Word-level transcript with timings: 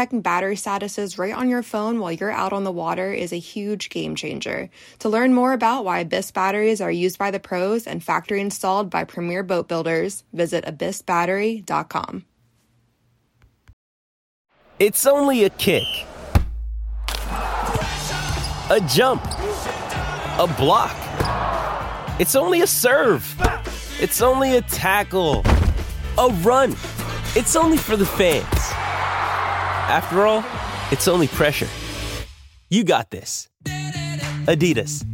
checking 0.00 0.22
battery 0.22 0.56
statuses 0.56 1.18
right 1.18 1.34
on 1.34 1.50
your 1.50 1.62
phone 1.62 2.00
while 2.00 2.10
you're 2.10 2.30
out 2.30 2.54
on 2.54 2.64
the 2.64 2.72
water 2.72 3.12
is 3.12 3.34
a 3.34 3.38
huge 3.38 3.90
game 3.90 4.14
changer. 4.14 4.70
To 5.00 5.10
learn 5.10 5.34
more 5.34 5.52
about 5.52 5.84
why 5.84 5.98
Abyss 5.98 6.30
batteries 6.30 6.80
are 6.80 6.90
used 6.90 7.18
by 7.18 7.30
the 7.30 7.38
pros 7.38 7.86
and 7.86 8.02
factory 8.02 8.40
installed 8.40 8.88
by 8.88 9.04
premier 9.04 9.42
boat 9.42 9.68
builders, 9.68 10.24
visit 10.32 10.64
abyssbattery.com. 10.64 12.24
It's 14.78 15.04
only 15.04 15.44
a 15.44 15.50
kick, 15.50 15.84
a 18.70 18.80
jump, 18.88 19.22
a 19.26 20.54
block. 20.56 20.96
It's 22.18 22.34
only 22.34 22.62
a 22.62 22.66
serve. 22.66 23.22
It's 24.00 24.22
only 24.22 24.56
a 24.56 24.62
tackle, 24.62 25.42
a 26.16 26.30
run. 26.40 26.70
It's 27.36 27.54
only 27.54 27.76
for 27.76 27.98
the 27.98 28.06
fans. 28.06 28.89
After 29.90 30.24
all, 30.24 30.44
it's 30.92 31.08
only 31.08 31.26
pressure. 31.26 31.66
You 32.68 32.84
got 32.84 33.10
this. 33.10 33.48
Adidas. 34.46 35.04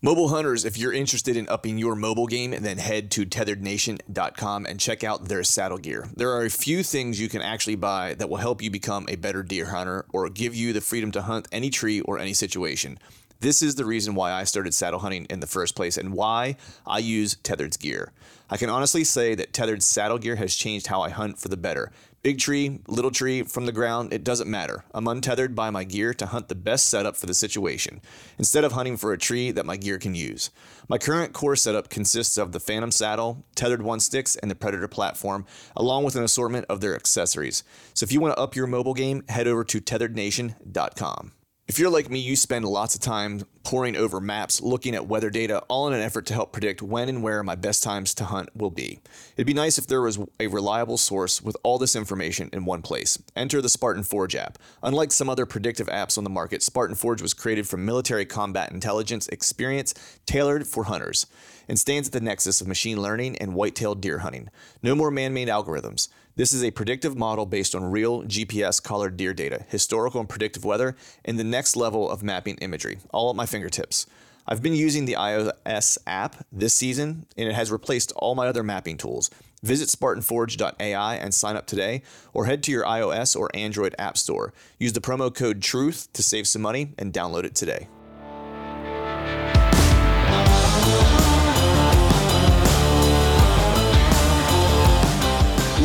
Mobile 0.00 0.28
hunters, 0.28 0.64
if 0.64 0.78
you're 0.78 0.92
interested 0.94 1.36
in 1.36 1.46
upping 1.50 1.76
your 1.76 1.94
mobile 1.94 2.26
game, 2.26 2.54
then 2.62 2.78
head 2.78 3.10
to 3.10 3.26
tetherednation.com 3.26 4.64
and 4.64 4.80
check 4.80 5.04
out 5.04 5.26
their 5.26 5.44
saddle 5.44 5.76
gear. 5.76 6.08
There 6.16 6.30
are 6.30 6.44
a 6.46 6.50
few 6.50 6.82
things 6.82 7.20
you 7.20 7.28
can 7.28 7.42
actually 7.42 7.76
buy 7.76 8.14
that 8.14 8.30
will 8.30 8.38
help 8.38 8.62
you 8.62 8.70
become 8.70 9.04
a 9.10 9.16
better 9.16 9.42
deer 9.42 9.66
hunter 9.66 10.06
or 10.14 10.30
give 10.30 10.54
you 10.54 10.72
the 10.72 10.80
freedom 10.80 11.10
to 11.10 11.22
hunt 11.22 11.48
any 11.52 11.68
tree 11.68 12.00
or 12.00 12.18
any 12.18 12.32
situation. 12.32 12.98
This 13.40 13.62
is 13.62 13.74
the 13.74 13.84
reason 13.84 14.14
why 14.14 14.32
I 14.32 14.44
started 14.44 14.74
saddle 14.74 15.00
hunting 15.00 15.26
in 15.28 15.40
the 15.40 15.46
first 15.46 15.76
place 15.76 15.98
and 15.98 16.14
why 16.14 16.56
I 16.86 16.98
use 16.98 17.36
Tethered's 17.42 17.76
gear. 17.76 18.12
I 18.48 18.56
can 18.56 18.70
honestly 18.70 19.04
say 19.04 19.34
that 19.34 19.52
Tethered's 19.52 19.86
saddle 19.86 20.18
gear 20.18 20.36
has 20.36 20.54
changed 20.54 20.86
how 20.86 21.02
I 21.02 21.10
hunt 21.10 21.38
for 21.38 21.48
the 21.48 21.56
better. 21.56 21.92
Big 22.22 22.38
tree, 22.38 22.80
little 22.88 23.10
tree, 23.10 23.42
from 23.42 23.66
the 23.66 23.72
ground, 23.72 24.12
it 24.12 24.24
doesn't 24.24 24.50
matter. 24.50 24.84
I'm 24.92 25.06
untethered 25.06 25.54
by 25.54 25.70
my 25.70 25.84
gear 25.84 26.12
to 26.14 26.26
hunt 26.26 26.48
the 26.48 26.54
best 26.56 26.86
setup 26.88 27.16
for 27.16 27.26
the 27.26 27.34
situation, 27.34 28.00
instead 28.38 28.64
of 28.64 28.72
hunting 28.72 28.96
for 28.96 29.12
a 29.12 29.18
tree 29.18 29.52
that 29.52 29.66
my 29.66 29.76
gear 29.76 29.98
can 29.98 30.14
use. 30.14 30.50
My 30.88 30.98
current 30.98 31.32
core 31.32 31.54
setup 31.54 31.88
consists 31.88 32.36
of 32.36 32.50
the 32.50 32.58
Phantom 32.58 32.90
saddle, 32.90 33.44
tethered 33.54 33.82
one 33.82 34.00
sticks, 34.00 34.34
and 34.34 34.50
the 34.50 34.56
Predator 34.56 34.88
platform, 34.88 35.46
along 35.76 36.02
with 36.02 36.16
an 36.16 36.24
assortment 36.24 36.66
of 36.68 36.80
their 36.80 36.96
accessories. 36.96 37.62
So 37.94 38.02
if 38.02 38.12
you 38.12 38.20
want 38.20 38.34
to 38.34 38.42
up 38.42 38.56
your 38.56 38.66
mobile 38.66 38.94
game, 38.94 39.22
head 39.28 39.46
over 39.46 39.62
to 39.62 39.80
tetherednation.com. 39.80 41.32
If 41.68 41.80
you're 41.80 41.90
like 41.90 42.08
me, 42.08 42.20
you 42.20 42.36
spend 42.36 42.64
lots 42.64 42.94
of 42.94 43.00
time 43.00 43.42
poring 43.64 43.96
over 43.96 44.20
maps, 44.20 44.60
looking 44.60 44.94
at 44.94 45.08
weather 45.08 45.30
data, 45.30 45.58
all 45.66 45.88
in 45.88 45.94
an 45.94 46.00
effort 46.00 46.24
to 46.26 46.32
help 46.32 46.52
predict 46.52 46.80
when 46.80 47.08
and 47.08 47.24
where 47.24 47.42
my 47.42 47.56
best 47.56 47.82
times 47.82 48.14
to 48.14 48.24
hunt 48.24 48.54
will 48.54 48.70
be. 48.70 49.00
It'd 49.36 49.48
be 49.48 49.52
nice 49.52 49.76
if 49.76 49.88
there 49.88 50.00
was 50.00 50.20
a 50.38 50.46
reliable 50.46 50.96
source 50.96 51.42
with 51.42 51.56
all 51.64 51.76
this 51.76 51.96
information 51.96 52.50
in 52.52 52.66
one 52.66 52.82
place. 52.82 53.20
Enter 53.34 53.60
the 53.60 53.68
Spartan 53.68 54.04
Forge 54.04 54.36
app. 54.36 54.58
Unlike 54.80 55.10
some 55.10 55.28
other 55.28 55.44
predictive 55.44 55.88
apps 55.88 56.16
on 56.16 56.22
the 56.22 56.30
market, 56.30 56.62
Spartan 56.62 56.94
Forge 56.94 57.20
was 57.20 57.34
created 57.34 57.66
from 57.66 57.84
military 57.84 58.26
combat 58.26 58.70
intelligence 58.70 59.26
experience 59.26 59.92
tailored 60.24 60.68
for 60.68 60.84
hunters 60.84 61.26
and 61.68 61.76
stands 61.76 62.06
at 62.06 62.12
the 62.12 62.20
nexus 62.20 62.60
of 62.60 62.68
machine 62.68 63.02
learning 63.02 63.36
and 63.38 63.54
white-tailed 63.54 64.00
deer 64.00 64.18
hunting. 64.18 64.50
No 64.84 64.94
more 64.94 65.10
man-made 65.10 65.48
algorithms. 65.48 66.10
This 66.36 66.52
is 66.52 66.62
a 66.62 66.70
predictive 66.70 67.16
model 67.16 67.46
based 67.46 67.74
on 67.74 67.90
real 67.90 68.22
GPS 68.24 68.82
collared 68.82 69.16
deer 69.16 69.32
data, 69.32 69.64
historical 69.70 70.20
and 70.20 70.28
predictive 70.28 70.66
weather, 70.66 70.94
and 71.24 71.38
the 71.38 71.44
next 71.44 71.76
level 71.76 72.10
of 72.10 72.22
mapping 72.22 72.56
imagery, 72.56 72.98
all 73.10 73.30
at 73.30 73.36
my 73.36 73.46
fingertips. 73.46 74.06
I've 74.46 74.62
been 74.62 74.74
using 74.74 75.06
the 75.06 75.14
iOS 75.14 75.96
app 76.06 76.44
this 76.52 76.74
season, 76.74 77.24
and 77.38 77.48
it 77.48 77.54
has 77.54 77.72
replaced 77.72 78.12
all 78.16 78.34
my 78.34 78.48
other 78.48 78.62
mapping 78.62 78.98
tools. 78.98 79.30
Visit 79.62 79.88
SpartanForge.ai 79.88 81.16
and 81.16 81.32
sign 81.32 81.56
up 81.56 81.66
today, 81.66 82.02
or 82.34 82.44
head 82.44 82.62
to 82.64 82.70
your 82.70 82.84
iOS 82.84 83.34
or 83.34 83.48
Android 83.54 83.94
app 83.98 84.18
store. 84.18 84.52
Use 84.78 84.92
the 84.92 85.00
promo 85.00 85.34
code 85.34 85.62
TRUTH 85.62 86.12
to 86.12 86.22
save 86.22 86.46
some 86.46 86.60
money 86.60 86.92
and 86.98 87.14
download 87.14 87.44
it 87.44 87.54
today. 87.54 87.88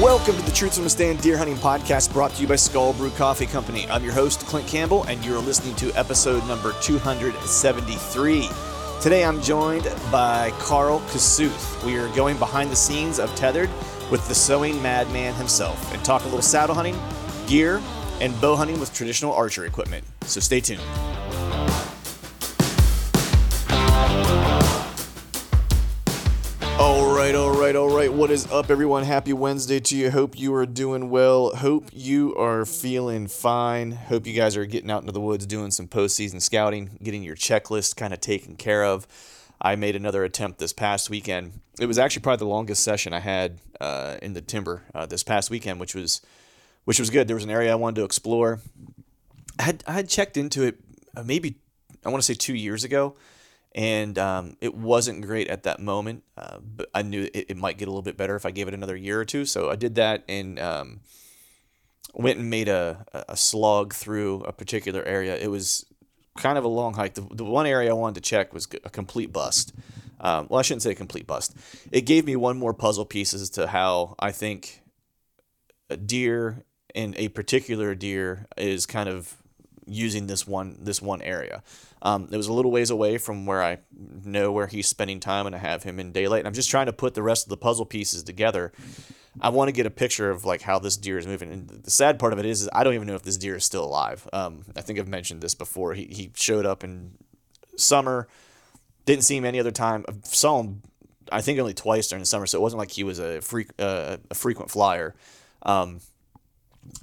Welcome 0.01 0.35
to 0.35 0.41
the 0.41 0.51
Truths 0.51 0.77
from 0.77 0.87
a 0.87 0.89
Stand 0.89 1.21
Deer 1.21 1.37
Hunting 1.37 1.57
Podcast 1.57 2.11
brought 2.11 2.31
to 2.31 2.41
you 2.41 2.47
by 2.47 2.55
Skull 2.55 2.93
Brew 2.93 3.11
Coffee 3.11 3.45
Company. 3.45 3.87
I'm 3.87 4.03
your 4.03 4.13
host, 4.13 4.39
Clint 4.47 4.67
Campbell, 4.67 5.03
and 5.03 5.23
you're 5.23 5.37
listening 5.37 5.75
to 5.75 5.93
episode 5.93 6.43
number 6.47 6.73
273. 6.81 8.49
Today 8.99 9.23
I'm 9.23 9.39
joined 9.43 9.83
by 10.11 10.49
Carl 10.57 11.01
Kasuth. 11.01 11.85
We 11.85 11.99
are 11.99 12.07
going 12.15 12.39
behind 12.39 12.71
the 12.71 12.75
scenes 12.75 13.19
of 13.19 13.29
Tethered 13.35 13.69
with 14.09 14.27
the 14.27 14.33
sewing 14.33 14.81
madman 14.81 15.35
himself 15.35 15.93
and 15.93 16.03
talk 16.03 16.23
a 16.23 16.25
little 16.25 16.41
saddle 16.41 16.73
hunting, 16.73 16.99
gear, 17.45 17.79
and 18.21 18.33
bow 18.41 18.55
hunting 18.55 18.79
with 18.79 18.91
traditional 18.95 19.33
archery 19.33 19.67
equipment. 19.67 20.03
So 20.23 20.39
stay 20.39 20.61
tuned. 20.61 20.81
Right. 28.11 28.19
What 28.19 28.31
is 28.31 28.51
up, 28.51 28.69
everyone? 28.69 29.03
Happy 29.03 29.33
Wednesday 29.33 29.79
to 29.79 29.95
you. 29.95 30.11
Hope 30.11 30.37
you 30.37 30.53
are 30.53 30.65
doing 30.65 31.09
well. 31.09 31.55
Hope 31.55 31.89
you 31.93 32.35
are 32.35 32.65
feeling 32.65 33.27
fine. 33.27 33.91
Hope 33.91 34.27
you 34.27 34.33
guys 34.33 34.57
are 34.57 34.65
getting 34.65 34.91
out 34.91 35.01
into 35.01 35.11
the 35.11 35.21
woods 35.21 35.45
doing 35.45 35.71
some 35.71 35.87
postseason 35.87 36.41
scouting, 36.41 36.97
getting 37.01 37.23
your 37.23 37.35
checklist 37.35 37.95
kind 37.95 38.13
of 38.13 38.19
taken 38.19 38.55
care 38.55 38.83
of. 38.83 39.07
I 39.61 39.75
made 39.75 39.95
another 39.95 40.23
attempt 40.23 40.59
this 40.59 40.73
past 40.73 41.09
weekend. 41.09 41.61
It 41.79 41.85
was 41.85 41.97
actually 41.97 42.23
probably 42.23 42.39
the 42.39 42.49
longest 42.49 42.83
session 42.83 43.13
I 43.13 43.19
had 43.19 43.59
uh, 43.79 44.17
in 44.21 44.33
the 44.33 44.41
timber 44.41 44.83
uh, 44.93 45.05
this 45.05 45.23
past 45.23 45.49
weekend, 45.49 45.79
which 45.79 45.95
was 45.95 46.21
which 46.83 46.99
was 46.99 47.09
good. 47.09 47.27
There 47.27 47.35
was 47.35 47.45
an 47.45 47.51
area 47.51 47.71
I 47.71 47.75
wanted 47.75 47.97
to 47.97 48.05
explore. 48.05 48.59
I 49.59 49.63
had 49.63 49.83
I 49.87 49.93
had 49.93 50.09
checked 50.09 50.37
into 50.37 50.63
it 50.63 50.79
uh, 51.15 51.23
maybe 51.23 51.57
I 52.05 52.09
want 52.09 52.21
to 52.21 52.25
say 52.25 52.33
two 52.33 52.55
years 52.55 52.83
ago 52.83 53.15
and 53.73 54.17
um, 54.17 54.57
it 54.59 54.75
wasn't 54.75 55.21
great 55.21 55.47
at 55.47 55.63
that 55.63 55.79
moment. 55.79 56.23
Uh, 56.37 56.57
but 56.59 56.89
I 56.93 57.01
knew 57.01 57.29
it, 57.33 57.45
it, 57.49 57.57
might 57.57 57.77
get 57.77 57.87
a 57.87 57.91
little 57.91 58.01
bit 58.01 58.17
better 58.17 58.35
if 58.35 58.45
I 58.45 58.51
gave 58.51 58.67
it 58.67 58.73
another 58.73 58.95
year 58.95 59.19
or 59.19 59.25
two. 59.25 59.45
So 59.45 59.69
I 59.69 59.75
did 59.75 59.95
that 59.95 60.23
and 60.27 60.59
um, 60.59 61.01
went 62.13 62.39
and 62.39 62.49
made 62.49 62.67
a, 62.67 63.05
a 63.29 63.37
slog 63.37 63.93
through 63.93 64.41
a 64.41 64.51
particular 64.51 65.03
area. 65.03 65.37
It 65.37 65.47
was 65.47 65.85
kind 66.37 66.57
of 66.57 66.65
a 66.65 66.69
long 66.69 66.95
hike. 66.95 67.13
The, 67.13 67.27
the 67.31 67.45
one 67.45 67.65
area 67.65 67.89
I 67.89 67.93
wanted 67.93 68.15
to 68.15 68.29
check 68.29 68.53
was 68.53 68.67
a 68.83 68.89
complete 68.89 69.31
bust. 69.31 69.73
Um, 70.19 70.47
well, 70.49 70.59
I 70.59 70.61
shouldn't 70.61 70.83
say 70.83 70.91
a 70.91 70.95
complete 70.95 71.25
bust. 71.25 71.55
It 71.91 72.01
gave 72.01 72.25
me 72.25 72.35
one 72.35 72.57
more 72.57 72.73
puzzle 72.73 73.05
piece 73.05 73.33
as 73.33 73.49
to 73.51 73.67
how 73.67 74.15
I 74.19 74.31
think 74.31 74.81
a 75.89 75.97
deer 75.97 76.63
and 76.93 77.15
a 77.17 77.29
particular 77.29 77.95
deer 77.95 78.45
is 78.57 78.85
kind 78.85 79.09
of 79.09 79.40
using 79.91 80.27
this 80.27 80.47
one 80.47 80.77
this 80.79 81.01
one 81.01 81.21
area. 81.21 81.63
Um, 82.01 82.29
it 82.31 82.37
was 82.37 82.47
a 82.47 82.53
little 82.53 82.71
ways 82.71 82.89
away 82.89 83.17
from 83.17 83.45
where 83.45 83.61
I 83.61 83.79
know 84.25 84.51
where 84.51 84.67
he's 84.67 84.87
spending 84.87 85.19
time, 85.19 85.45
and 85.45 85.55
I 85.55 85.59
have 85.59 85.83
him 85.83 85.99
in 85.99 86.11
daylight. 86.11 86.39
And 86.39 86.47
I'm 86.47 86.53
just 86.53 86.69
trying 86.69 86.87
to 86.87 86.93
put 86.93 87.13
the 87.13 87.23
rest 87.23 87.45
of 87.45 87.49
the 87.49 87.57
puzzle 87.57 87.85
pieces 87.85 88.23
together. 88.23 88.71
I 89.39 89.49
want 89.49 89.69
to 89.69 89.71
get 89.71 89.85
a 89.85 89.91
picture 89.91 90.29
of 90.29 90.43
like 90.43 90.61
how 90.61 90.79
this 90.79 90.97
deer 90.97 91.17
is 91.17 91.27
moving. 91.27 91.51
And 91.51 91.69
the 91.69 91.91
sad 91.91 92.19
part 92.19 92.33
of 92.33 92.39
it 92.39 92.45
is, 92.45 92.63
is 92.63 92.69
I 92.73 92.83
don't 92.83 92.95
even 92.95 93.07
know 93.07 93.15
if 93.15 93.23
this 93.23 93.37
deer 93.37 93.55
is 93.55 93.63
still 93.63 93.85
alive. 93.85 94.27
Um, 94.33 94.63
I 94.75 94.81
think 94.81 94.99
I've 94.99 95.07
mentioned 95.07 95.41
this 95.41 95.55
before. 95.55 95.93
He 95.93 96.05
he 96.05 96.31
showed 96.35 96.65
up 96.65 96.83
in 96.83 97.13
summer, 97.77 98.27
didn't 99.05 99.23
see 99.23 99.37
him 99.37 99.45
any 99.45 99.59
other 99.59 99.71
time. 99.71 100.05
I 100.07 100.13
saw 100.23 100.61
him, 100.61 100.81
I 101.31 101.41
think 101.41 101.59
only 101.59 101.73
twice 101.73 102.07
during 102.07 102.21
the 102.21 102.27
summer, 102.27 102.45
so 102.45 102.57
it 102.57 102.61
wasn't 102.61 102.79
like 102.79 102.91
he 102.91 103.03
was 103.03 103.19
a 103.19 103.41
freak 103.41 103.69
uh, 103.79 104.17
a 104.29 104.35
frequent 104.35 104.71
flyer. 104.71 105.15
Um, 105.63 105.99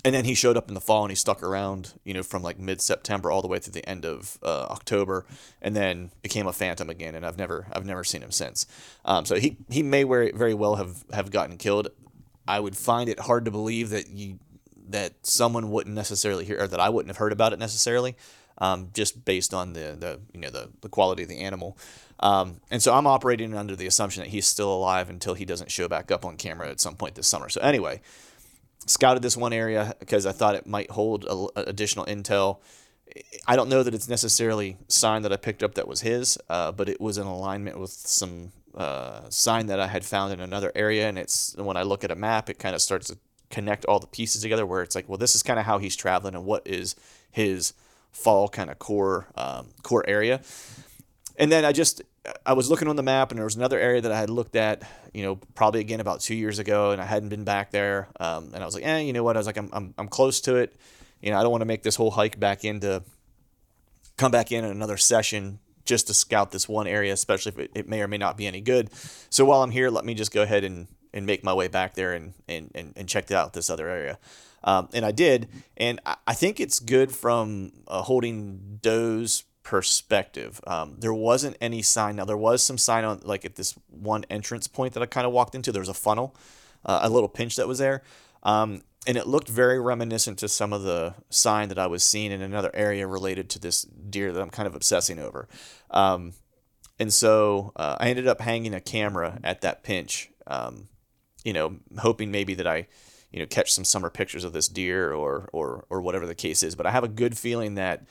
and 0.04 0.14
then 0.14 0.24
he 0.24 0.34
showed 0.34 0.56
up 0.56 0.68
in 0.68 0.74
the 0.74 0.80
fall 0.80 1.04
and 1.04 1.10
he 1.10 1.16
stuck 1.16 1.42
around, 1.42 1.94
you 2.04 2.12
know, 2.12 2.22
from 2.22 2.42
like 2.42 2.58
mid 2.58 2.80
September 2.80 3.30
all 3.30 3.42
the 3.42 3.48
way 3.48 3.58
through 3.58 3.72
the 3.72 3.88
end 3.88 4.04
of 4.04 4.38
uh, 4.42 4.66
October, 4.70 5.24
and 5.62 5.76
then 5.76 6.10
became 6.22 6.46
a 6.46 6.52
phantom 6.52 6.90
again. 6.90 7.14
And 7.14 7.24
I've 7.24 7.38
never 7.38 7.66
I've 7.72 7.86
never 7.86 8.04
seen 8.04 8.22
him 8.22 8.32
since. 8.32 8.66
Um, 9.04 9.24
so 9.24 9.36
he 9.36 9.56
he 9.70 9.82
may 9.82 10.02
very 10.04 10.54
well 10.54 10.76
have 10.76 11.04
have 11.12 11.30
gotten 11.30 11.56
killed. 11.56 11.88
I 12.46 12.60
would 12.60 12.76
find 12.76 13.08
it 13.08 13.20
hard 13.20 13.44
to 13.44 13.50
believe 13.50 13.90
that 13.90 14.08
you 14.08 14.38
that 14.88 15.14
someone 15.22 15.70
wouldn't 15.70 15.94
necessarily 15.94 16.44
hear 16.44 16.60
or 16.62 16.66
that 16.66 16.80
I 16.80 16.88
wouldn't 16.88 17.10
have 17.10 17.18
heard 17.18 17.32
about 17.32 17.52
it 17.52 17.58
necessarily, 17.58 18.16
um, 18.58 18.88
just 18.94 19.24
based 19.24 19.54
on 19.54 19.74
the 19.74 19.96
the 19.98 20.20
you 20.32 20.40
know 20.40 20.50
the 20.50 20.70
the 20.80 20.88
quality 20.88 21.22
of 21.22 21.28
the 21.28 21.40
animal. 21.40 21.76
Um, 22.20 22.60
and 22.70 22.82
so 22.82 22.94
I'm 22.94 23.06
operating 23.06 23.54
under 23.54 23.76
the 23.76 23.86
assumption 23.86 24.24
that 24.24 24.30
he's 24.30 24.46
still 24.46 24.74
alive 24.74 25.08
until 25.08 25.34
he 25.34 25.44
doesn't 25.44 25.70
show 25.70 25.86
back 25.86 26.10
up 26.10 26.24
on 26.24 26.36
camera 26.36 26.68
at 26.68 26.80
some 26.80 26.96
point 26.96 27.14
this 27.14 27.28
summer. 27.28 27.48
So 27.48 27.60
anyway, 27.60 28.00
scouted 28.88 29.22
this 29.22 29.36
one 29.36 29.52
area 29.52 29.94
because 29.98 30.26
I 30.26 30.32
thought 30.32 30.54
it 30.54 30.66
might 30.66 30.90
hold 30.90 31.24
a, 31.24 31.68
additional 31.68 32.06
intel. 32.06 32.58
I 33.46 33.56
don't 33.56 33.68
know 33.68 33.82
that 33.82 33.94
it's 33.94 34.08
necessarily 34.08 34.76
sign 34.88 35.22
that 35.22 35.32
I 35.32 35.36
picked 35.36 35.62
up 35.62 35.74
that 35.74 35.88
was 35.88 36.02
his, 36.02 36.38
uh, 36.48 36.72
but 36.72 36.88
it 36.88 37.00
was 37.00 37.18
in 37.18 37.26
alignment 37.26 37.78
with 37.78 37.90
some 37.90 38.52
uh, 38.74 39.28
sign 39.30 39.66
that 39.66 39.80
I 39.80 39.86
had 39.86 40.04
found 40.04 40.32
in 40.32 40.40
another 40.40 40.72
area. 40.74 41.08
And 41.08 41.18
it's 41.18 41.56
when 41.56 41.76
I 41.76 41.82
look 41.82 42.04
at 42.04 42.10
a 42.10 42.16
map, 42.16 42.50
it 42.50 42.58
kind 42.58 42.74
of 42.74 42.82
starts 42.82 43.08
to 43.08 43.18
connect 43.50 43.84
all 43.86 43.98
the 43.98 44.06
pieces 44.06 44.42
together 44.42 44.66
where 44.66 44.82
it's 44.82 44.94
like, 44.94 45.08
well, 45.08 45.18
this 45.18 45.34
is 45.34 45.42
kind 45.42 45.58
of 45.58 45.64
how 45.64 45.78
he's 45.78 45.96
traveling 45.96 46.34
and 46.34 46.44
what 46.44 46.66
is 46.66 46.94
his 47.30 47.72
fall 48.12 48.48
kind 48.48 48.70
of 48.70 48.78
core 48.78 49.28
um, 49.36 49.68
core 49.82 50.04
area. 50.08 50.40
And 51.36 51.52
then 51.52 51.64
I 51.64 51.72
just 51.72 52.02
I 52.44 52.52
was 52.52 52.70
looking 52.70 52.88
on 52.88 52.96
the 52.96 53.02
map 53.02 53.30
and 53.30 53.38
there 53.38 53.44
was 53.44 53.56
another 53.56 53.78
area 53.78 54.00
that 54.00 54.12
I 54.12 54.18
had 54.18 54.30
looked 54.30 54.56
at, 54.56 54.82
you 55.12 55.22
know, 55.22 55.36
probably 55.54 55.80
again 55.80 56.00
about 56.00 56.20
two 56.20 56.34
years 56.34 56.58
ago, 56.58 56.90
and 56.90 57.00
I 57.00 57.04
hadn't 57.04 57.28
been 57.28 57.44
back 57.44 57.70
there. 57.70 58.08
Um, 58.18 58.50
and 58.54 58.62
I 58.62 58.66
was 58.66 58.74
like, 58.74 58.84
eh, 58.84 59.00
you 59.00 59.12
know 59.12 59.22
what? 59.22 59.36
I 59.36 59.40
was 59.40 59.46
like, 59.46 59.56
I'm, 59.56 59.70
I'm, 59.72 59.94
I'm 59.98 60.08
close 60.08 60.40
to 60.42 60.56
it. 60.56 60.74
You 61.20 61.30
know, 61.30 61.38
I 61.38 61.42
don't 61.42 61.50
want 61.50 61.62
to 61.62 61.66
make 61.66 61.82
this 61.82 61.96
whole 61.96 62.10
hike 62.10 62.38
back 62.38 62.64
into, 62.64 63.02
come 64.16 64.30
back 64.30 64.52
in 64.52 64.64
another 64.64 64.96
session 64.96 65.58
just 65.84 66.06
to 66.06 66.14
scout 66.14 66.50
this 66.50 66.68
one 66.68 66.86
area, 66.86 67.12
especially 67.12 67.52
if 67.52 67.58
it, 67.58 67.70
it 67.74 67.88
may 67.88 68.02
or 68.02 68.08
may 68.08 68.18
not 68.18 68.36
be 68.36 68.46
any 68.46 68.60
good. 68.60 68.90
So 69.30 69.44
while 69.44 69.62
I'm 69.62 69.70
here, 69.70 69.90
let 69.90 70.04
me 70.04 70.14
just 70.14 70.32
go 70.32 70.42
ahead 70.42 70.64
and, 70.64 70.86
and 71.14 71.26
make 71.26 71.42
my 71.42 71.54
way 71.54 71.68
back 71.68 71.94
there 71.94 72.12
and, 72.12 72.34
and, 72.46 72.70
and, 72.74 72.92
and 72.96 73.08
check 73.08 73.30
out 73.30 73.54
this 73.54 73.70
other 73.70 73.88
area. 73.88 74.18
Um, 74.64 74.88
and 74.92 75.04
I 75.04 75.12
did. 75.12 75.48
And 75.76 76.00
I, 76.04 76.16
I 76.26 76.34
think 76.34 76.60
it's 76.60 76.80
good 76.80 77.12
from 77.12 77.72
uh, 77.86 78.02
holding 78.02 78.78
does 78.82 79.44
perspective. 79.68 80.62
Um, 80.66 80.96
there 80.98 81.12
wasn't 81.12 81.58
any 81.60 81.82
sign. 81.82 82.16
Now 82.16 82.24
there 82.24 82.38
was 82.38 82.62
some 82.62 82.78
sign 82.78 83.04
on 83.04 83.20
like 83.22 83.44
at 83.44 83.56
this 83.56 83.74
one 83.90 84.24
entrance 84.30 84.66
point 84.66 84.94
that 84.94 85.02
I 85.02 85.06
kind 85.06 85.26
of 85.26 85.32
walked 85.34 85.54
into. 85.54 85.72
There 85.72 85.82
was 85.82 85.90
a 85.90 85.94
funnel, 85.94 86.34
uh, 86.86 87.00
a 87.02 87.10
little 87.10 87.28
pinch 87.28 87.56
that 87.56 87.68
was 87.68 87.76
there, 87.76 88.02
um, 88.44 88.80
and 89.06 89.18
it 89.18 89.26
looked 89.26 89.46
very 89.46 89.78
reminiscent 89.78 90.38
to 90.38 90.48
some 90.48 90.72
of 90.72 90.84
the 90.84 91.16
sign 91.28 91.68
that 91.68 91.78
I 91.78 91.86
was 91.86 92.02
seeing 92.02 92.32
in 92.32 92.40
another 92.40 92.70
area 92.72 93.06
related 93.06 93.50
to 93.50 93.58
this 93.58 93.82
deer 93.82 94.32
that 94.32 94.40
I'm 94.40 94.48
kind 94.48 94.66
of 94.66 94.74
obsessing 94.74 95.18
over. 95.18 95.48
Um, 95.90 96.32
and 96.98 97.12
so 97.12 97.72
uh, 97.76 97.96
I 98.00 98.08
ended 98.08 98.26
up 98.26 98.40
hanging 98.40 98.72
a 98.72 98.80
camera 98.80 99.38
at 99.44 99.60
that 99.60 99.82
pinch, 99.82 100.30
um, 100.46 100.88
you 101.44 101.52
know, 101.52 101.76
hoping 101.98 102.30
maybe 102.30 102.54
that 102.54 102.66
I, 102.66 102.86
you 103.30 103.38
know, 103.38 103.46
catch 103.46 103.70
some 103.70 103.84
summer 103.84 104.08
pictures 104.08 104.44
of 104.44 104.54
this 104.54 104.66
deer 104.66 105.12
or 105.12 105.50
or 105.52 105.84
or 105.90 106.00
whatever 106.00 106.24
the 106.24 106.34
case 106.34 106.62
is. 106.62 106.74
But 106.74 106.86
I 106.86 106.90
have 106.90 107.04
a 107.04 107.08
good 107.08 107.36
feeling 107.36 107.74
that 107.74 108.06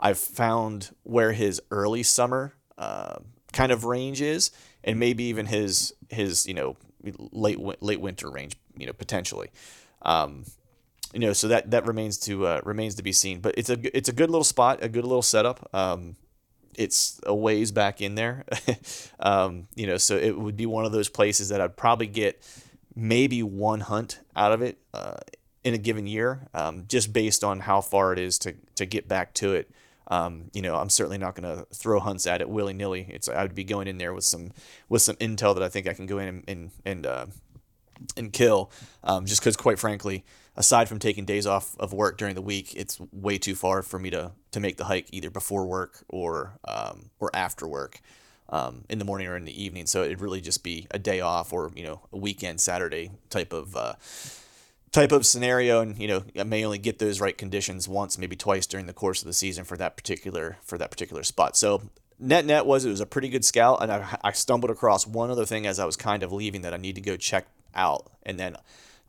I've 0.00 0.18
found 0.18 0.94
where 1.02 1.32
his 1.32 1.60
early 1.70 2.02
summer 2.02 2.54
uh, 2.76 3.18
kind 3.52 3.72
of 3.72 3.84
range 3.84 4.20
is, 4.20 4.50
and 4.84 4.98
maybe 4.98 5.24
even 5.24 5.46
his 5.46 5.94
his 6.08 6.46
you 6.46 6.54
know 6.54 6.76
late 7.32 7.58
late 7.82 8.00
winter 8.00 8.30
range, 8.30 8.56
you 8.76 8.86
know 8.86 8.92
potentially. 8.92 9.50
Um, 10.02 10.44
you 11.12 11.20
know, 11.20 11.32
so 11.32 11.48
that 11.48 11.70
that 11.70 11.86
remains 11.86 12.18
to 12.20 12.46
uh, 12.46 12.60
remains 12.64 12.94
to 12.96 13.02
be 13.02 13.12
seen. 13.12 13.40
But 13.40 13.54
it's 13.56 13.70
a 13.70 13.96
it's 13.96 14.08
a 14.08 14.12
good 14.12 14.30
little 14.30 14.44
spot, 14.44 14.82
a 14.82 14.88
good 14.88 15.04
little 15.04 15.22
setup. 15.22 15.68
Um, 15.74 16.16
it's 16.74 17.20
a 17.26 17.34
ways 17.34 17.72
back 17.72 18.00
in 18.00 18.14
there, 18.14 18.44
um, 19.20 19.66
you 19.74 19.86
know, 19.86 19.96
so 19.96 20.16
it 20.16 20.38
would 20.38 20.56
be 20.56 20.66
one 20.66 20.84
of 20.84 20.92
those 20.92 21.08
places 21.08 21.48
that 21.48 21.60
I'd 21.60 21.76
probably 21.76 22.06
get 22.06 22.40
maybe 22.94 23.42
one 23.42 23.80
hunt 23.80 24.20
out 24.36 24.52
of 24.52 24.62
it 24.62 24.78
uh, 24.94 25.16
in 25.64 25.74
a 25.74 25.78
given 25.78 26.06
year, 26.06 26.46
um, 26.54 26.84
just 26.86 27.12
based 27.12 27.42
on 27.42 27.60
how 27.60 27.80
far 27.80 28.12
it 28.12 28.18
is 28.18 28.38
to 28.40 28.54
to 28.76 28.86
get 28.86 29.08
back 29.08 29.34
to 29.34 29.54
it. 29.54 29.70
Um, 30.08 30.50
you 30.54 30.62
know, 30.62 30.76
I'm 30.76 30.88
certainly 30.88 31.18
not 31.18 31.34
going 31.34 31.56
to 31.56 31.66
throw 31.74 32.00
hunts 32.00 32.26
at 32.26 32.40
it 32.40 32.48
willy 32.48 32.72
nilly. 32.72 33.06
It's 33.10 33.28
I 33.28 33.42
would 33.42 33.54
be 33.54 33.64
going 33.64 33.88
in 33.88 33.98
there 33.98 34.14
with 34.14 34.24
some 34.24 34.52
with 34.88 35.02
some 35.02 35.16
intel 35.16 35.54
that 35.54 35.62
I 35.62 35.68
think 35.68 35.86
I 35.86 35.92
can 35.92 36.06
go 36.06 36.18
in 36.18 36.28
and 36.28 36.44
and 36.48 36.70
and, 36.84 37.06
uh, 37.06 37.26
and 38.16 38.32
kill. 38.32 38.70
Um, 39.04 39.26
just 39.26 39.40
because, 39.40 39.56
quite 39.56 39.78
frankly, 39.78 40.24
aside 40.56 40.88
from 40.88 40.98
taking 40.98 41.24
days 41.24 41.46
off 41.46 41.78
of 41.78 41.92
work 41.92 42.16
during 42.16 42.34
the 42.34 42.42
week, 42.42 42.74
it's 42.74 42.98
way 43.12 43.38
too 43.38 43.54
far 43.54 43.82
for 43.82 43.98
me 43.98 44.10
to 44.10 44.32
to 44.52 44.60
make 44.60 44.78
the 44.78 44.84
hike 44.84 45.08
either 45.12 45.30
before 45.30 45.66
work 45.66 46.04
or 46.08 46.58
um, 46.66 47.10
or 47.20 47.30
after 47.34 47.66
work. 47.68 48.00
Um, 48.50 48.86
in 48.88 48.98
the 48.98 49.04
morning 49.04 49.28
or 49.28 49.36
in 49.36 49.44
the 49.44 49.62
evening, 49.62 49.84
so 49.84 50.04
it'd 50.04 50.22
really 50.22 50.40
just 50.40 50.64
be 50.64 50.86
a 50.90 50.98
day 50.98 51.20
off 51.20 51.52
or 51.52 51.70
you 51.76 51.82
know 51.82 52.00
a 52.14 52.16
weekend 52.16 52.62
Saturday 52.62 53.10
type 53.28 53.52
of 53.52 53.76
uh, 53.76 53.92
type 54.92 55.12
of 55.12 55.26
scenario 55.26 55.80
and 55.80 55.98
you 55.98 56.08
know 56.08 56.24
I 56.38 56.44
may 56.44 56.64
only 56.64 56.78
get 56.78 56.98
those 56.98 57.20
right 57.20 57.36
conditions 57.36 57.88
once 57.88 58.18
maybe 58.18 58.36
twice 58.36 58.66
during 58.66 58.86
the 58.86 58.92
course 58.92 59.20
of 59.20 59.26
the 59.26 59.32
season 59.32 59.64
for 59.64 59.76
that 59.76 59.96
particular 59.96 60.58
for 60.62 60.78
that 60.78 60.90
particular 60.90 61.22
spot. 61.22 61.56
So 61.56 61.82
net 62.18 62.44
net 62.44 62.66
was 62.66 62.84
it 62.84 62.90
was 62.90 63.00
a 63.00 63.06
pretty 63.06 63.28
good 63.28 63.44
scout 63.44 63.82
and 63.82 63.92
I, 63.92 64.18
I 64.22 64.32
stumbled 64.32 64.70
across 64.70 65.06
one 65.06 65.30
other 65.30 65.44
thing 65.44 65.66
as 65.66 65.78
I 65.78 65.84
was 65.84 65.96
kind 65.96 66.22
of 66.22 66.32
leaving 66.32 66.62
that 66.62 66.74
I 66.74 66.78
need 66.78 66.94
to 66.94 67.00
go 67.00 67.16
check 67.16 67.46
out. 67.74 68.10
And 68.24 68.38
then 68.38 68.56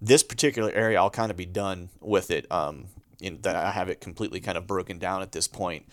this 0.01 0.23
particular 0.23 0.71
area 0.71 0.99
I'll 0.99 1.09
kind 1.09 1.31
of 1.31 1.37
be 1.37 1.45
done 1.45 1.89
with 2.01 2.31
it 2.31 2.51
um 2.51 2.87
in 3.21 3.41
that 3.41 3.55
I 3.55 3.71
have 3.71 3.89
it 3.89 4.01
completely 4.01 4.39
kind 4.39 4.57
of 4.57 4.67
broken 4.67 4.97
down 4.97 5.21
at 5.21 5.31
this 5.31 5.47
point 5.47 5.85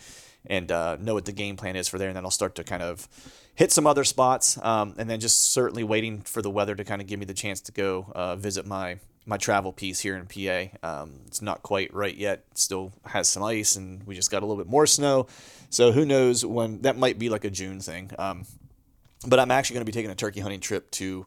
and 0.49 0.71
uh, 0.71 0.97
know 1.01 1.15
what 1.15 1.25
the 1.25 1.33
game 1.33 1.57
plan 1.57 1.75
is 1.75 1.89
for 1.89 1.99
there 1.99 2.09
and 2.09 2.17
then 2.17 2.25
I'll 2.25 2.31
start 2.31 2.55
to 2.57 2.65
kind 2.65 2.83
of 2.83 3.09
hit 3.55 3.73
some 3.73 3.87
other 3.87 4.05
spots 4.05 4.59
um, 4.63 4.95
and 4.97 5.11
then 5.11 5.19
just 5.19 5.53
certainly 5.53 5.83
waiting 5.83 6.21
for 6.21 6.41
the 6.41 6.51
weather 6.51 6.77
to 6.77 6.85
kind 6.85 7.01
of 7.01 7.09
give 7.09 7.19
me 7.19 7.27
the 7.27 7.35
chance 7.35 7.61
to 7.63 7.73
go 7.73 8.13
uh, 8.15 8.37
visit 8.37 8.65
my 8.65 8.99
my 9.27 9.37
travel 9.37 9.73
piece 9.73 10.01
here 10.01 10.17
in 10.17 10.27
PA. 10.27 10.79
Um, 10.83 11.21
it's 11.27 11.43
not 11.43 11.63
quite 11.63 11.93
right 11.93 12.17
yet. 12.17 12.45
Still 12.55 12.93
has 13.05 13.29
some 13.29 13.43
ice, 13.43 13.77
and 13.77 14.07
we 14.07 14.15
just 14.15 14.31
got 14.31 14.43
a 14.43 14.47
little 14.47 14.63
bit 14.63 14.71
more 14.71 14.87
snow. 14.87 15.27
So 15.69 15.93
who 15.93 16.07
knows 16.07 16.47
when 16.47 16.83
that 16.83 16.97
might 16.97 17.19
be 17.19 17.29
like 17.29 17.45
a 17.45 17.51
June 17.51 17.81
thing. 17.81 18.13
Um, 18.19 18.47
but 19.27 19.41
I'm 19.41 19.51
actually 19.51 19.75
going 19.75 19.87
to 19.87 19.93
be 19.93 19.93
taking 19.93 20.11
a 20.11 20.15
turkey 20.15 20.41
hunting 20.41 20.61
trip 20.61 20.91
to 20.93 21.27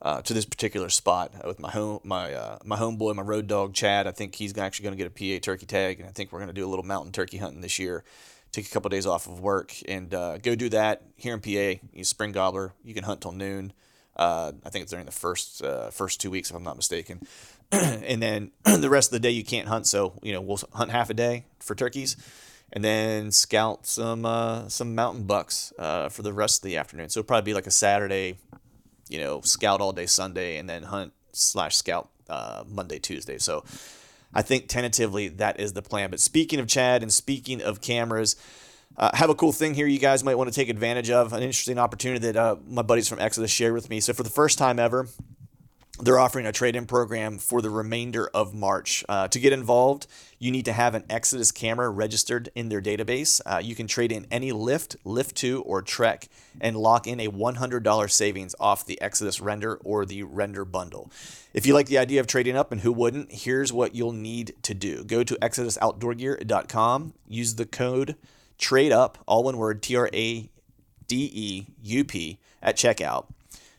uh, 0.00 0.20
to 0.22 0.34
this 0.34 0.44
particular 0.44 0.88
spot 0.88 1.32
with 1.44 1.60
my 1.60 1.70
home 1.70 2.00
my 2.04 2.32
uh, 2.32 2.58
my 2.64 2.76
homeboy, 2.76 3.14
my 3.14 3.22
road 3.22 3.48
dog 3.48 3.74
Chad. 3.74 4.06
I 4.06 4.12
think 4.12 4.36
he's 4.36 4.56
actually 4.56 4.84
going 4.84 4.96
to 4.96 5.04
get 5.04 5.06
a 5.06 5.40
PA 5.40 5.44
turkey 5.44 5.66
tag, 5.66 6.00
and 6.00 6.08
I 6.08 6.12
think 6.12 6.32
we're 6.32 6.40
going 6.40 6.48
to 6.48 6.54
do 6.54 6.66
a 6.66 6.70
little 6.70 6.84
mountain 6.84 7.12
turkey 7.12 7.38
hunting 7.38 7.60
this 7.60 7.78
year. 7.78 8.04
Take 8.52 8.66
a 8.66 8.70
couple 8.70 8.88
of 8.88 8.92
days 8.92 9.06
off 9.06 9.26
of 9.26 9.40
work 9.40 9.74
and 9.88 10.12
uh, 10.12 10.36
go 10.36 10.54
do 10.54 10.68
that 10.68 11.02
here 11.16 11.32
in 11.32 11.40
PA. 11.40 11.80
You 11.92 12.04
spring 12.04 12.32
gobbler. 12.32 12.74
You 12.84 12.92
can 12.92 13.04
hunt 13.04 13.22
till 13.22 13.32
noon. 13.32 13.72
Uh, 14.16 14.52
I 14.64 14.70
think 14.70 14.82
it's 14.82 14.90
during 14.90 15.06
the 15.06 15.12
first 15.12 15.62
uh, 15.62 15.90
first 15.90 16.20
two 16.20 16.30
weeks, 16.30 16.50
if 16.50 16.56
I'm 16.56 16.62
not 16.62 16.76
mistaken. 16.76 17.26
and 17.72 18.22
then 18.22 18.50
the 18.64 18.90
rest 18.90 19.08
of 19.08 19.12
the 19.12 19.20
day 19.20 19.30
you 19.30 19.44
can't 19.44 19.68
hunt, 19.68 19.86
so 19.86 20.14
you 20.22 20.32
know 20.32 20.40
we'll 20.40 20.60
hunt 20.74 20.90
half 20.90 21.08
a 21.10 21.14
day 21.14 21.46
for 21.58 21.74
turkeys, 21.74 22.16
and 22.72 22.84
then 22.84 23.30
scout 23.30 23.86
some 23.86 24.26
uh, 24.26 24.68
some 24.68 24.94
mountain 24.94 25.24
bucks 25.24 25.72
uh, 25.78 26.08
for 26.08 26.22
the 26.22 26.32
rest 26.32 26.62
of 26.62 26.68
the 26.68 26.76
afternoon. 26.76 27.08
So 27.08 27.20
it'll 27.20 27.28
probably 27.28 27.50
be 27.50 27.54
like 27.54 27.66
a 27.66 27.72
Saturday, 27.72 28.36
you 29.08 29.18
know, 29.18 29.40
scout 29.40 29.80
all 29.80 29.92
day 29.92 30.06
Sunday, 30.06 30.58
and 30.58 30.68
then 30.68 30.82
hunt 30.84 31.14
slash 31.32 31.76
scout 31.76 32.10
uh, 32.28 32.64
Monday 32.68 32.98
Tuesday. 32.98 33.38
So 33.38 33.64
I 34.34 34.42
think 34.42 34.68
tentatively 34.68 35.28
that 35.28 35.58
is 35.58 35.72
the 35.72 35.82
plan. 35.82 36.10
But 36.10 36.20
speaking 36.20 36.60
of 36.60 36.66
Chad 36.66 37.02
and 37.02 37.12
speaking 37.12 37.62
of 37.62 37.80
cameras. 37.80 38.36
Uh, 38.96 39.10
have 39.14 39.30
a 39.30 39.34
cool 39.34 39.52
thing 39.52 39.74
here 39.74 39.86
you 39.86 39.98
guys 39.98 40.22
might 40.22 40.36
want 40.36 40.52
to 40.52 40.54
take 40.54 40.68
advantage 40.68 41.10
of. 41.10 41.32
An 41.32 41.42
interesting 41.42 41.78
opportunity 41.78 42.26
that 42.26 42.36
uh, 42.36 42.56
my 42.66 42.82
buddies 42.82 43.08
from 43.08 43.18
Exodus 43.18 43.50
shared 43.50 43.72
with 43.72 43.88
me. 43.90 44.00
So, 44.00 44.12
for 44.12 44.22
the 44.22 44.30
first 44.30 44.58
time 44.58 44.78
ever, 44.78 45.08
they're 46.00 46.18
offering 46.18 46.46
a 46.46 46.52
trade 46.52 46.74
in 46.74 46.86
program 46.86 47.38
for 47.38 47.62
the 47.62 47.70
remainder 47.70 48.28
of 48.34 48.54
March. 48.54 49.04
Uh, 49.08 49.28
to 49.28 49.38
get 49.38 49.52
involved, 49.52 50.06
you 50.38 50.50
need 50.50 50.64
to 50.64 50.72
have 50.72 50.94
an 50.94 51.04
Exodus 51.08 51.52
camera 51.52 51.90
registered 51.90 52.48
in 52.54 52.70
their 52.70 52.80
database. 52.80 53.40
Uh, 53.46 53.58
you 53.58 53.74
can 53.74 53.86
trade 53.86 54.10
in 54.10 54.26
any 54.30 54.52
lift, 54.52 54.96
lift 55.04 55.36
2, 55.36 55.62
or 55.62 55.82
trek 55.82 56.28
and 56.60 56.76
lock 56.76 57.06
in 57.06 57.20
a 57.20 57.28
$100 57.28 58.10
savings 58.10 58.54
off 58.58 58.86
the 58.86 59.00
Exodus 59.00 59.40
render 59.40 59.76
or 59.84 60.04
the 60.04 60.22
render 60.22 60.64
bundle. 60.64 61.10
If 61.54 61.66
you 61.66 61.74
like 61.74 61.86
the 61.86 61.98
idea 61.98 62.20
of 62.20 62.26
trading 62.26 62.56
up, 62.56 62.72
and 62.72 62.80
who 62.80 62.92
wouldn't, 62.92 63.30
here's 63.30 63.72
what 63.72 63.94
you'll 63.94 64.12
need 64.12 64.54
to 64.62 64.74
do 64.74 65.04
go 65.04 65.22
to 65.22 65.34
ExodusOutdoorGear.com, 65.36 67.14
use 67.28 67.54
the 67.54 67.66
code 67.66 68.16
trade 68.62 68.92
up, 68.92 69.18
all 69.26 69.44
one 69.44 69.58
word, 69.58 69.82
T 69.82 69.96
R 69.96 70.08
A 70.14 70.48
D 71.06 71.30
E 71.34 71.66
U 71.82 72.04
P, 72.04 72.38
at 72.62 72.76
checkout 72.76 73.26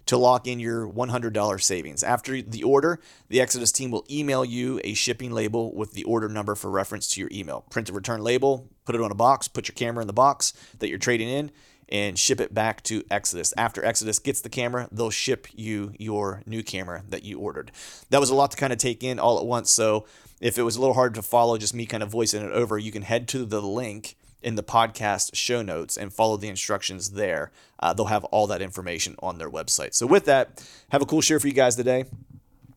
to 0.05 0.17
lock 0.17 0.47
in 0.47 0.59
your 0.59 0.87
$100 0.87 1.61
savings. 1.61 2.03
After 2.03 2.41
the 2.41 2.63
order, 2.63 2.99
the 3.29 3.39
Exodus 3.39 3.71
team 3.71 3.89
will 3.89 4.05
email 4.11 4.43
you 4.43 4.81
a 4.83 4.93
shipping 4.93 5.31
label 5.31 5.73
with 5.73 5.93
the 5.93 6.03
order 6.03 6.27
number 6.27 6.55
for 6.55 6.69
reference 6.69 7.07
to 7.13 7.21
your 7.21 7.29
email. 7.31 7.61
Print 7.69 7.89
a 7.89 7.93
return 7.93 8.21
label, 8.21 8.69
put 8.85 8.95
it 8.95 9.01
on 9.01 9.11
a 9.11 9.15
box, 9.15 9.47
put 9.47 9.67
your 9.67 9.75
camera 9.75 10.01
in 10.01 10.07
the 10.07 10.13
box 10.13 10.53
that 10.79 10.89
you're 10.89 10.97
trading 10.97 11.29
in, 11.29 11.51
and 11.87 12.19
ship 12.19 12.41
it 12.41 12.53
back 12.53 12.83
to 12.83 13.03
Exodus. 13.09 13.53
After 13.55 13.83
Exodus 13.83 14.19
gets 14.19 14.41
the 14.41 14.49
camera, 14.49 14.89
they'll 14.91 15.09
ship 15.09 15.47
you 15.53 15.93
your 15.97 16.43
new 16.45 16.63
camera 16.63 17.03
that 17.09 17.23
you 17.23 17.39
ordered. 17.39 17.71
That 18.09 18.19
was 18.19 18.29
a 18.29 18.35
lot 18.35 18.51
to 18.51 18.57
kind 18.57 18.73
of 18.73 18.79
take 18.79 19.03
in 19.03 19.19
all 19.19 19.39
at 19.39 19.45
once. 19.45 19.71
So 19.71 20.05
if 20.41 20.57
it 20.57 20.63
was 20.63 20.75
a 20.75 20.81
little 20.81 20.95
hard 20.95 21.15
to 21.15 21.21
follow, 21.21 21.57
just 21.57 21.73
me 21.73 21.85
kind 21.85 22.03
of 22.03 22.09
voicing 22.09 22.43
it 22.43 22.51
over, 22.51 22.77
you 22.77 22.91
can 22.91 23.03
head 23.03 23.27
to 23.29 23.45
the 23.45 23.61
link 23.61 24.17
in 24.43 24.55
the 24.55 24.63
podcast 24.63 25.31
show 25.33 25.61
notes 25.61 25.97
and 25.97 26.13
follow 26.13 26.37
the 26.37 26.47
instructions 26.47 27.11
there. 27.11 27.51
Uh, 27.79 27.93
they'll 27.93 28.05
have 28.05 28.23
all 28.25 28.47
that 28.47 28.61
information 28.61 29.15
on 29.21 29.37
their 29.37 29.49
website. 29.49 29.93
So, 29.93 30.05
with 30.05 30.25
that, 30.25 30.65
have 30.89 31.01
a 31.01 31.05
cool 31.05 31.21
show 31.21 31.39
for 31.39 31.47
you 31.47 31.53
guys 31.53 31.75
today. 31.75 32.05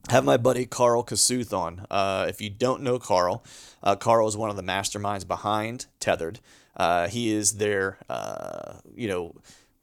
Have 0.08 0.24
my 0.24 0.36
buddy 0.36 0.66
Carl 0.66 1.02
Kasuth 1.02 1.52
on. 1.52 1.84
Uh, 1.90 2.26
if 2.28 2.40
you 2.40 2.48
don't 2.48 2.82
know 2.82 2.98
Carl, 2.98 3.44
uh, 3.82 3.96
Carl 3.96 4.28
is 4.28 4.36
one 4.36 4.50
of 4.50 4.56
the 4.56 4.62
masterminds 4.62 5.26
behind 5.26 5.86
Tethered. 5.98 6.38
Uh, 6.76 7.08
he 7.08 7.30
is 7.32 7.52
their, 7.54 7.98
uh, 8.08 8.74
you 8.94 9.08
know, 9.08 9.34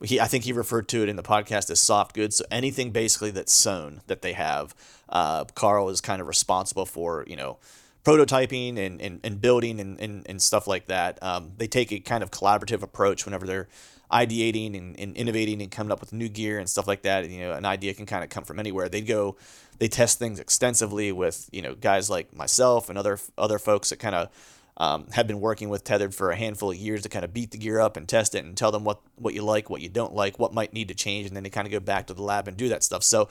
he 0.01 0.19
I 0.19 0.27
think 0.27 0.43
he 0.45 0.53
referred 0.53 0.87
to 0.89 1.03
it 1.03 1.09
in 1.09 1.15
the 1.15 1.23
podcast 1.23 1.69
as 1.69 1.79
soft 1.79 2.13
goods. 2.15 2.37
So 2.37 2.45
anything 2.51 2.91
basically 2.91 3.31
that's 3.31 3.51
sewn 3.51 4.01
that 4.07 4.21
they 4.21 4.33
have, 4.33 4.73
uh, 5.09 5.45
Carl 5.55 5.89
is 5.89 6.01
kind 6.01 6.21
of 6.21 6.27
responsible 6.27 6.85
for. 6.85 7.25
You 7.27 7.35
know 7.35 7.57
prototyping 8.03 8.77
and, 8.77 9.01
and, 9.01 9.19
and 9.23 9.41
building 9.41 9.79
and, 9.79 9.99
and, 9.99 10.27
and 10.29 10.41
stuff 10.41 10.67
like 10.67 10.87
that. 10.87 11.21
Um, 11.23 11.53
they 11.57 11.67
take 11.67 11.91
a 11.91 11.99
kind 11.99 12.23
of 12.23 12.31
collaborative 12.31 12.81
approach 12.81 13.25
whenever 13.25 13.45
they're 13.45 13.67
ideating 14.11 14.77
and, 14.77 14.99
and 14.99 15.15
innovating 15.15 15.61
and 15.61 15.71
coming 15.71 15.91
up 15.91 15.99
with 15.99 16.13
new 16.13 16.29
gear 16.29 16.59
and 16.59 16.69
stuff 16.69 16.87
like 16.87 17.03
that. 17.03 17.23
And, 17.23 17.33
You 17.33 17.41
know, 17.41 17.53
an 17.53 17.65
idea 17.65 17.93
can 17.93 18.05
kind 18.05 18.23
of 18.23 18.29
come 18.29 18.43
from 18.43 18.59
anywhere. 18.59 18.89
They 18.89 19.01
go, 19.01 19.37
they 19.79 19.87
test 19.87 20.19
things 20.19 20.39
extensively 20.39 21.11
with 21.11 21.49
you 21.51 21.61
know 21.61 21.75
guys 21.75 22.09
like 22.09 22.35
myself 22.35 22.89
and 22.89 22.97
other 22.97 23.19
other 23.37 23.59
folks 23.59 23.89
that 23.89 23.97
kind 23.97 24.15
of 24.15 24.29
um, 24.77 25.07
have 25.11 25.27
been 25.27 25.39
working 25.39 25.69
with 25.69 25.83
Tethered 25.83 26.15
for 26.15 26.31
a 26.31 26.35
handful 26.35 26.71
of 26.71 26.77
years 26.77 27.03
to 27.03 27.09
kind 27.09 27.23
of 27.23 27.33
beat 27.33 27.51
the 27.51 27.59
gear 27.59 27.79
up 27.79 27.95
and 27.95 28.07
test 28.07 28.33
it 28.33 28.43
and 28.43 28.57
tell 28.57 28.71
them 28.71 28.83
what 28.83 29.01
what 29.15 29.33
you 29.33 29.43
like, 29.43 29.69
what 29.69 29.81
you 29.81 29.89
don't 29.89 30.13
like, 30.13 30.39
what 30.39 30.53
might 30.53 30.73
need 30.73 30.87
to 30.87 30.93
change, 30.93 31.27
and 31.27 31.35
then 31.35 31.43
they 31.43 31.49
kind 31.49 31.67
of 31.67 31.71
go 31.71 31.79
back 31.79 32.07
to 32.07 32.13
the 32.13 32.23
lab 32.23 32.47
and 32.47 32.57
do 32.57 32.69
that 32.69 32.83
stuff. 32.83 33.03
So 33.03 33.29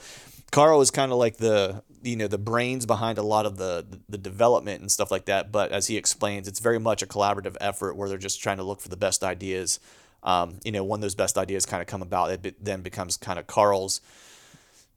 Carl 0.53 0.81
is 0.81 0.91
kind 0.91 1.11
of 1.11 1.17
like 1.17 1.37
the 1.37 1.83
you 2.03 2.15
know 2.15 2.27
the 2.27 2.37
brains 2.37 2.85
behind 2.85 3.17
a 3.17 3.23
lot 3.23 3.45
of 3.45 3.57
the 3.57 3.85
the 4.07 4.17
development 4.17 4.81
and 4.81 4.91
stuff 4.91 5.11
like 5.11 5.25
that. 5.25 5.51
But 5.51 5.71
as 5.71 5.87
he 5.87 5.97
explains, 5.97 6.47
it's 6.47 6.59
very 6.59 6.79
much 6.79 7.01
a 7.01 7.07
collaborative 7.07 7.57
effort 7.59 7.95
where 7.95 8.07
they're 8.07 8.17
just 8.17 8.41
trying 8.41 8.57
to 8.57 8.63
look 8.63 8.79
for 8.79 8.89
the 8.89 8.97
best 8.97 9.23
ideas 9.23 9.79
um, 10.23 10.59
you 10.63 10.71
know, 10.71 10.83
when 10.83 11.01
those 11.01 11.15
best 11.15 11.37
ideas 11.37 11.65
kind 11.65 11.81
of 11.81 11.87
come 11.87 12.01
about, 12.01 12.31
it 12.31 12.63
then 12.63 12.81
becomes 12.81 13.17
kind 13.17 13.37
of 13.37 13.45
Carl's 13.47 14.01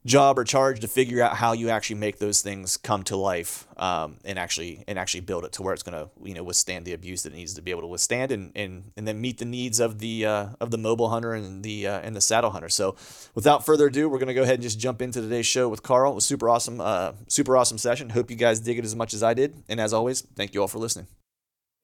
job 0.07 0.39
or 0.39 0.45
charge 0.45 0.79
to 0.79 0.87
figure 0.87 1.21
out 1.21 1.35
how 1.35 1.51
you 1.51 1.69
actually 1.69 1.97
make 1.97 2.17
those 2.17 2.41
things 2.41 2.77
come 2.77 3.03
to 3.03 3.17
life 3.17 3.67
um, 3.75 4.15
and 4.23 4.39
actually 4.39 4.83
and 4.87 4.97
actually 4.97 5.19
build 5.19 5.43
it 5.43 5.51
to 5.51 5.61
where 5.61 5.73
it's 5.73 5.83
going 5.83 5.97
to 5.97 6.09
you 6.23 6.33
know 6.33 6.43
withstand 6.43 6.85
the 6.85 6.93
abuse 6.93 7.23
that 7.23 7.33
it 7.33 7.35
needs 7.35 7.53
to 7.53 7.61
be 7.61 7.71
able 7.71 7.81
to 7.81 7.87
withstand 7.87 8.31
and 8.31 8.51
and, 8.55 8.91
and 8.95 9.07
then 9.07 9.19
meet 9.19 9.37
the 9.37 9.45
needs 9.45 9.79
of 9.79 9.99
the 9.99 10.25
uh, 10.25 10.47
of 10.61 10.71
the 10.71 10.77
mobile 10.77 11.09
hunter 11.09 11.33
and 11.33 11.61
the 11.63 11.85
uh, 11.85 11.99
and 11.99 12.15
the 12.15 12.21
saddle 12.21 12.51
hunter. 12.51 12.69
So 12.69 12.95
without 13.35 13.65
further 13.65 13.87
ado, 13.87 14.09
we're 14.09 14.17
going 14.17 14.27
to 14.27 14.33
go 14.33 14.43
ahead 14.43 14.55
and 14.55 14.63
just 14.63 14.79
jump 14.79 15.01
into 15.01 15.21
today's 15.21 15.45
show 15.45 15.67
with 15.67 15.83
Carl. 15.83 16.13
It 16.13 16.15
was 16.15 16.25
super 16.25 16.49
awesome, 16.49 16.79
uh, 16.79 17.11
super 17.27 17.57
awesome 17.57 17.77
session. 17.77 18.09
Hope 18.09 18.31
you 18.31 18.37
guys 18.37 18.61
dig 18.61 18.79
it 18.79 18.85
as 18.85 18.95
much 18.95 19.13
as 19.13 19.21
I 19.21 19.33
did. 19.33 19.55
And 19.67 19.79
as 19.79 19.93
always, 19.93 20.21
thank 20.21 20.53
you 20.53 20.61
all 20.61 20.67
for 20.67 20.79
listening. 20.79 21.07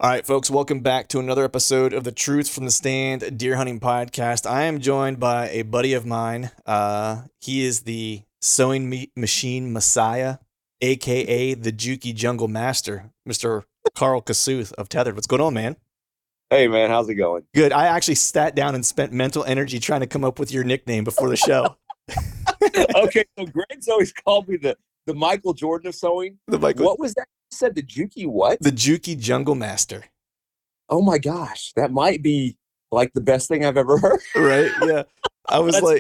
All 0.04 0.10
right, 0.10 0.26
folks, 0.26 0.52
welcome 0.52 0.82
back 0.82 1.08
to 1.08 1.20
another 1.20 1.46
episode 1.46 1.94
of 1.94 2.04
the 2.04 2.12
Truth 2.12 2.50
from 2.50 2.66
the 2.66 2.72
Stand 2.72 3.38
Deer 3.38 3.56
Hunting 3.56 3.80
Podcast. 3.80 4.46
I 4.46 4.64
am 4.64 4.82
joined 4.82 5.18
by 5.18 5.48
a 5.48 5.62
buddy 5.62 5.94
of 5.94 6.06
mine. 6.06 6.52
Uh, 6.66 7.22
he 7.40 7.64
is 7.64 7.84
the 7.84 8.24
sewing 8.42 9.08
machine 9.16 9.72
messiah, 9.72 10.40
aka 10.82 11.54
the 11.54 11.72
Juki 11.72 12.14
Jungle 12.14 12.50
Master, 12.50 13.12
Mr. 13.26 13.64
Carl 13.96 14.22
Kasuth 14.22 14.74
of 14.74 14.90
Tethered. 14.90 15.16
What's 15.16 15.26
going 15.26 15.42
on, 15.42 15.54
man? 15.54 15.78
Hey, 16.50 16.68
man, 16.68 16.90
how's 16.90 17.08
it 17.08 17.16
going? 17.16 17.44
Good. 17.56 17.72
I 17.72 17.86
actually 17.86 18.16
sat 18.16 18.56
down 18.56 18.76
and 18.76 18.86
spent 18.86 19.14
mental 19.14 19.46
energy 19.46 19.80
trying 19.80 20.02
to 20.02 20.08
come 20.08 20.26
up 20.26 20.38
with 20.38 20.52
your 20.52 20.66
nickname 20.66 21.06
before 21.06 21.30
the 21.30 21.38
show. 21.38 21.78
okay, 22.98 23.24
so 23.40 23.46
Greg's 23.46 23.88
always 23.88 24.12
called 24.12 24.50
me 24.50 24.58
the 24.58 24.76
the 25.06 25.14
Michael 25.14 25.54
Jordan 25.54 25.88
of 25.88 25.96
sewing. 25.96 26.40
The 26.50 26.60
Michael. 26.60 26.86
What 26.86 27.00
was 27.00 27.14
that? 27.14 27.28
You 27.54 27.58
said 27.58 27.76
the 27.76 27.84
Juki 27.84 28.26
what? 28.26 28.60
The 28.62 28.72
Juki 28.72 29.16
Jungle 29.16 29.54
Master. 29.54 30.06
Oh 30.90 31.04
my 31.04 31.20
gosh, 31.20 31.72
that 31.76 31.92
might 31.92 32.24
be 32.24 32.58
like 32.92 33.14
the 33.14 33.22
best 33.22 33.48
thing 33.48 33.64
I've 33.64 33.78
ever 33.78 33.96
heard. 34.00 34.20
right? 34.36 34.72
Yeah. 34.82 35.04
I 35.48 35.60
was 35.60 35.80
like, 35.80 36.00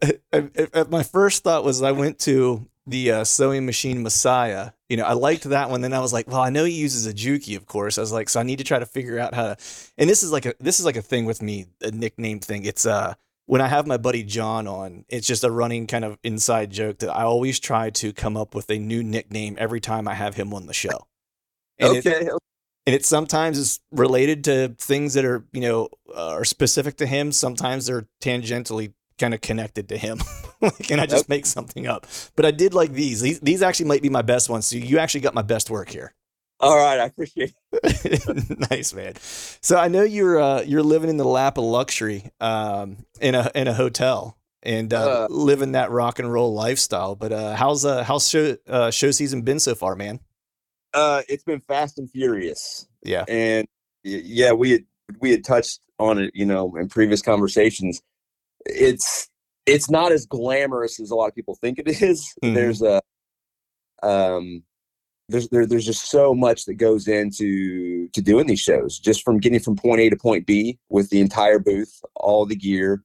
good. 0.00 0.90
my 0.90 1.02
first 1.02 1.44
thought 1.44 1.62
was 1.62 1.82
I 1.82 1.92
went 1.92 2.18
to 2.20 2.66
the 2.86 3.10
uh, 3.10 3.24
sewing 3.24 3.66
machine 3.66 4.02
Messiah. 4.02 4.70
You 4.88 4.96
know, 4.96 5.04
I 5.04 5.12
liked 5.12 5.44
that 5.44 5.68
one. 5.68 5.82
Then 5.82 5.92
I 5.92 6.00
was 6.00 6.14
like, 6.14 6.26
well, 6.26 6.40
I 6.40 6.48
know 6.48 6.64
he 6.64 6.72
uses 6.72 7.06
a 7.06 7.12
Juki, 7.12 7.54
of 7.54 7.66
course. 7.66 7.98
I 7.98 8.00
was 8.00 8.12
like, 8.12 8.30
so 8.30 8.40
I 8.40 8.42
need 8.42 8.56
to 8.58 8.64
try 8.64 8.78
to 8.78 8.86
figure 8.86 9.18
out 9.18 9.34
how 9.34 9.48
to. 9.48 9.56
And 9.98 10.08
this 10.08 10.22
is 10.22 10.32
like 10.32 10.46
a 10.46 10.54
this 10.58 10.80
is 10.80 10.86
like 10.86 10.96
a 10.96 11.02
thing 11.02 11.26
with 11.26 11.42
me, 11.42 11.66
a 11.82 11.90
nickname 11.90 12.40
thing. 12.40 12.64
It's 12.64 12.86
uh 12.86 13.12
when 13.46 13.60
I 13.60 13.68
have 13.68 13.86
my 13.86 13.96
buddy 13.96 14.22
John 14.22 14.66
on, 14.66 15.04
it's 15.08 15.26
just 15.26 15.44
a 15.44 15.50
running 15.50 15.86
kind 15.86 16.04
of 16.04 16.18
inside 16.22 16.70
joke 16.70 16.98
that 16.98 17.10
I 17.10 17.22
always 17.22 17.60
try 17.60 17.90
to 17.90 18.12
come 18.12 18.36
up 18.36 18.54
with 18.54 18.70
a 18.70 18.78
new 18.78 19.02
nickname 19.02 19.56
every 19.58 19.80
time 19.80 20.08
I 20.08 20.14
have 20.14 20.34
him 20.34 20.54
on 20.54 20.66
the 20.66 20.74
show. 20.74 21.06
And 21.78 21.98
okay. 21.98 22.26
It, 22.26 22.32
and 22.86 22.94
it 22.94 23.04
sometimes 23.06 23.58
is 23.58 23.80
related 23.90 24.44
to 24.44 24.74
things 24.78 25.14
that 25.14 25.24
are, 25.24 25.44
you 25.52 25.62
know, 25.62 25.88
uh, 26.14 26.30
are 26.30 26.44
specific 26.44 26.96
to 26.98 27.06
him. 27.06 27.32
Sometimes 27.32 27.86
they're 27.86 28.06
tangentially 28.22 28.92
kind 29.18 29.32
of 29.32 29.40
connected 29.40 29.88
to 29.88 29.96
him. 29.96 30.20
Can 30.82 31.00
I 31.00 31.06
just 31.06 31.28
make 31.28 31.46
something 31.46 31.86
up? 31.86 32.06
But 32.36 32.44
I 32.44 32.50
did 32.50 32.74
like 32.74 32.92
these. 32.92 33.20
These 33.20 33.40
these 33.40 33.62
actually 33.62 33.86
might 33.86 34.02
be 34.02 34.10
my 34.10 34.22
best 34.22 34.50
ones. 34.50 34.66
So 34.66 34.76
you 34.76 34.98
actually 34.98 35.22
got 35.22 35.34
my 35.34 35.42
best 35.42 35.70
work 35.70 35.88
here. 35.88 36.14
All 36.64 36.76
right, 36.76 36.98
I 36.98 37.04
appreciate 37.04 37.54
it. 37.72 38.70
nice, 38.70 38.94
man. 38.94 39.14
So 39.60 39.76
I 39.76 39.88
know 39.88 40.02
you're 40.02 40.40
uh, 40.40 40.62
you're 40.62 40.82
living 40.82 41.10
in 41.10 41.18
the 41.18 41.26
lap 41.26 41.58
of 41.58 41.64
luxury 41.64 42.30
um, 42.40 43.04
in 43.20 43.34
a 43.34 43.50
in 43.54 43.68
a 43.68 43.74
hotel 43.74 44.38
and 44.62 44.94
uh, 44.94 45.24
uh, 45.24 45.26
living 45.28 45.72
that 45.72 45.90
rock 45.90 46.18
and 46.18 46.32
roll 46.32 46.54
lifestyle. 46.54 47.14
But 47.16 47.32
uh, 47.32 47.54
how's 47.54 47.84
uh, 47.84 48.02
how's 48.02 48.26
show 48.28 48.56
uh, 48.66 48.90
show 48.90 49.10
season 49.10 49.42
been 49.42 49.60
so 49.60 49.74
far, 49.74 49.94
man? 49.94 50.20
Uh, 50.94 51.22
it's 51.28 51.44
been 51.44 51.60
fast 51.60 51.98
and 51.98 52.10
furious. 52.10 52.88
Yeah, 53.02 53.24
and 53.28 53.68
yeah, 54.02 54.52
we 54.52 54.70
had 54.70 54.84
we 55.20 55.30
had 55.30 55.44
touched 55.44 55.80
on 55.98 56.18
it, 56.18 56.30
you 56.34 56.46
know, 56.46 56.74
in 56.76 56.88
previous 56.88 57.20
conversations. 57.20 58.00
It's 58.64 59.28
it's 59.66 59.90
not 59.90 60.12
as 60.12 60.24
glamorous 60.24 60.98
as 60.98 61.10
a 61.10 61.14
lot 61.14 61.28
of 61.28 61.34
people 61.34 61.56
think 61.56 61.78
it 61.78 61.88
is. 61.88 62.32
Mm-hmm. 62.42 62.54
There's 62.54 62.82
a 62.82 63.02
um 64.02 64.62
there's 65.28 65.48
there, 65.48 65.66
there's 65.66 65.86
just 65.86 66.10
so 66.10 66.34
much 66.34 66.64
that 66.66 66.74
goes 66.74 67.08
into 67.08 68.08
to 68.08 68.20
doing 68.20 68.46
these 68.46 68.60
shows 68.60 68.98
just 68.98 69.22
from 69.22 69.38
getting 69.38 69.60
from 69.60 69.76
point 69.76 70.00
a 70.00 70.10
to 70.10 70.16
point 70.16 70.46
b 70.46 70.78
with 70.88 71.10
the 71.10 71.20
entire 71.20 71.58
booth 71.58 72.00
all 72.16 72.44
the 72.44 72.56
gear 72.56 73.02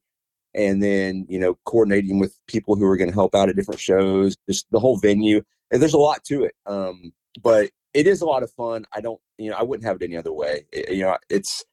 and 0.53 0.83
then 0.83 1.25
you 1.29 1.39
know 1.39 1.57
coordinating 1.65 2.19
with 2.19 2.37
people 2.47 2.75
who 2.75 2.85
are 2.85 2.97
going 2.97 3.09
to 3.09 3.13
help 3.13 3.35
out 3.35 3.49
at 3.49 3.55
different 3.55 3.79
shows 3.79 4.35
just 4.47 4.65
the 4.71 4.79
whole 4.79 4.97
venue 4.97 5.41
and 5.71 5.81
there's 5.81 5.93
a 5.93 5.97
lot 5.97 6.23
to 6.23 6.43
it 6.43 6.53
um 6.65 7.11
but 7.41 7.69
it 7.93 8.07
is 8.07 8.21
a 8.21 8.25
lot 8.25 8.43
of 8.43 8.51
fun 8.51 8.85
i 8.93 8.99
don't 8.99 9.19
you 9.37 9.49
know 9.49 9.55
i 9.57 9.63
wouldn't 9.63 9.85
have 9.85 9.95
it 9.95 10.03
any 10.03 10.17
other 10.17 10.33
way 10.33 10.65
it, 10.71 10.89
you 10.89 11.03
know 11.03 11.17
it's 11.29 11.63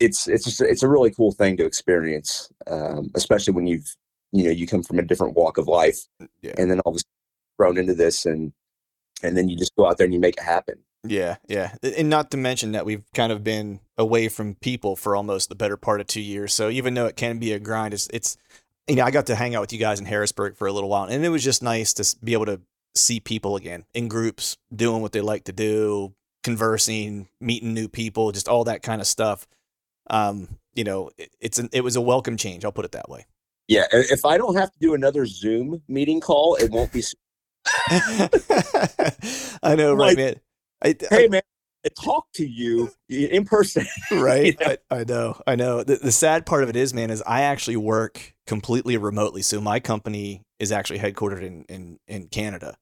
it's 0.00 0.26
it's 0.26 0.44
just 0.44 0.60
it's 0.60 0.82
a 0.82 0.88
really 0.88 1.10
cool 1.10 1.32
thing 1.32 1.56
to 1.56 1.64
experience 1.64 2.50
um 2.66 3.10
especially 3.14 3.52
when 3.52 3.66
you've 3.66 3.94
you 4.32 4.44
know 4.44 4.50
you 4.50 4.66
come 4.66 4.82
from 4.82 4.98
a 4.98 5.02
different 5.02 5.36
walk 5.36 5.58
of 5.58 5.68
life 5.68 6.00
yeah. 6.42 6.52
and 6.58 6.70
then 6.70 6.80
all 6.80 6.92
of 6.92 6.96
a 6.96 6.98
sudden 6.98 7.10
thrown 7.56 7.78
into 7.78 7.94
this 7.94 8.26
and 8.26 8.52
and 9.22 9.36
then 9.36 9.48
you 9.48 9.56
just 9.56 9.74
go 9.76 9.86
out 9.86 9.98
there 9.98 10.04
and 10.04 10.14
you 10.14 10.20
make 10.20 10.36
it 10.36 10.44
happen. 10.44 10.78
Yeah, 11.06 11.36
yeah. 11.48 11.74
And 11.82 12.08
not 12.08 12.30
to 12.30 12.36
mention 12.36 12.72
that 12.72 12.86
we've 12.86 13.04
kind 13.14 13.30
of 13.30 13.44
been 13.44 13.80
away 13.98 14.28
from 14.28 14.54
people 14.54 14.96
for 14.96 15.14
almost 15.14 15.50
the 15.50 15.54
better 15.54 15.76
part 15.76 16.00
of 16.00 16.06
two 16.06 16.22
years. 16.22 16.54
So 16.54 16.70
even 16.70 16.94
though 16.94 17.06
it 17.06 17.16
can 17.16 17.38
be 17.38 17.52
a 17.52 17.58
grind, 17.58 17.92
it's, 17.92 18.08
it's 18.08 18.38
you 18.88 18.96
know, 18.96 19.04
I 19.04 19.10
got 19.10 19.26
to 19.26 19.34
hang 19.34 19.54
out 19.54 19.60
with 19.60 19.72
you 19.72 19.78
guys 19.78 20.00
in 20.00 20.06
Harrisburg 20.06 20.56
for 20.56 20.66
a 20.66 20.72
little 20.72 20.88
while, 20.88 21.04
and 21.04 21.24
it 21.24 21.28
was 21.28 21.44
just 21.44 21.62
nice 21.62 21.92
to 21.94 22.16
be 22.24 22.32
able 22.32 22.46
to 22.46 22.60
see 22.94 23.20
people 23.20 23.56
again 23.56 23.84
in 23.92 24.08
groups, 24.08 24.56
doing 24.74 25.02
what 25.02 25.12
they 25.12 25.20
like 25.20 25.44
to 25.44 25.52
do, 25.52 26.14
conversing, 26.42 27.28
meeting 27.40 27.74
new 27.74 27.88
people, 27.88 28.32
just 28.32 28.48
all 28.48 28.64
that 28.64 28.82
kind 28.82 29.00
of 29.00 29.06
stuff. 29.06 29.46
Um, 30.10 30.58
you 30.74 30.84
know, 30.84 31.10
it, 31.16 31.30
it's 31.40 31.58
an, 31.58 31.68
it 31.72 31.82
was 31.82 31.96
a 31.96 32.00
welcome 32.00 32.36
change. 32.36 32.64
I'll 32.64 32.72
put 32.72 32.84
it 32.84 32.92
that 32.92 33.08
way. 33.08 33.26
Yeah, 33.68 33.86
if 33.92 34.26
I 34.26 34.36
don't 34.36 34.56
have 34.56 34.70
to 34.72 34.78
do 34.78 34.92
another 34.92 35.24
Zoom 35.24 35.82
meeting 35.88 36.20
call, 36.20 36.56
it 36.56 36.70
won't 36.70 36.92
be 36.92 37.02
I 39.62 39.74
know, 39.76 39.94
right, 39.94 40.08
like, 40.08 40.16
man. 40.16 40.34
I, 40.82 40.94
hey, 41.10 41.28
man, 41.28 41.42
I 41.84 41.88
talk 42.00 42.26
to 42.34 42.46
you 42.46 42.90
in 43.08 43.44
person. 43.44 43.86
right. 44.10 44.46
You 44.46 44.66
know? 44.66 44.76
I, 44.90 44.96
I, 44.96 45.04
know. 45.04 45.40
I 45.46 45.56
know. 45.56 45.82
The, 45.82 45.96
the 45.96 46.12
sad 46.12 46.46
part 46.46 46.62
of 46.62 46.68
it 46.68 46.76
is, 46.76 46.94
man, 46.94 47.10
is 47.10 47.22
I 47.26 47.42
actually 47.42 47.76
work 47.76 48.34
completely 48.46 48.96
remotely. 48.96 49.42
So 49.42 49.60
my 49.60 49.80
company 49.80 50.42
is 50.58 50.72
actually 50.72 50.98
headquartered 51.00 51.42
in, 51.42 51.64
in, 51.68 51.98
in 52.06 52.28
Canada. 52.28 52.76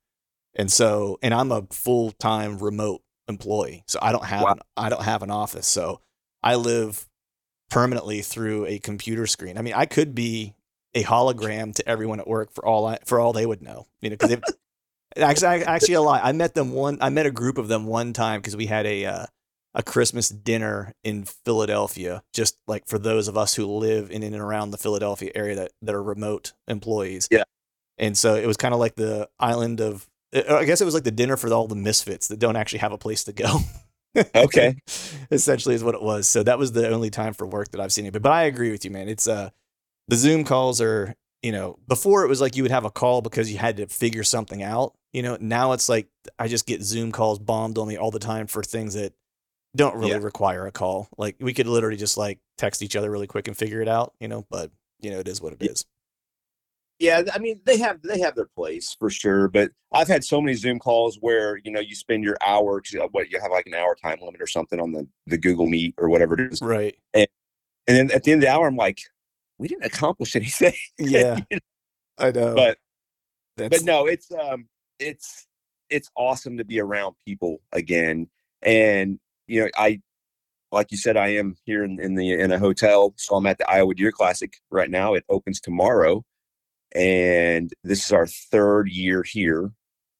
And 0.54 0.70
so, 0.70 1.18
and 1.22 1.34
I'm 1.34 1.50
a 1.50 1.66
full 1.70 2.12
time 2.12 2.58
remote 2.58 3.02
employee. 3.28 3.84
So 3.86 3.98
I 4.02 4.12
don't 4.12 4.24
have, 4.24 4.42
wow. 4.42 4.52
an, 4.52 4.58
I 4.76 4.88
don't 4.88 5.02
have 5.02 5.22
an 5.22 5.30
office. 5.30 5.66
So 5.66 6.00
I 6.42 6.56
live 6.56 7.08
permanently 7.70 8.20
through 8.20 8.66
a 8.66 8.78
computer 8.78 9.26
screen. 9.26 9.58
I 9.58 9.62
mean, 9.62 9.74
I 9.74 9.86
could 9.86 10.14
be 10.14 10.54
a 10.94 11.02
hologram 11.02 11.74
to 11.74 11.88
everyone 11.88 12.20
at 12.20 12.28
work 12.28 12.52
for 12.52 12.64
all 12.66 12.86
I, 12.86 12.98
for 13.06 13.18
all 13.18 13.32
they 13.32 13.46
would 13.46 13.62
know, 13.62 13.86
you 14.00 14.10
know, 14.10 14.16
because 14.16 14.36
Actually, 15.16 15.64
actually, 15.64 15.94
a 15.94 16.02
lot. 16.02 16.22
I 16.24 16.32
met 16.32 16.54
them 16.54 16.72
one. 16.72 16.98
I 17.00 17.10
met 17.10 17.26
a 17.26 17.30
group 17.30 17.58
of 17.58 17.68
them 17.68 17.86
one 17.86 18.12
time 18.12 18.40
because 18.40 18.56
we 18.56 18.66
had 18.66 18.86
a 18.86 19.04
uh, 19.04 19.26
a 19.74 19.82
Christmas 19.82 20.28
dinner 20.28 20.92
in 21.04 21.24
Philadelphia. 21.24 22.22
Just 22.32 22.58
like 22.66 22.86
for 22.86 22.98
those 22.98 23.28
of 23.28 23.36
us 23.36 23.54
who 23.54 23.66
live 23.66 24.10
in 24.10 24.22
in 24.22 24.34
and 24.34 24.42
around 24.42 24.70
the 24.70 24.78
Philadelphia 24.78 25.30
area 25.34 25.54
that 25.56 25.72
that 25.82 25.94
are 25.94 26.02
remote 26.02 26.52
employees. 26.68 27.28
Yeah. 27.30 27.44
And 27.98 28.16
so 28.16 28.34
it 28.34 28.46
was 28.46 28.56
kind 28.56 28.74
of 28.74 28.80
like 28.80 28.94
the 28.94 29.28
island 29.38 29.80
of. 29.80 30.08
Uh, 30.34 30.56
I 30.56 30.64
guess 30.64 30.80
it 30.80 30.86
was 30.86 30.94
like 30.94 31.04
the 31.04 31.10
dinner 31.10 31.36
for 31.36 31.52
all 31.52 31.66
the 31.66 31.74
misfits 31.74 32.28
that 32.28 32.38
don't 32.38 32.56
actually 32.56 32.78
have 32.78 32.92
a 32.92 32.98
place 32.98 33.24
to 33.24 33.32
go. 33.32 33.58
okay. 34.34 34.76
Essentially, 35.30 35.74
is 35.74 35.84
what 35.84 35.94
it 35.94 36.02
was. 36.02 36.28
So 36.28 36.42
that 36.42 36.58
was 36.58 36.72
the 36.72 36.88
only 36.90 37.10
time 37.10 37.34
for 37.34 37.46
work 37.46 37.70
that 37.72 37.80
I've 37.80 37.92
seen 37.92 38.06
it. 38.06 38.12
But 38.12 38.22
but 38.22 38.32
I 38.32 38.44
agree 38.44 38.70
with 38.70 38.84
you, 38.84 38.90
man. 38.90 39.08
It's 39.08 39.28
uh 39.28 39.50
the 40.08 40.16
Zoom 40.16 40.44
calls 40.44 40.80
are 40.80 41.14
you 41.42 41.52
know 41.52 41.78
before 41.88 42.24
it 42.24 42.28
was 42.28 42.40
like 42.40 42.56
you 42.56 42.62
would 42.62 42.72
have 42.72 42.84
a 42.84 42.90
call 42.90 43.20
because 43.20 43.50
you 43.52 43.58
had 43.58 43.76
to 43.76 43.86
figure 43.86 44.24
something 44.24 44.62
out 44.62 44.94
you 45.12 45.22
know, 45.22 45.36
now 45.40 45.72
it's 45.72 45.88
like 45.88 46.08
I 46.38 46.48
just 46.48 46.66
get 46.66 46.82
Zoom 46.82 47.12
calls 47.12 47.38
bombed 47.38 47.78
on 47.78 47.88
me 47.88 47.96
all 47.96 48.10
the 48.10 48.18
time 48.18 48.46
for 48.46 48.62
things 48.62 48.94
that 48.94 49.12
don't 49.74 49.96
really 49.96 50.10
Yeah. 50.10 50.16
require 50.18 50.66
a 50.66 50.72
call. 50.72 51.08
Like 51.18 51.36
we 51.40 51.54
could 51.54 51.66
literally 51.66 51.96
just 51.96 52.16
like 52.16 52.38
text 52.58 52.82
each 52.82 52.96
other 52.96 53.10
really 53.10 53.26
quick 53.26 53.48
and 53.48 53.56
figure 53.56 53.80
it 53.80 53.88
out, 53.88 54.14
you 54.20 54.28
know. 54.28 54.46
But 54.50 54.70
you 55.00 55.10
know, 55.10 55.18
it 55.20 55.28
is 55.28 55.40
what 55.40 55.52
it 55.54 55.62
is. 55.62 55.84
Yeah, 56.98 57.22
I 57.34 57.38
mean 57.38 57.60
they 57.64 57.78
have 57.78 58.00
they 58.02 58.20
have 58.20 58.36
their 58.36 58.48
place 58.54 58.94
for 58.98 59.10
sure, 59.10 59.48
but 59.48 59.72
I've 59.92 60.06
had 60.08 60.22
so 60.22 60.40
many 60.40 60.54
Zoom 60.54 60.78
calls 60.78 61.18
where 61.20 61.56
you 61.64 61.72
know 61.72 61.80
you 61.80 61.94
spend 61.96 62.22
your 62.22 62.36
hour, 62.46 62.80
uh, 63.00 63.08
what 63.10 63.28
you 63.30 63.40
have 63.40 63.50
like 63.50 63.66
an 63.66 63.74
hour 63.74 63.96
time 64.00 64.18
limit 64.22 64.40
or 64.40 64.46
something 64.46 64.78
on 64.78 64.92
the 64.92 65.08
the 65.26 65.36
Google 65.38 65.66
Meet 65.66 65.94
or 65.98 66.08
whatever 66.08 66.34
it 66.40 66.52
is, 66.52 66.60
Right. 66.62 66.96
and 67.14 67.26
then 67.86 68.10
at 68.12 68.22
the 68.22 68.32
end 68.32 68.42
of 68.42 68.46
the 68.46 68.54
hour, 68.54 68.68
I'm 68.68 68.76
like, 68.76 69.00
we 69.58 69.66
didn't 69.66 69.84
accomplish 69.84 70.36
anything. 70.36 70.74
Yeah. 70.98 71.40
You 71.50 71.56
know, 71.56 71.60
I 72.18 72.30
know. 72.30 72.54
but 72.54 72.78
That's, 73.56 73.78
but 73.78 73.84
no, 73.84 74.06
it's 74.06 74.30
um 74.30 74.68
it's 75.02 75.46
it's 75.90 76.10
awesome 76.16 76.56
to 76.58 76.64
be 76.64 76.80
around 76.80 77.14
people 77.26 77.60
again, 77.72 78.28
and 78.62 79.18
you 79.46 79.60
know 79.62 79.68
I 79.76 80.00
like 80.70 80.90
you 80.90 80.96
said 80.96 81.16
I 81.16 81.28
am 81.28 81.54
here 81.64 81.84
in, 81.84 82.00
in 82.00 82.14
the 82.14 82.32
in 82.32 82.52
a 82.52 82.58
hotel, 82.58 83.12
so 83.16 83.36
I'm 83.36 83.46
at 83.46 83.58
the 83.58 83.68
Iowa 83.70 83.94
Deer 83.94 84.12
Classic 84.12 84.54
right 84.70 84.90
now. 84.90 85.14
It 85.14 85.24
opens 85.28 85.60
tomorrow, 85.60 86.24
and 86.94 87.72
this 87.84 88.04
is 88.04 88.12
our 88.12 88.26
third 88.26 88.88
year 88.88 89.22
here 89.22 89.72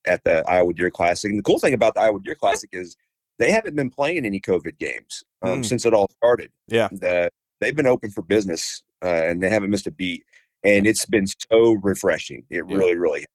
at 0.07 0.25
the 0.25 0.43
Iowa 0.51 0.73
Deer 0.75 0.91
Classic. 0.91 1.31
And 1.31 1.39
the 1.39 1.43
cool 1.45 1.59
thing 1.59 1.75
about 1.75 1.95
the 1.95 2.01
Iowa 2.01 2.19
Deer 2.23 2.35
Classic 2.35 2.71
is 2.73 2.97
they 3.39 3.51
haven't 3.51 3.77
been 3.77 3.91
playing 3.91 4.27
any 4.27 4.41
COVID 4.41 4.79
games 4.79 5.23
um, 5.43 5.63
Mm. 5.63 5.65
since 5.65 5.87
it 5.87 5.95
all 5.95 6.09
started. 6.17 6.51
Yeah. 6.69 6.89
the, 6.93 7.31
they've 7.61 7.75
been 7.77 7.87
open 7.87 8.11
for 8.11 8.23
business, 8.23 8.83
uh, 9.05 9.07
and 9.09 9.43
they 9.43 9.49
haven't 9.49 9.71
missed 9.71 9.87
a 9.87 9.91
beat. 9.91 10.25
And 10.65 10.87
it's 10.87 11.07
been 11.07 11.27
so 11.51 11.73
refreshing. 11.83 12.45
It 12.51 12.65
Yeah. 12.69 12.77
really, 12.77 12.97
really 12.97 13.27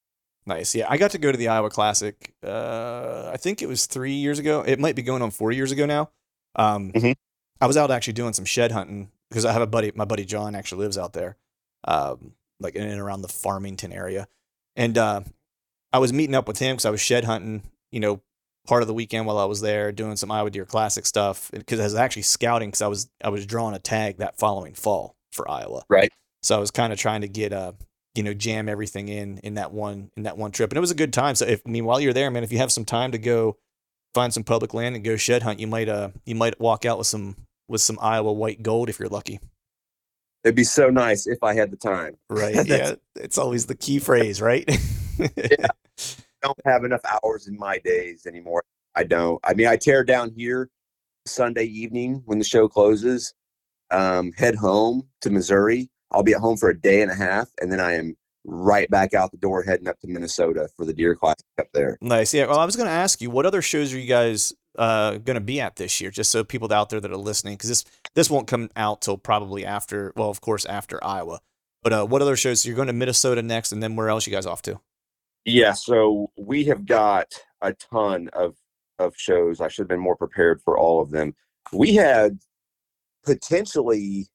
Nice. 0.47 0.73
Yeah, 0.73 0.87
I 0.89 0.97
got 0.97 1.11
to 1.11 1.17
go 1.17 1.31
to 1.31 1.37
the 1.37 1.49
Iowa 1.49 1.69
Classic. 1.69 2.33
Uh, 2.41 3.29
I 3.31 3.37
think 3.37 3.61
it 3.61 3.67
was 3.67 3.85
three 3.85 4.13
years 4.13 4.39
ago. 4.39 4.61
It 4.65 4.79
might 4.79 4.95
be 4.95 5.01
going 5.03 5.21
on 5.21 5.29
four 5.29 5.51
years 5.51 5.71
ago 5.73 5.85
now. 5.85 6.09
Um, 6.55 6.91
Mhm. 6.93 7.15
I 7.59 7.67
was 7.67 7.75
out 7.75 7.91
actually 7.91 8.13
doing 8.13 8.33
some 8.33 8.45
shed 8.45 8.71
hunting 8.71 9.11
because 9.29 9.43
I 9.43 9.51
have 9.51 9.61
a 9.61 9.67
buddy. 9.67 9.91
My 9.93 10.05
buddy 10.05 10.23
John 10.25 10.55
actually 10.55 10.83
lives 10.83 10.97
out 10.97 11.11
there, 11.13 11.35
um, 11.83 12.33
like 12.59 12.75
in 12.75 12.87
and 12.87 12.99
around 12.99 13.23
the 13.23 13.27
Farmington 13.27 13.91
area, 13.91 14.27
and 14.75 14.97
uh, 14.97 15.21
I 15.91 15.99
was 15.99 16.13
meeting 16.13 16.35
up 16.35 16.47
with 16.47 16.59
him 16.59 16.75
because 16.75 16.85
I 16.85 16.91
was 16.91 17.01
shed 17.01 17.25
hunting. 17.25 17.63
You 17.91 17.99
know, 17.99 18.21
part 18.67 18.83
of 18.83 18.87
the 18.87 18.93
weekend 18.93 19.25
while 19.25 19.37
I 19.39 19.45
was 19.45 19.59
there 19.61 19.91
doing 19.91 20.15
some 20.15 20.31
Iowa 20.31 20.49
Deer 20.49 20.65
Classic 20.65 21.05
stuff 21.05 21.51
because 21.51 21.79
I 21.79 21.83
was 21.83 21.95
actually 21.95 22.21
scouting 22.23 22.69
because 22.69 22.81
I 22.81 22.87
was 22.87 23.09
I 23.23 23.29
was 23.29 23.45
drawing 23.45 23.75
a 23.75 23.79
tag 23.79 24.17
that 24.17 24.37
following 24.37 24.75
fall 24.75 25.15
for 25.33 25.49
Iowa. 25.49 25.83
Right. 25.89 26.11
So 26.41 26.55
I 26.55 26.59
was 26.59 26.71
kind 26.71 26.93
of 26.93 26.99
trying 26.99 27.21
to 27.21 27.27
get 27.27 27.51
uh 27.51 27.73
you 28.17 28.23
know 28.23 28.33
jam 28.33 28.67
everything 28.67 29.07
in 29.07 29.37
in 29.39 29.53
that 29.53 29.71
one 29.71 30.09
in 30.17 30.23
that 30.23 30.37
one 30.37 30.51
trip 30.51 30.71
and 30.71 30.77
it 30.77 30.81
was 30.81 30.91
a 30.91 30.95
good 30.95 31.13
time 31.13 31.35
so 31.35 31.45
if 31.45 31.61
i 31.65 31.69
mean 31.69 31.85
while 31.85 31.99
you're 31.99 32.13
there 32.13 32.29
man 32.31 32.43
if 32.43 32.51
you 32.51 32.57
have 32.57 32.71
some 32.71 32.85
time 32.85 33.11
to 33.11 33.17
go 33.17 33.57
find 34.13 34.33
some 34.33 34.43
public 34.43 34.73
land 34.73 34.95
and 34.95 35.05
go 35.05 35.15
shed 35.15 35.43
hunt 35.43 35.59
you 35.59 35.67
might 35.67 35.87
uh 35.87 36.09
you 36.25 36.35
might 36.35 36.59
walk 36.59 36.85
out 36.85 36.97
with 36.97 37.07
some 37.07 37.35
with 37.67 37.81
some 37.81 37.97
iowa 38.01 38.31
white 38.33 38.63
gold 38.63 38.89
if 38.89 38.99
you're 38.99 39.09
lucky 39.09 39.39
It'd 40.43 40.55
be 40.55 40.63
so 40.63 40.89
nice 40.89 41.27
if 41.27 41.43
I 41.43 41.55
had 41.55 41.71
the 41.71 41.77
time. 41.77 42.15
right 42.29 42.55
yeah 42.67 42.95
it's 43.15 43.37
always 43.37 43.65
the 43.65 43.75
key 43.75 43.99
phrase 43.99 44.41
right 44.41 44.63
yeah 45.19 45.67
I 46.43 46.47
don't 46.47 46.59
have 46.65 46.83
enough 46.83 47.01
hours 47.05 47.47
in 47.47 47.57
my 47.57 47.79
days 47.79 48.25
anymore. 48.25 48.63
I 48.95 49.03
don't. 49.03 49.39
I 49.43 49.53
mean, 49.53 49.67
I 49.67 49.75
tear 49.75 50.03
down 50.03 50.31
here 50.35 50.69
Sunday 51.25 51.65
evening 51.65 52.21
when 52.25 52.37
the 52.39 52.45
show 52.45 52.67
closes, 52.67 53.33
um, 53.91 54.31
head 54.33 54.55
home 54.55 55.07
to 55.21 55.29
Missouri. 55.29 55.89
I'll 56.11 56.23
be 56.23 56.33
at 56.33 56.39
home 56.39 56.57
for 56.57 56.69
a 56.69 56.79
day 56.79 57.01
and 57.01 57.11
a 57.11 57.15
half, 57.15 57.49
and 57.61 57.71
then 57.71 57.79
I 57.79 57.93
am 57.93 58.15
right 58.45 58.89
back 58.89 59.13
out 59.13 59.31
the 59.31 59.37
door 59.37 59.61
heading 59.61 59.87
up 59.87 59.99
to 59.99 60.07
Minnesota 60.07 60.69
for 60.77 60.85
the 60.85 60.93
deer 60.93 61.15
classic 61.15 61.45
up 61.59 61.67
there. 61.73 61.97
nice 61.99 62.33
yeah 62.33 62.45
well 62.45 62.59
i 62.59 62.63
was 62.63 62.77
going 62.77 62.87
to 62.87 62.93
ask 62.93 63.19
you 63.19 63.29
what 63.29 63.45
other 63.45 63.61
shows 63.61 63.93
are 63.93 63.99
you 63.99 64.07
guys 64.07 64.53
uh 64.77 65.17
going 65.17 65.35
to 65.35 65.41
be 65.41 65.59
at 65.59 65.75
this 65.75 65.99
year 65.99 66.09
just 66.09 66.31
so 66.31 66.45
people 66.45 66.71
out 66.71 66.89
there 66.89 67.01
that 67.01 67.11
are 67.11 67.17
listening 67.17 67.55
because 67.55 67.67
this 67.67 67.83
this 68.15 68.29
won't 68.29 68.47
come 68.47 68.69
out 68.77 69.01
till 69.01 69.17
probably 69.17 69.65
after 69.65 70.13
well 70.15 70.29
of 70.29 70.39
course 70.39 70.63
after 70.63 71.03
iowa 71.03 71.41
but 71.83 71.91
uh 71.91 72.05
what 72.05 72.21
other 72.21 72.37
shows 72.37 72.65
you're 72.65 72.73
going 72.75 72.87
to 72.87 72.93
minnesota 72.93 73.41
next 73.43 73.73
and 73.73 73.83
then 73.83 73.97
where 73.97 74.07
else 74.07 74.25
you 74.25 74.31
guys 74.31 74.45
off 74.45 74.61
to 74.61 74.79
Yeah, 75.43 75.73
so 75.73 76.29
we 76.37 76.63
have 76.65 76.85
got 76.85 77.33
a 77.61 77.73
ton 77.73 78.29
of 78.31 78.55
of 78.99 79.13
shows. 79.17 79.61
I 79.61 79.67
should 79.67 79.83
have 79.83 79.89
been 79.89 79.99
more 79.99 80.15
prepared 80.15 80.61
for 80.61 80.77
all 80.77 81.01
of 81.01 81.11
them. 81.11 81.35
We 81.73 81.95
had 81.95 82.39
potentially 83.25 84.27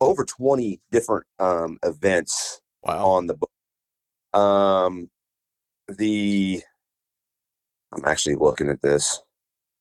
over 0.00 0.24
20 0.24 0.80
different 0.90 1.26
um, 1.38 1.78
events 1.82 2.60
wow 2.82 3.06
on 3.06 3.26
the 3.26 3.34
book. 3.34 3.50
Um, 4.40 5.10
the 5.88 6.62
I'm 7.92 8.04
actually 8.04 8.36
looking 8.36 8.68
at 8.68 8.82
this. 8.82 9.20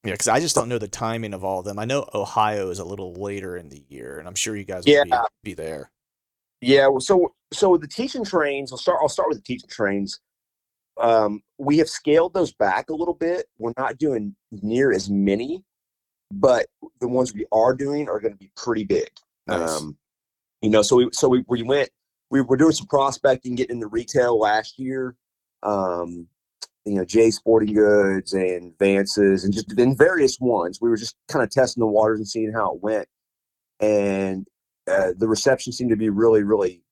Yeah, 0.03 0.11
because 0.13 0.27
I 0.27 0.39
just 0.39 0.55
don't 0.55 0.69
know 0.69 0.77
the 0.77 0.87
timing 0.87 1.33
of 1.33 1.43
all 1.43 1.59
of 1.59 1.65
them. 1.65 1.79
I 1.79 1.85
know 1.85 2.07
Ohio 2.13 2.69
is 2.69 2.79
a 2.79 2.85
little 2.85 3.13
later 3.13 3.57
in 3.57 3.69
the 3.69 3.83
year, 3.89 4.19
and 4.19 4.27
I'm 4.27 4.35
sure 4.35 4.55
you 4.55 4.63
guys 4.63 4.85
will 4.85 4.93
Yeah. 4.93 5.03
be, 5.03 5.15
be 5.43 5.53
there. 5.55 5.91
Yeah, 6.61 6.87
well, 6.87 6.99
so 6.99 7.33
so 7.51 7.75
the 7.77 7.87
teaching 7.87 8.23
trains. 8.23 8.71
I'll 8.71 8.77
start. 8.77 8.99
I'll 9.01 9.09
start 9.09 9.29
with 9.29 9.39
the 9.39 9.43
teaching 9.43 9.69
trains. 9.69 10.19
Um, 10.97 11.41
we 11.57 11.77
have 11.79 11.89
scaled 11.89 12.33
those 12.33 12.53
back 12.53 12.89
a 12.89 12.93
little 12.93 13.13
bit. 13.13 13.47
We're 13.57 13.73
not 13.77 13.97
doing 13.97 14.35
near 14.51 14.93
as 14.93 15.09
many, 15.09 15.63
but 16.31 16.67
the 17.01 17.07
ones 17.07 17.33
we 17.33 17.45
are 17.51 17.73
doing 17.73 18.07
are 18.07 18.19
going 18.19 18.33
to 18.33 18.37
be 18.39 18.51
pretty 18.55 18.83
big. 18.85 19.09
Nice. 19.47 19.81
Um, 19.81 19.97
you 20.61 20.69
know, 20.69 20.81
so 20.81 20.97
we 20.97 21.09
so 21.11 21.27
we, 21.27 21.43
we 21.47 21.63
went. 21.63 21.89
We 22.31 22.41
were 22.41 22.57
doing 22.57 22.71
some 22.71 22.87
prospecting, 22.87 23.55
getting 23.55 23.77
into 23.77 23.87
retail 23.87 24.39
last 24.39 24.79
year. 24.79 25.15
Um, 25.63 26.27
you 26.85 26.93
know, 26.93 27.05
Jay 27.05 27.31
Sporting 27.31 27.73
Goods 27.73 28.33
and 28.33 28.77
Vances, 28.77 29.43
and 29.43 29.53
just 29.53 29.77
in 29.77 29.95
various 29.95 30.37
ones. 30.39 30.79
We 30.81 30.89
were 30.89 30.97
just 30.97 31.15
kind 31.27 31.43
of 31.43 31.49
testing 31.49 31.81
the 31.81 31.87
waters 31.87 32.19
and 32.19 32.27
seeing 32.27 32.53
how 32.53 32.75
it 32.75 32.81
went. 32.81 33.07
And 33.79 34.47
uh, 34.87 35.13
the 35.17 35.27
reception 35.27 35.73
seemed 35.73 35.89
to 35.89 35.95
be 35.95 36.09
really, 36.09 36.43
really, 36.43 36.83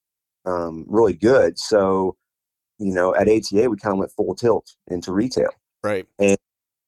um, 0.45 0.85
really 0.87 1.13
good. 1.13 1.59
So, 1.59 2.17
you 2.79 2.93
know, 2.93 3.15
at 3.15 3.29
ATA, 3.29 3.69
we 3.69 3.77
kind 3.77 3.93
of 3.93 3.99
went 3.99 4.11
full 4.11 4.35
tilt 4.35 4.75
into 4.87 5.11
retail. 5.11 5.51
Right. 5.83 6.07
And 6.19 6.37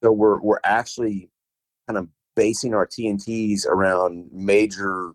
so 0.04 0.12
we're 0.12 0.40
we're 0.40 0.60
actually 0.64 1.30
kind 1.88 1.98
of 1.98 2.08
basing 2.36 2.74
our 2.74 2.88
TNTs 2.88 3.66
around 3.66 4.30
major, 4.32 5.14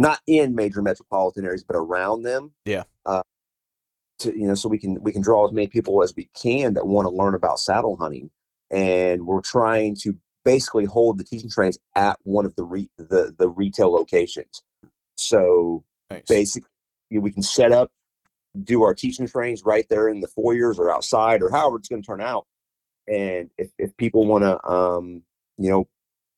not 0.00 0.20
in 0.26 0.54
major 0.54 0.80
metropolitan 0.80 1.44
areas, 1.44 1.62
but 1.62 1.76
around 1.76 2.22
them. 2.22 2.52
Yeah. 2.64 2.84
Uh, 3.04 3.22
to 4.20 4.36
you 4.36 4.48
know, 4.48 4.54
so 4.54 4.68
we 4.68 4.78
can 4.78 5.00
we 5.02 5.12
can 5.12 5.20
draw 5.20 5.46
as 5.46 5.52
many 5.52 5.66
people 5.66 6.02
as 6.02 6.14
we 6.16 6.30
can 6.34 6.74
that 6.74 6.86
want 6.86 7.06
to 7.06 7.14
learn 7.14 7.34
about 7.34 7.60
saddle 7.60 7.96
hunting, 7.96 8.30
and 8.70 9.26
we're 9.26 9.42
trying 9.42 9.94
to 9.96 10.16
basically 10.42 10.86
hold 10.86 11.18
the 11.18 11.24
teaching 11.24 11.50
trains 11.50 11.78
at 11.94 12.18
one 12.22 12.46
of 12.46 12.56
the 12.56 12.64
re- 12.64 12.90
the 12.96 13.34
the 13.38 13.48
retail 13.48 13.92
locations. 13.92 14.62
So 15.16 15.84
Nice. 16.10 16.24
basically 16.26 16.68
we 17.10 17.30
can 17.30 17.42
set 17.42 17.70
up 17.70 17.90
do 18.64 18.82
our 18.82 18.94
teaching 18.94 19.28
trains 19.28 19.64
right 19.64 19.86
there 19.88 20.08
in 20.08 20.20
the 20.20 20.28
foyers 20.28 20.78
or 20.78 20.90
outside 20.90 21.40
or 21.42 21.50
however 21.50 21.76
it's 21.76 21.88
going 21.88 22.02
to 22.02 22.06
turn 22.06 22.20
out 22.20 22.46
and 23.06 23.48
if, 23.58 23.70
if 23.78 23.96
people 23.96 24.26
want 24.26 24.42
to 24.42 24.68
um 24.68 25.22
you 25.56 25.70
know 25.70 25.86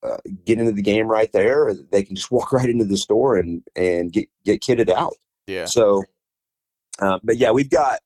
uh, 0.02 0.16
get 0.44 0.58
into 0.58 0.72
the 0.72 0.82
game 0.82 1.06
right 1.06 1.32
there 1.32 1.72
they 1.90 2.02
can 2.02 2.16
just 2.16 2.30
walk 2.30 2.52
right 2.52 2.68
into 2.68 2.84
the 2.84 2.96
store 2.96 3.36
and 3.36 3.62
and 3.76 4.12
get 4.12 4.28
get 4.44 4.60
kitted 4.60 4.88
out 4.90 5.14
Yeah. 5.46 5.64
so 5.66 6.02
um, 7.00 7.20
but 7.22 7.36
yeah 7.36 7.50
we've 7.50 7.70
got 7.70 8.00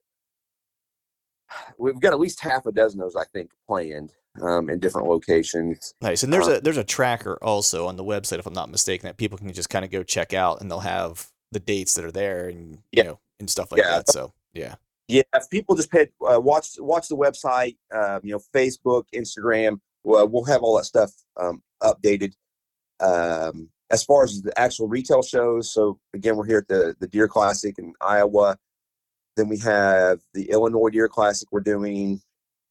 we've 1.78 2.00
got 2.00 2.12
at 2.12 2.20
least 2.20 2.40
half 2.40 2.66
a 2.66 2.72
dozen 2.72 3.00
of 3.00 3.06
those 3.12 3.16
i 3.16 3.24
think 3.32 3.50
planned 3.66 4.12
um, 4.42 4.68
in 4.68 4.78
different 4.78 5.08
locations 5.08 5.94
Nice. 6.02 6.22
And 6.22 6.30
there's 6.30 6.46
uh, 6.46 6.56
a 6.56 6.60
there's 6.60 6.76
a 6.76 6.84
tracker 6.84 7.38
also 7.40 7.86
on 7.86 7.96
the 7.96 8.04
website, 8.04 8.38
if 8.38 8.44
I'm 8.46 8.52
not 8.52 8.68
mistaken, 8.70 9.06
that 9.06 9.16
people 9.16 9.38
can 9.38 9.50
just 9.50 9.70
kind 9.70 9.82
of 9.82 9.90
go 9.90 10.02
check 10.02 10.34
out, 10.34 10.60
and 10.60 10.70
they'll 10.70 10.80
have 10.80 11.28
the 11.52 11.58
dates 11.60 11.94
that 11.94 12.04
are 12.04 12.12
there, 12.12 12.50
and 12.50 12.76
Yeah. 12.92 13.02
you 13.04 13.08
know, 13.08 13.18
and 13.40 13.48
stuff 13.48 13.72
like 13.72 13.80
Yeah. 13.80 13.96
that. 13.96 14.10
So 14.10 14.34
yeah. 14.52 14.74
Yeah, 15.08 15.22
if 15.34 15.48
people 15.48 15.74
just 15.74 15.90
pay, 15.90 16.08
uh, 16.20 16.38
watch 16.38 16.74
watch 16.78 17.08
the 17.08 17.16
website, 17.16 17.78
um, 17.94 18.20
you 18.24 18.32
know, 18.32 18.40
Facebook, 18.54 19.04
Instagram. 19.14 19.80
Well, 20.04 20.28
we'll 20.28 20.44
have 20.44 20.62
all 20.62 20.76
that 20.76 20.84
stuff 20.84 21.12
um, 21.40 21.62
updated. 21.82 22.32
Um, 23.00 23.68
as 23.90 24.02
far 24.02 24.24
as 24.24 24.42
the 24.42 24.58
actual 24.58 24.88
retail 24.88 25.22
shows, 25.22 25.72
so 25.72 25.98
again, 26.14 26.36
we're 26.36 26.46
here 26.46 26.58
at 26.58 26.68
the 26.68 26.96
the 26.98 27.06
Deer 27.06 27.28
Classic 27.28 27.78
in 27.78 27.92
Iowa. 28.00 28.56
Then 29.36 29.48
we 29.48 29.58
have 29.58 30.20
the 30.34 30.50
Illinois 30.50 30.88
Deer 30.88 31.08
Classic 31.08 31.46
we're 31.52 31.60
doing 31.60 32.20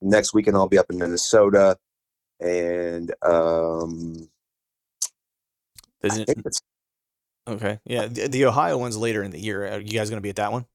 next 0.02 0.34
weekend. 0.34 0.58
I'll 0.58 0.68
be 0.68 0.78
up 0.80 0.90
in 0.90 0.98
Minnesota, 0.98 1.78
and 2.40 3.14
um, 3.22 4.28
it- 6.28 6.58
okay. 7.48 7.80
Yeah. 7.86 8.08
The, 8.08 8.28
the 8.28 8.46
Ohio 8.46 8.78
one's 8.78 8.98
later 8.98 9.24
in 9.24 9.32
the 9.32 9.40
year. 9.40 9.66
Are 9.68 9.80
you 9.80 9.94
guys 9.98 10.10
going 10.10 10.18
to 10.18 10.22
be 10.24 10.30
at 10.30 10.36
that 10.38 10.52
one? 10.52 10.66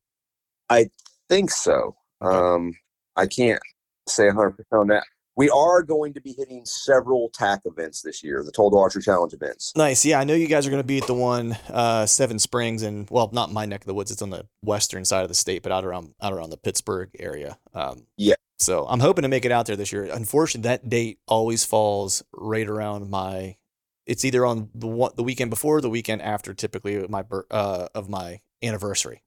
I 0.68 0.90
think 1.28 1.50
so. 1.50 1.96
Um, 2.20 2.74
I 3.16 3.26
can't 3.26 3.60
say 4.08 4.26
100 4.26 4.50
percent 4.52 4.66
on 4.72 4.86
that. 4.88 5.04
We 5.40 5.48
are 5.48 5.82
going 5.82 6.12
to 6.12 6.20
be 6.20 6.34
hitting 6.34 6.66
several 6.66 7.30
TAC 7.30 7.62
events 7.64 8.02
this 8.02 8.22
year, 8.22 8.42
the 8.44 8.52
Total 8.52 8.78
Archery 8.78 9.00
Challenge 9.00 9.32
events. 9.32 9.72
Nice. 9.74 10.04
Yeah, 10.04 10.20
I 10.20 10.24
know 10.24 10.34
you 10.34 10.46
guys 10.46 10.66
are 10.66 10.70
going 10.70 10.82
to 10.82 10.86
be 10.86 10.98
at 10.98 11.06
the 11.06 11.14
one 11.14 11.56
uh, 11.70 12.04
Seven 12.04 12.38
Springs, 12.38 12.82
and 12.82 13.08
well, 13.10 13.30
not 13.32 13.50
my 13.50 13.64
neck 13.64 13.80
of 13.80 13.86
the 13.86 13.94
woods. 13.94 14.10
It's 14.10 14.20
on 14.20 14.28
the 14.28 14.44
western 14.62 15.06
side 15.06 15.22
of 15.22 15.28
the 15.28 15.34
state, 15.34 15.62
but 15.62 15.72
out 15.72 15.82
around 15.82 16.12
out 16.20 16.34
around 16.34 16.50
the 16.50 16.58
Pittsburgh 16.58 17.08
area. 17.18 17.56
Um, 17.72 18.06
Yeah. 18.18 18.34
So 18.58 18.84
I'm 18.86 19.00
hoping 19.00 19.22
to 19.22 19.28
make 19.28 19.46
it 19.46 19.50
out 19.50 19.64
there 19.64 19.76
this 19.76 19.94
year. 19.94 20.04
Unfortunately, 20.12 20.68
that 20.68 20.90
date 20.90 21.20
always 21.26 21.64
falls 21.64 22.22
right 22.34 22.68
around 22.68 23.08
my. 23.08 23.56
It's 24.04 24.26
either 24.26 24.44
on 24.44 24.68
the 24.74 24.88
one, 24.88 25.12
the 25.16 25.22
weekend 25.22 25.48
before, 25.48 25.78
or 25.78 25.80
the 25.80 25.88
weekend 25.88 26.20
after, 26.20 26.52
typically 26.52 27.06
my 27.08 27.24
uh, 27.50 27.88
of 27.94 28.10
my 28.10 28.42
anniversary. 28.62 29.22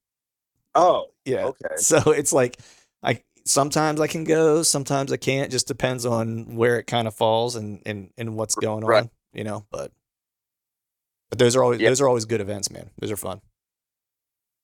Oh, 0.75 1.07
Yeah. 1.25 1.45
okay. 1.45 1.75
So 1.77 2.11
it's 2.11 2.33
like 2.33 2.59
sometimes 3.45 3.99
I 3.99 4.07
can 4.07 4.23
go, 4.23 4.63
sometimes 4.63 5.11
I 5.11 5.17
can't. 5.17 5.51
Just 5.51 5.67
depends 5.67 6.05
on 6.05 6.55
where 6.55 6.79
it 6.79 6.87
kind 6.87 7.07
of 7.07 7.15
falls 7.15 7.55
and 7.55 7.81
and 7.85 8.09
and 8.17 8.35
what's 8.35 8.55
going 8.55 8.85
Right. 8.85 9.03
on, 9.03 9.09
you 9.33 9.43
know. 9.43 9.65
But 9.71 9.91
but 11.29 11.39
those 11.39 11.55
are 11.55 11.63
always 11.63 11.79
Yeah. 11.81 11.89
those 11.89 12.01
are 12.01 12.07
always 12.07 12.25
good 12.25 12.41
events, 12.41 12.69
man. 12.71 12.89
Those 12.99 13.11
are 13.11 13.17
fun. 13.17 13.41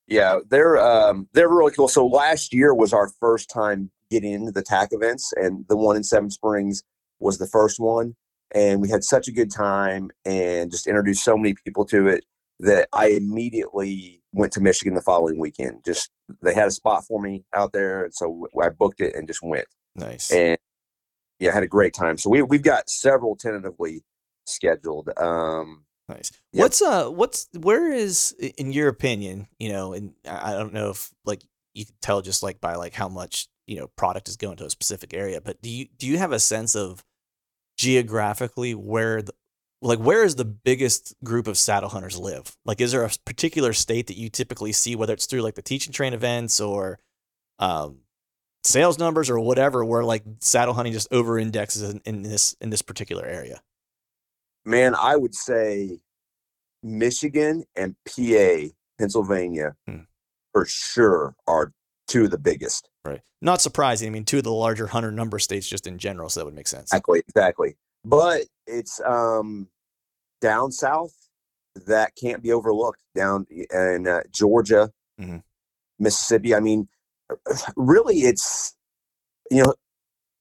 Yeah, 0.07 0.39
they're 0.49 0.77
um, 0.77 1.27
they're 1.33 1.49
really 1.49 1.71
cool. 1.71 1.87
So 1.87 2.07
last 2.07 2.53
year 2.53 2.73
was 2.73 2.93
our 2.93 3.09
first 3.19 3.49
time 3.49 3.91
getting 4.09 4.33
into 4.33 4.51
the 4.51 4.63
TAC 4.63 4.89
events, 4.91 5.31
and 5.35 5.65
the 5.69 5.77
one 5.77 5.95
in 5.95 6.03
Seven 6.03 6.31
Springs 6.31 6.83
was 7.19 7.37
the 7.37 7.45
first 7.47 7.79
one. 7.79 8.15
And 8.51 8.81
we 8.81 8.89
had 8.89 9.03
such 9.03 9.27
a 9.27 9.31
good 9.31 9.51
time, 9.51 10.09
and 10.25 10.71
just 10.71 10.87
introduced 10.87 11.23
so 11.23 11.37
many 11.37 11.53
people 11.63 11.85
to 11.85 12.07
it 12.07 12.23
that 12.59 12.89
I 12.93 13.07
immediately 13.07 14.21
went 14.33 14.53
to 14.53 14.61
Michigan 14.61 14.93
the 14.93 15.01
following 15.01 15.39
weekend. 15.39 15.83
Just 15.85 16.09
they 16.41 16.53
had 16.53 16.67
a 16.67 16.71
spot 16.71 17.05
for 17.05 17.21
me 17.21 17.43
out 17.53 17.73
there, 17.73 18.03
and 18.03 18.13
so 18.13 18.47
I 18.61 18.69
booked 18.69 19.01
it 19.01 19.15
and 19.15 19.27
just 19.27 19.41
went. 19.41 19.67
Nice. 19.95 20.31
And 20.31 20.57
yeah, 21.39 21.53
had 21.53 21.63
a 21.63 21.67
great 21.67 21.93
time. 21.93 22.17
So 22.17 22.29
we 22.29 22.41
we've 22.41 22.63
got 22.63 22.89
several 22.89 23.35
tentatively 23.35 24.03
scheduled. 24.45 25.09
Um, 25.17 25.85
Nice. 26.09 26.31
What's 26.53 26.81
uh 26.81 27.05
what's 27.09 27.47
where 27.53 27.91
is 27.91 28.31
in 28.57 28.73
your 28.73 28.87
opinion, 28.87 29.47
you 29.59 29.69
know, 29.69 29.93
and 29.93 30.13
I 30.27 30.53
I 30.53 30.57
don't 30.57 30.73
know 30.73 30.89
if 30.89 31.11
like 31.23 31.43
you 31.75 31.85
can 31.85 31.95
tell 32.01 32.21
just 32.23 32.41
like 32.41 32.59
by 32.59 32.75
like 32.75 32.95
how 32.95 33.07
much, 33.07 33.47
you 33.67 33.77
know, 33.77 33.87
product 33.95 34.27
is 34.27 34.35
going 34.35 34.57
to 34.57 34.65
a 34.65 34.71
specific 34.71 35.13
area, 35.13 35.39
but 35.39 35.61
do 35.61 35.69
you 35.69 35.85
do 35.97 36.07
you 36.07 36.17
have 36.17 36.31
a 36.31 36.39
sense 36.39 36.75
of 36.75 37.03
geographically 37.77 38.73
where 38.73 39.21
the 39.21 39.33
like 39.81 39.99
where 39.99 40.23
is 40.23 40.35
the 40.35 40.45
biggest 40.45 41.15
group 41.23 41.47
of 41.47 41.57
saddle 41.57 41.89
hunters 41.89 42.17
live? 42.17 42.55
Like 42.65 42.81
is 42.81 42.91
there 42.91 43.03
a 43.05 43.09
particular 43.25 43.73
state 43.73 44.07
that 44.07 44.17
you 44.17 44.29
typically 44.29 44.71
see 44.71 44.95
whether 44.95 45.13
it's 45.13 45.25
through 45.25 45.41
like 45.41 45.55
the 45.55 45.61
teaching 45.61 45.93
train 45.93 46.13
events 46.13 46.59
or 46.59 46.99
um 47.59 47.99
sales 48.63 48.99
numbers 48.99 49.29
or 49.29 49.39
whatever 49.39 49.85
where 49.85 50.03
like 50.03 50.23
saddle 50.41 50.73
hunting 50.73 50.91
just 50.93 51.07
over 51.11 51.39
indexes 51.39 51.81
in, 51.81 52.01
in 52.05 52.21
this 52.23 52.55
in 52.61 52.69
this 52.69 52.81
particular 52.81 53.25
area? 53.25 53.61
man, 54.65 54.93
I 54.93 55.15
would 55.15 55.33
say 55.33 55.99
Michigan 56.83 57.63
and 57.75 57.95
PA, 58.05 58.67
Pennsylvania, 58.99 59.75
Hmm. 59.87 60.01
for 60.53 60.65
sure 60.65 61.35
are 61.47 61.71
two 62.07 62.25
of 62.25 62.31
the 62.31 62.37
biggest. 62.37 62.89
Right. 63.05 63.21
Not 63.41 63.61
surprising. 63.61 64.07
I 64.07 64.11
mean, 64.11 64.25
two 64.25 64.39
of 64.39 64.43
the 64.43 64.51
larger 64.51 64.87
hunter 64.87 65.11
number 65.11 65.39
states 65.39 65.67
just 65.67 65.87
in 65.87 65.97
general, 65.97 66.29
so 66.29 66.39
that 66.41 66.45
would 66.45 66.53
make 66.53 66.67
sense. 66.67 66.91
Exactly, 66.91 67.19
exactly. 67.27 67.77
But 68.05 68.43
it's 68.67 69.01
um 69.05 69.67
down 70.41 70.71
south 70.71 71.13
that 71.87 72.13
can't 72.15 72.41
be 72.41 72.51
overlooked. 72.51 73.01
Down 73.15 73.45
in 73.49 74.07
uh, 74.07 74.21
Georgia, 74.31 74.91
Mhm. 75.19 75.43
Mississippi. 75.99 76.55
I 76.55 76.59
mean, 76.59 76.87
really, 77.75 78.19
it's 78.19 78.75
you 79.51 79.63
know, 79.63 79.73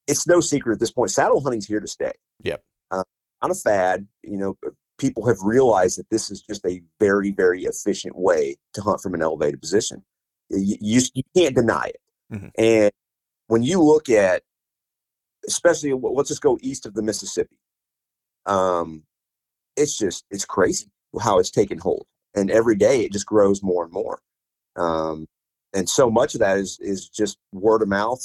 it's 0.06 0.26
no 0.26 0.40
secret 0.40 0.74
at 0.74 0.80
this 0.80 0.90
point. 0.92 1.10
Saddle 1.10 1.40
hunting's 1.42 1.66
here 1.66 1.80
to 1.80 1.86
stay. 1.88 2.12
Yep. 2.42 2.62
Uh, 2.90 3.04
not 3.42 3.50
a 3.50 3.54
fad. 3.54 4.06
You 4.22 4.36
know, 4.36 4.58
people 4.98 5.26
have 5.26 5.38
realized 5.42 5.98
that 5.98 6.10
this 6.10 6.30
is 6.30 6.40
just 6.42 6.64
a 6.66 6.82
very, 7.00 7.30
very 7.30 7.64
efficient 7.64 8.16
way 8.16 8.56
to 8.74 8.82
hunt 8.82 9.00
from 9.00 9.14
an 9.14 9.22
elevated 9.22 9.60
position. 9.60 10.04
You, 10.50 10.76
you, 10.80 11.00
you 11.14 11.22
can't 11.36 11.54
deny 11.54 11.86
it. 11.94 12.00
Mhm. 12.32 12.50
And 12.58 12.92
when 13.46 13.62
you 13.62 13.82
look 13.82 14.08
at, 14.10 14.42
especially 15.48 15.92
let's 15.92 16.28
just 16.28 16.42
go 16.42 16.58
east 16.62 16.86
of 16.86 16.94
the 16.94 17.02
Mississippi, 17.02 17.58
um, 18.46 19.02
it's 19.76 19.98
just 19.98 20.24
it's 20.30 20.44
crazy 20.44 20.86
how 21.20 21.38
it's 21.38 21.50
taken 21.50 21.78
hold, 21.78 22.06
and 22.34 22.50
every 22.50 22.76
day 22.76 23.00
it 23.00 23.12
just 23.12 23.26
grows 23.26 23.62
more 23.62 23.84
and 23.84 23.92
more. 23.92 24.20
Um, 24.76 25.26
and 25.74 25.88
so 25.88 26.10
much 26.10 26.34
of 26.34 26.40
that 26.40 26.58
is 26.58 26.78
is 26.80 27.08
just 27.08 27.38
word 27.52 27.82
of 27.82 27.88
mouth, 27.88 28.22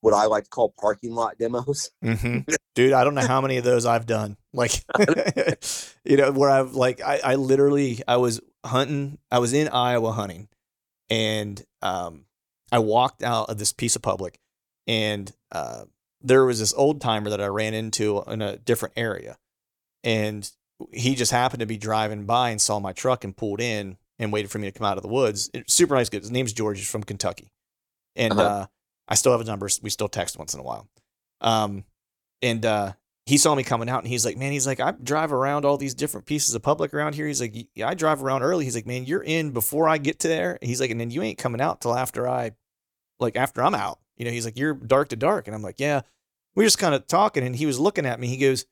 what 0.00 0.14
I 0.14 0.26
like 0.26 0.44
to 0.44 0.50
call 0.50 0.74
parking 0.78 1.12
lot 1.12 1.38
demos. 1.38 1.90
hmm 2.02 2.38
Dude, 2.74 2.92
I 2.92 3.04
don't 3.04 3.14
know 3.14 3.26
how 3.26 3.40
many 3.40 3.56
of 3.56 3.64
those 3.64 3.86
I've 3.86 4.04
done. 4.04 4.36
Like, 4.52 4.84
you 6.04 6.18
know, 6.18 6.30
where 6.32 6.50
I've 6.50 6.74
like, 6.74 7.00
I, 7.00 7.20
I 7.24 7.34
literally, 7.36 8.02
I 8.06 8.18
was 8.18 8.38
hunting, 8.66 9.18
I 9.30 9.38
was 9.38 9.54
in 9.54 9.68
Iowa 9.68 10.12
hunting, 10.12 10.48
and 11.08 11.62
um, 11.80 12.26
I 12.70 12.80
walked 12.80 13.22
out 13.22 13.48
of 13.48 13.56
this 13.56 13.72
piece 13.72 13.96
of 13.96 14.02
public, 14.02 14.38
and 14.86 15.32
uh, 15.52 15.84
there 16.26 16.44
was 16.44 16.58
this 16.58 16.74
old 16.74 17.00
timer 17.00 17.30
that 17.30 17.40
I 17.40 17.46
ran 17.46 17.74
into 17.74 18.22
in 18.26 18.42
a 18.42 18.56
different 18.56 18.94
area, 18.96 19.36
and 20.04 20.50
he 20.92 21.14
just 21.14 21.32
happened 21.32 21.60
to 21.60 21.66
be 21.66 21.76
driving 21.78 22.24
by 22.26 22.50
and 22.50 22.60
saw 22.60 22.78
my 22.78 22.92
truck 22.92 23.24
and 23.24 23.36
pulled 23.36 23.60
in 23.60 23.96
and 24.18 24.32
waited 24.32 24.50
for 24.50 24.58
me 24.58 24.70
to 24.70 24.78
come 24.78 24.86
out 24.86 24.96
of 24.98 25.02
the 25.02 25.08
woods. 25.08 25.50
It- 25.54 25.70
super 25.70 25.94
nice, 25.94 26.08
good. 26.08 26.22
His 26.22 26.30
name's 26.30 26.52
George. 26.52 26.78
He's 26.78 26.90
from 26.90 27.02
Kentucky, 27.04 27.50
and 28.14 28.32
Uh-huh. 28.34 28.42
uh, 28.42 28.66
I 29.08 29.14
still 29.14 29.32
have 29.32 29.40
his 29.40 29.48
number. 29.48 29.68
We 29.82 29.90
still 29.90 30.08
text 30.08 30.36
once 30.38 30.52
in 30.54 30.60
a 30.60 30.62
while. 30.64 30.88
Um, 31.40 31.84
and 32.42 32.64
uh, 32.66 32.92
he 33.26 33.38
saw 33.38 33.54
me 33.54 33.62
coming 33.62 33.88
out, 33.88 34.02
and 34.02 34.08
he's 34.08 34.24
like, 34.24 34.36
"Man, 34.36 34.52
he's 34.52 34.66
like, 34.66 34.80
I 34.80 34.92
drive 34.92 35.32
around 35.32 35.64
all 35.64 35.76
these 35.76 35.94
different 35.94 36.26
pieces 36.26 36.54
of 36.54 36.62
public 36.62 36.92
around 36.92 37.14
here." 37.14 37.26
He's 37.26 37.40
like, 37.40 37.54
"Yeah, 37.74 37.88
I 37.88 37.94
drive 37.94 38.22
around 38.22 38.42
early." 38.42 38.64
He's 38.64 38.74
like, 38.74 38.86
"Man, 38.86 39.04
you're 39.04 39.22
in 39.22 39.52
before 39.52 39.88
I 39.88 39.98
get 39.98 40.18
to 40.20 40.28
there." 40.28 40.58
He's 40.60 40.80
like, 40.80 40.90
"And 40.90 41.00
then 41.00 41.10
you 41.10 41.22
ain't 41.22 41.38
coming 41.38 41.60
out 41.60 41.80
till 41.80 41.96
after 41.96 42.28
I, 42.28 42.52
like, 43.20 43.36
after 43.36 43.62
I'm 43.62 43.74
out." 43.74 43.98
You 44.16 44.24
know, 44.24 44.30
he's 44.30 44.44
like, 44.44 44.58
"You're 44.58 44.74
dark 44.74 45.08
to 45.10 45.16
dark," 45.16 45.46
and 45.46 45.54
I'm 45.54 45.62
like, 45.62 45.78
"Yeah." 45.78 46.02
We 46.56 46.64
are 46.64 46.66
just 46.66 46.78
kind 46.78 46.94
of 46.94 47.06
talking, 47.06 47.44
and 47.44 47.54
he 47.54 47.66
was 47.66 47.78
looking 47.78 48.06
at 48.06 48.18
me. 48.18 48.26
He 48.26 48.36
goes, 48.38 48.64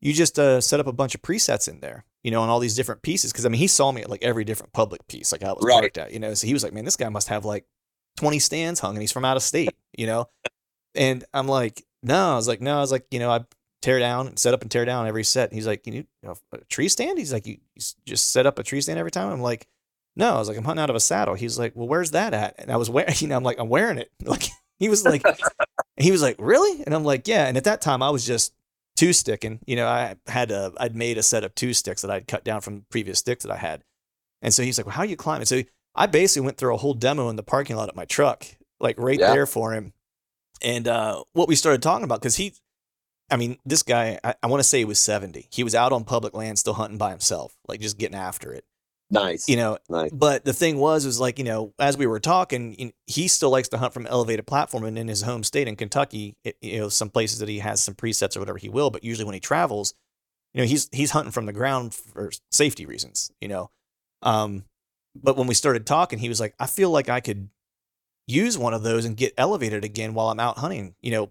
"You 0.00 0.12
just 0.12 0.38
uh, 0.38 0.60
set 0.60 0.78
up 0.78 0.86
a 0.86 0.92
bunch 0.92 1.14
of 1.14 1.22
presets 1.22 1.66
in 1.68 1.80
there, 1.80 2.04
you 2.22 2.30
know, 2.30 2.42
on 2.42 2.48
all 2.48 2.60
these 2.60 2.76
different 2.76 3.02
pieces." 3.02 3.32
Because 3.32 3.44
I 3.46 3.48
mean, 3.48 3.58
he 3.58 3.66
saw 3.66 3.90
me 3.90 4.02
at 4.02 4.10
like 4.10 4.22
every 4.22 4.44
different 4.44 4.72
public 4.72 5.06
piece, 5.08 5.32
like 5.32 5.42
how 5.42 5.52
it 5.52 5.56
was 5.56 5.64
Right. 5.66 5.80
parked 5.80 5.98
at, 5.98 6.12
you 6.12 6.20
know. 6.20 6.34
So 6.34 6.46
he 6.46 6.52
was 6.52 6.62
like, 6.62 6.72
"Man, 6.72 6.84
this 6.84 6.96
guy 6.96 7.08
must 7.08 7.28
have 7.28 7.44
like 7.44 7.64
20 8.18 8.38
stands 8.38 8.78
hung, 8.80 8.94
and 8.94 9.02
he's 9.02 9.10
from 9.12 9.24
out 9.24 9.36
of 9.36 9.42
state," 9.42 9.74
you 9.96 10.06
know. 10.06 10.28
And 10.94 11.24
I'm 11.34 11.48
like, 11.48 11.84
no, 12.04 12.32
I 12.32 12.36
was 12.36 12.46
like, 12.46 12.60
no, 12.60 12.76
I 12.76 12.80
was 12.80 12.92
like, 12.92 13.06
you 13.10 13.18
know, 13.18 13.30
I 13.30 13.40
tear 13.82 13.98
down 13.98 14.28
and 14.28 14.38
set 14.38 14.54
up 14.54 14.62
and 14.62 14.70
tear 14.70 14.84
down 14.84 15.06
every 15.08 15.24
set. 15.24 15.52
He's 15.52 15.66
like, 15.66 15.82
can 15.82 15.92
you, 15.92 16.04
you 16.22 16.28
know, 16.28 16.36
a 16.52 16.58
tree 16.66 16.88
stand? 16.88 17.18
He's 17.18 17.32
like, 17.32 17.46
you, 17.46 17.56
you 17.74 17.82
just 18.06 18.30
set 18.32 18.46
up 18.46 18.58
a 18.58 18.62
tree 18.62 18.80
stand 18.80 18.98
every 18.98 19.10
time. 19.10 19.32
I'm 19.32 19.40
like, 19.40 19.66
no, 20.14 20.34
I 20.36 20.38
was 20.38 20.46
like, 20.46 20.56
I'm 20.56 20.64
hunting 20.64 20.82
out 20.82 20.90
of 20.90 20.94
a 20.96 21.00
saddle. 21.00 21.34
He's 21.34 21.58
like, 21.58 21.74
well, 21.74 21.88
where's 21.88 22.12
that 22.12 22.32
at? 22.32 22.54
And 22.58 22.70
I 22.70 22.76
was 22.76 22.88
wearing, 22.88 23.12
you 23.18 23.26
know, 23.26 23.36
I'm 23.36 23.42
like, 23.42 23.58
I'm 23.58 23.68
wearing 23.68 23.98
it. 23.98 24.10
Like 24.24 24.44
he 24.78 24.88
was 24.88 25.04
like, 25.04 25.24
he 25.96 26.10
was 26.10 26.22
like, 26.22 26.36
really? 26.38 26.82
And 26.84 26.94
I'm 26.94 27.04
like, 27.04 27.28
yeah. 27.28 27.46
And 27.46 27.56
at 27.56 27.64
that 27.64 27.80
time 27.80 28.02
I 28.02 28.10
was 28.10 28.26
just 28.26 28.52
two 28.96 29.12
sticking, 29.12 29.60
you 29.66 29.76
know, 29.76 29.86
I 29.86 30.16
had 30.26 30.50
a, 30.50 30.72
I'd 30.78 30.96
made 30.96 31.18
a 31.18 31.22
set 31.22 31.44
of 31.44 31.54
two 31.54 31.72
sticks 31.74 32.02
that 32.02 32.10
I'd 32.10 32.26
cut 32.28 32.44
down 32.44 32.60
from 32.60 32.84
previous 32.90 33.18
sticks 33.18 33.44
that 33.44 33.52
I 33.52 33.56
had. 33.56 33.82
And 34.42 34.52
so 34.52 34.62
he's 34.62 34.78
like, 34.78 34.86
well, 34.86 34.94
how 34.96 35.02
you 35.04 35.16
climbing? 35.16 35.46
So 35.46 35.62
I 35.94 36.06
basically 36.06 36.44
went 36.44 36.58
through 36.58 36.74
a 36.74 36.78
whole 36.78 36.94
demo 36.94 37.28
in 37.28 37.36
the 37.36 37.42
parking 37.42 37.76
lot 37.76 37.88
at 37.88 37.96
my 37.96 38.04
truck, 38.04 38.44
like 38.80 38.98
right 38.98 39.18
Yeah. 39.18 39.32
there 39.32 39.46
for 39.46 39.72
him. 39.72 39.92
And 40.62 40.86
uh, 40.88 41.24
what 41.32 41.48
we 41.48 41.56
started 41.56 41.82
talking 41.82 42.04
about, 42.04 42.20
because 42.20 42.36
he, 42.36 42.54
I 43.30 43.36
mean, 43.36 43.58
this 43.64 43.82
guy, 43.82 44.18
I, 44.22 44.34
I 44.42 44.46
want 44.48 44.60
to 44.60 44.64
say 44.68 44.78
he 44.78 44.84
was 44.84 44.98
70. 44.98 45.48
He 45.50 45.64
was 45.64 45.74
out 45.74 45.92
on 45.92 46.04
public 46.04 46.34
land 46.34 46.58
still 46.58 46.74
hunting 46.74 46.98
by 46.98 47.10
himself, 47.10 47.56
like 47.68 47.80
just 47.80 47.98
getting 47.98 48.16
after 48.16 48.52
it, 48.52 48.64
Nice. 49.14 49.48
you 49.48 49.56
know. 49.56 49.78
nice. 49.88 50.10
But 50.12 50.44
the 50.44 50.52
thing 50.52 50.78
was, 50.78 51.06
was 51.06 51.20
like, 51.20 51.38
you 51.38 51.44
know, 51.44 51.72
as 51.78 51.96
we 51.96 52.06
were 52.06 52.20
talking, 52.20 52.92
he 53.06 53.28
still 53.28 53.50
likes 53.50 53.68
to 53.68 53.78
hunt 53.78 53.94
from 53.94 54.06
elevated 54.06 54.46
platform. 54.46 54.84
And 54.84 54.98
in 54.98 55.08
his 55.08 55.22
home 55.22 55.44
state 55.44 55.68
in 55.68 55.76
Kentucky, 55.76 56.36
it, 56.44 56.56
you 56.60 56.80
know, 56.80 56.88
some 56.88 57.10
places 57.10 57.38
that 57.38 57.48
he 57.48 57.60
has 57.60 57.82
some 57.82 57.94
presets 57.94 58.36
or 58.36 58.40
whatever 58.40 58.58
he 58.58 58.68
will. 58.68 58.90
But 58.90 59.04
usually 59.04 59.24
when 59.24 59.34
he 59.34 59.40
travels, 59.40 59.94
you 60.52 60.60
know, 60.60 60.66
he's 60.66 60.88
he's 60.92 61.12
hunting 61.12 61.32
from 61.32 61.46
the 61.46 61.52
ground 61.52 61.94
for 61.94 62.30
safety 62.50 62.86
reasons, 62.86 63.30
you 63.40 63.48
know. 63.48 63.70
Um, 64.22 64.64
but 65.14 65.36
when 65.36 65.46
we 65.46 65.54
started 65.54 65.86
talking, 65.86 66.18
he 66.18 66.28
was 66.28 66.40
like, 66.40 66.54
I 66.58 66.66
feel 66.66 66.90
like 66.90 67.08
I 67.08 67.20
could 67.20 67.48
use 68.26 68.58
one 68.58 68.74
of 68.74 68.82
those 68.82 69.04
and 69.04 69.16
get 69.16 69.34
elevated 69.36 69.84
again 69.84 70.14
while 70.14 70.28
I'm 70.28 70.40
out 70.40 70.58
hunting, 70.58 70.94
you 71.02 71.10
know, 71.10 71.30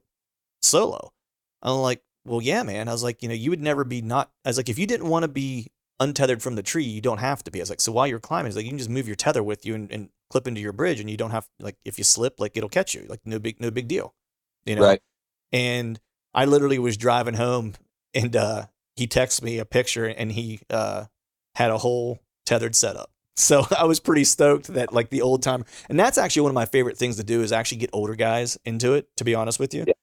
solo. 0.62 1.12
I'm 1.62 1.78
like, 1.78 2.02
well, 2.26 2.41
yeah, 2.41 2.63
man. 2.63 2.88
I 2.88 2.91
was 2.91 3.04
like, 3.04 3.24
you 3.24 3.30
know, 3.30 3.36
you 3.36 3.50
would 3.50 3.62
never 3.62 3.84
be 3.84 4.02
not. 4.02 4.32
I 4.46 4.50
was 4.50 4.58
like, 4.58 4.69
if 4.69 4.80
you 4.80 4.88
didn't 4.88 5.08
want 5.08 5.24
to 5.24 5.30
be 5.30 5.67
untethered 6.04 6.42
from 6.44 6.56
the 6.56 6.63
tree, 6.63 6.84
you 6.84 7.02
don't 7.02 7.20
have 7.20 7.44
to 7.44 7.52
be. 7.52 7.60
I 7.60 7.63
was 7.63 7.70
like, 7.70 7.82
so 7.82 7.92
while 7.92 8.08
you're 8.08 8.20
climbing, 8.20 8.48
it's 8.48 8.56
like 8.56 8.66
you 8.66 8.72
can 8.72 8.78
just 8.78 8.89
move 8.89 9.08
your 9.08 9.16
tether 9.16 9.42
with 9.44 9.66
you 9.66 9.76
and, 9.76 9.92
and 9.92 10.10
clip 10.30 10.48
into 10.48 10.62
your 10.62 10.74
bridge, 10.74 11.00
and 11.00 11.10
you 11.10 11.18
don't 11.18 11.32
have 11.32 11.48
like 11.60 11.76
if 11.86 11.98
you 11.98 12.04
slip, 12.04 12.39
like 12.39 12.56
it'll 12.58 12.70
catch 12.70 12.94
you, 12.94 13.06
like 13.10 13.22
no 13.26 13.39
big 13.39 13.60
no 13.60 13.72
big 13.72 13.88
deal, 13.88 14.13
you 14.66 14.76
know. 14.76 14.84
Right. 14.84 15.02
And 15.52 16.00
I 16.34 16.46
literally 16.46 16.80
was 16.80 16.98
driving 16.98 17.36
home, 17.36 17.74
and 18.13 18.36
uh, 18.36 18.66
he 18.96 19.08
texted 19.08 19.44
me 19.44 19.60
a 19.60 19.66
picture, 19.66 20.06
and 20.06 20.32
he 20.32 20.60
uh, 20.70 21.06
had 21.56 21.72
a 21.72 21.78
whole 21.78 22.20
tethered 22.46 22.76
setup. 22.76 23.10
So 23.36 23.66
I 23.76 23.86
was 23.86 24.00
pretty 24.00 24.26
stoked 24.26 24.68
that 24.76 24.94
like 24.94 25.10
the 25.10 25.24
old 25.24 25.42
time, 25.42 25.66
and 25.89 26.00
that's 26.00 26.20
actually 26.20 26.44
one 26.44 26.52
of 26.52 26.56
my 26.56 26.66
favorite 26.66 27.00
things 27.00 27.18
to 27.18 27.24
do 27.24 27.42
is 27.42 27.52
actually 27.52 27.80
get 27.80 27.89
older 27.92 28.13
guys 28.13 28.60
into 28.63 28.94
it. 28.94 29.08
To 29.18 29.24
be 29.24 29.34
honest 29.34 29.60
with 29.60 29.74
you, 29.74 29.86
Yeah. 29.88 29.94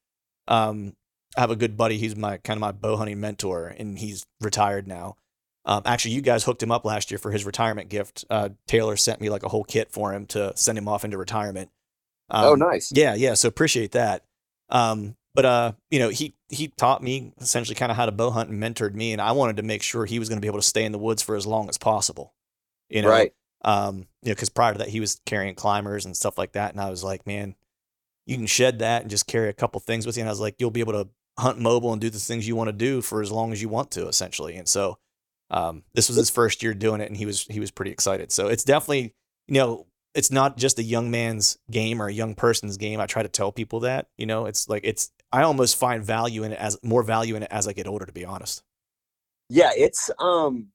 um, 0.49 0.97
I 1.37 1.39
have 1.39 1.49
a 1.49 1.55
good 1.55 1.77
buddy. 1.77 1.97
He's 1.97 2.13
my 2.17 2.35
kind 2.39 2.57
of 2.57 2.59
my 2.59 2.73
bow 2.73 2.97
hunting 2.97 3.21
mentor, 3.21 3.67
and 3.67 3.97
he's 3.97 4.25
retired 4.41 4.85
now. 4.85 5.15
Um, 5.65 5.83
actually, 5.85 6.11
you 6.11 6.21
guys 6.21 6.43
hooked 6.43 6.63
him 6.63 6.71
up 6.71 6.85
last 6.85 7.11
year 7.11 7.17
for 7.17 7.31
his 7.31 7.45
retirement 7.45 7.89
gift. 7.89 8.25
Uh, 8.29 8.49
Taylor 8.67 8.97
sent 8.97 9.21
me 9.21 9.29
like 9.29 9.43
a 9.43 9.49
whole 9.49 9.63
kit 9.63 9.91
for 9.91 10.13
him 10.13 10.25
to 10.27 10.53
send 10.55 10.77
him 10.77 10.87
off 10.87 11.05
into 11.05 11.17
retirement. 11.17 11.69
Um, 12.29 12.45
oh, 12.45 12.55
nice. 12.55 12.91
yeah, 12.95 13.13
yeah. 13.13 13.35
So 13.35 13.47
appreciate 13.47 13.91
that. 13.91 14.23
Um, 14.69 15.15
but 15.33 15.45
uh, 15.45 15.71
you 15.89 15.99
know, 15.99 16.09
he 16.09 16.35
he 16.49 16.69
taught 16.69 17.03
me 17.03 17.33
essentially 17.39 17.75
kind 17.75 17.91
of 17.91 17.95
how 17.95 18.05
to 18.05 18.11
bow 18.11 18.31
hunt 18.31 18.49
and 18.49 18.61
mentored 18.61 18.93
me, 18.93 19.13
and 19.13 19.21
I 19.21 19.31
wanted 19.33 19.57
to 19.57 19.63
make 19.63 19.83
sure 19.83 20.05
he 20.05 20.19
was 20.19 20.29
going 20.29 20.37
to 20.37 20.41
be 20.41 20.47
able 20.47 20.59
to 20.59 20.65
stay 20.65 20.83
in 20.83 20.91
the 20.91 20.97
woods 20.97 21.21
for 21.21 21.35
as 21.35 21.45
long 21.45 21.69
as 21.69 21.77
possible. 21.77 22.33
You 22.89 23.03
know, 23.03 23.09
right? 23.09 23.33
Um, 23.63 24.07
you 24.23 24.29
know, 24.29 24.35
because 24.35 24.49
prior 24.49 24.73
to 24.73 24.79
that, 24.79 24.89
he 24.89 24.99
was 24.99 25.21
carrying 25.25 25.55
climbers 25.55 26.05
and 26.05 26.17
stuff 26.17 26.37
like 26.37 26.53
that, 26.53 26.71
and 26.71 26.81
I 26.81 26.89
was 26.89 27.03
like, 27.03 27.25
man, 27.27 27.55
you 28.25 28.35
can 28.35 28.47
shed 28.47 28.79
that 28.79 29.01
and 29.01 29.09
just 29.09 29.27
carry 29.27 29.49
a 29.49 29.53
couple 29.53 29.79
things 29.79 30.05
with 30.05 30.17
you. 30.17 30.21
And 30.21 30.29
I 30.29 30.31
was 30.31 30.39
like, 30.39 30.55
you'll 30.59 30.71
be 30.71 30.81
able 30.81 30.93
to 30.93 31.09
hunt 31.37 31.59
mobile 31.59 31.91
and 31.91 32.01
do 32.01 32.09
the 32.09 32.19
things 32.19 32.47
you 32.47 32.55
want 32.55 32.67
to 32.67 32.73
do 32.73 33.01
for 33.01 33.21
as 33.21 33.31
long 33.31 33.51
as 33.51 33.61
you 33.61 33.69
want 33.69 33.91
to, 33.91 34.07
essentially. 34.07 34.55
And 34.57 34.67
so, 34.67 34.97
um, 35.51 35.83
this 35.93 36.07
was 36.07 36.17
his 36.17 36.29
first 36.29 36.63
year 36.63 36.73
doing 36.73 37.01
it, 37.01 37.07
and 37.07 37.17
he 37.17 37.25
was 37.25 37.43
he 37.43 37.59
was 37.59 37.69
pretty 37.69 37.91
excited. 37.91 38.31
So 38.31 38.47
it's 38.47 38.63
definitely 38.63 39.13
you 39.47 39.55
know 39.55 39.85
it's 40.15 40.31
not 40.31 40.57
just 40.57 40.79
a 40.79 40.83
young 40.83 41.11
man's 41.11 41.57
game 41.69 42.01
or 42.01 42.07
a 42.07 42.13
young 42.13 42.35
person's 42.35 42.77
game. 42.77 42.99
I 42.99 43.05
try 43.05 43.21
to 43.21 43.29
tell 43.29 43.51
people 43.51 43.81
that 43.81 44.07
you 44.17 44.25
know 44.25 44.45
it's 44.45 44.67
like 44.69 44.83
it's 44.85 45.11
I 45.31 45.43
almost 45.43 45.77
find 45.77 46.03
value 46.03 46.43
in 46.43 46.53
it 46.53 46.59
as 46.59 46.79
more 46.83 47.03
value 47.03 47.35
in 47.35 47.43
it 47.43 47.51
as 47.51 47.67
I 47.67 47.73
get 47.73 47.87
older, 47.87 48.05
to 48.05 48.13
be 48.13 48.25
honest. 48.25 48.63
Yeah, 49.49 49.71
it's 49.75 50.09
um, 50.19 50.67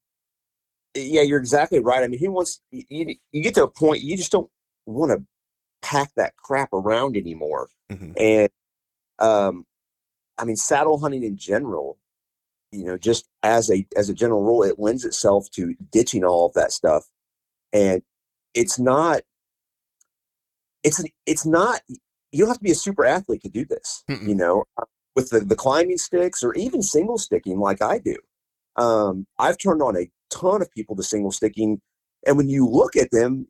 yeah, 0.94 1.22
you're 1.22 1.40
exactly 1.40 1.80
right. 1.80 2.04
I 2.04 2.08
mean, 2.08 2.20
he 2.20 2.28
wants 2.28 2.60
you, 2.70 3.16
you 3.32 3.42
get 3.42 3.54
to 3.54 3.64
a 3.64 3.68
point 3.68 4.02
you 4.02 4.16
just 4.16 4.32
don't 4.32 4.50
want 4.84 5.10
to 5.10 5.24
pack 5.80 6.10
that 6.16 6.36
crap 6.36 6.72
around 6.74 7.16
anymore, 7.16 7.68
mm-hmm. 7.90 8.12
and 8.18 8.50
um, 9.18 9.64
I 10.36 10.44
mean, 10.44 10.56
saddle 10.56 10.98
hunting 10.98 11.22
in 11.22 11.38
general, 11.38 11.96
you 12.72 12.84
know, 12.84 12.96
just 12.96 13.28
as 13.42 13.70
a 13.70 13.86
as 13.96 14.08
a 14.08 14.14
general 14.14 14.42
rule, 14.42 14.62
it 14.62 14.78
lends 14.78 15.04
itself 15.04 15.50
to 15.52 15.74
ditching 15.92 16.24
all 16.24 16.46
of 16.46 16.54
that 16.54 16.72
stuff, 16.72 17.04
and 17.72 18.02
it's 18.54 18.78
not. 18.78 19.22
It's 20.84 21.02
it's 21.26 21.46
not 21.46 21.80
you 22.32 22.40
don't 22.40 22.48
have 22.48 22.58
to 22.58 22.64
be 22.64 22.70
a 22.70 22.76
super 22.76 23.04
athlete 23.04 23.42
to 23.42 23.48
do 23.48 23.64
this. 23.64 24.04
Mm-mm. 24.10 24.28
You 24.28 24.34
know, 24.34 24.64
with 25.14 25.30
the, 25.30 25.40
the 25.40 25.56
climbing 25.56 25.98
sticks 25.98 26.42
or 26.42 26.54
even 26.54 26.82
single 26.82 27.18
sticking 27.18 27.58
like 27.58 27.82
I 27.82 27.98
do. 27.98 28.16
Um, 28.76 29.26
I've 29.38 29.58
turned 29.58 29.82
on 29.82 29.96
a 29.96 30.10
ton 30.30 30.60
of 30.60 30.70
people 30.70 30.96
to 30.96 31.02
single 31.02 31.32
sticking, 31.32 31.80
and 32.26 32.36
when 32.36 32.48
you 32.48 32.68
look 32.68 32.94
at 32.96 33.10
them, 33.10 33.48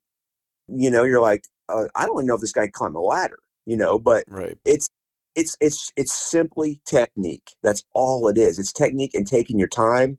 you 0.68 0.90
know, 0.90 1.02
you're 1.02 1.20
like, 1.20 1.44
uh, 1.68 1.87
I 1.94 2.07
don't 2.07 2.18
even 2.18 2.26
know 2.26 2.37
if 2.37 2.40
this 2.40 2.52
guy 2.52 2.62
can 2.62 2.72
climb 2.72 2.94
a 2.94 3.00
ladder. 3.00 3.38
You 3.64 3.76
know, 3.76 3.98
but 3.98 4.24
right. 4.29 4.57
it's 4.64 4.88
it's 5.37 5.57
it's 5.61 5.92
it's 5.96 6.12
simply 6.12 6.81
technique. 6.87 7.53
That's 7.62 7.85
all 7.92 8.27
it 8.29 8.38
is. 8.38 8.59
It's 8.59 8.72
technique 8.72 9.14
and 9.14 9.27
taking 9.27 9.59
your 9.59 9.68
time 9.68 10.18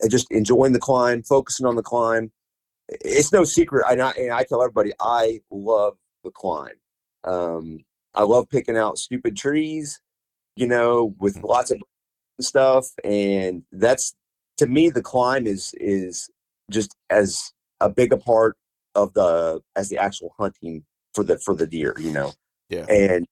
and 0.00 0.10
just 0.10 0.26
enjoying 0.30 0.72
the 0.72 0.80
climb, 0.80 1.22
focusing 1.22 1.66
on 1.66 1.76
the 1.76 1.82
climb. 1.82 2.32
It's 2.88 3.32
no 3.32 3.44
secret. 3.44 3.84
I, 3.86 3.92
and 3.92 4.32
I 4.32 4.44
tell 4.44 4.62
everybody 4.62 4.92
I 5.00 5.40
love 5.50 5.96
the 6.24 6.30
climb. 6.30 6.74
Um, 7.24 7.84
I 8.14 8.22
love 8.22 8.48
picking 8.48 8.76
out 8.76 8.98
stupid 8.98 9.36
trees, 9.36 10.00
you 10.56 10.66
know, 10.66 11.14
with 11.18 11.36
mm-hmm. 11.36 11.46
lots 11.46 11.70
of 11.70 11.82
stuff, 12.40 12.88
and 13.04 13.62
that's 13.72 14.14
to 14.56 14.66
me 14.66 14.88
the 14.88 15.02
climb 15.02 15.46
is 15.46 15.74
is 15.78 16.30
just 16.70 16.96
as 17.10 17.52
a 17.80 17.90
big 17.90 18.12
a 18.12 18.16
part 18.16 18.56
of 18.94 19.12
the 19.12 19.60
as 19.76 19.90
the 19.90 19.98
actual 19.98 20.34
hunting 20.38 20.82
for 21.14 21.24
the 21.24 21.38
for 21.38 21.54
the 21.54 21.66
deer, 21.66 21.94
you 21.98 22.12
know. 22.12 22.32
Yeah. 22.70 22.86
And 22.88 23.26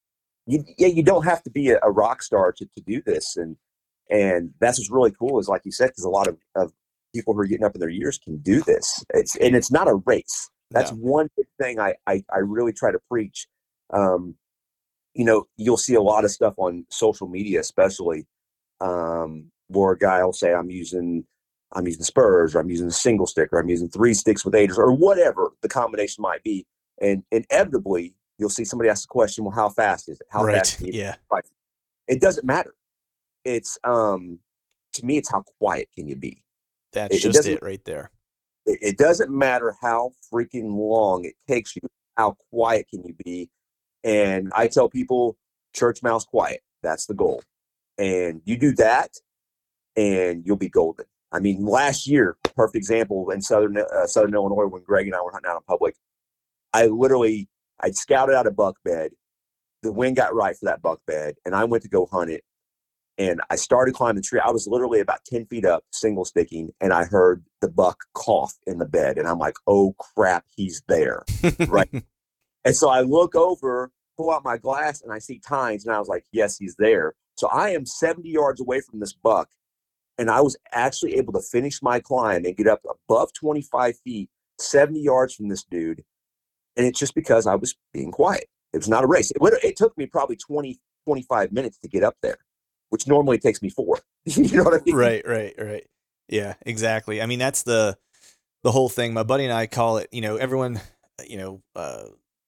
you 0.47 0.65
yeah, 0.79 0.89
you 0.89 1.03
don't 1.03 1.25
have 1.25 1.43
to 1.45 1.51
be 1.51 1.71
a, 1.71 1.79
a 1.83 1.91
rock 1.91 2.23
star 2.23 2.53
to, 2.53 2.65
to 2.65 2.83
do 2.83 3.03
this, 3.03 3.37
and 3.37 3.57
and 4.11 4.51
that's 4.61 4.79
what's 4.79 4.91
really 4.91 5.13
cool 5.13 5.39
is 5.39 5.49
like 5.49 5.63
you 5.65 5.73
said, 5.73 5.89
because 5.89 6.05
a 6.05 6.11
lot 6.11 6.29
of, 6.29 6.39
of 6.55 6.73
people 7.15 7.35
who 7.35 7.41
are 7.41 7.47
getting 7.47 7.65
up 7.65 7.75
in 7.75 7.81
their 7.81 7.89
years 7.89 8.19
can 8.19 8.39
do 8.39 8.61
this. 8.63 9.05
It's 9.15 9.37
and 9.37 9.57
it's 9.57 9.71
not 9.71 9.89
a 9.89 9.95
race. 10.07 10.51
That's 10.71 10.93
no. 10.93 10.99
one 10.99 11.29
big 11.37 11.47
thing 11.61 11.79
I, 11.79 11.95
I 12.07 12.23
I 12.33 12.39
really 12.39 12.73
try 12.73 12.91
to 12.93 12.99
preach 13.09 13.47
um, 13.93 14.35
you 15.15 15.25
know, 15.25 15.47
you'll 15.57 15.77
see 15.77 15.95
a 15.95 16.03
lot 16.03 16.25
of 16.25 16.31
stuff 16.31 16.55
on 16.57 16.87
social 16.91 17.29
media, 17.29 17.61
especially 17.61 18.27
um, 18.81 19.51
where 19.69 19.93
a 19.93 19.99
guy 19.99 20.25
will 20.25 20.33
say, 20.33 20.53
"I'm 20.53 20.71
using, 20.71 21.25
I'm 21.73 21.87
using 21.87 22.03
spurs, 22.03 22.55
or 22.55 22.61
I'm 22.61 22.71
using 22.71 22.89
a 22.89 22.93
single 22.93 23.27
stick, 23.27 23.51
or 23.53 23.61
I'm 23.61 23.69
using 23.69 23.89
three 23.89 24.15
sticks 24.15 24.45
with 24.45 24.55
aiders, 24.55 24.79
or 24.79 24.93
whatever 24.93 25.53
the 25.63 25.69
combination 25.69 26.23
might 26.23 26.43
be." 26.43 26.67
And 27.01 27.23
inevitably, 27.31 28.15
you'll 28.39 28.51
see 28.51 28.65
somebody 28.65 28.91
ask 28.91 29.03
the 29.03 29.09
question, 29.09 29.45
"Well, 29.45 29.55
how 29.55 29.69
fast 29.69 30.09
is 30.09 30.21
it? 30.21 30.27
How 30.31 30.45
right. 30.45 30.57
fast?" 30.57 30.81
Yeah. 30.81 31.17
It 32.07 32.21
doesn't 32.21 32.45
matter. 32.45 32.75
It's 33.45 33.79
um, 33.85 34.39
to 34.95 35.05
me, 35.05 35.17
it's 35.17 35.31
how 35.31 35.43
quiet 35.59 35.89
can 35.95 36.07
you 36.07 36.17
be. 36.17 36.43
That's 36.93 37.17
it, 37.17 37.21
just 37.21 37.47
it, 37.47 37.55
it 37.55 37.63
right 37.63 37.85
there. 37.85 38.11
It, 38.67 38.79
it 38.83 38.99
doesn't 38.99 39.31
matter 39.31 39.75
how 39.81 40.13
freaking 40.33 40.77
long 40.77 41.25
it 41.25 41.35
takes 41.49 41.77
you. 41.77 41.83
How 42.17 42.37
quiet 42.51 42.89
can 42.89 43.03
you 43.05 43.15
be? 43.25 43.51
And 44.05 44.53
I 44.55 44.69
tell 44.69 44.89
people, 44.89 45.37
church 45.75 46.03
mouse 46.03 46.25
quiet. 46.25 46.61
That's 46.83 47.07
the 47.07 47.15
goal. 47.15 47.43
And 47.99 48.43
you 48.45 48.57
do 48.57 48.73
that, 48.75 49.11
and 49.97 50.45
you'll 50.45 50.57
be 50.57 50.69
golden. 50.69 51.07
I 51.33 51.41
mean, 51.41 51.65
last 51.65 52.07
year, 52.07 52.37
perfect 52.55 52.77
example 52.77 53.31
in 53.31 53.41
southern 53.41 53.77
uh, 53.79 54.07
Southern 54.07 54.35
Illinois 54.35 54.67
when 54.67 54.83
Greg 54.83 55.07
and 55.07 55.15
I 55.15 55.23
were 55.23 55.33
hunting 55.33 55.51
out 55.51 55.57
in 55.57 55.63
public. 55.67 55.97
I 56.73 56.87
literally 56.87 57.49
I 57.81 57.91
scouted 57.91 58.35
out 58.35 58.47
a 58.47 58.51
buck 58.51 58.77
bed. 58.85 59.11
The 59.83 59.93
wind 59.93 60.17
got 60.17 60.35
right 60.35 60.57
for 60.57 60.67
that 60.67 60.83
buck 60.83 61.01
bed, 61.07 61.35
and 61.45 61.55
I 61.55 61.65
went 61.65 61.83
to 61.83 61.89
go 61.89 62.07
hunt 62.07 62.31
it. 62.31 62.43
And 63.17 63.41
I 63.49 63.57
started 63.57 63.95
climbing 63.95 64.17
the 64.17 64.23
tree. 64.23 64.41
I 64.45 64.51
was 64.51 64.67
literally 64.67 64.99
about 65.01 65.25
10 65.27 65.47
feet 65.47 65.65
up, 65.65 65.85
single 65.93 66.25
sticking, 66.25 66.73
and 66.81 66.93
I 66.93 67.05
heard 67.05 67.45
the 67.61 67.69
buck 67.69 67.99
cough 68.15 68.55
in 68.67 68.79
the 68.79 68.87
bed. 68.87 69.19
And 69.19 69.29
I'm 69.29 69.39
like, 69.39 69.55
oh 69.67 69.95
crap, 69.99 70.45
he's 70.57 70.83
there. 70.89 71.25
right. 71.69 71.89
And 72.67 72.75
so 72.75 72.89
I 72.89 73.03
look 73.03 73.35
over, 73.35 73.91
pull 74.17 74.31
out 74.31 74.43
my 74.43 74.57
glass, 74.57 75.03
and 75.03 75.13
I 75.13 75.19
see 75.19 75.39
tines, 75.39 75.85
and 75.85 75.95
I 75.95 75.99
was 75.99 76.09
like, 76.09 76.25
yes, 76.33 76.57
he's 76.57 76.75
there. 76.79 77.15
So 77.37 77.49
I 77.49 77.71
am 77.71 77.85
70 77.85 78.29
yards 78.29 78.61
away 78.61 78.81
from 78.81 79.01
this 79.01 79.13
buck, 79.13 79.51
and 80.19 80.31
I 80.31 80.41
was 80.41 80.57
actually 80.73 81.17
able 81.17 81.33
to 81.35 81.43
finish 81.43 81.83
my 81.83 82.01
climb 82.01 82.45
and 82.45 82.57
get 82.57 82.67
up 82.67 82.81
above 82.89 83.33
25 83.35 83.99
feet, 83.99 84.31
70 84.59 85.01
yards 85.01 85.35
from 85.35 85.49
this 85.49 85.65
dude. 85.65 86.05
And 86.77 86.87
it's 86.87 86.99
just 86.99 87.15
because 87.15 87.47
I 87.47 87.55
was 87.55 87.75
being 87.93 88.11
quiet. 88.11 88.47
It 88.73 88.79
was 88.79 88.89
not 88.89 89.05
a 89.05 89.07
race. 89.07 89.31
It, 89.31 89.39
it 89.63 89.77
took 89.77 89.97
me 89.97 90.07
probably 90.07 90.37
20, 90.37 90.79
25 91.07 91.53
minutes 91.53 91.79
to 91.79 91.89
get 91.89 92.03
up 92.03 92.17
there, 92.23 92.39
which 92.91 93.07
normally 93.07 93.39
takes 93.39 93.63
me 93.63 93.69
four. 93.69 94.01
you 94.25 94.57
know 94.57 94.65
what 94.65 94.75
I 94.75 94.85
mean? 94.85 94.97
Right, 94.97 95.23
right, 95.27 95.55
right. 95.59 95.87
Yeah, 96.29 96.55
exactly. 96.63 97.23
I 97.23 97.27
mean, 97.27 97.39
that's 97.39 97.63
the 97.63 97.97
the 98.63 98.73
whole 98.73 98.89
thing. 98.89 99.13
My 99.13 99.23
buddy 99.23 99.45
and 99.45 99.53
I 99.53 99.67
call 99.67 99.99
it, 99.99 100.09
you 100.11 100.23
know, 100.23 100.37
everyone, 100.37 100.81
you 101.29 101.37
know, 101.37 101.63
uh, 101.77 102.05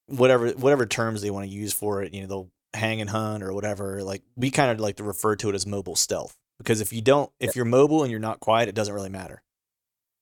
whatever 0.06 0.48
whatever 0.50 0.86
terms 0.86 1.20
they 1.20 1.30
want 1.30 1.46
to 1.46 1.54
use 1.54 1.72
for 1.72 2.02
it. 2.02 2.14
You 2.14 2.22
know, 2.22 2.26
they'll 2.26 2.50
hang 2.74 3.00
and 3.00 3.10
hunt 3.10 3.42
or 3.42 3.52
whatever. 3.52 4.02
Like 4.02 4.22
we 4.34 4.50
kind 4.50 4.70
of 4.70 4.80
like 4.80 4.96
to 4.96 5.04
refer 5.04 5.36
to 5.36 5.50
it 5.50 5.54
as 5.54 5.66
mobile 5.66 5.96
stealth 5.96 6.34
because 6.58 6.80
if 6.80 6.92
you 6.92 7.02
don't, 7.02 7.30
if 7.38 7.54
you're 7.54 7.64
mobile 7.64 8.02
and 8.02 8.10
you're 8.10 8.20
not 8.20 8.40
quiet, 8.40 8.68
it 8.68 8.74
doesn't 8.74 8.94
really 8.94 9.10
matter. 9.10 9.42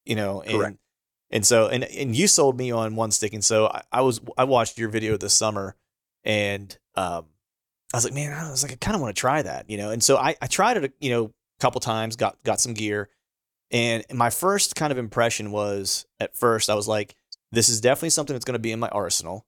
You 0.04 0.16
know, 0.16 0.42
and 0.42 0.52
Correct. 0.52 0.76
And 1.34 1.44
so 1.44 1.66
and 1.66 1.82
and 1.84 2.16
you 2.16 2.28
sold 2.28 2.56
me 2.56 2.70
on 2.70 2.94
one 2.94 3.10
stick, 3.10 3.34
and 3.34 3.44
so 3.44 3.66
I, 3.66 3.82
I 3.92 4.00
was 4.02 4.20
I 4.38 4.44
watched 4.44 4.78
your 4.78 4.88
video 4.88 5.16
this 5.16 5.34
summer, 5.34 5.74
and 6.22 6.74
um, 6.94 7.26
I 7.92 7.96
was 7.96 8.04
like, 8.04 8.14
man, 8.14 8.32
I 8.32 8.50
was 8.50 8.62
like, 8.62 8.72
I 8.72 8.76
kind 8.76 8.94
of 8.94 9.02
want 9.02 9.14
to 9.14 9.20
try 9.20 9.42
that, 9.42 9.68
you 9.68 9.76
know, 9.76 9.90
and 9.90 10.02
so 10.02 10.16
I 10.16 10.36
I 10.40 10.46
tried 10.46 10.76
it, 10.76 10.94
you 11.00 11.10
know, 11.10 11.24
a 11.24 11.60
couple 11.60 11.80
times, 11.80 12.14
got 12.14 12.40
got 12.44 12.60
some 12.60 12.72
gear, 12.72 13.10
and 13.72 14.04
my 14.14 14.30
first 14.30 14.76
kind 14.76 14.92
of 14.92 14.96
impression 14.96 15.50
was 15.50 16.06
at 16.20 16.36
first 16.36 16.70
I 16.70 16.76
was 16.76 16.86
like, 16.86 17.16
this 17.50 17.68
is 17.68 17.80
definitely 17.80 18.10
something 18.10 18.34
that's 18.34 18.44
going 18.44 18.54
to 18.54 18.60
be 18.60 18.72
in 18.72 18.78
my 18.78 18.88
arsenal. 18.88 19.44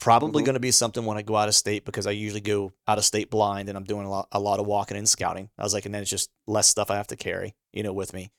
Probably 0.00 0.40
mm-hmm. 0.40 0.46
going 0.46 0.54
to 0.54 0.60
be 0.60 0.70
something 0.70 1.04
when 1.04 1.18
I 1.18 1.22
go 1.22 1.36
out 1.36 1.48
of 1.48 1.54
state 1.54 1.84
because 1.84 2.06
I 2.06 2.12
usually 2.12 2.40
go 2.40 2.72
out 2.88 2.98
of 2.98 3.04
state 3.04 3.30
blind 3.30 3.68
and 3.68 3.76
I'm 3.76 3.84
doing 3.84 4.06
a 4.06 4.10
lot, 4.10 4.28
a 4.32 4.40
lot 4.40 4.58
of 4.58 4.66
walking 4.66 4.96
and 4.96 5.06
scouting. 5.06 5.50
I 5.58 5.62
was 5.62 5.74
like, 5.74 5.84
and 5.84 5.94
then 5.94 6.00
it's 6.00 6.10
just 6.10 6.30
less 6.46 6.66
stuff 6.66 6.90
I 6.90 6.96
have 6.96 7.08
to 7.08 7.16
carry, 7.16 7.54
you 7.70 7.82
know, 7.82 7.92
with 7.92 8.14
me. 8.14 8.32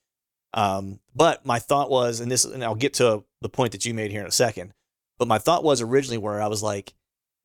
Um, 0.54 1.00
but 1.16 1.46
my 1.46 1.60
thought 1.60 1.90
was, 1.90 2.20
and 2.20 2.32
this, 2.32 2.46
and 2.46 2.64
I'll 2.64 2.76
get 2.76 2.94
to 2.96 3.24
the 3.42 3.50
point 3.50 3.72
that 3.72 3.86
you 3.86 3.94
made 3.94 4.12
here 4.12 4.22
in 4.22 4.28
a 4.28 4.32
second. 4.32 4.74
But 5.18 5.28
my 5.28 5.38
thought 5.38 5.64
was 5.64 5.82
originally 5.82 6.18
where 6.18 6.42
I 6.42 6.48
was 6.48 6.64
like, 6.64 6.94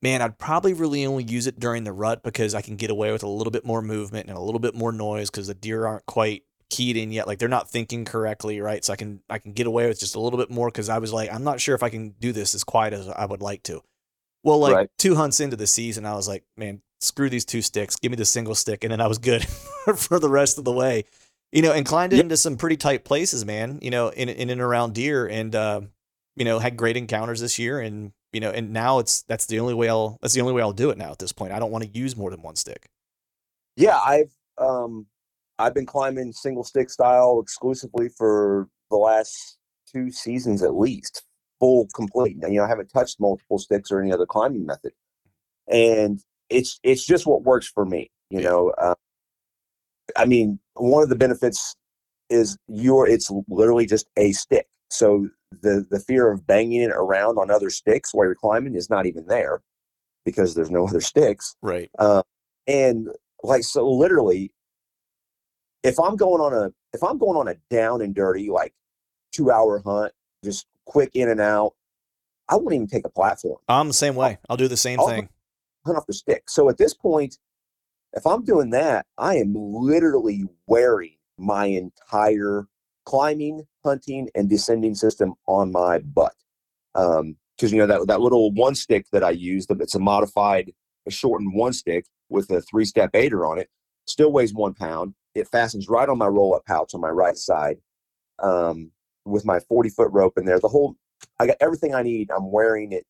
man, 0.03 0.23
I'd 0.23 0.39
probably 0.39 0.73
really 0.73 1.07
only 1.07 1.25
use 1.25 1.47
it 1.47 1.61
during 1.61 1.85
the 1.85 1.93
rut 1.93 2.23
because 2.23 2.55
I 2.55 2.63
can 2.63 2.77
get 2.77 2.91
away 2.91 3.13
with 3.13 3.23
a 3.23 3.29
little 3.29 3.51
bit 3.51 3.65
more 3.65 3.83
movement 3.83 4.29
and 4.29 4.37
a 4.37 4.41
little 4.41 4.61
bit 4.61 4.75
more 4.75 4.93
noise 4.93 5.31
because 5.31 5.47
the 5.47 5.55
deer 5.55 5.87
aren't 5.87 6.07
quite 6.07 6.45
keyed 6.71 6.97
in 6.97 7.13
yet. 7.13 7.27
Like 7.27 7.39
they're 7.39 7.49
not 7.49 7.71
thinking 7.71 8.05
correctly, 8.05 8.61
right? 8.61 8.85
So 8.85 8.93
I 8.93 8.97
can 8.97 9.21
I 9.29 9.39
can 9.39 9.53
get 9.53 9.67
away 9.67 9.89
with 9.89 10.01
just 10.01 10.15
a 10.15 10.21
little 10.21 10.39
bit 10.39 10.51
more 10.51 10.69
because 10.69 10.89
I 10.89 10.99
was 10.99 11.13
like, 11.13 11.33
I'm 11.33 11.45
not 11.45 11.61
sure 11.61 11.75
if 11.75 11.83
I 11.83 11.91
can 11.91 12.11
do 12.21 12.33
this 12.33 12.55
as 12.55 12.65
quiet 12.65 12.93
as 12.93 13.09
I 13.09 13.27
would 13.27 13.43
like 13.43 13.63
to. 13.65 13.83
Well, 14.43 14.59
like 14.59 14.75
right. 14.75 14.91
two 14.99 15.17
hunts 15.17 15.41
into 15.41 15.57
the 15.57 15.67
season, 15.67 16.07
I 16.07 16.15
was 16.15 16.29
like, 16.29 16.45
man, 16.57 16.81
screw 17.01 17.29
these 17.29 17.45
two 17.45 17.63
sticks. 17.63 17.97
Give 17.97 18.11
me 18.11 18.17
the 18.17 18.25
single 18.25 18.55
stick. 18.55 18.85
And 18.85 18.93
then 18.93 19.01
I 19.01 19.07
was 19.07 19.19
good 19.19 19.45
for 19.97 20.19
the 20.19 20.31
rest 20.31 20.59
of 20.59 20.65
the 20.65 20.73
way. 20.73 21.05
You 21.53 21.63
know, 21.63 21.73
and 21.73 21.87
climbed 21.87 22.13
yeah. 22.13 22.21
into 22.21 22.37
some 22.37 22.57
pretty 22.57 22.77
tight 22.77 23.05
places, 23.05 23.45
man, 23.45 23.79
you 23.81 23.91
know, 23.91 24.09
in, 24.09 24.29
in 24.29 24.51
and 24.51 24.61
around 24.61 24.95
deer 24.95 25.27
and, 25.27 25.55
uh, 25.55 25.81
you 26.35 26.45
know, 26.45 26.59
had 26.59 26.77
great 26.77 26.97
encounters 26.97 27.41
this 27.41 27.59
year. 27.59 27.79
And, 27.81 28.13
you 28.33 28.41
know, 28.41 28.51
and 28.51 28.73
now 28.73 28.99
it's, 28.99 29.23
that's 29.23 29.47
the 29.47 29.61
only 29.61 29.73
way 29.73 29.89
I'll, 29.89 30.19
that's 30.21 30.35
the 30.35 30.41
only 30.41 30.53
way 30.53 30.61
I'll 30.61 30.73
do 30.73 30.91
it 30.91 30.99
now 30.99 31.13
at 31.13 31.19
this 31.19 31.33
point. 31.33 31.53
I 31.53 31.59
don't 31.59 31.71
want 31.71 31.85
to 31.85 31.91
use 31.99 32.17
more 32.17 32.31
than 32.31 32.43
one 32.43 32.57
stick. 32.57 32.89
Yeah. 33.77 33.97
I've, 33.97 34.33
um, 34.59 35.07
I've 35.59 35.73
been 35.73 35.87
climbing 35.87 36.33
single 36.33 36.65
stick 36.65 36.91
style 36.91 37.41
exclusively 37.41 38.09
for 38.09 38.69
the 38.91 38.97
last 38.97 39.57
two 39.91 40.11
seasons 40.11 40.63
at 40.63 40.75
least 40.75 41.23
full 41.61 41.87
complete. 41.95 42.37
You 42.43 42.59
know, 42.59 42.65
I 42.65 42.69
haven't 42.69 42.89
touched 42.89 43.21
multiple 43.21 43.59
sticks 43.59 43.91
or 43.91 44.03
any 44.03 44.13
other 44.13 44.27
climbing 44.27 44.67
method. 44.67 44.93
And 45.69 46.21
it's 46.51 46.79
it's 46.83 47.07
just 47.07 47.27
what 47.27 47.45
works 47.45 47.67
for 47.67 47.87
me. 47.87 48.11
You 48.31 48.43
know, 48.43 48.71
uh, 48.77 48.95
I 50.17 50.25
mean, 50.25 50.59
one 50.75 51.03
of 51.03 51.09
the 51.09 51.17
benefits 51.17 51.75
is 52.31 52.57
you're 52.69 53.07
it's 53.09 53.31
literally 53.49 53.87
just 53.87 54.07
a 54.17 54.33
stick. 54.33 54.67
So 54.91 55.29
the 55.63 55.87
the 55.91 56.01
fear 56.01 56.31
of 56.31 56.47
banging 56.47 56.83
it 56.83 56.91
around 56.93 57.39
on 57.39 57.51
other 57.51 57.71
sticks 57.71 58.13
while 58.13 58.27
you're 58.27 58.35
climbing 58.35 58.75
is 58.75 58.91
not 58.91 59.07
even 59.07 59.27
there 59.27 59.63
because 60.25 60.55
there's 60.55 60.71
no 60.71 60.87
other 60.89 61.01
sticks. 61.01 61.57
Right. 61.63 61.91
Uh, 61.99 62.23
and 62.67 63.09
like 63.43 63.63
so, 63.65 63.89
literally, 63.89 64.53
if 65.83 65.99
I'm 66.01 66.17
going 66.17 66.41
on 66.41 66.53
a 66.53 66.73
if 66.93 67.03
I'm 67.03 67.19
going 67.19 67.37
on 67.37 67.49
a 67.49 67.55
down 67.71 68.01
and 68.03 68.15
dirty 68.15 68.51
like 68.51 68.75
two 69.33 69.51
hour 69.51 69.81
hunt, 69.85 70.13
just 70.45 70.67
quick 70.85 71.11
in 71.15 71.29
and 71.29 71.41
out, 71.41 71.75
I 72.49 72.57
wouldn't 72.57 72.75
even 72.75 72.87
take 72.87 73.05
a 73.07 73.11
platform. 73.11 73.59
I'm 73.69 73.89
the 73.89 73.95
same 73.95 74.15
way. 74.15 74.39
I'll 74.49 74.57
do 74.57 74.69
the 74.69 74.77
same 74.77 75.01
I'll- 75.01 75.09
thing. 75.09 75.29
hunt 75.85 75.99
off 75.99 76.07
the 76.07 76.15
stick. 76.15 76.45
So 76.49 76.69
at 76.69 76.79
this 76.79 76.95
point, 76.95 77.39
if 78.13 78.27
I'm 78.27 78.45
doing 78.45 78.71
that, 78.71 79.07
I 79.19 79.37
am 79.37 79.55
literally 79.55 80.45
wearing 80.67 81.17
my 81.39 81.67
entire 81.67 82.67
climbing, 83.05 83.65
hunting, 83.85 84.29
and 84.35 84.49
descending 84.49 84.95
system 84.95 85.35
on 85.47 85.73
my 85.73 85.99
butt. 85.99 86.35
Um, 86.95 87.37
because 87.57 87.73
you 87.73 87.79
know 87.79 87.87
that 87.87 88.07
that 88.09 88.21
little 88.21 88.53
one 88.53 88.75
stick 88.75 89.07
that 89.13 89.25
I 89.25 89.31
use, 89.31 89.67
it's 89.71 89.95
a 89.95 89.99
modified, 89.99 90.73
a 91.07 91.11
shortened 91.11 91.55
one 91.55 91.73
stick 91.73 92.05
with 92.29 92.51
a 92.51 92.61
three 92.61 92.85
step 92.85 93.11
aider 93.15 93.47
on 93.47 93.59
it, 93.59 93.71
still 94.07 94.31
weighs 94.31 94.53
one 94.53 94.75
pound. 94.75 95.15
It 95.35 95.49
fastens 95.49 95.89
right 95.89 96.09
on 96.09 96.19
my 96.19 96.27
roll 96.27 96.55
up 96.55 96.67
pouch 96.67 96.95
on 96.95 97.01
my 97.01 97.09
right 97.09 97.37
side, 97.37 97.79
um, 98.43 98.91
with 99.25 99.47
my 99.47 99.61
40 99.61 99.89
foot 99.91 100.11
rope 100.11 100.37
in 100.37 100.45
there. 100.45 100.61
The 100.61 100.69
whole, 100.69 100.97
I 101.41 101.47
got 101.47 101.57
everything 101.61 101.95
I 101.95 102.03
need. 102.03 102.31
I'm 102.31 102.51
wearing 102.51 102.93
it 102.93 103.07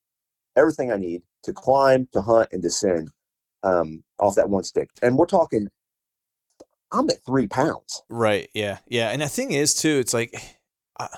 everything 0.56 0.90
I 0.90 0.96
need 0.96 1.22
to 1.42 1.52
climb, 1.52 2.08
to 2.12 2.22
hunt, 2.22 2.48
and 2.52 2.62
descend 2.62 3.10
um, 3.62 4.02
off 4.18 4.34
that 4.36 4.48
one 4.48 4.64
stick. 4.64 4.88
And 5.02 5.16
we're 5.16 5.26
talking, 5.26 5.68
I'm 6.92 7.08
at 7.10 7.24
three 7.24 7.46
pounds. 7.48 8.02
Right. 8.08 8.48
Yeah. 8.54 8.78
Yeah. 8.86 9.10
And 9.10 9.22
the 9.22 9.28
thing 9.28 9.52
is 9.52 9.74
too, 9.74 9.98
it's 9.98 10.14
like 10.14 10.34
I, 10.98 11.08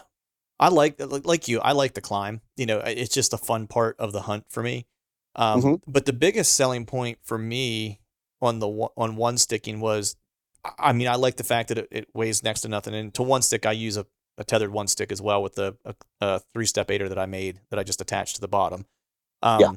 I 0.61 0.69
like 0.71 0.97
like 0.99 1.47
you, 1.49 1.61
I 1.61 1.73
like 1.73 1.95
the 1.95 2.01
climb. 2.01 2.41
You 2.57 2.67
know, 2.67 2.79
it's 2.79 3.15
just 3.15 3.33
a 3.33 3.39
fun 3.39 3.67
part 3.67 3.97
of 3.99 4.13
the 4.13 4.23
hunt 4.23 4.47
for 4.49 4.63
me. 4.63 4.87
Um, 5.37 5.63
Mhm. 5.63 5.83
but 5.87 6.05
the 6.07 6.13
biggest 6.13 6.55
selling 6.55 6.85
point 6.85 7.19
for 7.23 7.39
me 7.39 8.01
on 8.41 8.59
the 8.59 8.69
on 8.97 9.15
one 9.17 9.39
sticking 9.39 9.79
was, 9.81 10.17
I- 10.65 10.73
I 10.79 10.93
mean, 10.93 11.07
I 11.07 11.15
like 11.15 11.37
the 11.37 11.45
fact 11.45 11.69
that 11.69 11.79
it, 11.79 11.89
it 11.93 12.09
weighs 12.15 12.43
next 12.43 12.63
to 12.63 12.69
nothing. 12.69 12.95
And 12.95 13.15
to 13.15 13.23
one 13.23 13.43
stick, 13.43 13.67
I 13.67 13.73
use 13.73 13.97
a, 13.97 14.07
a 14.37 14.43
tethered 14.45 14.71
one 14.73 14.89
stick 14.89 15.13
as 15.13 15.21
well 15.23 15.43
with 15.43 15.55
the 15.55 15.77
a, 15.85 15.95
a 16.21 16.39
three 16.53 16.67
step 16.67 16.91
aider 16.91 17.09
that 17.09 17.19
I 17.19 17.27
made 17.27 17.61
that 17.71 17.79
I 17.79 17.85
just 17.85 18.01
attached 18.01 18.37
to 18.37 18.41
the 18.41 18.49
bottom. 18.49 18.87
Um, 19.43 19.61
Yeah. 19.61 19.73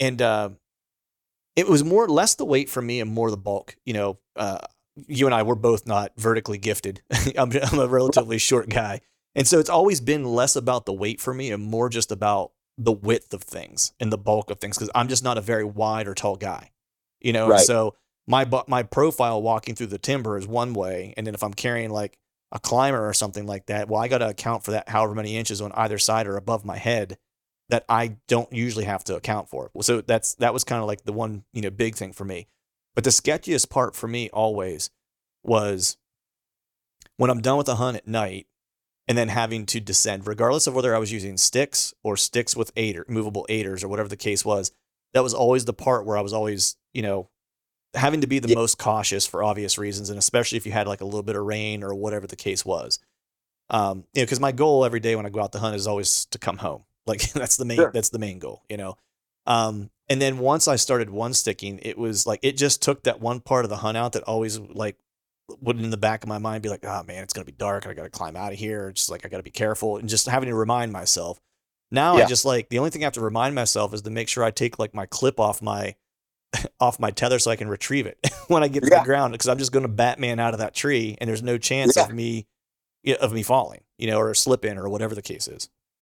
And 0.00 0.22
uh, 0.22 0.50
it 1.60 1.68
was 1.68 1.84
more 1.84 2.08
less 2.08 2.34
the 2.34 2.44
weight 2.44 2.68
for 2.68 2.82
me 2.82 3.00
and 3.00 3.10
more 3.10 3.30
the 3.30 3.36
bulk. 3.36 3.76
You 3.84 3.94
know, 3.94 4.18
uh, 4.36 4.58
you 5.06 5.26
and 5.26 5.34
I 5.34 5.42
we're 5.42 5.54
both 5.54 5.86
not 5.86 6.12
vertically 6.16 6.58
gifted. 6.58 7.02
I'm, 7.38 7.52
I'm 7.52 7.78
a 7.78 7.86
relatively 7.86 8.38
short 8.38 8.68
guy, 8.68 9.00
and 9.34 9.46
so 9.46 9.58
it's 9.58 9.70
always 9.70 10.00
been 10.00 10.24
less 10.24 10.56
about 10.56 10.86
the 10.86 10.92
weight 10.92 11.20
for 11.20 11.32
me 11.32 11.50
and 11.50 11.62
more 11.62 11.88
just 11.88 12.10
about 12.12 12.52
the 12.78 12.92
width 12.92 13.34
of 13.34 13.42
things 13.42 13.92
and 14.00 14.10
the 14.10 14.18
bulk 14.18 14.50
of 14.50 14.58
things 14.58 14.76
because 14.78 14.90
I'm 14.94 15.08
just 15.08 15.22
not 15.22 15.36
a 15.38 15.42
very 15.42 15.64
wide 15.64 16.08
or 16.08 16.14
tall 16.14 16.36
guy. 16.36 16.70
You 17.20 17.32
know, 17.32 17.48
Right. 17.48 17.60
so 17.60 17.94
my 18.26 18.46
my 18.66 18.82
profile 18.82 19.42
walking 19.42 19.74
through 19.74 19.88
the 19.88 19.98
timber 19.98 20.38
is 20.38 20.46
one 20.46 20.72
way, 20.74 21.14
and 21.16 21.26
then 21.26 21.34
if 21.34 21.42
I'm 21.42 21.54
carrying 21.54 21.90
like 21.90 22.16
a 22.52 22.58
climber 22.58 23.06
or 23.08 23.12
something 23.12 23.46
like 23.46 23.66
that, 23.66 23.88
well, 23.88 24.00
I 24.00 24.08
got 24.08 24.18
to 24.18 24.28
account 24.28 24.64
for 24.64 24.72
that 24.72 24.88
however 24.88 25.14
many 25.14 25.36
inches 25.36 25.60
on 25.60 25.72
either 25.72 25.98
side 25.98 26.26
or 26.26 26.36
above 26.36 26.64
my 26.64 26.78
head 26.78 27.16
that 27.70 27.84
I 27.88 28.16
don't 28.28 28.52
usually 28.52 28.84
have 28.84 29.04
to 29.04 29.16
account 29.16 29.48
for. 29.48 29.70
So 29.80 30.00
that's 30.00 30.34
that 30.36 30.52
was 30.52 30.64
kind 30.64 30.80
of 30.80 30.86
like 30.88 31.04
the 31.04 31.12
one 31.12 31.44
you 31.52 31.62
know 31.62 31.70
big 31.70 31.94
thing 31.96 32.12
for 32.12 32.24
me. 32.24 32.48
But 32.94 33.04
the 33.04 33.10
sketchiest 33.10 33.70
part 33.70 33.94
for 33.94 34.08
me 34.08 34.28
always 34.30 34.90
was 35.42 35.96
when 37.16 37.30
I'm 37.30 37.40
done 37.40 37.56
with 37.56 37.66
the 37.66 37.76
hunt 37.76 37.96
at 37.96 38.06
night 38.06 38.46
and 39.08 39.16
then 39.16 39.28
having 39.28 39.66
to 39.66 39.80
descend, 39.80 40.26
regardless 40.26 40.66
of 40.66 40.74
whether 40.74 40.94
I 40.94 40.98
was 40.98 41.12
using 41.12 41.36
sticks 41.36 41.94
or 42.02 42.16
sticks 42.16 42.56
with 42.56 42.72
aider, 42.76 43.04
movable 43.08 43.46
aiders 43.48 43.82
or 43.82 43.88
whatever 43.88 44.08
the 44.08 44.16
case 44.16 44.44
was. 44.44 44.72
That 45.14 45.22
was 45.22 45.34
always 45.34 45.64
the 45.64 45.72
part 45.72 46.06
where 46.06 46.16
I 46.16 46.20
was 46.20 46.32
always, 46.32 46.76
you 46.94 47.02
know, 47.02 47.28
having 47.94 48.20
to 48.20 48.28
be 48.28 48.38
the 48.38 48.48
Yeah. 48.48 48.54
most 48.54 48.78
cautious 48.78 49.26
for 49.26 49.42
obvious 49.42 49.78
reasons, 49.78 50.10
and 50.10 50.18
especially 50.18 50.58
if 50.58 50.66
you 50.66 50.72
had 50.72 50.86
like 50.86 51.00
a 51.00 51.04
little 51.04 51.24
bit 51.24 51.34
of 51.34 51.44
rain 51.44 51.82
or 51.82 51.92
whatever 51.94 52.26
the 52.26 52.36
case 52.36 52.64
was. 52.64 53.00
Um, 53.68 54.04
you 54.14 54.22
know, 54.22 54.26
because 54.26 54.40
my 54.40 54.52
goal 54.52 54.84
every 54.84 55.00
day 55.00 55.16
when 55.16 55.26
I 55.26 55.28
go 55.30 55.40
out 55.40 55.52
to 55.52 55.58
hunt 55.58 55.74
is 55.76 55.86
always 55.86 56.26
to 56.26 56.38
come 56.38 56.58
home. 56.58 56.84
Like 57.06 57.32
that's 57.32 57.56
the 57.56 57.64
main 57.64 57.76
Sure. 57.78 57.90
that's 57.92 58.10
the 58.10 58.18
main 58.18 58.38
goal, 58.38 58.62
you 58.68 58.76
know. 58.76 58.96
Um, 59.46 59.90
and 60.08 60.20
then 60.20 60.38
once 60.38 60.68
I 60.68 60.76
started 60.76 61.10
one 61.10 61.34
sticking, 61.34 61.78
it 61.82 61.96
was 61.96 62.26
like 62.26 62.40
it 62.42 62.56
just 62.56 62.82
took 62.82 63.04
that 63.04 63.20
one 63.20 63.40
part 63.40 63.64
of 63.64 63.68
the 63.70 63.76
hunt 63.78 63.96
out 63.96 64.12
that 64.12 64.22
always 64.24 64.58
like 64.58 64.96
would 65.60 65.80
in 65.80 65.90
the 65.90 65.96
back 65.96 66.22
of 66.22 66.28
my 66.28 66.38
mind 66.38 66.62
be 66.62 66.68
like, 66.68 66.84
oh 66.84 67.02
man, 67.04 67.22
it's 67.22 67.32
gonna 67.32 67.44
be 67.44 67.52
dark. 67.52 67.86
I 67.86 67.94
gotta 67.94 68.10
climb 68.10 68.36
out 68.36 68.52
of 68.52 68.58
here. 68.58 68.88
It's 68.88 69.00
just 69.02 69.10
like 69.10 69.24
I 69.24 69.28
gotta 69.28 69.42
be 69.42 69.50
careful 69.50 69.96
and 69.96 70.08
just 70.08 70.26
having 70.26 70.48
to 70.48 70.54
remind 70.54 70.92
myself. 70.92 71.40
Now 71.90 72.16
I 72.16 72.24
just 72.26 72.44
like 72.44 72.68
the 72.68 72.78
only 72.78 72.90
thing 72.90 73.02
I 73.02 73.06
have 73.06 73.14
to 73.14 73.20
remind 73.20 73.54
myself 73.54 73.92
is 73.94 74.02
to 74.02 74.10
make 74.10 74.28
sure 74.28 74.44
I 74.44 74.50
take 74.52 74.78
like 74.78 74.94
my 74.94 75.06
clip 75.06 75.40
off 75.40 75.60
my 75.62 75.96
off 76.80 77.00
my 77.00 77.10
tether 77.10 77.38
so 77.38 77.50
I 77.50 77.56
can 77.56 77.68
retrieve 77.68 78.06
it 78.06 78.18
when 78.48 78.62
I 78.62 78.68
get 78.68 78.82
to 78.84 78.90
Yeah. 78.92 79.00
the 79.00 79.04
ground 79.04 79.32
because 79.32 79.48
I'm 79.48 79.58
just 79.58 79.72
gonna 79.72 79.88
Batman 79.88 80.38
out 80.38 80.54
of 80.54 80.60
that 80.60 80.74
tree 80.74 81.16
and 81.20 81.28
there's 81.28 81.42
no 81.42 81.58
chance 81.58 81.96
Yeah. 81.96 82.04
of 82.04 82.12
me 82.12 82.46
of 83.20 83.32
me 83.32 83.42
falling, 83.42 83.80
you 83.98 84.06
know, 84.08 84.18
or 84.18 84.34
slipping 84.34 84.76
or 84.76 84.88
whatever 84.88 85.14
the 85.14 85.22
case 85.22 85.48
is. 85.48 85.68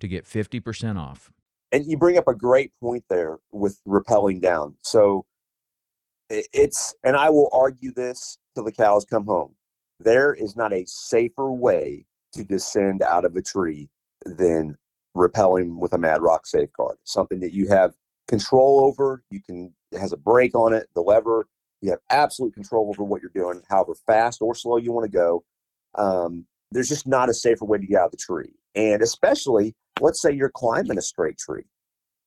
to 0.00 0.08
get 0.08 0.24
50% 0.24 0.98
off. 0.98 1.30
And 1.72 1.86
you 1.86 1.96
bring 1.96 2.18
up 2.18 2.28
a 2.28 2.34
great 2.34 2.72
point 2.80 3.04
there 3.08 3.38
with 3.52 3.80
rappelling 3.86 4.40
down. 4.40 4.74
So 4.82 5.24
it's, 6.28 6.94
and 7.04 7.16
I 7.16 7.30
will 7.30 7.48
argue 7.52 7.92
this 7.92 8.38
till 8.54 8.64
the 8.64 8.72
cows 8.72 9.04
come 9.04 9.26
home. 9.26 9.54
There 10.00 10.34
is 10.34 10.56
not 10.56 10.72
a 10.72 10.84
safer 10.86 11.52
way 11.52 12.06
to 12.32 12.44
descend 12.44 13.02
out 13.02 13.24
of 13.24 13.36
a 13.36 13.42
tree 13.42 13.88
than 14.24 14.76
rappelling 15.16 15.78
with 15.78 15.92
a 15.92 15.98
Mad 15.98 16.22
Rock 16.22 16.46
safeguard. 16.46 16.96
Something 17.04 17.40
that 17.40 17.52
you 17.52 17.68
have 17.68 17.94
control 18.28 18.84
over. 18.84 19.22
You 19.30 19.40
can, 19.40 19.74
has 19.98 20.12
a 20.12 20.16
brake 20.16 20.54
on 20.54 20.72
it, 20.72 20.88
the 20.94 21.02
lever. 21.02 21.46
You 21.82 21.90
have 21.90 22.00
absolute 22.10 22.54
control 22.54 22.88
over 22.88 23.02
what 23.02 23.22
you're 23.22 23.30
doing, 23.34 23.62
however 23.68 23.94
fast 24.06 24.42
or 24.42 24.54
slow 24.54 24.76
you 24.76 24.92
want 24.92 25.10
to 25.10 25.16
go. 25.16 25.44
Um, 25.96 26.46
there's 26.72 26.88
just 26.88 27.06
not 27.06 27.28
a 27.28 27.34
safer 27.34 27.64
way 27.64 27.78
to 27.78 27.86
get 27.86 27.98
out 27.98 28.06
of 28.06 28.10
the 28.12 28.16
tree. 28.16 28.52
And 28.74 29.02
especially, 29.02 29.74
let's 30.00 30.22
say 30.22 30.32
you're 30.32 30.50
climbing 30.50 30.98
a 30.98 31.02
straight 31.02 31.38
tree, 31.38 31.64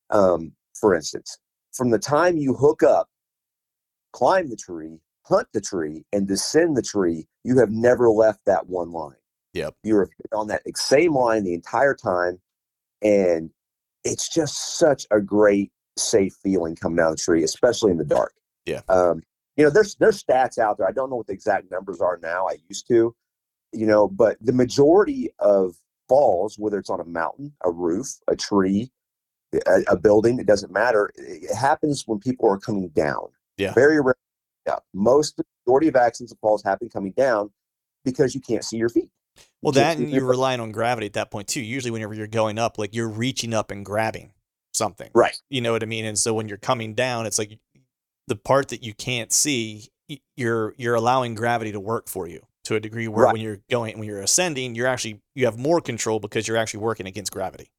um, 0.10 0.52
for 0.80 0.94
instance, 0.94 1.38
from 1.74 1.90
the 1.90 2.00
time 2.00 2.38
you 2.38 2.54
hook 2.54 2.84
up, 2.84 3.08
climb 4.12 4.50
the 4.50 4.58
tree, 4.58 5.00
hunt 5.26 5.48
the 5.54 5.62
tree, 5.62 6.06
and 6.12 6.28
descend 6.28 6.76
the 6.78 6.82
tree, 6.82 7.26
you 7.44 7.58
have 7.58 7.72
never 7.72 8.10
left 8.10 8.40
that 8.46 8.68
one 8.68 8.92
line. 8.92 9.16
Yep. 9.54 9.76
You're 9.84 10.10
on 10.34 10.48
that 10.48 10.62
same 10.76 11.16
line 11.16 11.44
the 11.44 11.54
entire 11.54 11.96
time. 11.96 12.40
And 13.02 13.52
it's 14.04 14.28
just 14.30 14.78
such 14.78 15.06
a 15.12 15.22
great, 15.22 15.72
safe 15.98 16.34
feeling 16.42 16.76
coming 16.76 16.98
down 16.98 17.12
the 17.12 17.18
tree, 17.18 17.44
especially 17.44 17.92
in 17.92 17.98
the 17.98 18.06
dark. 18.06 18.34
Yeah. 18.66 18.82
Um, 18.90 19.22
you 19.56 19.64
know, 19.64 19.70
there's 19.70 19.96
there's 19.96 20.24
stats 20.24 20.58
out 20.58 20.78
there. 20.78 20.88
I 20.88 20.92
don't 20.92 21.10
know 21.10 21.18
what 21.18 21.28
the 21.28 21.34
exact 21.34 21.70
numbers 21.70 22.02
are 22.02 22.20
now. 22.22 22.48
I 22.48 22.58
used 22.68 22.88
to, 22.88 23.16
you 23.74 23.86
know, 23.86 24.08
but 24.08 24.38
the 24.42 24.54
majority 24.54 25.30
of 25.40 25.76
falls, 26.08 26.58
whether 26.58 26.78
it's 26.78 26.90
on 26.90 27.00
a 27.00 27.06
mountain, 27.06 27.54
a 27.64 27.72
roof, 27.72 28.08
a 28.28 28.36
tree, 28.36 28.92
a, 29.66 29.82
a 29.90 29.98
building, 29.98 30.40
it 30.40 30.46
doesn't 30.46 30.72
matter. 30.72 31.12
It 31.16 31.56
happens 31.56 32.04
when 32.08 32.20
people 32.20 32.50
are 32.50 32.58
coming 32.58 32.90
down. 32.90 33.28
Yeah. 33.58 33.74
Very 33.74 34.02
rare. 34.02 34.16
Yeah. 34.68 34.78
Most 34.94 35.40
majority 35.66 35.88
of 35.88 35.96
accidents 35.96 36.32
and 36.32 36.40
falls 36.40 36.64
happen 36.64 36.90
coming 36.90 37.14
down 37.16 37.52
because 38.06 38.34
you 38.34 38.42
can't 38.42 38.64
see 38.64 38.78
your 38.78 38.90
feet. 38.90 39.10
Well, 39.62 39.72
that 39.74 39.98
and 39.98 40.12
you're 40.12 40.26
relying 40.26 40.60
on 40.60 40.72
gravity 40.72 41.08
at 41.08 41.14
that 41.14 41.32
point 41.32 41.48
too. 41.48 41.62
Usually, 41.62 41.90
whenever 41.90 42.14
you're 42.14 42.28
going 42.28 42.60
up, 42.60 42.78
like 42.78 42.94
you're 42.94 43.10
reaching 43.10 43.54
up 43.54 43.72
and 43.72 43.84
grabbing 43.84 44.32
something. 44.74 45.10
Right. 45.16 45.36
You 45.50 45.62
know 45.62 45.72
what 45.72 45.82
I 45.82 45.88
mean? 45.88 46.06
And 46.06 46.18
so 46.20 46.34
when 46.34 46.48
you're 46.48 46.58
coming 46.58 46.94
down, 46.94 47.26
it's 47.26 47.40
like 47.40 47.58
the 48.28 48.36
part 48.36 48.68
that 48.70 48.84
you 48.84 48.94
can't 48.94 49.32
see, 49.32 49.90
you're 50.38 50.76
you're 50.78 50.96
allowing 50.96 51.34
gravity 51.34 51.72
to 51.72 51.80
work 51.80 52.10
for 52.10 52.28
you 52.28 52.46
to 52.66 52.76
a 52.76 52.80
degree 52.80 53.08
where 53.08 53.26
Right. 53.26 53.34
when 53.34 53.42
you're 53.42 53.60
going 53.70 53.98
when 54.00 54.08
you're 54.08 54.22
ascending, 54.22 54.76
you're 54.76 54.88
actually 54.88 55.22
you 55.36 55.46
have 55.46 55.58
more 55.58 55.82
control 55.82 56.20
because 56.20 56.48
you're 56.48 56.58
actually 56.58 56.80
working 56.82 57.06
against 57.08 57.32
gravity. 57.32 57.70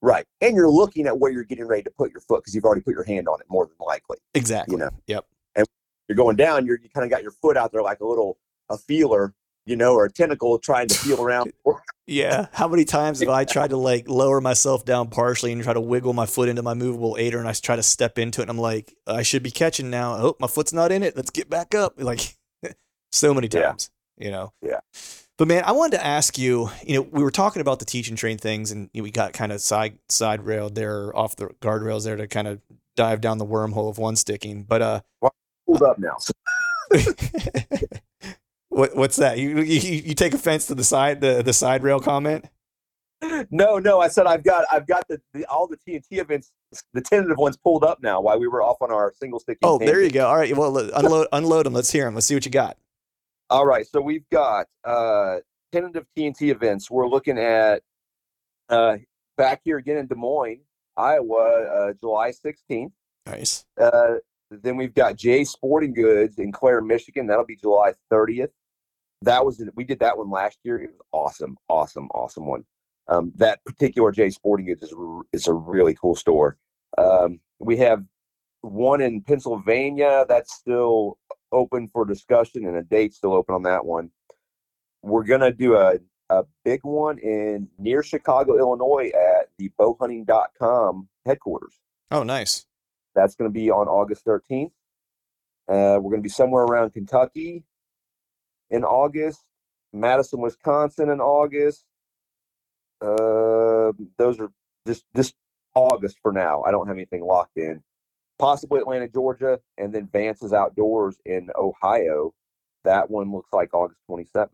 Right. 0.00 0.26
And 0.40 0.56
you're 0.56 0.68
looking 0.70 1.06
at 1.06 1.18
where 1.18 1.30
you're 1.30 1.44
getting 1.44 1.66
ready 1.66 1.84
to 1.84 1.90
put 1.90 2.10
your 2.10 2.20
foot 2.20 2.42
because 2.42 2.54
you've 2.54 2.64
already 2.64 2.80
put 2.82 2.92
your 2.94 3.04
hand 3.04 3.28
on 3.28 3.40
it 3.40 3.46
more 3.48 3.66
than 3.66 3.76
likely. 3.78 4.18
Exactly. 4.34 4.74
you 4.74 4.78
know. 4.78 4.90
Yep. 5.06 5.26
And 5.54 5.66
you're 6.08 6.16
going 6.16 6.34
down, 6.36 6.66
you're, 6.66 6.78
you 6.82 6.88
kind 6.88 7.04
of 7.04 7.10
got 7.10 7.22
your 7.22 7.30
foot 7.30 7.56
out 7.56 7.70
there 7.72 7.82
like 7.82 8.00
a 8.00 8.04
little 8.06 8.36
a 8.68 8.76
feeler, 8.76 9.32
you 9.64 9.76
know, 9.76 9.94
or 9.94 10.06
a 10.06 10.10
tentacle 10.10 10.58
trying 10.58 10.88
to 10.88 10.94
feel 10.94 11.22
around. 11.22 11.52
Yeah. 12.08 12.46
How 12.52 12.66
many 12.66 12.84
times 12.84 13.20
have 13.20 13.28
I 13.28 13.44
tried 13.44 13.70
to 13.70 13.76
like 13.76 14.08
lower 14.08 14.40
myself 14.40 14.84
down 14.84 15.08
partially 15.08 15.52
and 15.52 15.62
try 15.62 15.72
to 15.72 15.80
wiggle 15.80 16.12
my 16.12 16.26
foot 16.26 16.48
into 16.48 16.60
my 16.60 16.74
movable 16.74 17.16
aider 17.16 17.38
and 17.38 17.46
I 17.46 17.52
try 17.52 17.76
to 17.76 17.82
step 17.82 18.18
into 18.18 18.40
it 18.40 18.44
and 18.44 18.50
I'm 18.50 18.58
like, 18.58 18.92
I 19.06 19.22
should 19.22 19.44
be 19.44 19.52
catching 19.52 19.88
now. 19.88 20.14
Oh, 20.16 20.36
my 20.40 20.48
foot's 20.48 20.72
not 20.72 20.90
in 20.90 21.04
it. 21.04 21.16
Let's 21.16 21.30
get 21.30 21.48
back 21.48 21.76
up. 21.76 21.94
Like 22.02 22.36
so 23.12 23.32
many 23.32 23.48
Yeah. 23.50 23.74
You 24.22 24.30
know? 24.30 24.52
Yeah. 24.62 24.80
But 25.38 25.48
man, 25.48 25.64
I 25.64 25.72
wanted 25.72 25.96
to 25.96 26.06
ask 26.06 26.38
you, 26.38 26.70
you 26.84 26.94
know, 26.94 27.02
we 27.02 27.22
were 27.22 27.30
talking 27.30 27.60
about 27.60 27.78
the 27.78 27.84
teach 27.84 28.08
and 28.08 28.16
train 28.16 28.38
things 28.38 28.70
and 28.70 28.90
we 28.94 29.10
got 29.10 29.32
kind 29.32 29.50
of 29.50 29.60
side 29.60 29.98
side 30.08 30.44
railed 30.44 30.74
there 30.74 31.16
off 31.16 31.36
the 31.36 31.46
guardrails 31.60 32.04
there 32.04 32.16
to 32.16 32.28
kind 32.28 32.46
of 32.46 32.60
dive 32.96 33.20
down 33.20 33.38
the 33.38 33.46
wormhole 33.46 33.88
of 33.88 33.98
one 33.98 34.16
sticking. 34.16 34.62
But 34.62 34.82
uh 34.82 35.00
Hold 35.66 35.82
up 35.82 35.98
now. 35.98 36.16
what 38.68 38.94
what's 38.94 39.16
that? 39.16 39.38
You, 39.38 39.60
you 39.60 39.80
you 39.80 40.14
take 40.14 40.34
offense 40.34 40.66
to 40.66 40.74
the 40.74 40.84
side 40.84 41.20
the 41.20 41.42
the 41.42 41.52
side 41.52 41.82
rail 41.82 41.98
comment? 41.98 42.44
No, 43.50 43.78
no, 43.78 44.00
I 44.00 44.08
said 44.08 44.26
I've 44.26 44.42
got 44.42 44.64
I've 44.70 44.86
got 44.86 45.06
the, 45.08 45.20
the 45.32 45.46
all 45.46 45.66
the 45.66 45.76
TNT 45.76 46.20
events, 46.20 46.50
the 46.92 47.00
tentative 47.00 47.38
ones 47.38 47.56
pulled 47.56 47.84
up 47.84 48.02
now 48.02 48.20
while 48.20 48.38
we 48.38 48.48
were 48.48 48.62
off 48.62 48.78
on 48.80 48.90
our 48.90 49.12
single 49.18 49.38
stick. 49.38 49.58
Oh, 49.62 49.78
there 49.78 50.02
you 50.02 50.10
go. 50.10 50.26
All 50.26 50.36
right. 50.36 50.56
Well, 50.56 50.76
unload 50.76 51.28
unload 51.32 51.66
them. 51.66 51.72
Let's 51.72 51.90
hear 51.90 52.04
them. 52.04 52.14
Let's 52.14 52.26
see 52.26 52.34
what 52.34 52.44
you 52.44 52.50
got. 52.50 52.76
All 53.52 53.66
right, 53.66 53.86
so 53.86 54.00
we've 54.00 54.26
got 54.30 54.66
uh 54.82 55.40
tentative 55.72 56.06
TNT 56.16 56.50
events. 56.50 56.90
We're 56.90 57.06
looking 57.06 57.38
at 57.38 57.82
uh 58.70 58.96
back 59.36 59.60
here 59.62 59.76
again 59.76 59.98
in 59.98 60.06
Des 60.06 60.14
Moines, 60.14 60.62
Iowa, 60.96 61.64
uh, 61.64 61.92
July 62.00 62.30
16th. 62.30 62.92
Nice. 63.26 63.66
Uh, 63.78 64.14
then 64.50 64.78
we've 64.78 64.94
got 64.94 65.16
Jay 65.16 65.44
Sporting 65.44 65.92
Goods 65.92 66.38
in 66.38 66.50
Clare, 66.50 66.80
Michigan. 66.80 67.26
That'll 67.26 67.44
be 67.44 67.56
July 67.56 67.92
30th. 68.10 68.48
That 69.20 69.44
was 69.44 69.62
we 69.74 69.84
did 69.84 69.98
that 69.98 70.16
one 70.16 70.30
last 70.30 70.56
year. 70.64 70.78
It 70.78 70.92
was 70.92 71.00
awesome, 71.12 71.58
awesome, 71.68 72.06
awesome 72.14 72.46
one. 72.46 72.64
Um, 73.08 73.32
that 73.36 73.62
particular 73.66 74.12
Jay 74.12 74.30
Sporting 74.30 74.64
Goods 74.64 74.82
is 74.82 74.94
is 75.34 75.46
a 75.46 75.52
really 75.52 75.94
cool 76.00 76.14
store. 76.14 76.56
Um, 76.96 77.38
we 77.58 77.76
have 77.76 78.02
one 78.62 79.02
in 79.02 79.20
Pennsylvania 79.20 80.24
that's 80.26 80.54
still 80.54 81.18
open 81.52 81.88
for 81.88 82.04
discussion, 82.04 82.66
and 82.66 82.76
a 82.76 82.82
date 82.82 83.14
still 83.14 83.32
open 83.32 83.54
on 83.54 83.62
that 83.62 83.84
one. 83.84 84.10
We're 85.02 85.24
gonna 85.24 85.52
do 85.52 85.76
a 85.76 85.98
a 86.32 86.44
big 86.64 86.80
one 86.82 87.18
in 87.18 87.68
near 87.78 88.02
Chicago, 88.02 88.58
Illinois, 88.58 89.10
at 89.14 89.50
the 89.58 89.70
bowhunting.com 89.78 91.08
headquarters. 91.26 91.74
Oh, 92.10 92.22
nice. 92.22 92.66
That's 93.14 93.34
going 93.34 93.50
to 93.50 93.52
be 93.52 93.70
on 93.70 93.88
August 93.88 94.24
13th. 94.24 94.70
Uh, 95.68 96.00
we're 96.00 96.10
going 96.10 96.16
to 96.16 96.22
be 96.22 96.28
somewhere 96.28 96.64
around 96.64 96.92
Kentucky 96.92 97.64
in 98.70 98.84
August, 98.84 99.44
Madison, 99.92 100.40
Wisconsin 100.40 101.10
in 101.10 101.20
August. 101.20 101.84
Uh, 103.00 103.92
those 104.16 104.38
are 104.40 104.50
just 104.86 105.04
just 105.14 105.34
August 105.74 106.18
for 106.22 106.32
now. 106.32 106.62
I 106.62 106.70
don't 106.70 106.86
have 106.86 106.96
anything 106.96 107.22
locked 107.24 107.56
in. 107.56 107.82
Possibly 108.42 108.80
Atlanta, 108.80 109.06
Georgia, 109.06 109.60
and 109.78 109.92
then 109.94 110.08
Vance's 110.12 110.52
Outdoors 110.52 111.16
in 111.24 111.48
Ohio. 111.56 112.34
That 112.84 113.08
one 113.08 113.30
looks 113.30 113.48
like 113.52 113.72
August 113.72 114.00
27th. 114.10 114.48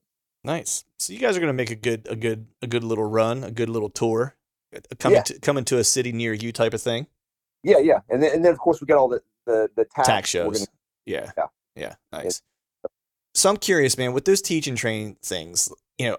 Nice. 0.45 0.85
So 0.99 1.15
you 1.15 1.19
guys 1.19 1.37
are 1.37 1.41
gonna 1.41 1.55
make 1.55 1.71
a 1.71 1.75
good 1.75 2.07
a 2.11 2.15
good 2.15 2.47
a 2.61 2.67
good 2.67 2.85
little 2.85 3.05
run, 3.09 3.43
a 3.45 3.51
good 3.51 3.71
little 3.71 3.89
tour, 3.89 4.37
uh, 4.77 4.81
coming 4.99 5.17
Yeah. 5.17 5.23
to 5.23 5.39
coming 5.41 5.65
to 5.65 5.79
a 5.79 5.85
city 5.85 6.13
near 6.13 6.35
you 6.35 6.53
type 6.53 6.75
of 6.75 6.83
thing. 6.83 7.07
Yeah, 7.63 7.79
yeah, 7.79 8.01
and 8.11 8.23
then 8.23 8.35
and 8.35 8.45
then 8.45 8.53
of 8.53 8.59
course 8.59 8.81
we 8.81 8.87
got 8.87 8.99
all 8.99 9.09
the 9.09 9.23
the 9.47 9.71
the 9.75 9.85
tax, 9.87 10.07
TAC 10.07 10.27
shows. 10.27 10.59
gonna- 10.59 10.71
Yeah. 11.07 11.33
Yeah. 11.37 11.47
Yeah. 11.75 11.95
Nice. 12.13 12.43
So 13.35 13.49
I'm 13.49 13.57
curious, 13.57 13.97
man, 13.97 14.13
with 14.13 14.27
those 14.27 14.43
teach 14.43 14.67
and 14.67 14.77
train 14.77 15.17
things, 15.23 15.73
you 15.97 16.11
know, 16.11 16.17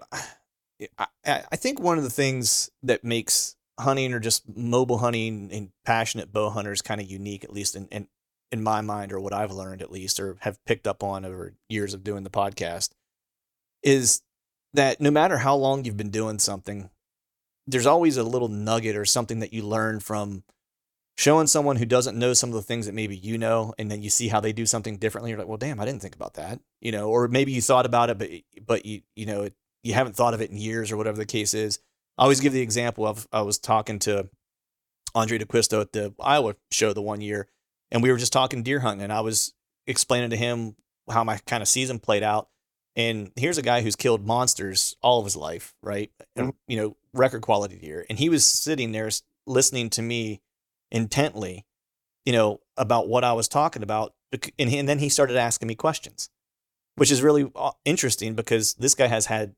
I 1.24 1.44
I 1.52 1.56
think 1.56 1.78
one 1.80 1.98
of 1.98 2.04
the 2.04 2.10
things 2.10 2.70
that 2.82 3.04
makes 3.04 3.56
hunting 3.80 4.12
or 4.12 4.20
just 4.20 4.44
mobile 4.56 4.98
hunting 4.98 5.50
and 5.52 5.70
passionate 5.84 6.32
bow 6.32 6.50
hunters 6.50 6.82
kind 6.82 7.00
of 7.00 7.10
unique, 7.10 7.44
at 7.44 7.52
least 7.52 7.76
in, 7.76 7.86
in 7.88 8.08
in 8.52 8.62
my 8.62 8.80
mind, 8.80 9.12
or 9.12 9.20
what 9.20 9.32
I've 9.32 9.52
learned 9.52 9.80
at 9.80 9.92
least, 9.92 10.18
or 10.18 10.36
have 10.40 10.64
picked 10.64 10.86
up 10.86 11.02
on 11.02 11.24
over 11.24 11.54
years 11.68 11.94
of 11.94 12.02
doing 12.02 12.24
the 12.24 12.30
podcast, 12.30 12.90
is 13.82 14.22
that 14.74 15.00
no 15.00 15.10
matter 15.10 15.38
how 15.38 15.54
long 15.54 15.84
you've 15.84 15.96
been 15.96 16.10
doing 16.10 16.38
something, 16.38 16.90
there's 17.66 17.86
always 17.86 18.16
a 18.16 18.24
little 18.24 18.48
nugget 18.48 18.96
or 18.96 19.04
something 19.04 19.38
that 19.40 19.52
you 19.52 19.62
learn 19.62 20.00
from 20.00 20.42
showing 21.16 21.46
someone 21.46 21.76
who 21.76 21.84
doesn't 21.84 22.18
know 22.18 22.32
some 22.32 22.50
of 22.50 22.54
the 22.54 22.62
things 22.62 22.86
that 22.86 22.94
maybe 22.94 23.16
you 23.16 23.38
know, 23.38 23.74
and 23.78 23.90
then 23.90 24.02
you 24.02 24.10
see 24.10 24.28
how 24.28 24.40
they 24.40 24.52
do 24.52 24.66
something 24.66 24.96
differently. 24.96 25.30
You're 25.30 25.38
like, 25.38 25.48
well, 25.48 25.58
damn, 25.58 25.78
I 25.78 25.84
didn't 25.84 26.02
think 26.02 26.14
about 26.14 26.34
that, 26.34 26.60
you 26.80 26.92
know, 26.92 27.08
or 27.08 27.28
maybe 27.28 27.52
you 27.52 27.60
thought 27.60 27.86
about 27.86 28.10
it, 28.10 28.18
but 28.18 28.30
but 28.66 28.86
you 28.86 29.02
you 29.14 29.26
know 29.26 29.42
it, 29.42 29.54
you 29.82 29.94
haven't 29.94 30.16
thought 30.16 30.34
of 30.34 30.40
it 30.40 30.50
in 30.50 30.56
years 30.56 30.90
or 30.90 30.96
whatever 30.96 31.16
the 31.16 31.26
case 31.26 31.54
is. 31.54 31.78
I 32.18 32.22
always 32.22 32.40
give 32.40 32.52
the 32.52 32.60
example 32.60 33.06
of 33.06 33.26
I 33.32 33.42
was 33.42 33.58
talking 33.58 33.98
to 34.00 34.28
Andrae 35.14 35.38
D'Acquisto 35.38 35.80
at 35.80 35.92
the 35.92 36.14
Iowa 36.20 36.54
show 36.70 36.92
the 36.92 37.02
one 37.02 37.20
year, 37.20 37.48
and 37.90 38.02
we 38.02 38.10
were 38.10 38.18
just 38.18 38.32
talking 38.32 38.62
deer 38.62 38.80
hunting, 38.80 39.02
and 39.02 39.12
I 39.12 39.20
was 39.20 39.54
explaining 39.86 40.30
to 40.30 40.36
him 40.36 40.76
how 41.10 41.24
my 41.24 41.38
kind 41.46 41.62
of 41.62 41.68
season 41.68 41.98
played 41.98 42.22
out. 42.22 42.48
And 42.96 43.30
here's 43.36 43.58
a 43.58 43.62
guy 43.62 43.82
who's 43.82 43.96
killed 43.96 44.26
monsters 44.26 44.96
all 45.02 45.20
of 45.20 45.24
his 45.24 45.36
life, 45.36 45.74
right? 45.82 46.10
And 46.36 46.52
you 46.66 46.76
know, 46.76 46.96
record 47.12 47.42
quality 47.42 47.78
deer, 47.78 48.04
and 48.08 48.18
he 48.18 48.28
was 48.28 48.44
sitting 48.44 48.92
there 48.92 49.10
listening 49.46 49.90
to 49.90 50.02
me 50.02 50.40
intently, 50.90 51.66
you 52.24 52.32
know, 52.32 52.60
about 52.76 53.08
what 53.08 53.24
I 53.24 53.32
was 53.32 53.48
talking 53.48 53.82
about, 53.82 54.14
and, 54.58 54.70
he, 54.70 54.78
and 54.78 54.88
then 54.88 54.98
he 54.98 55.08
started 55.08 55.36
asking 55.36 55.68
me 55.68 55.74
questions, 55.74 56.30
which 56.96 57.10
is 57.10 57.22
really 57.22 57.50
uh, 57.54 57.72
interesting 57.84 58.34
because 58.34 58.74
this 58.74 58.94
guy 58.94 59.06
has 59.06 59.26
had 59.26 59.54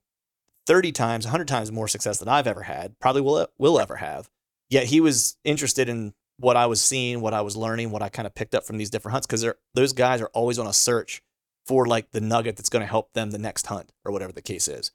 30 0.67 0.93
times, 0.93 1.25
100 1.27 1.49
times 1.49 1.73
more 1.73 1.89
success 1.89 2.19
than 2.19 2.29
I've 2.29 2.47
ever 2.47 2.63
had, 2.63 2.99
probably 3.01 3.23
will 3.23 3.49
will 3.59 3.81
ever 3.81 3.97
have. 3.97 4.29
Yet 4.71 4.87
he 4.87 5.01
was 5.01 5.37
interested 5.45 5.89
in 5.89 6.15
what 6.39 6.57
I 6.57 6.67
was 6.67 6.81
seeing, 6.81 7.21
what 7.21 7.35
I 7.35 7.43
was 7.43 7.57
learning, 7.57 7.91
what 7.91 8.03
I 8.03 8.09
kind 8.09 8.27
of 8.27 8.35
picked 8.35 8.55
up 8.55 8.65
from 8.65 8.79
these 8.79 8.91
different 8.91 9.13
hunts 9.13 9.27
because 9.27 9.45
those 9.75 9.93
guys 9.93 10.21
are 10.21 10.31
always 10.35 10.59
on 10.59 10.67
a 10.67 10.73
search 10.73 11.23
for 11.67 11.87
like 11.87 12.11
the 12.11 12.21
nugget 12.21 12.57
that's 12.57 12.69
going 12.71 12.81
to 12.81 12.87
help 12.89 13.13
them 13.13 13.31
the 13.31 13.39
next 13.39 13.67
hunt 13.67 13.93
or 14.05 14.13
whatever 14.13 14.33
the 14.33 14.43
case 14.43 14.67
is. 14.67 14.91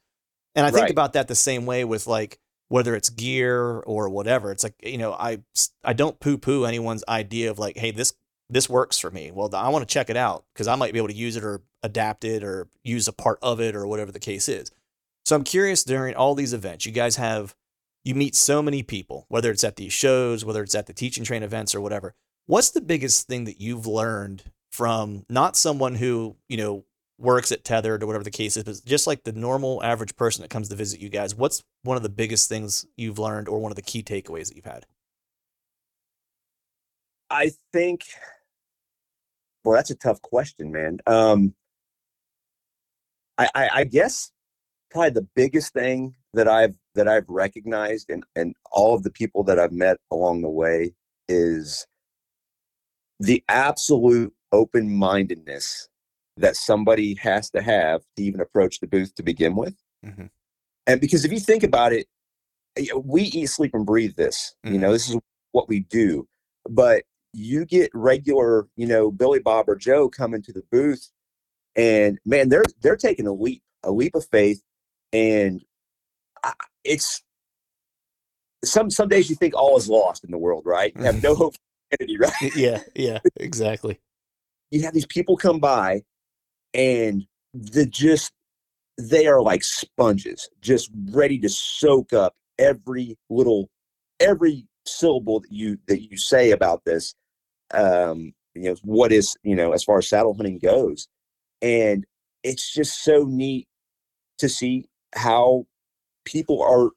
And 0.54 0.66
I 0.66 0.70
think 0.70 0.82
Right. 0.82 0.90
about 0.90 1.12
that 1.14 1.28
the 1.28 1.34
same 1.34 1.64
way 1.64 1.84
with 1.84 2.06
like 2.06 2.38
whether 2.68 2.94
it's 2.94 3.08
gear 3.08 3.80
or 3.80 4.08
whatever. 4.10 4.50
It's 4.52 4.62
like, 4.64 4.74
you 4.82 4.98
know, 4.98 5.12
I 5.12 5.38
I 5.84 5.92
don't 5.94 6.20
poo-poo 6.20 6.64
anyone's 6.64 7.04
idea 7.08 7.50
of 7.50 7.58
like, 7.58 7.78
hey, 7.78 7.90
this 7.92 8.12
this 8.50 8.68
works 8.68 8.98
for 8.98 9.10
me. 9.10 9.30
Well, 9.30 9.54
I 9.54 9.68
want 9.68 9.88
to 9.88 9.92
check 9.92 10.10
it 10.10 10.16
out 10.16 10.44
because 10.52 10.66
I 10.66 10.74
might 10.74 10.92
be 10.92 10.98
able 10.98 11.08
to 11.08 11.14
use 11.14 11.36
it 11.36 11.44
or 11.44 11.62
adapt 11.82 12.24
it 12.24 12.42
or 12.42 12.68
use 12.82 13.06
a 13.08 13.12
part 13.12 13.38
of 13.42 13.60
it 13.60 13.76
or 13.76 13.86
whatever 13.86 14.10
the 14.10 14.18
case 14.18 14.48
is. 14.48 14.70
So 15.28 15.36
I'm 15.36 15.44
curious 15.44 15.84
during 15.84 16.14
all 16.14 16.34
these 16.34 16.54
events, 16.54 16.86
you 16.86 16.92
guys 16.92 17.16
have 17.16 17.54
you 18.02 18.14
meet 18.14 18.34
so 18.34 18.62
many 18.62 18.82
people, 18.82 19.26
whether 19.28 19.50
it's 19.50 19.62
at 19.62 19.76
these 19.76 19.92
shows, 19.92 20.42
whether 20.42 20.62
it's 20.62 20.74
at 20.74 20.86
the 20.86 20.94
teach 20.94 21.18
and 21.18 21.26
train 21.26 21.42
events 21.42 21.74
or 21.74 21.82
whatever. 21.82 22.14
What's 22.46 22.70
the 22.70 22.80
biggest 22.80 23.26
thing 23.26 23.44
that 23.44 23.60
you've 23.60 23.86
learned 23.86 24.44
from 24.72 25.26
not 25.28 25.54
someone 25.54 25.96
who, 25.96 26.36
you 26.48 26.56
know, 26.56 26.86
works 27.18 27.52
at 27.52 27.62
Tethered 27.62 28.02
or 28.02 28.06
whatever 28.06 28.24
the 28.24 28.30
case 28.30 28.56
is, 28.56 28.64
but 28.64 28.80
just 28.86 29.06
like 29.06 29.24
the 29.24 29.32
normal 29.32 29.84
average 29.84 30.16
person 30.16 30.40
that 30.40 30.48
comes 30.48 30.70
to 30.70 30.74
visit 30.74 30.98
you 30.98 31.10
guys? 31.10 31.34
What's 31.34 31.62
one 31.82 31.98
of 31.98 32.02
the 32.02 32.08
biggest 32.08 32.48
things 32.48 32.86
you've 32.96 33.18
learned 33.18 33.50
or 33.50 33.58
one 33.58 33.70
of 33.70 33.76
the 33.76 33.82
key 33.82 34.02
takeaways 34.02 34.48
that 34.48 34.56
you've 34.56 34.64
had? 34.64 34.86
I 37.28 37.50
think, 37.74 38.04
well, 39.62 39.76
that's 39.76 39.90
a 39.90 39.94
tough 39.94 40.22
question, 40.22 40.72
man. 40.72 41.00
Um, 41.06 41.54
I, 43.36 43.50
I, 43.54 43.68
I 43.74 43.84
guess 43.84 44.32
probably 44.90 45.10
the 45.10 45.28
biggest 45.34 45.72
thing 45.72 46.14
that 46.34 46.48
I've 46.48 46.74
that 46.94 47.08
I've 47.08 47.28
recognized 47.28 48.10
and 48.10 48.24
and 48.36 48.54
all 48.72 48.94
of 48.94 49.02
the 49.02 49.10
people 49.10 49.44
that 49.44 49.58
I've 49.58 49.72
met 49.72 49.98
along 50.10 50.42
the 50.42 50.50
way 50.50 50.94
is 51.28 51.86
the 53.20 53.42
absolute 53.48 54.32
open 54.52 54.94
mindedness 54.94 55.88
that 56.36 56.56
somebody 56.56 57.14
has 57.14 57.50
to 57.50 57.60
have 57.60 58.02
to 58.16 58.22
even 58.22 58.40
approach 58.40 58.80
the 58.80 58.86
booth 58.86 59.14
to 59.16 59.22
begin 59.22 59.56
with. 59.56 59.74
Mhm. 60.04 60.30
And 60.86 61.00
because 61.00 61.24
if 61.24 61.32
you 61.32 61.40
think 61.40 61.64
about 61.64 61.92
it, 61.92 62.06
we 63.02 63.24
eat, 63.24 63.46
sleep, 63.46 63.74
and 63.74 63.84
breathe 63.84 64.14
this. 64.14 64.54
You 64.62 64.78
know, 64.78 64.92
this 64.92 65.10
is 65.10 65.16
what 65.50 65.68
we 65.68 65.80
do. 65.80 66.28
But 66.70 67.02
you 67.32 67.64
get 67.64 67.90
regular, 67.92 68.68
you 68.76 68.86
know, 68.86 69.10
Billy 69.10 69.40
Bob 69.40 69.68
or 69.68 69.74
Joe 69.74 70.08
coming 70.08 70.42
to 70.42 70.52
the 70.52 70.62
booth 70.70 71.10
and 71.78 72.18
man, 72.26 72.48
they're 72.48 72.64
they're 72.82 72.96
taking 72.96 73.26
a 73.26 73.32
leap, 73.32 73.62
a 73.84 73.92
leap 73.92 74.14
of 74.14 74.26
faith, 74.26 74.60
and 75.12 75.62
I, 76.42 76.52
it's 76.84 77.22
some 78.64 78.90
some 78.90 79.08
days 79.08 79.30
you 79.30 79.36
think 79.36 79.54
all 79.54 79.76
is 79.76 79.88
lost 79.88 80.24
in 80.24 80.30
the 80.30 80.38
world, 80.38 80.64
right? 80.66 80.92
You 80.96 81.04
have 81.04 81.22
no 81.22 81.34
hope 81.36 81.54
for 81.54 81.96
humanity, 81.98 82.18
right? 82.18 82.54
yeah, 82.56 82.80
yeah, 82.94 83.18
exactly. 83.36 84.00
You 84.70 84.82
have 84.82 84.94
these 84.94 85.06
people 85.06 85.36
come 85.36 85.60
by, 85.60 86.02
and 86.74 87.26
the 87.54 87.86
just 87.86 88.32
they 88.98 89.26
are 89.26 89.40
like 89.40 89.62
sponges, 89.62 90.48
just 90.60 90.90
ready 91.10 91.38
to 91.38 91.48
soak 91.48 92.12
up 92.12 92.34
every 92.58 93.16
little 93.30 93.68
every 94.20 94.66
syllable 94.86 95.40
that 95.40 95.52
you 95.52 95.78
that 95.86 96.02
you 96.02 96.16
say 96.16 96.50
about 96.50 96.84
this. 96.84 97.14
Um, 97.72 98.32
you 98.54 98.70
know 98.70 98.76
what 98.82 99.12
is 99.12 99.36
you 99.42 99.54
know 99.54 99.72
as 99.72 99.84
far 99.84 99.98
as 99.98 100.08
saddle 100.08 100.34
hunting 100.34 100.58
goes, 100.58 101.08
and 101.62 102.04
it's 102.42 102.72
just 102.72 103.04
so 103.04 103.24
neat 103.24 103.68
to 104.38 104.48
see 104.48 104.88
how 105.14 105.66
people 106.24 106.62
are 106.62 106.90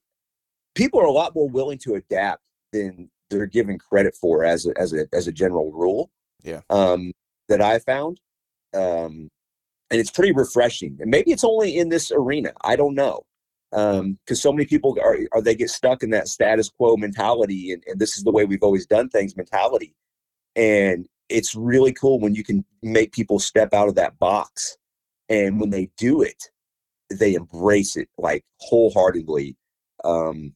people 0.76 1.00
are 1.00 1.06
a 1.06 1.12
lot 1.12 1.36
more 1.36 1.50
willing 1.50 1.78
to 1.80 1.96
adapt 1.96 2.42
than 2.72 3.10
they're 3.30 3.46
given 3.46 3.78
credit 3.78 4.16
for 4.16 4.44
as 4.44 4.66
a, 4.66 4.72
as 4.80 4.94
a 4.94 5.08
as 5.14 5.28
a 5.28 5.32
general 5.32 5.72
rule. 5.72 6.10
Yeah. 6.44 6.62
Um, 6.70 7.14
that 7.50 7.62
I 7.62 7.80
found, 7.80 8.20
um, 8.74 9.30
and 9.90 10.00
it's 10.00 10.10
pretty 10.10 10.32
refreshing. 10.32 10.98
And 11.02 11.12
maybe 11.12 11.32
it's 11.32 11.44
only 11.44 11.78
in 11.78 11.90
this 11.90 12.12
arena. 12.12 12.54
I 12.64 12.76
don't 12.76 12.96
know, 12.96 13.24
because 13.72 14.00
um, 14.00 14.18
so 14.36 14.52
many 14.52 14.66
people 14.66 14.98
are 15.04 15.18
are 15.34 15.42
they 15.42 15.56
get 15.56 15.70
stuck 15.70 16.02
in 16.02 16.10
that 16.12 16.28
status 16.28 16.70
quo 16.70 16.98
mentality, 16.98 17.74
and, 17.74 17.84
and 17.88 18.00
this 18.00 18.18
is 18.18 18.24
the 18.24 18.32
way 18.32 18.46
we've 18.46 18.64
always 18.64 18.86
done 18.86 19.10
things 19.10 19.36
mentality. 19.36 19.94
And 20.56 21.08
it's 21.30 21.56
really 21.56 21.94
cool 21.94 22.20
when 22.20 22.36
you 22.36 22.44
can 22.44 22.66
make 22.82 23.14
people 23.14 23.40
step 23.40 23.74
out 23.74 23.88
of 23.88 23.96
that 23.96 24.18
box, 24.18 24.78
and 25.30 25.60
when 25.60 25.70
they 25.70 25.90
do 25.98 26.22
it, 26.22 26.51
they 27.20 27.34
embrace 27.36 27.96
it 27.96 28.10
like 28.18 28.44
wholeheartedly. 28.60 29.56
Um, 30.04 30.54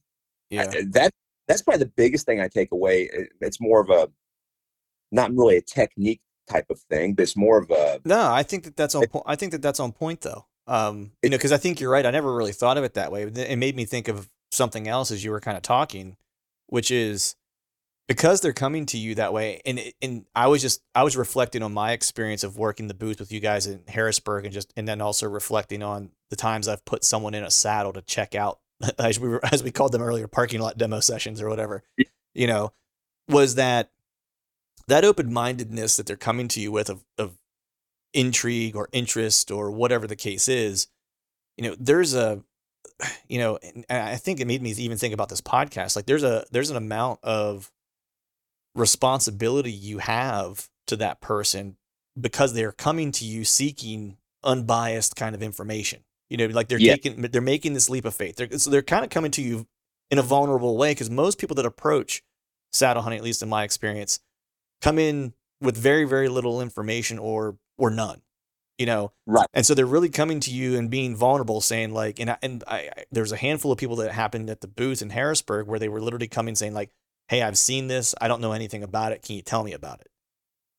Yeah. 0.50 0.62
I- 0.70 0.82
that 0.92 1.12
that's 1.48 1.62
probably 1.62 1.84
the 1.84 1.92
biggest 1.96 2.26
thing 2.26 2.40
I 2.40 2.48
take 2.48 2.72
away. 2.72 3.08
It's 3.40 3.60
more 3.60 3.80
of 3.80 3.90
a 3.90 4.10
not 5.12 5.32
really 5.32 5.56
a 5.56 5.62
technique 5.62 6.20
type 6.50 6.66
of 6.70 6.80
thing, 6.90 7.14
but 7.14 7.22
it's 7.22 7.36
more 7.36 7.58
of 7.58 7.70
a 7.70 8.00
No, 8.04 8.30
I 8.32 8.42
think 8.42 8.64
that 8.64 8.76
that's 8.76 8.94
on. 8.94 9.06
Po- 9.06 9.22
I 9.26 9.36
think 9.36 9.52
that 9.52 9.62
that's 9.62 9.78
on 9.80 9.92
point, 9.92 10.22
though. 10.22 10.46
Um, 10.66 11.12
you 11.22 11.30
know, 11.30 11.36
because 11.36 11.52
I 11.52 11.58
think 11.58 11.78
you're 11.80 11.90
right. 11.90 12.04
I 12.04 12.10
never 12.10 12.34
really 12.34 12.52
thought 12.52 12.76
of 12.78 12.82
it 12.84 12.94
that 12.94 13.12
way. 13.12 13.22
It 13.22 13.56
made 13.56 13.76
me 13.76 13.84
think 13.84 14.08
of 14.08 14.28
something 14.50 14.88
else 14.88 15.10
as 15.12 15.22
you 15.22 15.30
were 15.30 15.40
kind 15.40 15.56
of 15.56 15.62
talking, 15.62 16.16
which 16.66 16.90
is 16.90 17.36
because 18.08 18.40
they're 18.40 18.52
coming 18.52 18.86
to 18.86 18.98
you 18.98 19.14
that 19.16 19.32
way. 19.32 19.60
And 19.66 19.80
and 20.00 20.24
I 20.34 20.46
was 20.46 20.62
just 20.62 20.82
I 20.94 21.02
was 21.02 21.16
reflecting 21.16 21.62
on 21.62 21.72
my 21.72 21.92
experience 21.92 22.44
of 22.44 22.56
working 22.56 22.88
the 22.88 22.94
booth 22.94 23.20
with 23.20 23.32
you 23.32 23.40
guys 23.40 23.66
in 23.66 23.82
Harrisburg, 23.88 24.44
and 24.44 24.54
just 24.54 24.72
and 24.76 24.86
then 24.86 25.00
also 25.00 25.28
reflecting 25.28 25.82
on 25.82 26.10
the 26.30 26.36
times 26.36 26.68
I've 26.68 26.84
put 26.84 27.04
someone 27.04 27.34
in 27.34 27.44
a 27.44 27.50
saddle 27.50 27.92
to 27.92 28.02
check 28.02 28.34
out, 28.34 28.58
as 28.98 29.18
we 29.18 29.28
were, 29.28 29.44
as 29.44 29.62
we 29.62 29.70
called 29.70 29.92
them 29.92 30.02
earlier, 30.02 30.28
parking 30.28 30.60
lot 30.60 30.78
demo 30.78 31.00
sessions 31.00 31.40
or 31.40 31.48
whatever. 31.48 31.82
You 32.34 32.46
know, 32.46 32.72
was 33.28 33.54
that 33.56 33.90
that 34.88 35.04
open 35.04 35.32
mindedness 35.32 35.96
that 35.96 36.06
they're 36.06 36.16
coming 36.16 36.48
to 36.48 36.60
you 36.60 36.70
with 36.70 36.90
of, 36.90 37.04
of 37.18 37.38
intrigue 38.14 38.76
or 38.76 38.88
interest 38.92 39.50
or 39.50 39.70
whatever 39.70 40.06
the 40.06 40.16
case 40.16 40.48
is, 40.48 40.88
you 41.56 41.68
know, 41.68 41.76
there's 41.78 42.14
a, 42.14 42.42
you 43.28 43.38
know, 43.38 43.58
and 43.62 43.84
I 43.90 44.16
think 44.16 44.40
it 44.40 44.46
made 44.46 44.62
me 44.62 44.70
even 44.70 44.96
think 44.96 45.12
about 45.12 45.28
this 45.28 45.40
podcast. 45.40 45.96
Like 45.96 46.06
there's 46.06 46.22
a, 46.22 46.44
there's 46.52 46.70
an 46.70 46.76
amount 46.76 47.20
of 47.22 47.72
responsibility 48.76 49.72
you 49.72 49.98
have 49.98 50.68
to 50.86 50.96
that 50.96 51.20
person 51.20 51.76
because 52.20 52.54
they're 52.54 52.72
coming 52.72 53.12
to 53.12 53.24
you 53.24 53.44
seeking 53.44 54.16
unbiased 54.44 55.16
kind 55.16 55.34
of 55.34 55.42
information. 55.42 56.04
You 56.30 56.36
know, 56.36 56.46
like 56.46 56.68
they're 56.68 56.78
Yeah. 56.78 56.92
taking, 56.94 57.22
they're 57.22 57.40
making 57.40 57.74
this 57.74 57.88
leap 57.90 58.04
of 58.04 58.14
faith. 58.14 58.36
They're, 58.36 58.58
so 58.58 58.70
they're 58.70 58.82
kind 58.82 59.04
of 59.04 59.10
coming 59.10 59.30
to 59.32 59.42
you 59.42 59.66
in 60.10 60.18
a 60.18 60.22
vulnerable 60.22 60.76
way 60.76 60.92
because 60.92 61.10
most 61.10 61.38
people 61.38 61.56
that 61.56 61.66
approach 61.66 62.22
saddle 62.72 63.02
hunting, 63.02 63.18
at 63.18 63.24
least 63.24 63.42
in 63.42 63.48
my 63.48 63.64
experience, 63.64 64.20
come 64.82 64.98
in 64.98 65.32
with 65.60 65.76
very 65.76 66.04
very 66.04 66.28
little 66.28 66.60
information 66.60 67.18
or 67.18 67.56
or 67.78 67.90
none 67.90 68.20
you 68.78 68.84
know 68.84 69.10
Right. 69.26 69.46
and 69.54 69.64
so 69.64 69.72
they're 69.74 69.86
really 69.86 70.10
coming 70.10 70.38
to 70.40 70.50
you 70.50 70.76
and 70.76 70.90
being 70.90 71.16
vulnerable 71.16 71.62
saying 71.62 71.94
like 71.94 72.20
and 72.20 72.30
I, 72.30 72.36
and 72.42 72.62
I, 72.68 72.90
I 72.94 73.04
there's 73.10 73.32
a 73.32 73.38
handful 73.38 73.72
of 73.72 73.78
people 73.78 73.96
that 73.96 74.12
happened 74.12 74.50
at 74.50 74.60
the 74.60 74.68
booth 74.68 75.00
in 75.00 75.08
Harrisburg 75.10 75.66
where 75.66 75.78
they 75.78 75.88
were 75.88 76.00
literally 76.00 76.28
coming 76.28 76.54
saying 76.54 76.74
like 76.74 76.90
hey 77.28 77.42
I've 77.42 77.58
seen 77.58 77.86
this 77.88 78.14
I 78.20 78.28
don't 78.28 78.40
know 78.40 78.52
anything 78.52 78.82
about 78.82 79.12
it 79.12 79.22
can 79.22 79.36
you 79.36 79.42
tell 79.42 79.62
me 79.64 79.72
about 79.72 80.00
it 80.00 80.08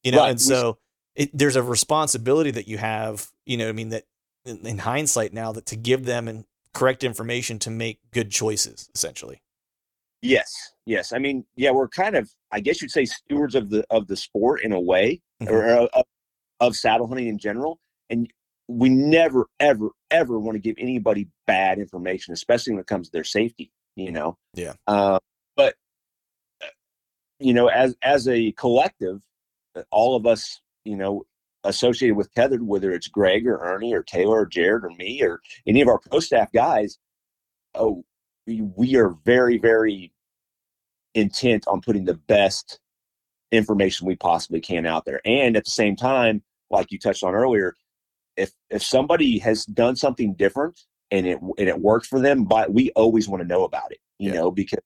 you 0.03 0.11
know 0.11 0.19
Right. 0.19 0.31
and 0.31 0.41
so 0.41 0.77
it, 1.15 1.29
there's 1.37 1.55
a 1.55 1.63
responsibility 1.63 2.51
that 2.51 2.67
you 2.67 2.77
have 2.77 3.27
you 3.45 3.57
know 3.57 3.69
I 3.69 3.71
mean 3.71 3.89
that 3.89 4.03
in, 4.45 4.65
in 4.65 4.77
hindsight 4.79 5.33
now 5.33 5.51
that 5.53 5.65
to 5.67 5.75
give 5.75 6.05
them 6.05 6.27
and 6.27 6.45
correct 6.73 7.03
information 7.03 7.59
to 7.59 7.69
make 7.71 7.99
good 8.11 8.31
choices 8.31 8.89
essentially 8.95 9.41
yes, 10.23 10.51
yes. 10.85 11.13
I 11.13 11.19
mean, 11.19 11.45
yeah, 11.55 11.71
we're 11.71 11.87
kind 11.87 12.15
of 12.15 12.29
I 12.51 12.59
guess 12.59 12.81
you'd 12.81 12.91
say 12.91 13.05
stewards 13.05 13.55
of 13.55 13.69
the 13.69 13.85
of 13.89 14.07
the 14.07 14.15
sport 14.15 14.61
in 14.63 14.71
a 14.73 14.79
way, 14.79 15.21
Mhm. 15.41 15.51
or 15.51 15.65
uh, 15.69 15.87
of, 15.93 16.05
of 16.59 16.75
saddle 16.75 17.07
hunting 17.07 17.27
in 17.27 17.37
general, 17.37 17.79
and 18.09 18.27
we 18.67 18.89
never 18.89 19.47
ever 19.59 19.89
ever 20.09 20.39
want 20.39 20.55
to 20.55 20.59
give 20.59 20.75
anybody 20.79 21.27
bad 21.45 21.77
information, 21.77 22.33
especially 22.33 22.73
when 22.73 22.81
it 22.81 22.87
comes 22.87 23.07
to 23.07 23.11
their 23.11 23.23
safety. 23.23 23.71
You 23.95 24.11
know. 24.11 24.37
Yeah. 24.55 24.73
Uh, 24.87 25.19
you 27.39 27.53
know, 27.53 27.67
as 27.67 27.95
as 28.01 28.27
a 28.27 28.51
collective, 28.53 29.21
uh, 29.75 29.83
all 29.91 30.15
of 30.15 30.25
us, 30.25 30.61
you 30.85 30.95
know, 30.97 31.23
associated 31.63 32.15
with 32.15 32.33
tethered, 32.33 32.63
whether 32.63 32.91
it's 32.91 33.07
Greg 33.07 33.47
or 33.47 33.59
Ernie 33.59 33.93
or 33.93 34.03
Taylor 34.03 34.41
or 34.41 34.45
Jared 34.45 34.83
or 34.85 34.91
me 34.91 35.21
or 35.21 35.39
any 35.67 35.81
of 35.81 35.87
our 35.87 35.99
pro 35.99 36.19
staff 36.19 36.51
guys, 36.51 36.97
oh, 37.75 38.03
we, 38.45 38.61
we 38.75 38.95
are 38.95 39.15
very 39.25 39.57
very 39.57 40.11
intent 41.15 41.67
on 41.67 41.81
putting 41.81 42.05
the 42.05 42.13
best 42.13 42.79
information 43.51 44.07
we 44.07 44.15
possibly 44.15 44.59
can 44.59 44.85
out 44.85 45.05
there, 45.05 45.21
and 45.25 45.55
at 45.55 45.65
the 45.65 45.71
same 45.71 45.95
time, 45.95 46.41
like 46.69 46.91
you 46.91 46.99
touched 46.99 47.23
on 47.23 47.33
earlier, 47.35 47.75
if 48.35 48.51
if 48.69 48.83
somebody 48.83 49.37
has 49.39 49.65
done 49.65 49.95
something 49.95 50.33
different 50.33 50.79
and 51.11 51.25
it 51.27 51.39
and 51.57 51.69
it 51.69 51.79
worked 51.79 52.07
for 52.07 52.19
them, 52.19 52.43
but 52.45 52.73
we 52.73 52.91
always 52.91 53.27
want 53.27 53.41
to 53.41 53.47
know 53.47 53.63
about 53.63 53.91
it, 53.91 53.99
you 54.19 54.29
Yeah. 54.31 54.37
know, 54.37 54.51
because 54.51 54.79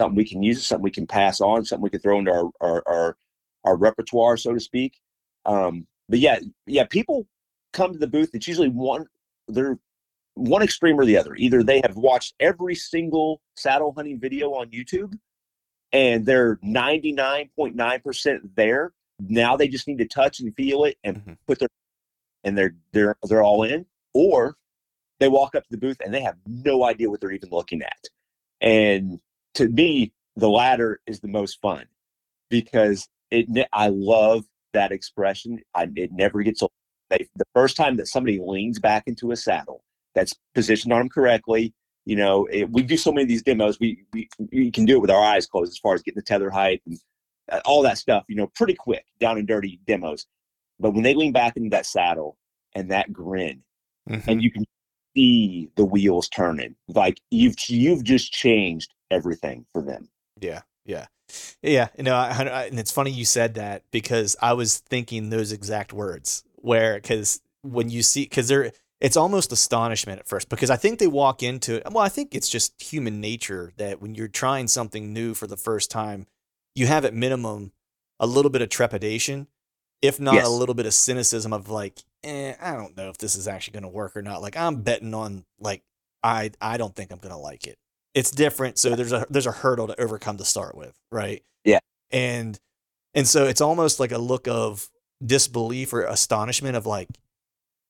something 0.00 0.16
we 0.16 0.24
can 0.28 0.42
use, 0.42 0.66
something 0.66 0.82
we 0.82 0.90
can 0.90 1.06
pass 1.06 1.40
on, 1.40 1.64
something 1.64 1.82
we 1.82 1.90
can 1.90 2.00
throw 2.00 2.18
into 2.18 2.30
our 2.32 2.50
our 2.60 2.82
our, 2.86 3.16
our 3.64 3.76
repertoire, 3.76 4.36
so 4.36 4.52
to 4.52 4.60
speak. 4.60 5.00
Um, 5.44 5.86
but 6.08 6.18
yeah, 6.18 6.38
yeah, 6.66 6.84
people 6.84 7.26
come 7.72 7.92
to 7.92 7.98
the 7.98 8.06
booth. 8.06 8.30
It's 8.34 8.48
usually 8.48 8.68
one 8.68 9.06
they're 9.48 9.78
one 10.34 10.62
extreme 10.62 10.98
or 10.98 11.04
the 11.04 11.16
other. 11.16 11.34
Either 11.36 11.62
they 11.62 11.80
have 11.84 11.96
watched 11.96 12.34
every 12.40 12.74
single 12.74 13.40
saddle 13.56 13.92
hunting 13.96 14.20
video 14.20 14.52
on 14.52 14.68
YouTube 14.70 15.18
and 15.92 16.26
they're 16.26 16.56
99.9% 16.56 18.40
there. 18.54 18.92
Now 19.18 19.56
they 19.56 19.68
just 19.68 19.88
need 19.88 19.98
to 19.98 20.06
touch 20.06 20.40
and 20.40 20.54
feel 20.54 20.84
it 20.84 20.98
and 21.04 21.24
Mhm. 21.24 21.38
put 21.46 21.58
their 21.58 21.68
and 22.44 22.56
they're 22.56 22.74
they're 22.92 23.16
they're 23.24 23.42
all 23.42 23.62
in. 23.62 23.86
Or 24.12 24.56
they 25.20 25.28
walk 25.28 25.54
up 25.54 25.64
to 25.64 25.70
the 25.70 25.78
booth 25.78 25.98
and 26.04 26.12
they 26.12 26.20
have 26.20 26.36
no 26.46 26.84
idea 26.84 27.08
what 27.08 27.20
they're 27.20 27.32
even 27.32 27.48
looking 27.50 27.82
at. 27.82 28.08
And 28.60 29.20
to 29.56 29.68
me, 29.68 30.12
the 30.36 30.48
latter 30.48 31.00
is 31.06 31.20
the 31.20 31.28
most 31.28 31.60
fun 31.60 31.86
because 32.50 33.08
it. 33.30 33.46
I 33.72 33.88
love 33.88 34.44
that 34.72 34.92
expression. 34.92 35.60
I, 35.74 35.88
it 35.96 36.12
never 36.12 36.42
gets 36.42 36.62
old. 36.62 36.72
They, 37.10 37.28
the 37.36 37.46
first 37.54 37.76
time 37.76 37.96
that 37.96 38.08
somebody 38.08 38.40
leans 38.44 38.78
back 38.78 39.04
into 39.06 39.30
a 39.30 39.36
saddle 39.36 39.82
that's 40.14 40.34
positioned 40.54 40.92
on 40.92 41.00
them 41.00 41.08
correctly, 41.08 41.72
you 42.04 42.16
know, 42.16 42.46
it, 42.46 42.70
we 42.70 42.82
do 42.82 42.96
so 42.96 43.12
many 43.12 43.22
of 43.22 43.28
these 43.28 43.42
demos. 43.42 43.80
We, 43.80 44.04
we 44.12 44.28
we 44.52 44.70
can 44.70 44.84
do 44.84 44.96
it 44.96 45.00
with 45.00 45.10
our 45.10 45.24
eyes 45.24 45.46
closed 45.46 45.72
as 45.72 45.78
far 45.78 45.94
as 45.94 46.02
getting 46.02 46.18
the 46.18 46.22
tether 46.22 46.50
height 46.50 46.82
and 46.86 46.98
uh, 47.50 47.60
all 47.64 47.82
that 47.82 47.98
stuff. 47.98 48.24
You 48.28 48.36
know, 48.36 48.48
pretty 48.54 48.74
quick, 48.74 49.06
down 49.20 49.38
and 49.38 49.48
dirty 49.48 49.80
demos. 49.86 50.26
But 50.78 50.92
when 50.92 51.02
they 51.02 51.14
lean 51.14 51.32
back 51.32 51.56
into 51.56 51.70
that 51.70 51.86
saddle 51.86 52.36
and 52.74 52.90
that 52.90 53.12
grin, 53.12 53.62
and 54.28 54.42
you 54.42 54.50
can 54.50 54.64
see 55.16 55.70
the 55.76 55.84
wheels 55.84 56.28
turning, 56.28 56.76
like 56.88 57.18
hmm. 57.30 57.38
you've 57.38 57.56
you've 57.68 58.04
just 58.04 58.32
changed 58.32 58.94
everything 59.10 59.64
for 59.72 59.82
them. 59.82 60.08
Yeah, 60.40 60.62
yeah, 60.84 61.06
yeah. 61.62 61.88
You 61.96 62.04
know, 62.04 62.14
I, 62.14 62.28
I, 62.30 62.62
and 62.64 62.78
it's 62.78 62.92
funny 62.92 63.10
you 63.10 63.24
said 63.24 63.54
that 63.54 63.82
because 63.90 64.36
I 64.40 64.52
was 64.52 64.78
thinking 64.78 65.30
those 65.30 65.52
exact 65.52 65.92
words. 65.92 66.44
Where, 66.56 66.96
because 66.96 67.40
when 67.62 67.90
you 67.90 68.02
see, 68.02 68.24
because 68.24 68.48
they're, 68.48 68.72
it's 69.00 69.16
almost 69.16 69.52
astonishment 69.52 70.18
at 70.18 70.28
first 70.28 70.48
because 70.48 70.70
I 70.70 70.76
think 70.76 70.98
they 70.98 71.06
walk 71.06 71.42
into 71.42 71.76
it. 71.76 71.84
Well, 71.90 72.02
I 72.02 72.08
think 72.08 72.34
it's 72.34 72.48
just 72.48 72.80
human 72.82 73.20
nature 73.20 73.72
that 73.76 74.00
when 74.00 74.14
you're 74.14 74.26
trying 74.26 74.68
something 74.68 75.12
new 75.12 75.34
for 75.34 75.46
the 75.46 75.56
first 75.56 75.90
time, 75.90 76.26
you 76.74 76.86
have 76.86 77.04
at 77.04 77.14
minimum 77.14 77.72
a 78.18 78.26
little 78.26 78.50
bit 78.50 78.62
of 78.62 78.68
trepidation, 78.68 79.46
if 80.02 80.18
not 80.18 80.34
Yes. 80.34 80.46
a 80.46 80.50
little 80.50 80.74
bit 80.74 80.86
of 80.86 80.94
cynicism 80.94 81.52
of 81.52 81.68
like, 81.68 82.02
eh, 82.24 82.54
I 82.60 82.72
don't 82.72 82.96
know 82.96 83.08
if 83.08 83.18
this 83.18 83.36
is 83.36 83.48
actually 83.48 83.72
going 83.72 83.82
to 83.82 83.88
work 83.88 84.16
or 84.16 84.22
not. 84.22 84.42
Like 84.42 84.56
I'm 84.56 84.82
betting 84.82 85.14
on 85.14 85.44
like 85.60 85.82
I 86.22 86.50
I 86.60 86.76
don't 86.76 86.94
think 86.94 87.12
I'm 87.12 87.18
going 87.18 87.34
to 87.34 87.38
like 87.38 87.66
it. 87.66 87.78
It's 88.14 88.30
different, 88.30 88.78
so 88.78 88.96
there's 88.96 89.12
a 89.12 89.26
there's 89.28 89.46
a 89.46 89.52
hurdle 89.52 89.88
to 89.88 90.00
overcome 90.00 90.38
to 90.38 90.44
start 90.44 90.76
with, 90.76 90.98
right? 91.12 91.42
Yeah. 91.64 91.80
And 92.10 92.58
and 93.14 93.26
so 93.26 93.44
it's 93.44 93.60
almost 93.60 94.00
like 94.00 94.12
a 94.12 94.18
look 94.18 94.48
of 94.48 94.88
disbelief 95.24 95.92
or 95.92 96.02
astonishment 96.02 96.76
of 96.76 96.86
like 96.86 97.08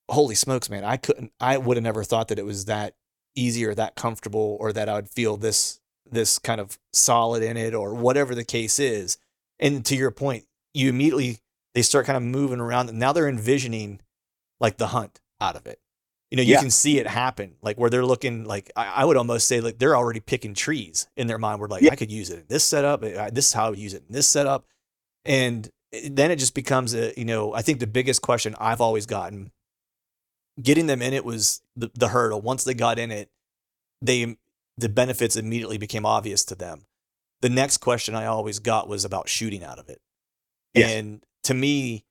holy 0.08 0.34
smokes, 0.34 0.70
man, 0.70 0.84
I 0.84 0.96
couldn't, 0.96 1.32
I 1.40 1.58
would 1.58 1.76
have 1.76 1.84
never 1.84 2.04
thought 2.04 2.28
that 2.28 2.38
it 2.38 2.44
was 2.44 2.66
that 2.66 2.94
easy 3.34 3.64
or 3.64 3.74
that 3.74 3.96
comfortable 3.96 4.56
or 4.60 4.72
that 4.72 4.88
I 4.88 4.94
would 4.94 5.08
feel 5.08 5.36
this, 5.36 5.80
this 6.10 6.38
kind 6.38 6.60
of 6.60 6.78
solid 6.92 7.42
in 7.42 7.56
it 7.56 7.74
or 7.74 7.94
whatever 7.94 8.34
the 8.34 8.44
case 8.44 8.78
is. 8.78 9.18
And 9.58 9.84
to 9.86 9.96
your 9.96 10.10
point, 10.10 10.44
you 10.74 10.88
immediately, 10.88 11.38
they 11.74 11.82
start 11.82 12.06
kind 12.06 12.16
of 12.16 12.22
moving 12.22 12.60
around 12.60 12.88
and 12.88 12.98
now 12.98 13.12
they're 13.12 13.28
envisioning 13.28 14.00
like 14.60 14.76
the 14.78 14.88
hunt 14.88 15.20
out 15.40 15.56
of 15.56 15.66
it. 15.66 15.80
You 16.30 16.36
know, 16.38 16.42
you 16.42 16.54
Yeah. 16.54 16.60
can 16.60 16.70
see 16.70 16.98
it 16.98 17.06
happen, 17.06 17.54
like 17.62 17.78
where 17.78 17.88
they're 17.90 18.04
looking. 18.04 18.44
Like 18.44 18.70
I, 18.74 18.86
I 18.86 19.04
would 19.04 19.16
almost 19.16 19.46
say, 19.46 19.60
like 19.60 19.78
they're 19.78 19.96
already 19.96 20.20
picking 20.20 20.54
trees 20.54 21.06
in 21.16 21.26
their 21.28 21.38
mind. 21.38 21.60
Where 21.60 21.68
like 21.68 21.82
Yeah. 21.82 21.92
I 21.92 21.96
could 21.96 22.10
use 22.10 22.30
it 22.30 22.40
in 22.40 22.44
this 22.48 22.64
setup. 22.64 23.02
uh, 23.04 23.30
This 23.30 23.46
is 23.48 23.52
how 23.52 23.66
I 23.66 23.70
would 23.70 23.78
use 23.78 23.94
it 23.94 24.02
in 24.08 24.12
this 24.14 24.26
setup, 24.28 24.66
and 25.24 25.70
then 26.10 26.30
it 26.32 26.36
just 26.40 26.54
becomes 26.54 26.94
a. 26.94 27.12
You 27.16 27.24
know, 27.24 27.54
I 27.54 27.62
think 27.62 27.78
the 27.80 27.86
biggest 27.86 28.22
question 28.22 28.56
I've 28.58 28.80
always 28.80 29.06
gotten, 29.06 29.52
getting 30.60 30.86
them 30.86 31.02
in 31.02 31.12
it 31.12 31.24
was 31.24 31.62
the, 31.76 31.90
the 31.94 32.08
hurdle. 32.08 32.40
Once 32.40 32.64
they 32.64 32.74
got 32.74 32.98
in 32.98 33.10
it, 33.10 33.30
they 34.02 34.36
the 34.78 34.88
benefits 34.88 35.36
immediately 35.36 35.78
became 35.78 36.04
obvious 36.04 36.44
to 36.46 36.54
them. 36.54 36.86
The 37.40 37.48
next 37.50 37.78
question 37.78 38.14
I 38.14 38.26
always 38.26 38.58
got 38.58 38.88
was 38.88 39.04
about 39.04 39.28
shooting 39.28 39.62
out 39.62 39.78
of 39.78 39.88
it, 39.88 40.00
Yes. 40.74 40.90
and 40.90 41.22
to 41.44 41.54
me, 41.54 42.04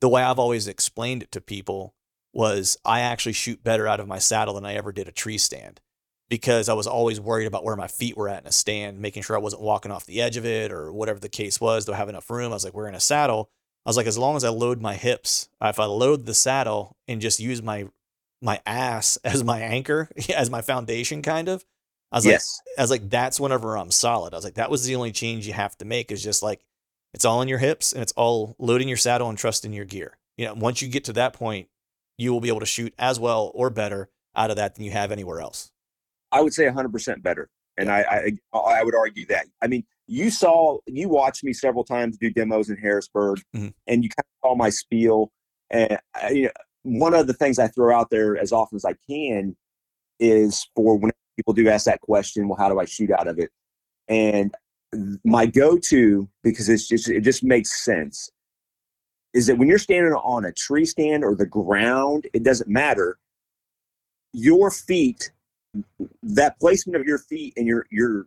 the 0.00 0.08
way 0.08 0.22
I've 0.22 0.38
always 0.38 0.68
explained 0.68 1.22
it 1.22 1.32
to 1.32 1.40
people 1.40 1.94
was 2.32 2.76
I 2.84 3.00
actually 3.00 3.32
shoot 3.32 3.62
better 3.62 3.86
out 3.86 4.00
of 4.00 4.08
my 4.08 4.18
saddle 4.18 4.54
than 4.54 4.64
I 4.64 4.74
ever 4.74 4.92
did 4.92 5.08
a 5.08 5.12
tree 5.12 5.38
stand 5.38 5.80
because 6.28 6.68
I 6.68 6.74
was 6.74 6.86
always 6.86 7.20
worried 7.20 7.46
about 7.46 7.64
where 7.64 7.76
my 7.76 7.88
feet 7.88 8.16
were 8.16 8.28
at 8.28 8.42
in 8.42 8.48
a 8.48 8.52
stand, 8.52 9.00
making 9.00 9.24
sure 9.24 9.36
I 9.36 9.40
wasn't 9.40 9.62
walking 9.62 9.90
off 9.90 10.06
the 10.06 10.22
edge 10.22 10.36
of 10.36 10.46
it 10.46 10.70
or 10.70 10.92
whatever 10.92 11.18
the 11.18 11.28
case 11.28 11.60
was. 11.60 11.84
Do 11.84 11.92
I 11.92 11.96
have 11.96 12.08
enough 12.08 12.30
room? 12.30 12.52
I 12.52 12.54
was 12.54 12.64
like, 12.64 12.72
we're 12.72 12.88
in 12.88 12.94
a 12.94 13.00
saddle. 13.00 13.50
I 13.84 13.90
was 13.90 13.96
like, 13.96 14.06
as 14.06 14.18
long 14.18 14.36
as 14.36 14.44
I 14.44 14.50
load 14.50 14.80
my 14.80 14.94
hips, 14.94 15.48
if 15.60 15.80
I 15.80 15.86
load 15.86 16.26
the 16.26 16.34
saddle 16.34 16.96
and 17.08 17.20
just 17.20 17.40
use 17.40 17.62
my 17.62 17.88
my 18.40 18.60
ass 18.64 19.18
as 19.24 19.44
my 19.44 19.60
anchor, 19.60 20.08
as 20.34 20.50
my 20.50 20.62
foundation, 20.62 21.20
kind 21.20 21.48
of. 21.48 21.64
I 22.12 22.16
was 22.16 22.26
yes. 22.26 22.60
like, 22.66 22.78
I 22.78 22.82
was 22.82 22.90
like, 22.90 23.10
that's 23.10 23.38
whenever 23.38 23.76
I'm 23.76 23.92
solid. 23.92 24.34
I 24.34 24.36
was 24.36 24.44
like, 24.44 24.54
that 24.54 24.70
was 24.70 24.84
the 24.84 24.96
only 24.96 25.12
change 25.12 25.46
you 25.46 25.52
have 25.52 25.76
to 25.78 25.84
make 25.84 26.10
is 26.10 26.22
just 26.22 26.42
like, 26.42 26.60
it's 27.14 27.24
all 27.24 27.42
in 27.42 27.48
your 27.48 27.58
hips 27.58 27.92
and 27.92 28.02
it's 28.02 28.12
all 28.12 28.54
loading 28.58 28.88
your 28.88 28.96
saddle 28.96 29.28
and 29.28 29.38
trusting 29.38 29.72
your 29.72 29.84
gear. 29.84 30.16
You 30.36 30.46
know, 30.46 30.54
once 30.54 30.80
you 30.82 30.88
get 30.88 31.04
to 31.04 31.12
that 31.14 31.32
point, 31.32 31.68
you 32.18 32.32
will 32.32 32.40
be 32.40 32.48
able 32.48 32.60
to 32.60 32.66
shoot 32.66 32.94
as 32.98 33.18
well 33.18 33.50
or 33.54 33.70
better 33.70 34.10
out 34.36 34.50
of 34.50 34.56
that 34.56 34.74
than 34.74 34.84
you 34.84 34.90
have 34.90 35.10
anywhere 35.12 35.40
else. 35.40 35.70
I 36.32 36.40
would 36.40 36.54
say 36.54 36.64
100% 36.66 37.22
better. 37.22 37.48
And 37.76 37.90
I, 37.90 38.00
I 38.52 38.58
I 38.58 38.84
would 38.84 38.94
argue 38.94 39.26
that. 39.26 39.46
I 39.62 39.66
mean, 39.66 39.84
you 40.06 40.30
saw, 40.30 40.78
you 40.86 41.08
watched 41.08 41.42
me 41.44 41.52
several 41.52 41.84
times 41.84 42.18
do 42.18 42.30
demos 42.30 42.68
in 42.68 42.76
Harrisburg, 42.76 43.40
Mhm. 43.56 43.72
and 43.86 44.02
you 44.04 44.10
kind 44.10 44.24
of 44.44 44.48
saw 44.48 44.54
my 44.54 44.68
spiel. 44.70 45.32
And 45.70 45.98
I, 46.14 46.28
you 46.30 46.44
know, 46.44 46.50
one 46.82 47.14
of 47.14 47.26
the 47.26 47.32
things 47.32 47.58
I 47.58 47.68
throw 47.68 47.96
out 47.96 48.10
there 48.10 48.36
as 48.36 48.52
often 48.52 48.76
as 48.76 48.84
I 48.84 48.94
can 49.08 49.56
is 50.18 50.66
for 50.76 50.96
when 50.98 51.10
people 51.36 51.54
do 51.54 51.68
ask 51.68 51.86
that 51.86 52.00
question, 52.00 52.48
well, 52.48 52.58
how 52.58 52.68
do 52.68 52.78
I 52.80 52.84
shoot 52.84 53.10
out 53.10 53.28
of 53.28 53.38
it? 53.38 53.50
And 54.08 54.54
my 55.24 55.46
go-to, 55.46 56.28
because 56.42 56.68
it's 56.68 56.88
just 56.88 57.08
it 57.08 57.20
just 57.22 57.44
makes 57.44 57.84
sense, 57.84 58.30
is 59.34 59.46
that 59.46 59.56
when 59.56 59.68
you're 59.68 59.78
standing 59.78 60.12
on 60.12 60.44
a 60.44 60.52
tree 60.52 60.84
stand 60.84 61.24
or 61.24 61.34
the 61.34 61.46
ground, 61.46 62.26
it 62.32 62.42
doesn't 62.42 62.68
matter. 62.68 63.18
Your 64.32 64.70
feet 64.70 65.30
that 66.22 66.58
placement 66.58 67.00
of 67.00 67.06
your 67.06 67.18
feet 67.18 67.52
and 67.56 67.66
your 67.66 67.86
your 67.90 68.26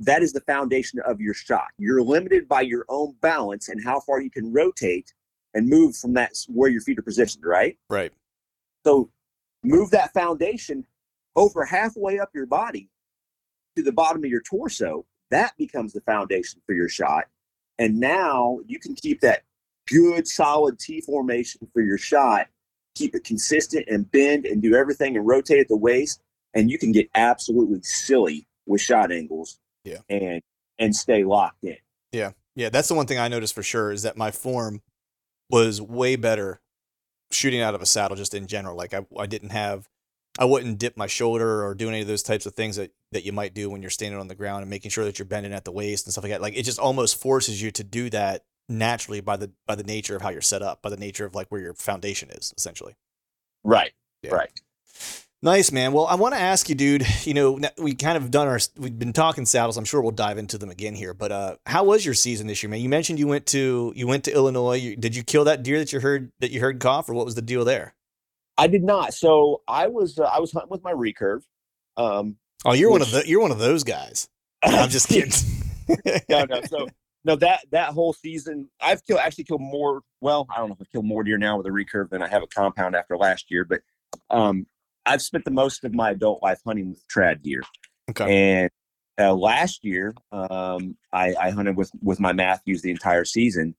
that 0.00 0.22
is 0.22 0.32
the 0.32 0.40
foundation 0.40 1.00
of 1.06 1.20
your 1.20 1.34
shot. 1.34 1.68
You're 1.78 2.02
limited 2.02 2.48
by 2.48 2.62
your 2.62 2.84
own 2.88 3.14
balance 3.20 3.68
and 3.68 3.82
how 3.82 4.00
far 4.00 4.20
you 4.20 4.30
can 4.30 4.52
rotate 4.52 5.12
and 5.54 5.68
move 5.68 5.96
from 5.96 6.14
that 6.14 6.32
where 6.48 6.68
your 6.68 6.80
feet 6.80 6.98
are 6.98 7.02
positioned, 7.02 7.44
right? 7.44 7.78
Right. 7.88 8.12
So 8.84 9.10
move 9.62 9.90
that 9.92 10.12
foundation 10.12 10.84
over 11.36 11.64
halfway 11.64 12.18
up 12.18 12.30
your 12.34 12.46
body 12.46 12.90
to 13.76 13.82
the 13.82 13.92
bottom 13.92 14.24
of 14.24 14.30
your 14.30 14.42
torso. 14.42 15.06
That 15.34 15.56
becomes 15.58 15.92
the 15.92 16.00
foundation 16.02 16.60
for 16.64 16.74
your 16.76 16.88
shot. 16.88 17.24
And 17.76 17.98
now 17.98 18.60
you 18.66 18.78
can 18.78 18.94
keep 18.94 19.20
that 19.22 19.42
good 19.88 20.28
solid 20.28 20.78
T 20.78 21.00
formation 21.00 21.66
for 21.72 21.82
your 21.82 21.98
shot, 21.98 22.46
keep 22.94 23.16
it 23.16 23.24
consistent 23.24 23.86
and 23.88 24.08
bend 24.12 24.46
and 24.46 24.62
do 24.62 24.76
everything 24.76 25.16
and 25.16 25.26
rotate 25.26 25.58
at 25.58 25.66
the 25.66 25.76
waist. 25.76 26.22
And 26.54 26.70
you 26.70 26.78
can 26.78 26.92
get 26.92 27.10
absolutely 27.16 27.80
silly 27.82 28.46
with 28.66 28.80
shot 28.80 29.10
angles 29.10 29.58
Yeah. 29.82 29.98
and 30.08 30.40
and 30.78 30.94
stay 30.94 31.24
locked 31.24 31.64
in. 31.64 31.78
Yeah. 32.12 32.30
Yeah. 32.54 32.68
That's 32.68 32.86
the 32.86 32.94
one 32.94 33.06
thing 33.06 33.18
I 33.18 33.26
noticed 33.26 33.54
for 33.56 33.62
sure 33.64 33.90
is 33.90 34.02
that 34.02 34.16
my 34.16 34.30
form 34.30 34.82
was 35.50 35.80
way 35.82 36.14
better 36.14 36.60
shooting 37.32 37.60
out 37.60 37.74
of 37.74 37.82
a 37.82 37.86
saddle 37.86 38.16
just 38.16 38.34
in 38.34 38.46
general. 38.46 38.76
Like 38.76 38.94
I, 38.94 39.04
I 39.18 39.26
didn't 39.26 39.50
have, 39.50 39.88
I 40.38 40.44
wouldn't 40.46 40.78
dip 40.78 40.96
my 40.96 41.06
shoulder 41.06 41.64
or 41.64 41.74
do 41.74 41.88
any 41.88 42.00
of 42.00 42.06
those 42.06 42.22
types 42.22 42.44
of 42.46 42.54
things 42.54 42.76
that, 42.76 42.92
that 43.12 43.24
you 43.24 43.32
might 43.32 43.54
do 43.54 43.70
when 43.70 43.82
you're 43.82 43.90
standing 43.90 44.18
on 44.18 44.28
the 44.28 44.34
ground 44.34 44.62
and 44.62 44.70
making 44.70 44.90
sure 44.90 45.04
that 45.04 45.18
you're 45.18 45.26
bending 45.26 45.52
at 45.52 45.64
the 45.64 45.72
waist 45.72 46.06
and 46.06 46.12
stuff 46.12 46.24
like 46.24 46.32
that. 46.32 46.42
Like 46.42 46.56
it 46.56 46.64
just 46.64 46.78
almost 46.78 47.20
forces 47.20 47.62
you 47.62 47.70
to 47.72 47.84
do 47.84 48.10
that 48.10 48.44
naturally 48.68 49.20
by 49.20 49.36
the, 49.36 49.52
by 49.66 49.76
the 49.76 49.84
nature 49.84 50.16
of 50.16 50.22
how 50.22 50.30
you're 50.30 50.40
set 50.40 50.62
up, 50.62 50.82
by 50.82 50.90
the 50.90 50.96
nature 50.96 51.24
of 51.24 51.34
like 51.34 51.48
where 51.48 51.60
your 51.60 51.74
foundation 51.74 52.30
is 52.30 52.52
essentially. 52.56 52.96
Right. 53.62 53.92
Yeah. 54.22 54.34
Right. 54.34 54.50
Nice, 55.44 55.70
man. 55.70 55.92
Well, 55.92 56.06
I 56.06 56.14
want 56.14 56.34
to 56.34 56.40
ask 56.40 56.70
you, 56.70 56.74
dude. 56.74 57.06
You 57.24 57.34
know, 57.34 57.60
we 57.76 57.94
kind 57.94 58.16
of 58.16 58.30
done 58.30 58.48
our, 58.48 58.58
we've 58.78 58.98
been 58.98 59.12
talking 59.12 59.44
saddles. 59.44 59.76
I'm 59.76 59.84
sure 59.84 60.00
we'll 60.00 60.10
dive 60.10 60.38
into 60.38 60.56
them 60.56 60.70
again 60.70 60.94
here. 60.94 61.12
But 61.12 61.32
uh, 61.32 61.56
how 61.66 61.84
was 61.84 62.04
your 62.04 62.14
season 62.14 62.46
this 62.46 62.62
year, 62.62 62.70
man? 62.70 62.80
You 62.80 62.88
mentioned 62.88 63.18
you 63.18 63.26
went 63.26 63.44
to 63.46 63.92
you 63.94 64.06
went 64.06 64.24
to 64.24 64.32
Illinois. 64.32 64.76
You, 64.76 64.96
did 64.96 65.14
you 65.14 65.22
kill 65.22 65.44
that 65.44 65.62
deer 65.62 65.78
that 65.78 65.92
you 65.92 66.00
heard 66.00 66.32
that 66.40 66.50
you 66.50 66.60
heard 66.60 66.80
cough, 66.80 67.10
or 67.10 67.14
what 67.14 67.26
was 67.26 67.34
the 67.34 67.42
deal 67.42 67.64
there? 67.64 67.94
I 68.56 68.66
did 68.66 68.82
not. 68.84 69.14
So 69.14 69.62
I 69.68 69.88
was 69.88 70.18
uh, 70.18 70.24
I 70.24 70.38
was 70.40 70.52
hunting 70.52 70.70
with 70.70 70.82
my 70.84 70.92
recurve. 70.92 71.42
Um, 71.96 72.36
Oh, 72.66 72.72
you're 72.72 72.90
one 72.90 73.02
of 73.02 73.12
Which- 73.12 73.24
the 73.24 73.28
you're 73.28 73.42
one 73.42 73.50
of 73.50 73.58
those 73.58 73.84
guys. 73.84 74.28
I'm 74.62 74.88
just 74.88 75.08
kidding. 75.08 75.32
no, 76.30 76.44
no. 76.48 76.62
So 76.62 76.86
no, 77.24 77.36
that 77.36 77.60
that 77.72 77.90
whole 77.90 78.12
season, 78.14 78.70
I've 78.80 79.04
killed 79.04 79.20
actually 79.20 79.44
killed 79.44 79.60
more. 79.60 80.00
Well, 80.20 80.46
I 80.54 80.58
don't 80.58 80.68
know 80.68 80.74
if 80.74 80.80
I've 80.80 80.90
killed 80.90 81.04
more 81.04 81.22
deer 81.24 81.36
now 81.36 81.58
with 81.58 81.66
a 81.66 81.70
recurve 81.70 82.08
than 82.10 82.22
I 82.22 82.28
have 82.28 82.42
a 82.42 82.46
compound 82.46 82.96
after 82.96 83.16
last 83.18 83.50
year, 83.50 83.64
but 83.64 83.80
um, 84.30 84.66
I've 85.04 85.20
spent 85.20 85.44
the 85.44 85.50
most 85.50 85.84
of 85.84 85.94
my 85.94 86.10
adult 86.12 86.42
life 86.42 86.60
hunting 86.66 86.90
with 86.90 87.04
trad 87.08 87.42
deer. 87.42 87.62
Okay. 88.10 88.60
And 88.60 88.70
uh, 89.18 89.34
last 89.34 89.84
year, 89.84 90.14
um, 90.32 90.96
I, 91.12 91.34
I 91.38 91.50
hunted 91.50 91.76
with 91.76 91.90
with 92.02 92.18
my 92.20 92.32
Mathews 92.32 92.80
the 92.82 92.90
entire 92.90 93.24
season, 93.26 93.74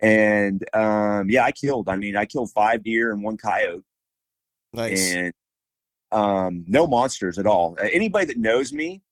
and 0.00 0.64
um, 0.74 1.28
yeah, 1.28 1.44
I 1.44 1.52
killed. 1.52 1.88
I 1.90 1.96
mean, 1.96 2.16
I 2.16 2.24
killed 2.24 2.50
five 2.52 2.82
deer 2.82 3.12
and 3.12 3.22
one 3.22 3.36
coyote 3.36 3.84
Nice. 4.72 5.12
and 5.12 5.32
um, 6.12 6.64
no 6.66 6.86
monsters 6.86 7.38
at 7.38 7.46
all. 7.46 7.76
Anybody 7.80 8.26
that 8.26 8.38
knows 8.38 8.72
me 8.72 9.02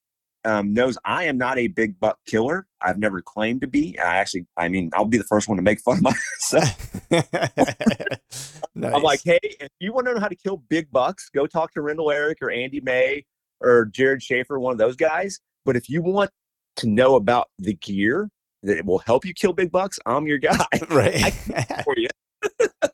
um, 0.43 0.73
knows 0.73 0.97
I 1.05 1.25
am 1.25 1.37
not 1.37 1.57
a 1.57 1.67
big 1.67 1.99
buck 1.99 2.19
killer. 2.25 2.67
I've 2.81 2.97
never 2.97 3.21
claimed 3.21 3.61
to 3.61 3.67
be. 3.67 3.97
I 3.99 4.17
actually, 4.17 4.45
I 4.57 4.69
mean, 4.69 4.89
I'll 4.93 5.05
be 5.05 5.17
the 5.17 5.23
first 5.23 5.47
one 5.47 5.57
to 5.57 5.63
make 5.63 5.79
fun 5.79 5.97
of 5.97 6.03
myself. 6.51 7.01
nice. 7.11 8.61
I'm 8.95 9.03
like, 9.03 9.21
hey, 9.23 9.39
if 9.43 9.69
you 9.79 9.93
want 9.93 10.07
to 10.07 10.13
know 10.13 10.19
how 10.19 10.27
to 10.27 10.35
kill 10.35 10.57
big 10.57 10.91
bucks, 10.91 11.29
go 11.29 11.45
talk 11.45 11.73
to 11.73 11.81
Rendell 11.81 12.11
Eric 12.11 12.39
or 12.41 12.49
Andy 12.51 12.81
May 12.81 13.25
or 13.59 13.85
Jared 13.85 14.23
Schaefer, 14.23 14.59
one 14.59 14.71
of 14.71 14.77
those 14.77 14.95
guys. 14.95 15.39
But 15.65 15.75
if 15.75 15.89
you 15.89 16.01
want 16.01 16.31
to 16.77 16.87
know 16.87 17.15
about 17.15 17.49
the 17.59 17.73
gear 17.75 18.29
that 18.63 18.85
will 18.85 18.99
help 18.99 19.25
you 19.25 19.33
kill 19.33 19.53
big 19.53 19.71
bucks, 19.71 19.99
I'm 20.05 20.25
your 20.25 20.39
guy 20.39 20.65
right. 20.89 21.33
for 21.83 21.93
you. 21.97 22.07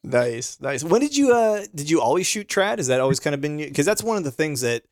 Nice, 0.04 0.60
nice. 0.62 0.84
When 0.84 1.02
did 1.02 1.16
you 1.16 1.34
uh 1.34 1.66
did 1.74 1.90
you 1.90 2.02
always 2.02 2.28
shoot 2.28 2.48
trad? 2.48 2.78
Has 2.78 2.88
that 2.88 3.00
always 3.00 3.20
kind 3.20 3.34
of 3.34 3.42
been 3.42 3.58
because 3.58 3.86
that's 3.86 4.04
one 4.04 4.18
of 4.18 4.24
the 4.24 4.32
things 4.32 4.62
that 4.62 4.84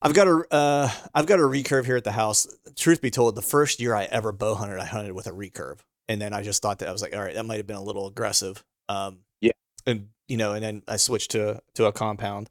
I've 0.00 0.14
got 0.14 0.26
a 0.26 0.44
uh 0.50 0.90
I've 1.14 1.26
got 1.26 1.38
a 1.38 1.42
recurve 1.42 1.84
here 1.86 1.96
at 1.96 2.04
the 2.04 2.12
house. 2.12 2.46
Truth 2.76 3.00
be 3.00 3.10
told, 3.10 3.34
the 3.34 3.42
first 3.42 3.80
year 3.80 3.94
I 3.94 4.04
ever 4.04 4.32
bow 4.32 4.54
hunted, 4.54 4.78
I 4.78 4.84
hunted 4.84 5.12
with 5.12 5.26
a 5.26 5.30
recurve, 5.32 5.78
and 6.08 6.20
then 6.20 6.32
I 6.32 6.42
just 6.42 6.62
thought 6.62 6.80
that 6.80 6.88
I 6.88 6.92
was 6.92 7.02
like, 7.02 7.14
all 7.14 7.22
right, 7.22 7.34
that 7.34 7.44
might 7.44 7.56
have 7.58 7.66
been 7.66 7.76
a 7.76 7.82
little 7.82 8.06
aggressive. 8.06 8.64
Um, 8.88 9.20
Yeah. 9.40 9.52
and 9.86 10.08
you 10.28 10.36
know, 10.36 10.52
and 10.52 10.62
then 10.62 10.82
I 10.88 10.96
switched 10.96 11.32
to 11.32 11.60
to 11.74 11.86
a 11.86 11.92
compound. 11.92 12.50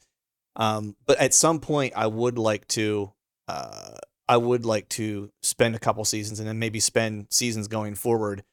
Um, 0.55 0.95
but 1.05 1.17
at 1.19 1.33
some 1.33 1.59
point, 1.59 1.93
I 1.95 2.07
would 2.07 2.37
like 2.37 2.67
to 2.69 3.11
uh 3.47 3.97
I 4.29 4.37
would 4.37 4.65
like 4.65 4.87
to 4.89 5.29
spend 5.43 5.75
a 5.75 5.79
couple 5.79 6.05
seasons 6.05 6.39
and 6.39 6.47
then 6.47 6.57
maybe 6.59 6.79
spend 6.79 7.27
seasons 7.31 7.67
going 7.67 7.95
forward 7.95 8.43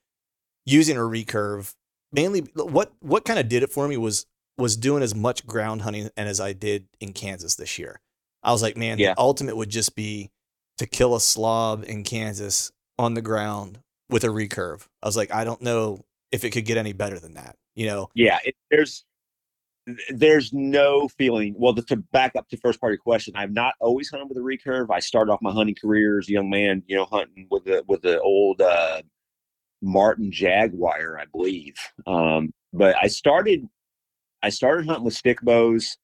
using 0.66 0.96
a 0.96 1.00
recurve 1.00 1.72
mainly 2.12 2.40
what 2.54 2.92
what 3.00 3.24
kind 3.24 3.38
of 3.38 3.48
did 3.48 3.62
it 3.62 3.70
for 3.70 3.86
me 3.88 3.96
was 3.96 4.26
was 4.56 4.76
doing 4.76 5.02
as 5.02 5.14
much 5.14 5.46
ground 5.46 5.82
hunting 5.82 6.10
and 6.16 6.28
as 6.28 6.40
I 6.40 6.52
did 6.52 6.88
in 7.00 7.12
Kansas 7.12 7.54
this 7.56 7.78
year. 7.78 8.00
I 8.42 8.52
was 8.52 8.62
like, 8.62 8.76
man, 8.76 8.98
Yeah. 8.98 9.14
the 9.14 9.20
ultimate 9.20 9.56
would 9.56 9.68
just 9.70 9.94
be 9.94 10.30
to 10.78 10.86
kill 10.86 11.14
a 11.14 11.20
slob 11.20 11.84
in 11.86 12.02
Kansas 12.04 12.72
on 12.98 13.14
the 13.14 13.22
ground 13.22 13.80
with 14.10 14.24
a 14.24 14.28
recurve. 14.28 14.86
I 15.02 15.06
was 15.06 15.16
like, 15.16 15.32
I 15.32 15.44
don't 15.44 15.62
know 15.62 16.04
if 16.32 16.44
it 16.44 16.50
could 16.50 16.64
get 16.64 16.76
any 16.76 16.92
better 16.92 17.18
than 17.18 17.34
that. 17.34 17.56
You 17.76 17.86
know, 17.86 18.08
Yeah, 18.14 18.38
it, 18.44 18.54
there's 18.70 19.04
there's 20.10 20.52
no 20.52 21.08
feeling. 21.08 21.54
Well, 21.56 21.74
to 21.74 21.96
back 21.96 22.32
up 22.36 22.48
to 22.50 22.56
first 22.58 22.80
part 22.80 22.92
of 22.92 22.94
your 22.94 23.02
question, 23.02 23.34
I've 23.36 23.52
not 23.52 23.74
always 23.80 24.10
hunted 24.10 24.28
with 24.28 24.36
a 24.36 24.40
recurve. 24.40 24.88
I 24.90 25.00
started 25.00 25.32
off 25.32 25.40
my 25.40 25.52
hunting 25.52 25.76
career 25.80 26.18
as 26.18 26.28
a 26.28 26.32
young 26.32 26.50
man, 26.50 26.82
you 26.86 26.96
know, 26.96 27.06
hunting 27.06 27.46
with 27.50 27.64
the 27.64 27.84
with 27.88 28.02
the 28.02 28.20
old 28.20 28.60
uh, 28.60 29.02
Martin 29.82 30.30
Jaguar, 30.30 31.18
I 31.18 31.24
believe. 31.26 31.74
Um, 32.06 32.52
but 32.72 32.96
I 33.00 33.08
started 33.08 33.66
I 34.42 34.50
started 34.50 34.86
hunting 34.86 35.04
with 35.04 35.14
stick 35.14 35.40
bows 35.42 35.96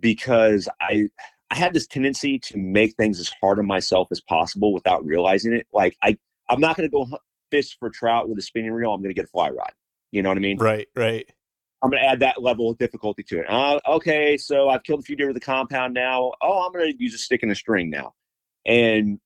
because 0.00 0.68
I 0.80 1.08
I 1.50 1.56
had 1.56 1.72
this 1.72 1.86
tendency 1.86 2.38
to 2.40 2.58
make 2.58 2.94
things 2.96 3.18
as 3.18 3.30
hard 3.40 3.58
on 3.58 3.66
myself 3.66 4.08
as 4.10 4.20
possible 4.20 4.72
without 4.72 5.04
realizing 5.04 5.52
it. 5.52 5.66
Like 5.72 5.96
I 6.02 6.16
I'm 6.48 6.60
not 6.60 6.76
going 6.76 6.88
to 6.88 6.92
go 6.92 7.04
hunt, 7.04 7.22
fish 7.50 7.76
for 7.78 7.90
trout 7.90 8.28
with 8.28 8.38
a 8.38 8.42
spinning 8.42 8.72
reel. 8.72 8.92
I'm 8.92 9.00
going 9.00 9.10
to 9.10 9.14
get 9.14 9.26
a 9.26 9.28
fly 9.28 9.50
rod. 9.50 9.72
You 10.12 10.22
know 10.22 10.30
what 10.30 10.38
I 10.38 10.40
mean? 10.40 10.58
Right, 10.58 10.88
right. 10.96 11.28
I'm 11.82 11.90
going 11.90 12.02
to 12.02 12.08
add 12.08 12.20
that 12.20 12.42
level 12.42 12.70
of 12.70 12.78
difficulty 12.78 13.22
to 13.24 13.40
it. 13.40 13.46
Uh, 13.48 13.78
okay, 13.86 14.36
so 14.36 14.68
I've 14.68 14.82
killed 14.82 15.00
a 15.00 15.02
few 15.02 15.14
deer 15.14 15.28
with 15.28 15.34
the 15.36 15.40
compound 15.40 15.94
now. 15.94 16.32
Oh, 16.42 16.66
I'm 16.66 16.72
going 16.72 16.90
to 16.90 17.02
use 17.02 17.14
a 17.14 17.18
stick 17.18 17.42
and 17.42 17.52
a 17.52 17.54
string 17.54 17.88
now, 17.88 18.14
and 18.66 19.20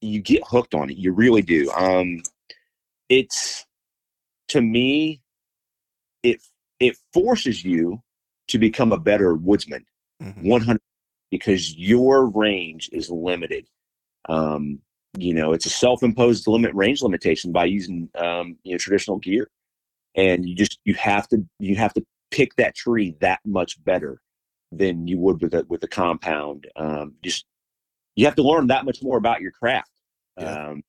you 0.00 0.20
get 0.20 0.42
hooked 0.46 0.74
on 0.74 0.90
it. 0.90 0.96
You 0.96 1.12
really 1.12 1.42
do. 1.42 1.70
Um, 1.72 2.22
it's 3.08 3.66
to 4.48 4.60
me, 4.60 5.20
it 6.22 6.40
it 6.80 6.96
forces 7.12 7.64
you 7.64 8.02
to 8.48 8.58
become 8.58 8.92
a 8.92 8.98
better 8.98 9.34
woodsman, 9.34 9.84
Mhm. 10.22 10.42
100, 10.42 10.80
because 11.30 11.76
your 11.76 12.26
range 12.26 12.88
is 12.92 13.10
limited. 13.10 13.66
Um, 14.28 14.80
you 15.18 15.34
know, 15.34 15.52
it's 15.52 15.66
a 15.66 15.70
self-imposed 15.70 16.46
limit 16.46 16.74
range 16.74 17.02
limitation 17.02 17.52
by 17.52 17.64
using 17.66 18.10
um, 18.14 18.56
you 18.62 18.72
know 18.72 18.78
traditional 18.78 19.18
gear, 19.18 19.50
and 20.14 20.48
you 20.48 20.54
just 20.54 20.78
you 20.84 20.94
have 20.94 21.28
to 21.28 21.44
you 21.58 21.76
have 21.76 21.94
to 21.94 22.04
pick 22.30 22.54
that 22.56 22.74
tree 22.74 23.14
that 23.20 23.40
much 23.44 23.82
better 23.84 24.20
than 24.70 25.06
you 25.08 25.18
would 25.18 25.40
with 25.40 25.54
a 25.54 25.64
with 25.68 25.82
a 25.82 25.88
compound. 25.88 26.66
Um, 26.76 27.14
just 27.22 27.46
you 28.16 28.24
have 28.26 28.34
to 28.36 28.42
learn 28.42 28.66
that 28.68 28.84
much 28.84 29.02
more 29.02 29.16
about 29.16 29.40
your 29.40 29.52
craft. 29.52 29.90
Yeah. 30.38 30.68
Um, 30.70 30.82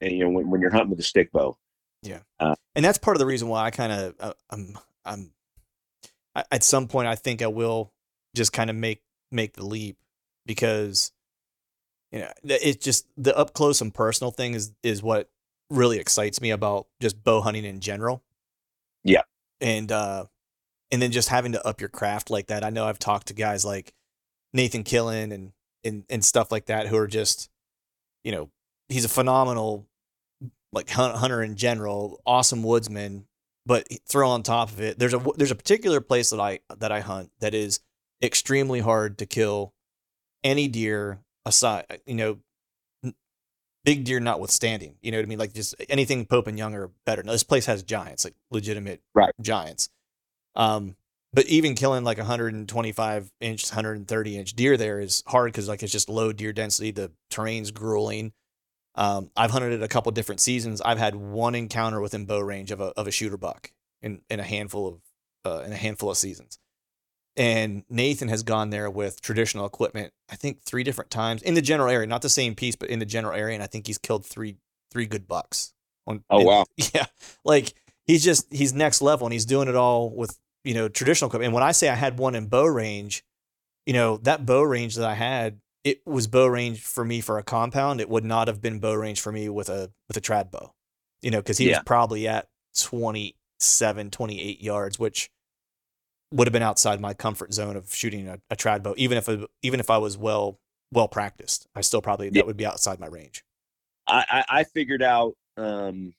and 0.00 0.12
you 0.12 0.24
know 0.24 0.30
when, 0.30 0.50
when 0.50 0.60
you're 0.60 0.70
hunting 0.70 0.90
with 0.90 1.00
a 1.00 1.04
stick 1.04 1.32
bow. 1.32 1.56
Yeah, 2.02 2.20
and 2.40 2.84
that's 2.84 2.98
part 2.98 3.16
of 3.16 3.18
the 3.20 3.26
reason 3.26 3.48
why 3.48 3.64
I 3.64 3.70
kind 3.70 3.92
of 3.92 4.14
uh, 4.20 4.32
I'm 4.50 4.78
I'm 5.04 5.32
I, 6.34 6.44
at 6.50 6.62
some 6.62 6.88
point 6.88 7.08
I 7.08 7.14
think 7.14 7.42
I 7.42 7.46
will 7.48 7.92
just 8.34 8.52
kind 8.52 8.70
of 8.70 8.76
make 8.76 9.02
make 9.32 9.54
the 9.54 9.64
leap 9.64 9.96
because 10.44 11.12
you 12.12 12.20
know 12.20 12.30
it's 12.44 12.84
just 12.84 13.06
the 13.16 13.36
up 13.36 13.54
close 13.54 13.80
and 13.80 13.92
personal 13.92 14.30
thing 14.30 14.54
is 14.54 14.72
is 14.82 15.02
what 15.02 15.30
really 15.70 15.98
excites 15.98 16.40
me 16.40 16.50
about 16.50 16.86
just 17.00 17.24
bow 17.24 17.40
hunting 17.40 17.64
in 17.64 17.80
general. 17.80 18.22
Yeah. 19.02 19.22
and 19.60 19.90
uh, 19.90 20.26
and 20.90 21.00
then 21.00 21.12
just 21.12 21.28
having 21.28 21.52
to 21.52 21.66
up 21.66 21.80
your 21.80 21.88
craft 21.88 22.30
like 22.30 22.48
that. 22.48 22.64
I 22.64 22.70
know 22.70 22.86
I've 22.86 22.98
talked 22.98 23.28
to 23.28 23.34
guys 23.34 23.64
like 23.64 23.92
Nathan 24.52 24.84
Killen 24.84 25.32
and 25.32 25.52
and 25.84 26.04
and 26.08 26.24
stuff 26.24 26.52
like 26.52 26.66
that 26.66 26.88
who 26.88 26.96
are 26.96 27.06
just 27.06 27.48
you 28.24 28.32
know 28.32 28.50
he's 28.88 29.04
a 29.04 29.08
phenomenal 29.08 29.86
like 30.72 30.90
hunter 30.90 31.42
in 31.42 31.56
general, 31.56 32.20
awesome 32.26 32.62
woodsman. 32.62 33.26
But 33.64 33.88
throw 34.08 34.28
on 34.30 34.42
top 34.44 34.70
of 34.70 34.80
it, 34.80 34.98
there's 34.98 35.14
a 35.14 35.18
there's 35.36 35.50
a 35.50 35.56
particular 35.56 36.00
place 36.00 36.30
that 36.30 36.38
I 36.40 36.60
that 36.78 36.92
I 36.92 37.00
hunt 37.00 37.30
that 37.40 37.52
is 37.54 37.80
extremely 38.22 38.80
hard 38.80 39.18
to 39.18 39.26
kill 39.26 39.72
any 40.44 40.68
deer 40.68 41.18
aside, 41.44 42.00
you 42.06 42.14
know, 42.14 42.38
big 43.84 44.04
deer 44.04 44.20
notwithstanding. 44.20 44.96
You 45.00 45.10
know 45.12 45.18
what 45.18 45.24
I 45.24 45.28
mean? 45.28 45.38
Like 45.38 45.52
just 45.52 45.74
anything 45.88 46.26
Pope 46.26 46.46
and 46.46 46.56
Young 46.58 46.74
are 46.74 46.90
better. 47.06 47.22
Now 47.22 47.32
this 47.32 47.42
place 47.42 47.66
has 47.66 47.82
giants, 47.82 48.24
like 48.24 48.34
legitimate 48.50 49.00
Right. 49.14 49.32
giants. 49.40 49.88
Um, 50.54 50.96
but 51.32 51.46
even 51.46 51.74
killing 51.74 52.04
like 52.04 52.18
125 52.18 53.30
inch, 53.40 53.64
130 53.70 54.38
inch 54.38 54.52
deer 54.54 54.76
there 54.76 55.00
is 55.00 55.22
hard 55.26 55.52
because 55.52 55.68
like 55.68 55.82
it's 55.82 55.92
just 55.92 56.08
low 56.08 56.32
deer 56.32 56.52
density. 56.52 56.92
The 56.92 57.10
terrain's 57.30 57.70
grueling. 57.70 58.32
Um, 58.96 59.30
I've 59.36 59.50
hunted 59.50 59.72
it 59.72 59.82
a 59.82 59.88
couple 59.88 60.10
different 60.12 60.40
seasons. 60.40 60.80
I've 60.80 60.98
had 60.98 61.14
one 61.14 61.54
encounter 61.54 62.00
within 62.00 62.24
bow 62.24 62.40
range 62.40 62.70
of 62.70 62.80
a 62.80 62.86
of 62.96 63.06
a 63.06 63.10
shooter 63.10 63.36
buck 63.36 63.70
in 64.02 64.22
in 64.30 64.40
a 64.40 64.44
handful 64.44 64.88
of 64.88 65.00
uh, 65.44 65.62
in 65.64 65.72
a 65.72 65.76
handful 65.76 66.10
of 66.10 66.16
seasons. 66.16 66.58
And 67.38 67.84
Nathan 67.90 68.28
has 68.28 68.42
gone 68.42 68.70
there 68.70 68.88
with 68.90 69.20
traditional 69.20 69.66
equipment. 69.66 70.12
I 70.30 70.36
think 70.36 70.62
three 70.62 70.82
different 70.82 71.10
times 71.10 71.42
in 71.42 71.52
the 71.52 71.60
general 71.60 71.90
area, 71.90 72.06
not 72.06 72.22
the 72.22 72.30
same 72.30 72.54
piece, 72.54 72.76
but 72.76 72.88
in 72.88 72.98
the 72.98 73.04
general 73.04 73.36
area. 73.38 73.54
And 73.54 73.62
I 73.62 73.66
think 73.66 73.86
he's 73.86 73.98
killed 73.98 74.24
three 74.24 74.56
three 74.90 75.06
good 75.06 75.28
bucks. 75.28 75.74
On 76.06 76.24
Oh, 76.30 76.40
in- 76.40 76.46
wow. 76.46 76.64
yeah, 76.94 77.06
like 77.44 77.74
he's 78.06 78.24
just 78.24 78.50
he's 78.52 78.72
next 78.72 79.02
level, 79.02 79.26
and 79.26 79.32
he's 79.34 79.44
doing 79.44 79.68
it 79.68 79.76
all 79.76 80.08
with 80.10 80.38
you 80.64 80.72
know 80.72 80.88
traditional 80.88 81.28
equipment. 81.28 81.48
And 81.48 81.54
when 81.54 81.62
I 81.62 81.72
say 81.72 81.90
I 81.90 81.94
had 81.94 82.18
one 82.18 82.34
in 82.34 82.46
bow 82.46 82.64
range, 82.64 83.22
you 83.84 83.92
know 83.92 84.16
that 84.18 84.46
bow 84.46 84.62
range 84.62 84.94
that 84.94 85.06
I 85.06 85.14
had, 85.14 85.60
it 85.86 86.00
was 86.04 86.26
bow 86.26 86.48
range 86.48 86.82
for 86.82 87.04
me 87.04 87.20
for 87.20 87.38
a 87.38 87.44
compound. 87.44 88.00
It 88.00 88.08
would 88.08 88.24
not 88.24 88.48
have 88.48 88.60
been 88.60 88.80
bow 88.80 88.92
range 88.94 89.20
for 89.20 89.30
me 89.30 89.48
with 89.48 89.68
a 89.68 89.92
with 90.08 90.16
a 90.16 90.20
trad 90.20 90.50
bow, 90.50 90.72
you 91.22 91.30
know, 91.30 91.38
because 91.38 91.58
he 91.58 91.66
Yeah. 91.66 91.78
was 91.78 91.84
probably 91.84 92.26
at 92.26 92.48
27, 92.76 94.10
28 94.10 94.60
yards, 94.60 94.98
which 94.98 95.30
would 96.32 96.48
have 96.48 96.52
been 96.52 96.62
outside 96.64 97.00
my 97.00 97.14
comfort 97.14 97.54
zone 97.54 97.76
of 97.76 97.94
shooting 97.94 98.26
a, 98.26 98.40
a 98.50 98.56
trad 98.56 98.82
bow, 98.82 98.94
even 98.96 99.16
if 99.16 99.28
it, 99.28 99.48
even 99.62 99.78
if 99.78 99.88
I 99.88 99.98
was 99.98 100.18
well 100.18 100.58
well 100.90 101.06
practiced. 101.06 101.68
I 101.76 101.82
still 101.82 102.02
probably 102.02 102.26
Yeah. 102.26 102.40
that 102.40 102.46
would 102.46 102.56
be 102.56 102.66
outside 102.66 102.98
my 102.98 103.06
range. 103.06 103.44
I, 104.08 104.24
I, 104.28 104.60
I 104.60 104.64
figured 104.64 105.04
out 105.04 105.34
um, 105.56 106.12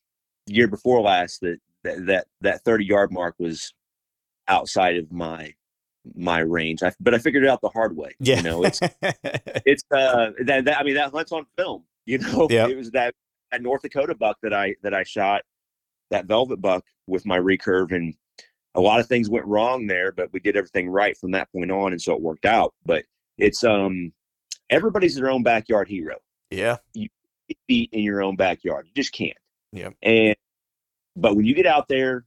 year 0.45 0.70
before 0.70 1.01
last 1.01 1.41
that, 1.41 1.59
that 1.84 2.05
that 2.05 2.28
that 2.39 2.61
30 2.63 2.86
yard 2.86 3.11
mark 3.11 3.36
was 3.38 3.74
outside 4.47 4.95
of 4.95 5.11
my 5.11 5.53
my 6.16 6.39
range. 6.39 6.84
I, 6.84 6.91
but 6.99 7.14
I 7.14 7.18
figured 7.18 7.43
it 7.43 7.49
out 7.49 7.62
the 7.62 7.70
hard 7.70 7.95
way. 7.95 8.16
Yeah, 8.20 8.38
You 8.38 8.43
know, 8.43 8.64
it's 8.64 8.80
it's 9.01 9.84
uh 9.91 10.32
that, 10.45 10.66
that 10.66 10.78
I 10.80 10.84
mean 10.84 10.95
that 10.95 11.12
hunt's 11.12 11.32
on 11.32 11.45
film. 11.58 11.84
You 12.08 12.20
know, 12.20 12.47
Yep. 12.49 12.70
it 12.70 12.78
was 12.78 12.91
that 12.91 13.14
that 13.51 13.62
North 13.62 13.82
Dakota 13.82 14.16
buck 14.16 14.38
that 14.41 14.53
I 14.53 14.76
that 14.84 14.93
I 14.93 15.03
shot 15.03 15.41
that 16.10 16.26
velvet 16.26 16.62
buck 16.62 16.86
with 17.05 17.26
my 17.26 17.38
recurve 17.38 17.91
and 17.91 18.14
a 18.76 18.80
lot 18.80 18.99
of 19.01 19.08
things 19.08 19.30
went 19.30 19.45
wrong 19.45 19.88
there, 19.88 20.12
but 20.14 20.32
we 20.32 20.39
did 20.39 20.55
everything 20.55 20.88
right 20.88 21.18
from 21.18 21.32
that 21.32 21.51
point 21.51 21.70
on, 21.72 21.91
and 21.91 22.01
so 22.01 22.14
it 22.14 22.22
worked 22.22 22.45
out. 22.45 22.74
But 22.86 23.03
it's 23.38 23.62
um 23.66 24.14
everybody's 24.70 25.16
their 25.16 25.30
own 25.30 25.43
backyard 25.43 25.88
hero. 25.89 26.16
yeah, 26.49 26.78
you 26.93 27.10
Beat 27.68 27.89
in 27.93 28.03
your 28.03 28.22
own 28.22 28.36
backyard, 28.36 28.88
you 28.88 28.93
just 28.93 29.14
can't. 29.14 29.38
Yeah. 29.74 29.89
And 30.01 30.36
but 31.16 31.36
when 31.36 31.45
you 31.45 31.55
get 31.55 31.66
out 31.66 31.88
there 31.88 32.24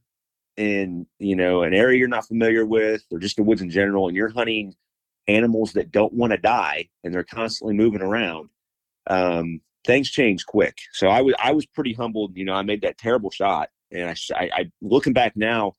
in 0.61 1.07
you 1.17 1.35
know 1.35 1.63
an 1.63 1.73
area 1.73 1.97
you're 1.97 2.07
not 2.07 2.27
familiar 2.27 2.65
with, 2.65 3.03
or 3.11 3.19
just 3.19 3.35
the 3.35 3.43
woods 3.43 3.61
in 3.61 3.69
general, 3.69 4.07
and 4.07 4.15
you're 4.15 4.29
hunting 4.29 4.75
animals 5.27 5.73
that 5.73 5.91
don't 5.91 6.13
want 6.13 6.31
to 6.31 6.37
die 6.37 6.89
and 7.03 7.13
they're 7.13 7.23
constantly 7.23 7.73
moving 7.75 8.01
around, 8.01 8.49
um, 9.07 9.61
things 9.85 10.09
change 10.09 10.45
quick. 10.45 10.77
So 10.93 11.07
I 11.07 11.21
was 11.21 11.33
I 11.43 11.51
was 11.51 11.65
pretty 11.65 11.93
humbled. 11.93 12.37
You 12.37 12.45
know, 12.45 12.53
I 12.53 12.61
made 12.61 12.81
that 12.81 12.97
terrible 12.97 13.31
shot, 13.31 13.69
and 13.91 14.09
I, 14.09 14.15
I, 14.35 14.49
I 14.53 14.71
looking 14.81 15.13
back 15.13 15.35
now, 15.35 15.75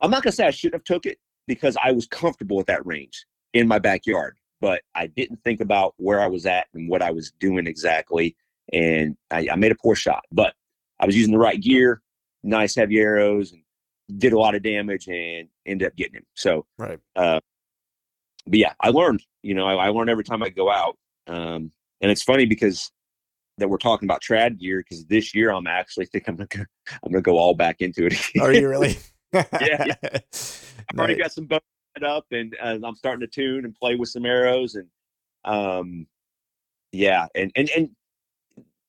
I'm 0.00 0.10
not 0.10 0.22
gonna 0.22 0.32
say 0.32 0.46
I 0.46 0.50
shouldn't 0.50 0.80
have 0.80 0.84
took 0.84 1.06
it 1.06 1.18
because 1.46 1.76
I 1.82 1.92
was 1.92 2.06
comfortable 2.06 2.58
at 2.60 2.66
that 2.66 2.84
range 2.84 3.24
in 3.54 3.68
my 3.68 3.78
backyard, 3.78 4.36
but 4.60 4.82
I 4.96 5.06
didn't 5.06 5.42
think 5.44 5.60
about 5.60 5.94
where 5.96 6.20
I 6.20 6.26
was 6.26 6.44
at 6.44 6.66
and 6.74 6.88
what 6.88 7.02
I 7.02 7.12
was 7.12 7.32
doing 7.38 7.68
exactly, 7.68 8.36
and 8.72 9.16
I, 9.30 9.48
I 9.52 9.56
made 9.56 9.72
a 9.72 9.76
poor 9.76 9.94
shot. 9.94 10.24
But 10.32 10.54
I 10.98 11.06
was 11.06 11.16
using 11.16 11.32
the 11.32 11.38
right 11.38 11.60
gear, 11.60 12.02
nice 12.42 12.74
heavy 12.74 12.98
arrows, 12.98 13.52
and 13.52 13.62
did 14.18 14.32
a 14.32 14.38
lot 14.38 14.54
of 14.54 14.62
damage 14.62 15.08
and 15.08 15.48
ended 15.66 15.88
up 15.88 15.96
getting 15.96 16.16
him. 16.16 16.26
So 16.34 16.66
right. 16.78 16.98
Uh, 17.16 17.40
but 18.46 18.58
yeah, 18.58 18.72
I 18.80 18.90
learned. 18.90 19.22
You 19.42 19.54
know, 19.54 19.66
I, 19.66 19.86
I 19.86 19.88
learn 19.88 20.08
every 20.08 20.24
time 20.24 20.42
I 20.42 20.48
go 20.48 20.70
out. 20.70 20.96
Um, 21.26 21.72
and 22.00 22.10
it's 22.10 22.22
funny 22.22 22.46
because 22.46 22.90
that 23.58 23.68
we're 23.68 23.78
talking 23.78 24.06
about 24.06 24.22
trad 24.22 24.58
gear 24.58 24.82
because 24.82 25.04
this 25.06 25.34
year 25.34 25.50
I'm 25.50 25.66
actually 25.66 26.06
think 26.06 26.26
I'm 26.28 26.36
gonna 26.36 26.66
I'm 27.04 27.12
gonna 27.12 27.22
go 27.22 27.38
all 27.38 27.54
back 27.54 27.76
into 27.80 28.06
it. 28.06 28.12
again. 28.12 28.42
Are 28.42 28.52
you 28.52 28.68
really? 28.68 28.98
Yeah, 29.32 29.84
I've 30.02 30.98
already 30.98 31.14
got 31.14 31.30
some 31.30 31.46
bows 31.46 31.60
set 31.96 32.04
up 32.04 32.26
and 32.32 32.56
uh, 32.60 32.78
I'm 32.82 32.96
starting 32.96 33.20
to 33.20 33.28
tune 33.28 33.64
and 33.64 33.72
play 33.76 33.94
with 33.94 34.08
some 34.08 34.26
arrows 34.26 34.74
and 34.74 34.88
um 35.44 36.08
yeah 36.90 37.28
and 37.36 37.52
and 37.54 37.70
and 37.76 37.90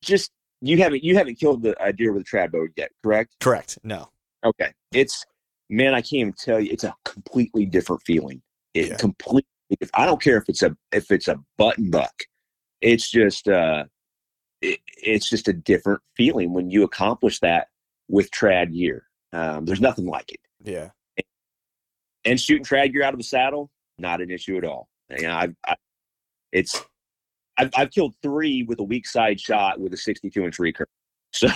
just 0.02 0.32
you 0.62 0.78
haven't 0.78 1.04
you 1.04 1.16
haven't 1.16 1.36
killed 1.36 1.64
the 1.64 1.76
a 1.84 1.92
deer 1.92 2.14
with 2.14 2.24
a 2.24 2.26
trad 2.26 2.52
bow 2.52 2.68
yet, 2.76 2.92
correct? 3.04 3.36
Correct. 3.40 3.78
No. 3.84 4.10
Okay. 4.44 4.72
It's 4.94 5.26
man, 5.70 5.94
I 5.94 6.02
can't 6.02 6.14
even 6.14 6.34
tell 6.34 6.60
you. 6.60 6.72
It's 6.72 6.84
a 6.84 6.94
completely 7.06 7.66
different 7.66 8.02
feeling. 8.06 8.42
It 8.74 8.90
Yeah. 8.90 8.98
completely. 8.98 9.48
If 9.80 9.90
I 9.94 10.06
don't 10.06 10.22
care 10.22 10.38
if 10.38 10.50
it's 10.50 10.64
a 10.64 10.76
if 10.92 11.12
it's 11.12 11.28
a 11.28 11.40
button 11.58 11.90
buck, 11.90 12.14
it's 12.82 13.10
just 13.10 13.48
uh, 13.48 13.86
it, 14.62 14.80
it's 14.98 15.30
just 15.30 15.48
a 15.48 15.54
different 15.54 16.02
feeling 16.16 16.54
when 16.54 16.70
you 16.70 16.84
accomplish 16.84 17.40
that 17.40 17.68
with 18.10 18.30
trad 18.32 18.74
gear. 18.74 19.06
Um, 19.34 19.66
there's 19.66 19.80
nothing 19.82 20.06
like 20.06 20.32
it. 20.32 20.40
Yeah. 20.64 20.90
And 22.26 22.40
shooting 22.40 22.66
trad 22.66 22.92
gear 22.92 23.04
out 23.04 23.14
of 23.14 23.20
the 23.20 23.24
saddle, 23.24 23.72
not 23.98 24.22
an 24.22 24.30
issue 24.30 24.58
at 24.58 24.66
all. 24.66 24.90
You 25.10 25.24
know, 25.24 25.34
I've, 25.36 25.56
I, 25.66 25.76
it's 26.52 26.84
I've, 27.58 27.70
I've 27.76 27.92
killed 27.92 28.16
three 28.22 28.64
with 28.64 28.80
a 28.80 28.84
weak 28.84 29.08
side 29.08 29.40
shot 29.40 29.80
with 29.80 29.94
a 29.94 29.98
62 29.98 30.44
inch 30.44 30.58
recurve. 30.58 30.86
So 31.34 31.48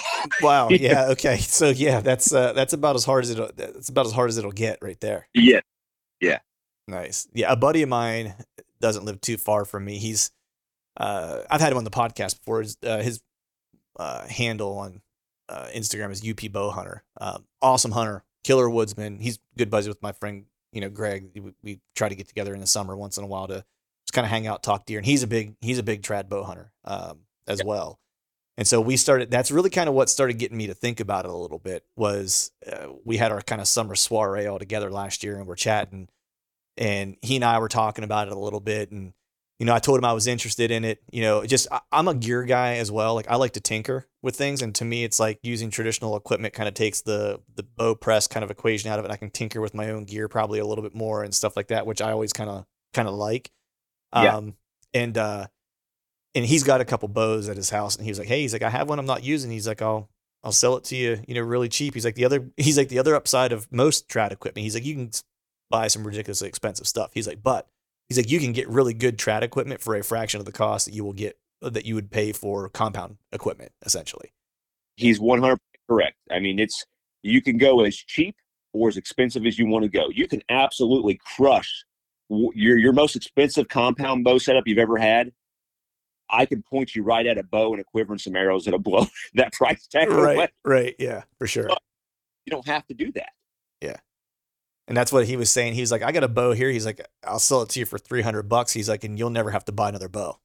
Wow. 0.41 0.70
Yeah. 0.70 1.08
Okay. 1.10 1.36
So 1.38 1.68
yeah, 1.68 2.00
that's 2.00 2.34
uh, 2.34 2.54
that's 2.54 2.72
about 2.72 2.96
as 2.96 3.04
hard 3.04 3.26
as 3.26 3.32
it'll. 3.32 3.50
That's 3.54 3.89
about 3.89 4.06
as 4.06 4.14
hard 4.14 4.30
as 4.30 4.38
it'll 4.38 4.54
get 4.54 4.78
right 4.82 4.98
there. 5.02 5.28
yeah, 5.34 5.60
yeah, 6.22 6.39
Nice. 6.88 7.28
Yeah, 7.34 7.52
a 7.52 7.58
buddy 7.58 7.82
of 7.82 7.89
mine 7.89 8.36
doesn't 8.80 9.04
live 9.04 9.20
too 9.20 9.36
far 9.36 9.66
from 9.66 9.84
me. 9.84 9.98
He's 9.98 10.32
uh 10.96 11.41
I've 11.50 11.60
had 11.60 11.74
him 11.74 11.78
on 11.78 11.84
the 11.84 11.91
podcast 11.91 12.38
before. 12.39 12.62
His 12.62 12.78
uh, 12.84 13.02
his 13.02 13.22
uh, 14.00 14.26
handle 14.28 14.78
on 14.78 15.02
uh, 15.50 15.68
Instagram 15.76 16.12
is 16.12 16.28
UP 16.28 16.52
Bow 16.52 16.70
Hunter. 16.70 17.04
Um, 17.20 17.46
awesome 17.62 17.91
hunter, 17.91 18.24
killer 18.43 18.70
woodsman. 18.70 19.20
He's 19.20 19.39
good 19.58 19.70
buddies 19.70 19.88
with 19.88 20.02
my 20.02 20.12
friend, 20.14 20.46
you 20.72 20.82
know, 20.82 20.89
Greg. 20.89 21.30
We, 21.36 21.54
we 21.64 21.80
try 21.96 22.10
to 22.10 22.16
get 22.16 22.28
together 22.28 22.54
in 22.54 22.62
the 22.62 22.68
summer 22.68 22.96
once 22.96 23.18
in 23.18 23.24
a 23.24 23.28
while 23.28 23.48
to 23.48 23.66
kind 24.16 24.26
of 24.26 24.32
hang 24.32 24.47
out, 24.47 24.63
talk 24.63 24.86
deer. 24.86 24.97
And 24.97 25.05
he's 25.05 25.22
a 25.22 25.28
big 25.28 25.55
he's 25.61 25.78
a 25.78 25.84
big 25.84 26.01
trad 26.01 26.30
bow 26.30 26.43
hunter 26.43 26.72
um, 26.84 27.20
as 27.47 27.63
well. 27.63 27.99
And 28.57 28.68
so 28.68 28.80
we 28.80 28.95
started. 28.95 29.30
That's 29.30 29.51
really 29.51 29.70
kind 29.70 29.89
of 29.89 29.95
what 29.95 30.09
started 30.09 30.39
getting 30.39 30.57
me 30.57 30.68
to 30.68 30.74
think 30.74 30.99
about 30.99 31.26
it 31.26 31.32
a 31.32 31.36
little 31.36 31.59
bit. 31.59 31.84
Was 31.97 32.51
uh, 32.66 32.88
we 33.03 33.18
had 33.18 33.32
our 33.32 33.41
kind 33.41 33.61
of 33.61 33.68
summer 33.68 33.95
soiree 33.95 34.47
all 34.47 34.59
together 34.59 34.89
last 34.89 35.24
year, 35.24 35.38
and 35.38 35.45
we're 35.45 35.55
chatting, 35.55 36.07
and 36.78 37.18
he 37.22 37.36
and 37.36 37.43
I 37.43 37.59
were 37.59 37.68
talking 37.68 38.05
about 38.05 38.28
it 38.28 38.34
a 38.34 38.39
little 38.39 38.61
bit, 38.61 38.91
and 38.91 39.13
you 39.59 39.66
know, 39.66 39.74
I 39.74 39.80
told 39.80 39.99
him 39.99 40.05
I 40.05 40.13
was 40.13 40.28
interested 40.28 40.72
in 40.72 40.86
it. 40.86 41.01
You 41.11 41.22
know, 41.22 41.45
just 41.45 41.68
I, 41.70 41.82
I'm 41.91 42.07
a 42.07 42.13
gear 42.13 42.43
guy 42.43 42.76
as 42.76 42.91
well. 42.91 43.16
Like 43.16 43.30
I 43.30 43.36
like 43.36 43.53
to 43.53 43.59
tinker 43.59 44.07
with 44.22 44.38
things, 44.38 44.61
and 44.61 44.74
to 44.76 44.86
me, 44.86 45.03
it's 45.03 45.20
like 45.20 45.39
using 45.43 45.70
traditional 45.70 46.16
equipment 46.16 46.53
kind 46.53 46.70
of 46.70 46.76
takes 46.76 47.01
the 47.01 47.41
the 47.55 47.63
bow 47.63 47.93
press 47.93 48.26
kind 48.26 48.43
of 48.45 48.51
equation 48.51 48.89
out 48.89 48.99
of 48.99 49.05
it. 49.05 49.11
I 49.11 49.18
can 49.18 49.32
tinker 49.32 49.59
with 49.59 49.74
my 49.74 49.89
own 49.89 50.05
gear 50.05 50.30
probably 50.30 50.59
a 50.59 50.66
little 50.66 50.84
bit 50.84 50.95
more 50.95 51.24
and 51.24 51.34
stuff 51.34 51.57
like 51.57 51.68
that, 51.68 51.86
which 51.86 52.01
I 52.01 52.11
always 52.11 52.32
kind 52.32 52.49
of 52.49 52.66
kind 52.93 53.07
of 53.09 53.16
like. 53.16 53.51
Yeah. 54.16 54.36
Um, 54.36 54.55
and 54.93 55.18
uh, 55.18 55.47
and 56.34 56.45
he's 56.45 56.63
got 56.63 56.82
a 56.82 56.86
couple 56.86 57.07
bows 57.07 57.49
at 57.49 57.57
his 57.57 57.70
house, 57.70 57.95
and 57.95 58.05
he 58.05 58.11
was 58.11 58.20
like, 58.20 58.28
"Hey, 58.28 58.41
he's 58.41 58.53
like, 58.53 58.63
I 58.63 58.70
have 58.70 58.89
one 58.89 58.99
I'm 58.99 59.05
not 59.05 59.24
using." 59.24 59.51
He's 59.51 59.68
like, 59.68 59.82
"I'll 59.82 60.09
I'll 60.43 60.51
sell 60.51 60.78
it 60.78 60.84
to 60.86 60.95
you, 60.95 61.22
you 61.28 61.36
know, 61.36 61.41
really 61.41 61.70
cheap." 61.70 61.93
He's 61.93 62.05
like 62.05 62.16
the 62.16 62.26
other 62.26 62.49
he's 62.57 62.78
like 62.78 62.89
the 62.89 62.99
other 62.99 63.16
upside 63.16 63.51
of 63.51 63.72
most 63.72 64.07
trad 64.09 64.32
equipment. 64.32 64.63
He's 64.63 64.76
like, 64.76 64.86
you 64.86 64.95
can 64.95 65.11
buy 65.70 65.88
some 65.88 66.05
ridiculously 66.05 66.47
expensive 66.47 66.88
stuff. 66.88 67.11
He's 67.13 67.28
like, 67.28 67.41
but 67.41 67.68
he's 68.07 68.18
like, 68.18 68.30
you 68.30 68.39
can 68.39 68.53
get 68.53 68.70
really 68.70 68.93
good 68.93 69.18
trad 69.18 69.41
equipment 69.41 69.82
for 69.82 69.95
a 69.95 70.03
fraction 70.03 70.39
of 70.39 70.45
the 70.45 70.51
cost 70.51 70.86
that 70.86 70.93
you 70.93 71.03
will 71.03 71.13
get 71.13 71.38
that 71.61 71.86
you 71.86 71.95
would 71.95 72.11
pay 72.11 72.32
for 72.32 72.70
compound 72.70 73.18
equipment, 73.32 73.72
essentially. 73.86 74.32
He's 74.97 75.20
100 75.20 75.57
correct. 75.89 76.16
I 76.32 76.39
mean, 76.39 76.59
it's 76.59 76.86
you 77.24 77.41
can 77.41 77.57
go 77.57 77.82
as 77.82 77.95
cheap 77.95 78.36
or 78.74 78.88
as 78.89 78.97
expensive 78.97 79.45
as 79.45 79.57
you 79.57 79.66
want 79.66 79.84
to 79.84 79.89
go. 79.89 80.09
You 80.13 80.28
can 80.28 80.41
absolutely 80.49 81.20
crush 81.36 81.86
w- 81.86 81.95
your 82.30 82.78
your 82.78 82.94
most 82.94 83.16
expensive 83.16 83.68
compound 83.68 84.24
bow 84.24 84.38
setup 84.38 84.68
you've 84.68 84.78
ever 84.78 84.98
had. 84.98 85.32
I 86.30 86.46
can 86.46 86.64
point 86.64 86.96
you 86.96 87.04
right 87.04 87.26
at 87.26 87.38
a 87.38 87.44
bow 87.44 87.74
and 87.74 87.82
a 87.82 87.84
quiver 87.84 88.14
and 88.14 88.22
some 88.22 88.36
arrows 88.36 88.66
that'll 88.66 88.80
blow 88.82 89.06
that 89.36 89.54
price 89.54 89.88
tag 89.88 90.10
away. 90.10 90.36
Right, 90.36 90.50
right, 90.64 90.96
yeah, 90.98 91.24
for 91.38 91.48
sure. 91.48 91.70
You 92.46 92.52
don't 92.52 92.66
have 92.68 92.86
to 92.88 92.94
do 92.94 93.12
that. 93.14 93.30
Yeah, 93.82 93.98
and 94.88 94.98
that's 94.98 95.12
what 95.12 95.28
he 95.28 95.38
was 95.38 95.52
saying. 95.52 95.74
He 95.74 95.82
was 95.82 95.92
like, 95.92 96.02
I 96.02 96.12
got 96.12 96.24
a 96.24 96.28
bow 96.28 96.54
here. 96.54 96.70
He's 96.70 96.86
like, 96.86 97.06
I'll 97.24 97.40
sell 97.40 97.62
it 97.62 97.70
to 97.70 97.80
you 97.80 97.86
for 97.86 97.98
three 97.98 98.22
hundred 98.22 98.50
bucks. 98.50 98.72
He's 98.74 98.90
like, 98.90 99.04
and 99.04 99.18
you'll 99.18 99.30
never 99.30 99.52
have 99.52 99.66
to 99.66 99.72
buy 99.72 99.90
another 99.90 100.10
bow. 100.10 100.40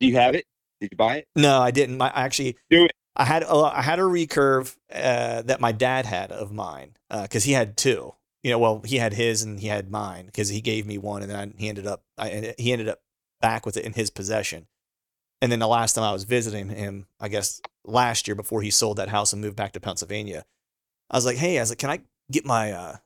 Do 0.00 0.06
you 0.06 0.16
have 0.16 0.34
it? 0.34 0.46
Did 0.80 0.90
you 0.92 0.96
buy 0.96 1.18
it? 1.18 1.28
No, 1.36 1.60
I 1.60 1.70
didn't. 1.70 1.96
My, 1.98 2.10
I 2.10 2.24
actually 2.24 2.56
Do 2.70 2.84
it. 2.84 2.92
I 3.14 3.24
had 3.24 3.42
a, 3.42 3.54
I 3.54 3.82
had 3.82 3.98
a 3.98 4.02
recurve 4.02 4.74
uh, 4.92 5.42
that 5.42 5.60
my 5.60 5.72
dad 5.72 6.06
had 6.06 6.32
of 6.32 6.50
mine 6.50 6.96
because 7.10 7.44
he 7.44 7.52
had 7.52 7.76
two. 7.76 8.14
You 8.42 8.50
know, 8.50 8.58
well, 8.58 8.82
he 8.84 8.96
had 8.96 9.12
his 9.12 9.42
and 9.42 9.60
he 9.60 9.68
had 9.68 9.90
mine 9.90 10.26
because 10.26 10.48
he 10.48 10.60
gave 10.60 10.86
me 10.86 10.98
one, 10.98 11.22
and 11.22 11.30
then 11.30 11.38
I, 11.38 11.60
he 11.60 11.68
ended 11.68 11.86
up 11.86 12.02
I, 12.18 12.54
he 12.58 12.72
ended 12.72 12.88
up 12.88 13.00
back 13.40 13.64
with 13.64 13.76
it 13.76 13.84
in 13.84 13.92
his 13.92 14.10
possession. 14.10 14.66
And 15.40 15.50
then 15.50 15.58
the 15.58 15.68
last 15.68 15.94
time 15.94 16.04
I 16.04 16.12
was 16.12 16.24
visiting 16.24 16.68
him, 16.68 17.06
I 17.20 17.28
guess 17.28 17.60
last 17.84 18.28
year 18.28 18.36
before 18.36 18.62
he 18.62 18.70
sold 18.70 18.96
that 18.98 19.08
house 19.08 19.32
and 19.32 19.42
moved 19.42 19.56
back 19.56 19.72
to 19.72 19.80
Pennsylvania, 19.80 20.44
I 21.10 21.16
was 21.16 21.26
like, 21.26 21.36
"Hey, 21.36 21.58
I 21.58 21.62
was 21.62 21.70
like, 21.70 21.78
can 21.78 21.90
I 21.90 22.00
get 22.30 22.44
my 22.44 22.72
uh, 22.72 22.96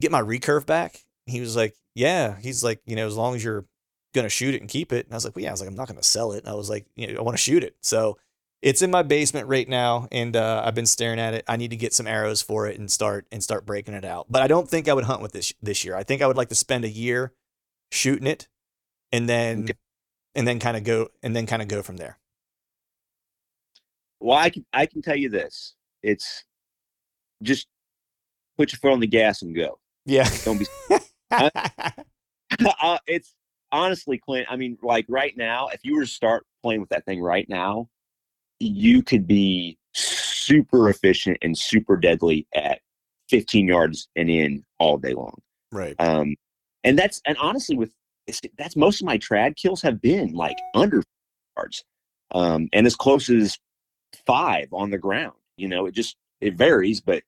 get 0.00 0.10
my 0.12 0.20
recurve 0.20 0.66
back?" 0.66 1.04
He 1.26 1.40
was 1.40 1.56
like, 1.56 1.74
"Yeah." 1.94 2.36
He's 2.40 2.62
like, 2.62 2.80
"You 2.86 2.96
know, 2.96 3.06
as 3.06 3.16
long 3.16 3.34
as 3.34 3.44
you're 3.44 3.66
gonna 4.14 4.28
shoot 4.28 4.54
it 4.54 4.60
and 4.60 4.70
keep 4.70 4.92
it." 4.92 5.06
And 5.06 5.14
I 5.14 5.16
was 5.16 5.24
like, 5.24 5.36
"Well, 5.36 5.42
yeah." 5.42 5.50
I 5.50 5.52
was 5.52 5.60
like, 5.60 5.70
"I'm 5.70 5.76
not 5.76 5.88
gonna 5.88 6.02
sell 6.02 6.32
it." 6.32 6.46
I 6.46 6.54
was 6.54 6.70
like, 6.70 6.86
"You 6.96 7.12
know, 7.12 7.20
I 7.20 7.22
want 7.22 7.36
to 7.36 7.42
shoot 7.42 7.64
it." 7.64 7.76
So 7.80 8.18
it's 8.66 8.82
in 8.82 8.90
my 8.90 9.04
basement 9.04 9.46
right 9.46 9.68
now, 9.68 10.08
and 10.10 10.34
uh, 10.34 10.60
I've 10.66 10.74
been 10.74 10.86
staring 10.86 11.20
at 11.20 11.34
it. 11.34 11.44
I 11.46 11.56
need 11.56 11.70
to 11.70 11.76
get 11.76 11.94
some 11.94 12.08
arrows 12.08 12.42
for 12.42 12.66
it 12.66 12.76
and 12.80 12.90
start 12.90 13.24
and 13.30 13.40
start 13.40 13.64
breaking 13.64 13.94
it 13.94 14.04
out. 14.04 14.26
But 14.28 14.42
I 14.42 14.48
don't 14.48 14.68
think 14.68 14.88
I 14.88 14.92
would 14.92 15.04
hunt 15.04 15.22
with 15.22 15.30
this 15.30 15.52
this 15.62 15.84
year. 15.84 15.94
I 15.94 16.02
think 16.02 16.20
I 16.20 16.26
would 16.26 16.36
like 16.36 16.48
to 16.48 16.56
spend 16.56 16.84
a 16.84 16.88
year 16.88 17.32
shooting 17.92 18.26
it, 18.26 18.48
and 19.12 19.28
then 19.28 19.62
Okay. 19.66 19.74
and 20.34 20.48
then 20.48 20.58
kind 20.58 20.76
of 20.76 20.82
go 20.82 21.10
and 21.22 21.36
then 21.36 21.46
kind 21.46 21.62
of 21.62 21.68
go 21.68 21.80
from 21.80 21.96
there. 21.96 22.18
Well, 24.18 24.36
I 24.36 24.50
can 24.50 24.66
I 24.72 24.86
can 24.86 25.00
tell 25.00 25.16
you 25.16 25.28
this. 25.28 25.76
It's 26.02 26.44
just 27.44 27.68
put 28.58 28.72
your 28.72 28.78
foot 28.80 28.90
on 28.92 28.98
the 28.98 29.06
gas 29.06 29.42
and 29.42 29.54
go. 29.54 29.78
Yeah. 30.06 30.28
Don't 30.44 30.58
be 30.58 30.66
uh, 31.30 32.98
it's 33.06 33.32
honestly, 33.70 34.18
Clint. 34.18 34.48
I 34.50 34.56
mean, 34.56 34.76
like 34.82 35.06
right 35.08 35.36
now, 35.36 35.68
if 35.68 35.84
you 35.84 35.94
were 35.94 36.00
to 36.02 36.06
start 36.08 36.44
playing 36.64 36.80
with 36.80 36.90
that 36.90 37.04
thing 37.04 37.20
right 37.22 37.48
now, 37.48 37.88
you 38.60 39.02
could 39.02 39.26
be 39.26 39.76
super 39.92 40.88
efficient 40.90 41.38
and 41.42 41.56
super 41.56 41.96
deadly 41.96 42.46
at 42.54 42.80
15 43.30 43.66
yards 43.66 44.08
and 44.16 44.30
in 44.30 44.64
all 44.78 44.98
day 44.98 45.14
long. 45.14 45.34
right. 45.72 45.94
Um, 45.98 46.36
and 46.84 46.98
that's 46.98 47.20
and 47.26 47.36
honestly, 47.38 47.76
with 47.76 47.92
that's 48.58 48.76
most 48.76 49.00
of 49.00 49.06
my 49.06 49.18
trad 49.18 49.56
kills 49.56 49.82
have 49.82 50.00
been 50.00 50.32
like 50.32 50.56
under 50.74 51.02
yards, 51.56 51.84
um, 52.32 52.68
and 52.72 52.86
as 52.86 52.94
close 52.96 53.28
as 53.30 53.58
five 54.26 54.68
on 54.72 54.90
the 54.90 54.98
ground. 54.98 55.34
You 55.56 55.68
know, 55.68 55.86
it 55.86 55.94
just 55.94 56.16
it 56.40 56.54
varies, 56.54 57.00
but 57.00 57.22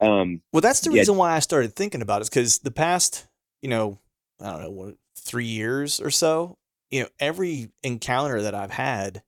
um, 0.00 0.42
Well, 0.52 0.60
that's 0.60 0.80
the 0.80 0.90
Yeah. 0.90 0.98
reason 1.00 1.16
why 1.16 1.34
I 1.34 1.38
started 1.38 1.74
thinking 1.74 2.02
about 2.02 2.22
it, 2.22 2.28
because 2.30 2.58
the 2.58 2.70
past, 2.70 3.26
you 3.62 3.68
know, 3.68 3.98
I 4.40 4.50
don't 4.52 4.62
know, 4.62 4.70
what, 4.70 4.96
three 5.16 5.46
years 5.46 6.00
or 6.00 6.10
so, 6.10 6.58
you 6.90 7.02
know, 7.02 7.08
every 7.18 7.70
encounter 7.82 8.42
that 8.42 8.54
I've 8.54 8.72
had, 8.72 9.22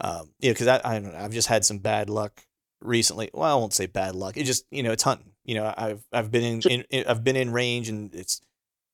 um, 0.00 0.30
you 0.40 0.48
know, 0.48 0.54
because 0.54 0.66
I, 0.66 0.80
I 0.84 0.98
don't 0.98 1.12
know, 1.12 1.18
I've 1.18 1.32
just 1.32 1.48
had 1.48 1.64
some 1.64 1.78
bad 1.78 2.10
luck 2.10 2.42
recently. 2.80 3.30
Well, 3.32 3.50
I 3.50 3.58
won't 3.58 3.72
say 3.72 3.86
bad 3.86 4.14
luck. 4.14 4.36
It 4.36 4.44
just, 4.44 4.66
you 4.70 4.82
know, 4.82 4.92
it's 4.92 5.02
hunting. 5.02 5.32
You 5.44 5.56
know, 5.56 5.74
I've 5.76 6.02
I've 6.12 6.30
been 6.30 6.42
in, 6.42 6.60
in, 6.70 6.84
in 6.90 7.04
I've 7.06 7.22
been 7.22 7.36
in 7.36 7.52
range 7.52 7.88
and 7.88 8.14
it's 8.14 8.40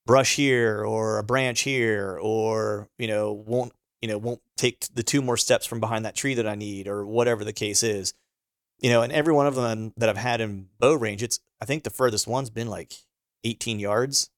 brush 0.06 0.34
here 0.34 0.84
or 0.84 1.18
a 1.18 1.22
branch 1.22 1.60
here 1.60 2.18
or 2.20 2.88
you 2.98 3.06
know 3.06 3.32
won't 3.32 3.72
you 4.00 4.08
know 4.08 4.18
won't 4.18 4.40
take 4.56 4.84
the 4.92 5.04
two 5.04 5.22
more 5.22 5.36
steps 5.36 5.66
from 5.66 5.78
behind 5.78 6.04
that 6.04 6.16
tree 6.16 6.34
that 6.34 6.48
I 6.48 6.56
need 6.56 6.88
or 6.88 7.06
whatever 7.06 7.44
the 7.44 7.52
case 7.52 7.84
is 7.84 8.14
you 8.80 8.90
know, 8.90 9.02
and 9.02 9.12
every 9.12 9.32
one 9.32 9.46
of 9.46 9.54
them 9.54 9.92
that 9.98 10.08
I've 10.08 10.16
had 10.16 10.40
in 10.40 10.68
bow 10.78 10.94
range, 10.94 11.22
it's 11.22 11.38
I 11.60 11.66
think 11.66 11.84
the 11.84 11.90
furthest 11.90 12.26
one's 12.26 12.50
been 12.50 12.68
like 12.68 12.92
18 13.44 13.78
yards. 13.78 14.30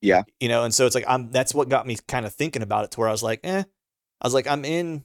Yeah. 0.00 0.22
You 0.38 0.48
know, 0.48 0.64
and 0.64 0.72
so 0.72 0.86
it's 0.86 0.94
like 0.94 1.04
I'm 1.08 1.30
that's 1.30 1.54
what 1.54 1.68
got 1.68 1.86
me 1.86 1.96
kind 2.06 2.26
of 2.26 2.34
thinking 2.34 2.62
about 2.62 2.84
it 2.84 2.92
to 2.92 3.00
where 3.00 3.08
I 3.08 3.12
was 3.12 3.22
like, 3.22 3.40
eh. 3.42 3.64
I 4.20 4.26
was 4.26 4.34
like, 4.34 4.46
I'm 4.46 4.64
in 4.64 5.04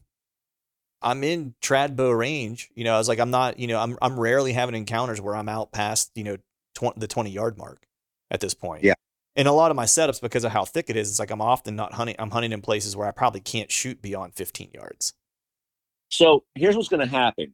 I'm 1.01 1.23
in 1.23 1.55
trad 1.61 1.95
bow 1.95 2.11
range. 2.11 2.69
You 2.75 2.83
know, 2.83 2.93
I 2.95 2.97
was 2.97 3.07
like, 3.07 3.19
I'm 3.19 3.31
not, 3.31 3.59
you 3.59 3.67
know, 3.67 3.79
I'm 3.79 3.97
I'm 4.01 4.19
rarely 4.19 4.53
having 4.53 4.75
encounters 4.75 5.21
where 5.21 5.35
I'm 5.35 5.49
out 5.49 5.71
past, 5.71 6.11
you 6.15 6.23
know, 6.23 6.37
20, 6.75 6.99
the 6.99 7.07
20 7.07 7.29
yard 7.29 7.57
mark 7.57 7.85
at 8.31 8.39
this 8.39 8.53
point. 8.53 8.83
Yeah. 8.83 8.93
And 9.35 9.47
a 9.47 9.51
lot 9.53 9.71
of 9.71 9.77
my 9.77 9.85
setups, 9.85 10.19
because 10.21 10.43
of 10.43 10.51
how 10.51 10.65
thick 10.65 10.89
it 10.89 10.97
is, 10.97 11.09
it's 11.09 11.19
like 11.19 11.31
I'm 11.31 11.41
often 11.41 11.75
not 11.75 11.93
hunting. 11.93 12.15
I'm 12.19 12.31
hunting 12.31 12.51
in 12.51 12.61
places 12.61 12.95
where 12.97 13.07
I 13.07 13.11
probably 13.11 13.39
can't 13.39 13.71
shoot 13.71 14.01
beyond 14.01 14.33
15 14.35 14.71
yards. 14.73 15.13
So 16.09 16.43
here's 16.55 16.75
what's 16.75 16.89
going 16.89 17.07
to 17.07 17.11
happen. 17.15 17.53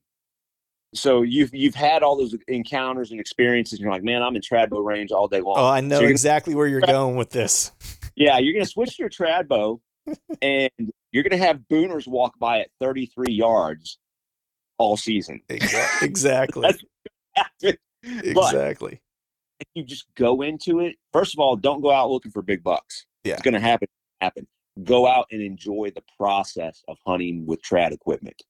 So 0.93 1.23
you've 1.23 1.53
you've 1.53 1.75
had 1.75 2.03
all 2.03 2.15
those 2.15 2.35
encounters 2.47 3.11
and 3.11 3.19
experiences. 3.19 3.73
And 3.73 3.83
you're 3.83 3.91
like, 3.91 4.03
man, 4.03 4.23
I'm 4.23 4.35
in 4.35 4.41
Tradbow 4.41 4.83
range 4.83 5.11
all 5.11 5.27
day 5.27 5.41
long. 5.41 5.55
Oh, 5.57 5.65
I 5.67 5.81
know 5.81 5.95
you're 5.95 6.03
gonna- 6.03 6.11
exactly 6.11 6.55
where 6.55 6.67
you're 6.67 6.81
going 6.81 7.17
with 7.17 7.31
this. 7.31 7.71
yeah, 8.15 8.37
you're 8.37 8.53
going 8.53 8.63
to 8.65 8.69
switch 8.71 8.95
to 8.95 9.03
your 9.03 9.09
Tradbow, 9.09 9.79
and 10.41 10.71
you're 11.15 11.23
going 11.23 11.31
to 11.39 11.45
have 11.45 11.61
booners 11.71 12.07
walk 12.07 12.37
by 12.37 12.59
at 12.59 12.67
33 12.81 13.31
yards 13.31 13.99
all 14.77 14.97
season. 14.97 15.39
Exa- 15.49 16.03
Exactly. 16.03 16.69
Exactly. 18.03 19.01
if 19.61 19.67
you 19.73 19.83
just 19.85 20.05
go 20.15 20.41
into 20.41 20.81
it, 20.81 20.97
first 21.13 21.33
of 21.33 21.39
all, 21.39 21.55
don't 21.55 21.81
go 21.81 21.89
out 21.89 22.09
looking 22.11 22.31
for 22.33 22.41
big 22.41 22.63
bucks. 22.63 23.05
Yeah. 23.23 23.33
It's 23.33 23.41
going 23.41 23.53
to 23.53 23.59
happen. 23.61 23.87
Happen. 24.19 24.45
Go 24.83 25.07
out 25.07 25.27
and 25.31 25.41
enjoy 25.41 25.91
the 25.95 26.03
process 26.19 26.83
of 26.89 26.97
hunting 27.07 27.45
with 27.45 27.61
trad 27.63 27.93
equipment, 27.93 28.43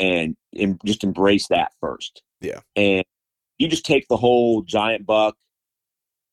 and, 0.00 0.36
and 0.58 0.80
just 0.84 1.04
embrace 1.04 1.46
that 1.48 1.72
first. 1.80 2.22
Yeah. 2.40 2.60
And 2.74 3.04
you 3.58 3.68
just 3.68 3.86
take 3.86 4.08
the 4.08 4.16
whole 4.16 4.62
giant 4.62 5.06
buck 5.06 5.36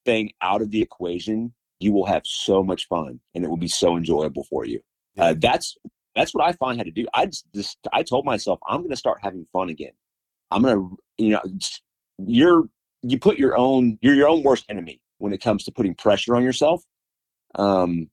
thing 0.06 0.32
out 0.42 0.62
of 0.64 0.72
the 0.72 0.82
equation. 0.82 1.54
You 1.80 1.94
will 1.94 2.06
have 2.08 2.24
so 2.26 2.64
much 2.64 2.88
fun, 2.88 3.20
and 3.36 3.46
it 3.46 3.48
will 3.50 3.58
be 3.58 3.68
so 3.68 3.96
enjoyable 3.96 4.44
for 4.44 4.66
you. 4.66 4.82
Yeah. 5.16 5.26
Uh, 5.26 5.36
that's 5.38 5.78
that's 6.16 6.34
what 6.34 6.44
I 6.46 6.52
find 6.54 6.78
had 6.78 6.86
to 6.86 6.92
do. 6.92 7.06
I 7.14 7.26
just, 7.28 7.46
just 7.54 7.78
I 7.94 8.04
told 8.04 8.26
myself 8.26 8.60
I'm 8.68 8.80
going 8.82 8.90
to 8.90 8.96
start 8.98 9.20
having 9.22 9.46
fun 9.54 9.70
again. 9.70 9.94
I'm 10.52 10.62
going 10.64 10.76
to 10.76 10.98
you 11.18 11.30
know 11.32 11.42
you're 12.26 12.64
you 13.04 13.20
put 13.20 13.38
your 13.38 13.58
own 13.58 13.98
you're 14.02 14.16
your 14.16 14.28
own 14.28 14.44
worst 14.44 14.66
enemy 14.70 15.02
when 15.18 15.34
it 15.34 15.42
comes 15.42 15.64
to 15.66 15.72
putting 15.72 15.96
pressure 15.96 16.36
on 16.36 16.44
yourself 16.44 16.84
um 17.56 18.10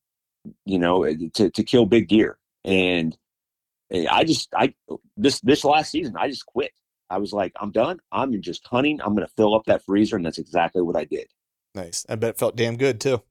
you 0.65 0.79
know 0.79 1.05
eh, 1.05 1.15
to 1.35 1.51
to 1.51 1.63
kill 1.63 1.87
big 1.87 2.09
deer 2.09 2.39
and 2.65 3.17
eh, 3.93 4.07
i 4.11 4.25
just 4.25 4.49
i 4.55 4.73
this 5.17 5.41
this 5.41 5.65
last 5.65 5.91
season 5.91 6.15
i 6.17 6.29
just 6.29 6.47
quit 6.47 6.73
i 7.11 7.19
was 7.19 7.33
like 7.33 7.53
i'm 7.61 7.71
done 7.71 7.99
i'm 8.13 8.41
just 8.41 8.67
hunting 8.67 9.01
i'm 9.03 9.15
going 9.15 9.27
to 9.27 9.33
fill 9.37 9.55
up 9.55 9.65
that 9.67 9.85
freezer 9.85 10.17
and 10.17 10.25
that's 10.25 10.39
exactly 10.39 10.83
what 10.83 10.97
i 10.97 11.05
did 11.05 11.27
Nice. 11.75 12.05
I 12.09 12.17
bet 12.17 12.31
it 12.31 12.39
felt 12.39 12.57
damn 12.57 12.77
good 12.77 13.01
too. 13.01 13.23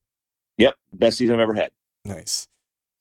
yep 0.57 0.75
best 0.93 1.17
season 1.17 1.35
i've 1.35 1.41
ever 1.41 1.55
had 1.55 1.71
Nice. 2.05 2.47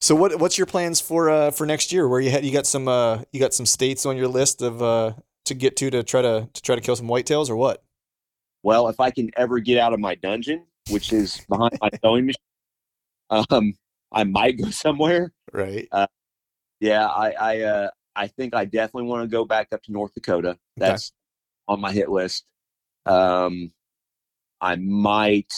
So 0.06 0.14
what 0.14 0.38
what's 0.38 0.56
your 0.56 0.68
plans 0.68 1.00
for 1.00 1.28
uh 1.28 1.50
for 1.50 1.66
next 1.66 1.92
year? 1.92 2.06
Where 2.06 2.20
you 2.20 2.30
had 2.30 2.44
you 2.44 2.52
got 2.52 2.64
some 2.64 2.86
uh 2.86 3.22
you 3.32 3.40
got 3.40 3.52
some 3.52 3.66
states 3.66 4.06
on 4.06 4.16
your 4.16 4.28
list 4.28 4.62
of 4.62 4.80
uh 4.80 5.14
to 5.46 5.54
get 5.54 5.74
to 5.78 5.90
to 5.90 6.04
try 6.04 6.22
to 6.22 6.48
to 6.52 6.62
try 6.62 6.76
to 6.76 6.80
kill 6.80 6.94
some 6.94 7.08
whitetails 7.08 7.50
or 7.50 7.56
what? 7.56 7.82
well, 8.62 8.88
if 8.88 9.00
I 9.00 9.10
can 9.10 9.30
ever 9.36 9.58
get 9.58 9.78
out 9.78 9.92
of 9.92 9.98
my 9.98 10.14
dungeon, 10.14 10.64
which 10.90 11.12
is 11.12 11.40
behind 11.48 11.76
my 11.80 11.90
sewing 12.04 12.26
machine, 12.26 13.46
um, 13.50 13.74
I 14.12 14.22
might 14.22 14.60
go 14.60 14.70
somewhere. 14.70 15.32
Right. 15.52 15.88
Uh, 15.90 16.06
yeah, 16.78 17.06
I 17.08 17.30
I 17.30 17.60
uh, 17.62 17.90
I 18.14 18.28
think 18.28 18.54
I 18.54 18.64
definitely 18.64 19.08
want 19.08 19.22
to 19.22 19.28
go 19.28 19.44
back 19.44 19.68
up 19.72 19.82
to 19.84 19.92
North 19.92 20.14
Dakota. 20.14 20.56
That's 20.76 21.10
okay. 21.10 21.74
on 21.74 21.80
my 21.80 21.90
hit 21.90 22.10
list. 22.10 22.44
Um, 23.06 23.72
I 24.60 24.76
might. 24.76 25.52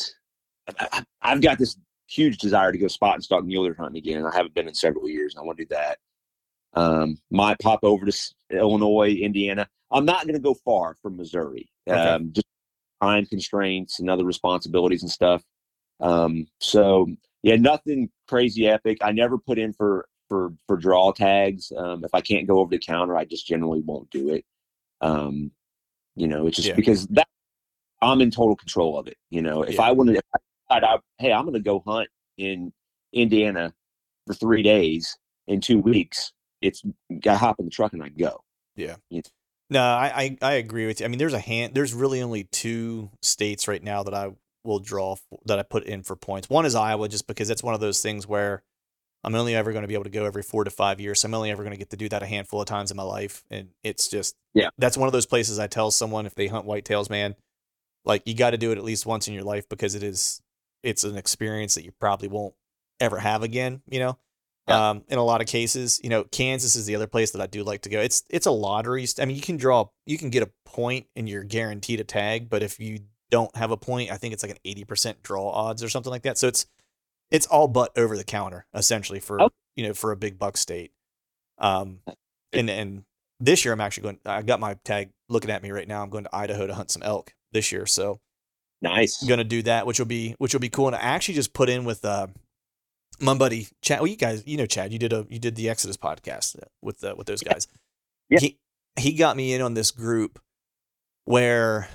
I, 0.78 1.03
have 1.20 1.42
got 1.42 1.59
this 1.59 1.76
huge 2.09 2.39
desire 2.39 2.73
to 2.73 2.79
go 2.79 2.89
spot 2.89 3.15
and 3.15 3.25
stalk 3.25 3.45
mule 3.45 3.65
deer 3.65 3.77
hunting 3.79 3.99
again. 3.99 4.25
I 4.25 4.35
haven't 4.35 4.55
been 4.55 4.69
in 4.69 4.75
several 4.75 5.09
years, 5.09 5.35
and 5.35 5.43
I 5.43 5.45
want 5.45 5.59
to 5.59 5.65
do 5.65 5.75
that. 5.75 5.99
Um, 6.75 7.19
might 7.31 7.59
pop 7.61 7.81
over 7.83 8.07
to 8.07 8.13
Illinois, 8.51 9.13
Indiana. 9.13 9.69
I'm 9.91 10.05
not 10.05 10.25
going 10.25 10.35
to 10.35 10.41
go 10.41 10.55
far 10.55 10.97
from 11.03 11.17
Missouri. 11.17 11.69
Okay. 11.89 11.99
Um, 11.99 12.33
just 12.33 12.47
time 13.03 13.27
constraints 13.27 14.01
and 14.01 14.11
other 14.11 14.25
responsibilities 14.25 15.03
and 15.03 15.11
stuff. 15.11 15.43
Um, 16.01 16.47
so 16.61 17.07
yeah, 17.43 17.57
nothing 17.57 18.11
crazy 18.27 18.69
epic. 18.69 18.99
I 19.03 19.13
never 19.13 19.39
put 19.39 19.59
in 19.59 19.73
for 19.73 20.09
for 20.29 20.53
for 20.67 20.77
draw 20.77 21.13
tags. 21.13 21.73
Um, 21.77 22.05
if 22.05 22.15
I 22.15 22.21
can't 22.21 22.47
go 22.47 22.59
over 22.59 22.71
the 22.71 22.79
counter, 22.79 23.17
I 23.17 23.25
just 23.25 23.47
generally 23.47 23.81
won't 23.81 24.11
do 24.11 24.31
it. 24.31 24.45
Um, 25.01 25.51
you 26.17 26.29
know, 26.29 26.47
it's 26.47 26.57
just 26.57 26.69
yeah. 26.69 26.75
because 26.75 27.07
that 27.09 27.29
I'm 28.03 28.21
in 28.21 28.31
total 28.31 28.57
control 28.57 28.99
of 28.99 29.09
it. 29.09 29.17
You 29.31 29.43
know, 29.43 29.63
if 29.63 29.77
yeah. 29.77 29.83
I 29.83 29.93
wanted, 29.93 30.17
if 30.17 30.23
I 30.35 30.39
decide, 30.69 31.01
hey, 31.19 31.33
I'm 31.33 31.45
going 31.45 31.55
to 31.55 31.61
go 31.61 31.83
hunt 31.87 32.09
in 32.37 32.73
Indiana 33.12 33.73
for 34.27 34.35
three 34.35 34.62
days 34.62 35.16
in 35.49 35.61
two 35.61 35.81
weeks, 35.81 36.33
it's 36.61 36.83
got 37.21 37.33
to 37.33 37.39
hop 37.39 37.59
in 37.59 37.64
the 37.64 37.71
truck 37.71 37.93
and 37.95 38.03
I 38.03 38.11
go. 38.11 38.45
Yeah. 38.77 38.97
Know? 39.11 39.23
No, 39.71 39.83
I, 39.83 40.12
I, 40.14 40.39
I 40.43 40.53
agree 40.55 40.87
with 40.87 41.01
you. 41.01 41.07
I 41.07 41.09
mean, 41.09 41.19
there's 41.19 41.35
a 41.35 41.41
hand. 41.41 41.75
There's 41.75 41.95
really 41.95 42.23
only 42.23 42.45
two 42.45 43.11
states 43.23 43.66
right 43.66 43.83
now 43.83 44.03
that 44.05 44.14
I 44.14 44.31
will 44.64 44.79
draw 44.79 45.16
that 45.47 45.59
I 45.59 45.62
put 45.62 45.85
in 45.85 46.03
for 46.03 46.14
points. 46.16 46.49
One 46.49 46.66
is 46.66 46.75
Iowa, 46.75 47.09
just 47.09 47.27
because 47.27 47.51
it's 47.51 47.62
one 47.62 47.75
of 47.75 47.81
those 47.81 48.03
things 48.03 48.27
where 48.27 48.62
I'm 49.25 49.35
only 49.35 49.55
ever 49.55 49.73
going 49.73 49.83
to 49.83 49.89
be 49.89 49.95
able 49.95 50.05
to 50.05 50.11
go 50.11 50.25
every 50.25 50.43
four 50.43 50.64
to 50.64 50.71
five 50.71 51.01
years. 51.01 51.21
So 51.21 51.27
I'm 51.27 51.35
only 51.35 51.51
ever 51.51 51.62
going 51.62 51.73
to 51.73 51.79
get 51.79 51.91
to 51.91 51.97
do 51.97 52.09
that 52.11 52.23
a 52.23 52.27
handful 52.27 52.61
of 52.61 52.66
times 52.66 52.91
in 52.91 52.97
my 52.97 53.03
life, 53.03 53.43
and 53.51 53.69
it's 53.83 54.09
just 54.09 54.37
yeah. 54.55 54.69
That's 54.79 54.97
one 54.97 55.07
of 55.07 55.12
those 55.12 55.27
places 55.27 55.59
I 55.59 55.66
tell 55.66 55.91
someone 55.91 56.27
if 56.27 56.35
they 56.35 56.47
hunt 56.47 56.66
whitetails, 56.66 57.11
man, 57.11 57.35
like 58.05 58.23
you 58.27 58.35
got 58.35 58.51
to 58.51 58.59
do 58.59 58.73
it 58.73 58.79
at 58.79 58.85
least 58.85 59.07
once 59.07 59.29
in 59.29 59.35
your 59.35 59.45
life 59.45 59.69
because 59.69 59.95
it 59.95 60.03
is 60.03 60.41
it's 60.89 61.05
an 61.05 61.16
experience 61.16 61.74
that 61.74 61.84
you 61.84 61.93
probably 62.01 62.28
won't 62.28 62.55
ever 63.01 63.18
have 63.18 63.43
again. 63.43 63.82
You 63.89 64.01
know. 64.01 64.18
Yeah. 64.66 64.91
Um, 64.91 65.05
in 65.09 65.16
a 65.16 65.24
lot 65.24 65.41
of 65.41 65.47
cases, 65.47 65.99
you 66.05 66.11
know, 66.11 66.24
Kansas 66.24 66.76
is 66.76 66.84
the 66.84 66.95
other 66.95 67.07
place 67.07 67.30
that 67.30 67.41
I 67.41 67.47
do 67.47 67.64
like 67.64 67.82
to 67.82 67.89
go. 67.89 68.01
It's 68.01 68.22
it's 68.28 68.47
a 68.47 68.51
lottery. 68.51 69.07
I 69.18 69.24
mean, 69.24 69.36
you 69.36 69.43
can 69.43 69.57
draw, 69.57 69.86
you 70.05 70.18
can 70.18 70.28
get 70.28 70.43
a 70.43 70.51
point 70.66 71.07
and 71.16 71.26
you're 71.26 71.43
guaranteed 71.43 72.01
a 72.01 72.05
tag, 72.05 72.51
but 72.51 72.62
if 72.62 72.78
you 72.78 72.99
don't 73.30 73.55
have 73.57 73.70
a 73.70 73.78
point, 73.78 74.11
I 74.11 74.18
think 74.18 74.34
it's 74.34 74.43
like 74.43 74.53
an 74.53 74.59
80% 74.66 75.22
draw 75.22 75.49
odds 75.49 75.82
or 75.82 75.89
something 75.89 76.11
like 76.11 76.22
that. 76.22 76.36
So 76.36 76.49
it's 76.49 76.66
it's 77.30 77.47
all 77.47 77.68
but 77.68 77.97
over 77.97 78.16
the 78.16 78.24
counter 78.24 78.66
essentially 78.74 79.20
for 79.20 79.41
oh. 79.41 79.51
you 79.76 79.86
know 79.86 79.95
for 79.95 80.12
a 80.12 80.16
big 80.16 80.39
buck 80.39 80.57
state. 80.57 80.93
Um, 81.59 82.01
and 82.53 82.68
and 82.68 83.05
this 83.41 83.64
year 83.64 83.72
I'm 83.72 83.80
actually 83.80 84.03
going. 84.03 84.18
I 84.26 84.43
got 84.43 84.61
my 84.61 84.74
tag 84.84 85.11
looking 85.28 85.51
at 85.51 85.62
me 85.62 85.70
right 85.70 85.89
now. 85.89 86.03
I'm 86.03 86.11
going 86.11 86.24
to 86.24 86.34
Idaho 86.34 86.66
to 86.66 86.74
hunt 86.74 86.91
some 86.91 87.03
elk 87.03 87.34
this 87.53 87.72
year. 87.72 87.86
So 87.86 88.20
nice. 88.83 89.22
I'm 89.22 89.29
gonna 89.29 89.45
do 89.45 89.62
that, 89.62 89.87
which 89.87 89.99
will 89.99 90.07
be 90.07 90.35
which 90.39 90.53
will 90.53 90.61
be 90.61 90.68
cool. 90.68 90.87
And 90.87 90.97
I 90.97 91.01
actually 91.01 91.35
just 91.35 91.53
put 91.53 91.68
in 91.68 91.85
with 91.85 92.05
uh 92.05 92.29
my 93.20 93.35
buddy 93.35 93.68
Chad. 93.83 94.01
Well, 94.01 94.07
you 94.07 94.16
guys, 94.16 94.43
you 94.47 94.57
know 94.57 94.66
Chad. 94.66 94.93
You 94.93 94.99
did 94.99 95.12
a 95.12 95.26
you 95.29 95.39
did 95.39 95.57
the 95.57 95.68
Exodus 95.68 95.97
podcast 95.97 96.57
with 96.83 97.03
uh, 97.05 97.14
with 97.16 97.26
those 97.26 97.43
guys. 97.43 97.66
Yeah. 98.29 98.41
He 98.41 98.59
he 98.99 99.12
got 99.12 99.37
me 99.37 99.55
in 99.55 99.62
on 99.62 99.74
this 99.74 99.91
group 99.91 100.41
where 101.24 101.89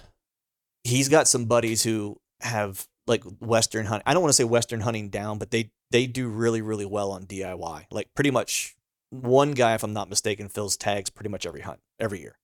he's 0.84 1.10
got 1.10 1.28
some 1.28 1.46
buddies 1.46 1.84
who 1.84 2.18
have 2.42 2.88
like 3.08 3.24
western 3.40 3.86
hunting. 3.86 4.04
I 4.06 4.14
don't 4.14 4.22
want 4.22 4.30
to 4.30 4.36
say 4.36 4.44
western 4.44 4.82
hunting 4.82 5.10
down, 5.10 5.38
but 5.38 5.52
they 5.52 5.72
they 5.92 6.08
do 6.08 6.28
really 6.28 6.62
really 6.62 6.86
well 6.86 7.12
on 7.12 7.26
DIY. 7.26 7.86
Like 7.92 8.10
pretty 8.16 8.32
much 8.32 8.76
one 9.10 9.52
guy, 9.52 9.76
if 9.76 9.84
I'm 9.84 9.94
not 9.94 10.10
mistaken, 10.10 10.50
fills 10.50 10.76
tags 10.76 11.10
pretty 11.10 11.30
much 11.30 11.46
every 11.46 11.62
hunt 11.62 11.80
every 12.00 12.20
year. 12.20 12.38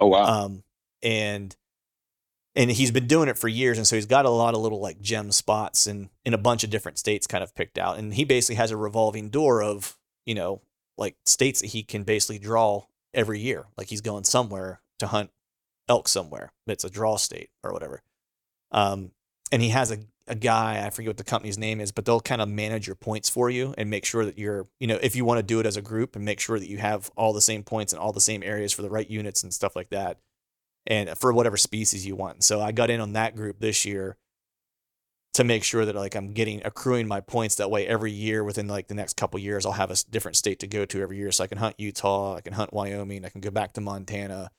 Oh 0.00 0.08
wow. 0.08 0.44
Um, 0.44 0.62
and 1.02 1.54
and 2.56 2.70
he's 2.70 2.90
been 2.90 3.06
doing 3.06 3.28
it 3.28 3.38
for 3.38 3.48
years, 3.48 3.78
and 3.78 3.86
so 3.86 3.94
he's 3.94 4.06
got 4.06 4.24
a 4.24 4.30
lot 4.30 4.54
of 4.54 4.60
little 4.60 4.80
like 4.80 5.00
gem 5.00 5.30
spots 5.30 5.86
in 5.86 6.10
in 6.24 6.34
a 6.34 6.38
bunch 6.38 6.64
of 6.64 6.70
different 6.70 6.98
states 6.98 7.26
kind 7.26 7.44
of 7.44 7.54
picked 7.54 7.78
out, 7.78 7.98
and 7.98 8.14
he 8.14 8.24
basically 8.24 8.56
has 8.56 8.70
a 8.70 8.76
revolving 8.76 9.28
door 9.28 9.62
of 9.62 9.96
you 10.24 10.34
know 10.34 10.62
like 10.98 11.16
states 11.26 11.60
that 11.60 11.68
he 11.68 11.82
can 11.82 12.02
basically 12.02 12.38
draw 12.38 12.86
every 13.14 13.38
year. 13.38 13.66
Like 13.76 13.88
he's 13.88 14.00
going 14.00 14.24
somewhere 14.24 14.80
to 14.98 15.06
hunt 15.08 15.30
elk 15.88 16.08
somewhere. 16.08 16.52
It's 16.66 16.84
a 16.84 16.90
draw 16.90 17.16
state 17.16 17.50
or 17.62 17.72
whatever. 17.72 18.02
Um, 18.72 19.12
and 19.52 19.62
he 19.62 19.68
has 19.68 19.92
a, 19.92 19.98
a 20.26 20.34
guy, 20.34 20.84
I 20.84 20.90
forget 20.90 21.10
what 21.10 21.16
the 21.16 21.24
company's 21.24 21.58
name 21.58 21.80
is, 21.80 21.92
but 21.92 22.04
they'll 22.04 22.20
kind 22.20 22.42
of 22.42 22.48
manage 22.48 22.86
your 22.86 22.96
points 22.96 23.28
for 23.28 23.48
you 23.48 23.74
and 23.78 23.88
make 23.88 24.04
sure 24.04 24.24
that 24.24 24.38
you're, 24.38 24.66
you 24.80 24.86
know, 24.86 24.98
if 25.00 25.14
you 25.14 25.24
want 25.24 25.38
to 25.38 25.42
do 25.42 25.60
it 25.60 25.66
as 25.66 25.76
a 25.76 25.82
group 25.82 26.16
and 26.16 26.24
make 26.24 26.40
sure 26.40 26.58
that 26.58 26.68
you 26.68 26.78
have 26.78 27.10
all 27.16 27.32
the 27.32 27.40
same 27.40 27.62
points 27.62 27.92
in 27.92 27.98
all 27.98 28.12
the 28.12 28.20
same 28.20 28.42
areas 28.42 28.72
for 28.72 28.82
the 28.82 28.90
right 28.90 29.08
units 29.08 29.42
and 29.42 29.54
stuff 29.54 29.76
like 29.76 29.90
that. 29.90 30.18
And 30.86 31.16
for 31.18 31.32
whatever 31.32 31.56
species 31.56 32.06
you 32.06 32.14
want. 32.14 32.44
So 32.44 32.60
I 32.60 32.72
got 32.72 32.90
in 32.90 33.00
on 33.00 33.14
that 33.14 33.34
group 33.34 33.58
this 33.58 33.84
year 33.84 34.16
to 35.34 35.44
make 35.44 35.64
sure 35.64 35.84
that 35.84 35.94
like 35.94 36.14
I'm 36.14 36.32
getting 36.32 36.62
accruing 36.64 37.08
my 37.08 37.20
points 37.20 37.56
that 37.56 37.70
way 37.70 37.86
every 37.86 38.12
year 38.12 38.44
within 38.44 38.68
like 38.68 38.88
the 38.88 38.94
next 38.94 39.16
couple 39.16 39.38
years 39.38 39.66
I'll 39.66 39.72
have 39.72 39.90
a 39.90 39.96
different 40.08 40.36
state 40.36 40.60
to 40.60 40.66
go 40.66 40.84
to 40.86 41.02
every 41.02 41.18
year 41.18 41.30
so 41.32 41.44
I 41.44 41.48
can 41.48 41.58
hunt 41.58 41.74
Utah, 41.78 42.36
I 42.36 42.40
can 42.40 42.54
hunt 42.54 42.72
Wyoming, 42.72 43.24
I 43.24 43.28
can 43.28 43.40
go 43.40 43.50
back 43.50 43.74
to 43.74 43.80
Montana. 43.80 44.50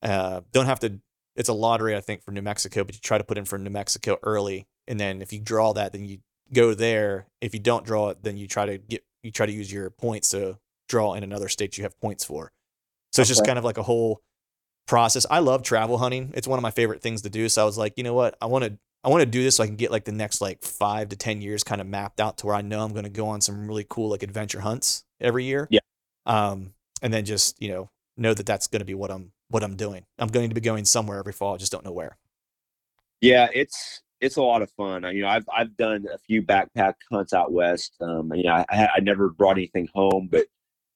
Uh, 0.00 0.42
don't 0.52 0.66
have 0.66 0.80
to 0.80 1.00
it's 1.36 1.48
a 1.48 1.54
lottery, 1.54 1.96
I 1.96 2.00
think, 2.00 2.22
for 2.22 2.30
New 2.30 2.42
Mexico, 2.42 2.84
but 2.84 2.94
you 2.94 3.00
try 3.00 3.18
to 3.18 3.24
put 3.24 3.38
in 3.38 3.44
for 3.44 3.58
New 3.58 3.70
Mexico 3.70 4.18
early, 4.22 4.66
and 4.86 5.00
then 5.00 5.20
if 5.20 5.32
you 5.32 5.40
draw 5.40 5.72
that, 5.72 5.92
then 5.92 6.04
you 6.04 6.18
go 6.52 6.74
there. 6.74 7.26
If 7.40 7.54
you 7.54 7.60
don't 7.60 7.84
draw 7.84 8.10
it, 8.10 8.22
then 8.22 8.36
you 8.36 8.46
try 8.46 8.66
to 8.66 8.78
get 8.78 9.04
you 9.22 9.30
try 9.30 9.46
to 9.46 9.52
use 9.52 9.72
your 9.72 9.90
points 9.90 10.28
to 10.30 10.58
draw 10.88 11.14
in 11.14 11.24
another 11.24 11.48
state 11.48 11.76
you 11.76 11.84
have 11.84 11.98
points 12.00 12.24
for. 12.24 12.52
So 13.12 13.22
it's 13.22 13.28
just 13.28 13.46
kind 13.46 13.58
of 13.58 13.64
like 13.64 13.78
a 13.78 13.82
whole 13.82 14.22
process. 14.86 15.26
I 15.30 15.38
love 15.40 15.62
travel 15.62 15.98
hunting. 15.98 16.32
It's 16.34 16.48
one 16.48 16.58
of 16.58 16.62
my 16.62 16.70
favorite 16.70 17.02
things 17.02 17.22
to 17.22 17.30
do. 17.30 17.48
So 17.48 17.62
I 17.62 17.64
was 17.64 17.78
like, 17.78 17.94
you 17.96 18.04
know 18.04 18.14
what? 18.14 18.36
I 18.40 18.46
want 18.46 18.64
to 18.64 18.78
I 19.02 19.08
want 19.08 19.20
to 19.20 19.26
do 19.26 19.42
this 19.42 19.56
so 19.56 19.64
I 19.64 19.66
can 19.66 19.76
get 19.76 19.90
like 19.90 20.04
the 20.04 20.12
next 20.12 20.40
like 20.40 20.62
five 20.62 21.10
to 21.10 21.16
ten 21.16 21.42
years 21.42 21.62
kind 21.62 21.80
of 21.80 21.86
mapped 21.86 22.20
out 22.20 22.38
to 22.38 22.46
where 22.46 22.54
I 22.54 22.62
know 22.62 22.82
I'm 22.82 22.92
going 22.92 23.04
to 23.04 23.10
go 23.10 23.28
on 23.28 23.40
some 23.40 23.66
really 23.68 23.86
cool 23.88 24.08
like 24.08 24.22
adventure 24.22 24.60
hunts 24.60 25.04
every 25.20 25.44
year. 25.44 25.68
Yeah. 25.70 25.80
Um, 26.26 26.72
and 27.02 27.12
then 27.12 27.24
just 27.24 27.60
you 27.60 27.68
know 27.68 27.90
know 28.16 28.34
that 28.34 28.46
that's 28.46 28.66
going 28.66 28.80
to 28.80 28.86
be 28.86 28.94
what 28.94 29.10
I'm 29.10 29.32
what 29.48 29.62
I'm 29.62 29.76
doing. 29.76 30.04
I'm 30.18 30.28
going 30.28 30.48
to 30.48 30.54
be 30.54 30.60
going 30.60 30.84
somewhere 30.84 31.18
every 31.18 31.32
fall. 31.32 31.54
I 31.54 31.58
just 31.58 31.72
don't 31.72 31.84
know 31.84 31.92
where. 31.92 32.16
Yeah, 33.20 33.48
it's 33.54 34.02
it's 34.20 34.36
a 34.36 34.42
lot 34.42 34.62
of 34.62 34.70
fun. 34.70 35.02
You 35.14 35.22
know, 35.22 35.28
I've 35.28 35.46
I've 35.54 35.76
done 35.76 36.06
a 36.12 36.18
few 36.18 36.42
backpack 36.42 36.94
hunts 37.12 37.34
out 37.34 37.52
west. 37.52 37.94
Um, 38.00 38.32
you 38.34 38.44
know, 38.44 38.64
I, 38.70 38.88
I 38.96 39.00
never 39.00 39.28
brought 39.28 39.58
anything 39.58 39.88
home, 39.94 40.28
but 40.30 40.46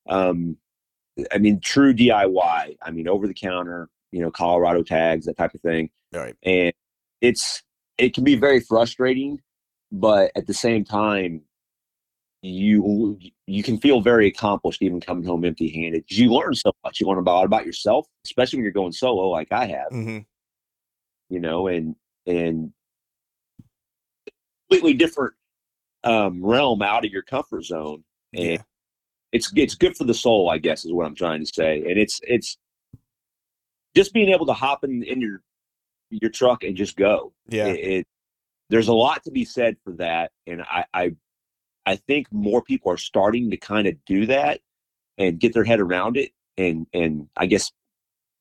um, 0.09 0.57
I 1.33 1.39
mean, 1.39 1.61
true 1.61 1.95
DIY. 1.95 2.77
I 2.83 2.91
mean, 2.91 3.09
over 3.09 3.27
the 3.27 3.35
counter. 3.35 3.89
You 4.11 4.23
know, 4.23 4.31
Colorado 4.31 4.83
tags, 4.83 5.27
that 5.27 5.37
type 5.37 5.53
of 5.53 5.61
thing. 5.61 5.91
Right. 6.14 6.35
And 6.43 6.73
it's 7.21 7.62
it 7.99 8.14
can 8.14 8.25
be 8.25 8.37
very 8.37 8.61
frustrating, 8.61 9.43
but 9.93 10.33
at 10.35 10.47
the 10.47 10.55
same 10.55 10.83
time, 10.83 11.43
you 12.43 13.19
you 13.47 13.62
can 13.62 13.79
feel 13.79 14.01
very 14.01 14.29
accomplished 14.29 14.81
even 14.83 15.01
coming 15.01 15.25
home 15.25 15.45
empty 15.45 15.69
handed 15.69 16.05
you 16.09 16.33
learn 16.33 16.55
so 16.55 16.71
much 16.85 17.01
you 17.01 17.07
learn 17.07 17.19
about 17.19 17.45
about 17.45 17.66
yourself 17.66 18.07
especially 18.25 18.59
when 18.59 18.62
you're 18.62 18.73
going 18.73 18.93
solo 18.93 19.29
like 19.29 19.51
i 19.51 19.66
have 19.66 19.91
mm-hmm. 19.91 20.19
you 21.31 21.41
know 21.41 21.66
and 21.66 21.97
and 22.27 22.73
completely 24.69 24.95
different 24.95 25.35
um, 26.05 26.45
realm 26.45 26.81
out 26.81 27.05
of 27.05 27.11
your 27.11 27.23
comfort 27.23 27.64
zone 27.64 28.05
and 28.33 28.45
yeah. 28.45 28.62
It's 29.33 29.53
it's 29.57 29.74
good 29.74 29.97
for 29.97 30.05
the 30.05 30.14
soul 30.14 30.51
i 30.51 30.59
guess 30.59 30.85
is 30.85 30.93
what 30.93 31.07
i'm 31.07 31.14
trying 31.14 31.41
to 31.41 31.47
say 31.47 31.79
and 31.79 31.99
it's 31.99 32.20
it's 32.24 32.57
just 33.95 34.12
being 34.12 34.29
able 34.29 34.47
to 34.47 34.53
hop 34.53 34.85
in 34.85 35.03
in 35.03 35.20
your 35.20 35.43
your 36.11 36.31
truck 36.31 36.64
and 36.64 36.76
just 36.76 36.97
go 36.97 37.33
yeah 37.49 37.66
it, 37.66 37.76
it 37.76 38.07
there's 38.70 38.89
a 38.89 38.93
lot 38.93 39.22
to 39.24 39.31
be 39.31 39.45
said 39.45 39.76
for 39.85 39.93
that 39.93 40.31
and 40.47 40.62
i 40.62 40.85
i 40.95 41.12
I 41.89 41.97
think 41.97 42.26
more 42.31 42.61
people 42.61 42.93
are 42.93 42.99
starting 42.99 43.51
to 43.51 43.57
kind 43.57 43.87
of 43.87 43.95
do 44.05 44.26
that 44.26 44.61
and 45.16 45.41
get 45.41 45.55
their 45.55 45.64
head 45.64 45.81
around 45.81 46.18
it. 46.18 46.33
And 46.59 46.87
and 46.93 47.29
I 47.35 47.47
guess 47.47 47.72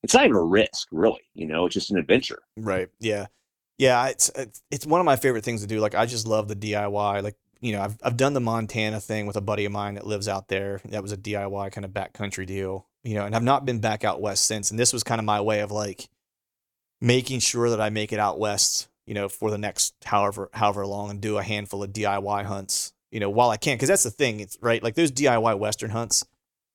it's 0.02 0.12
not 0.12 0.24
even 0.24 0.36
a 0.36 0.42
risk, 0.42 0.88
really. 0.92 1.22
You 1.32 1.46
know, 1.46 1.64
it's 1.64 1.72
just 1.72 1.90
an 1.90 1.96
adventure. 1.96 2.42
Right. 2.58 2.88
Yeah. 3.00 3.26
Yeah. 3.78 4.08
It's 4.08 4.30
it's 4.70 4.84
one 4.84 5.00
of 5.00 5.06
my 5.06 5.16
favorite 5.16 5.44
things 5.44 5.62
to 5.62 5.66
do. 5.66 5.80
Like 5.80 5.94
I 5.94 6.04
just 6.04 6.26
love 6.26 6.48
the 6.48 6.56
DIY. 6.56 7.22
Like 7.22 7.36
you 7.60 7.72
know, 7.72 7.82
I've 7.82 7.96
I've 8.02 8.16
done 8.16 8.34
the 8.34 8.40
Montana 8.40 9.00
thing 9.00 9.26
with 9.26 9.36
a 9.36 9.40
buddy 9.40 9.64
of 9.64 9.72
mine 9.72 9.94
that 9.94 10.06
lives 10.06 10.28
out 10.28 10.48
there. 10.48 10.80
That 10.86 11.02
was 11.02 11.12
a 11.12 11.16
DIY 11.16 11.72
kind 11.72 11.84
of 11.84 11.92
backcountry 11.92 12.46
deal. 12.46 12.86
You 13.04 13.14
know, 13.14 13.24
and 13.24 13.34
I've 13.34 13.42
not 13.42 13.64
been 13.64 13.80
back 13.80 14.04
out 14.04 14.20
west 14.20 14.44
since. 14.44 14.70
And 14.70 14.78
this 14.78 14.92
was 14.92 15.02
kind 15.02 15.18
of 15.18 15.24
my 15.24 15.40
way 15.40 15.60
of 15.60 15.70
like 15.70 16.08
making 17.00 17.40
sure 17.40 17.70
that 17.70 17.80
I 17.80 17.90
make 17.90 18.12
it 18.12 18.18
out 18.18 18.38
west. 18.38 18.88
You 19.06 19.14
know, 19.14 19.28
for 19.28 19.50
the 19.50 19.58
next 19.58 19.94
however 20.04 20.50
however 20.52 20.86
long, 20.86 21.10
and 21.10 21.20
do 21.20 21.38
a 21.38 21.42
handful 21.42 21.82
of 21.82 21.92
DIY 21.92 22.44
hunts 22.44 22.92
you 23.10 23.20
know, 23.20 23.30
while 23.30 23.50
I 23.50 23.56
can, 23.56 23.76
because 23.76 23.88
that's 23.88 24.02
the 24.02 24.10
thing, 24.10 24.40
it's 24.40 24.58
right. 24.60 24.82
Like 24.82 24.94
those 24.94 25.10
DIY 25.12 25.58
Western 25.58 25.90
hunts, 25.90 26.26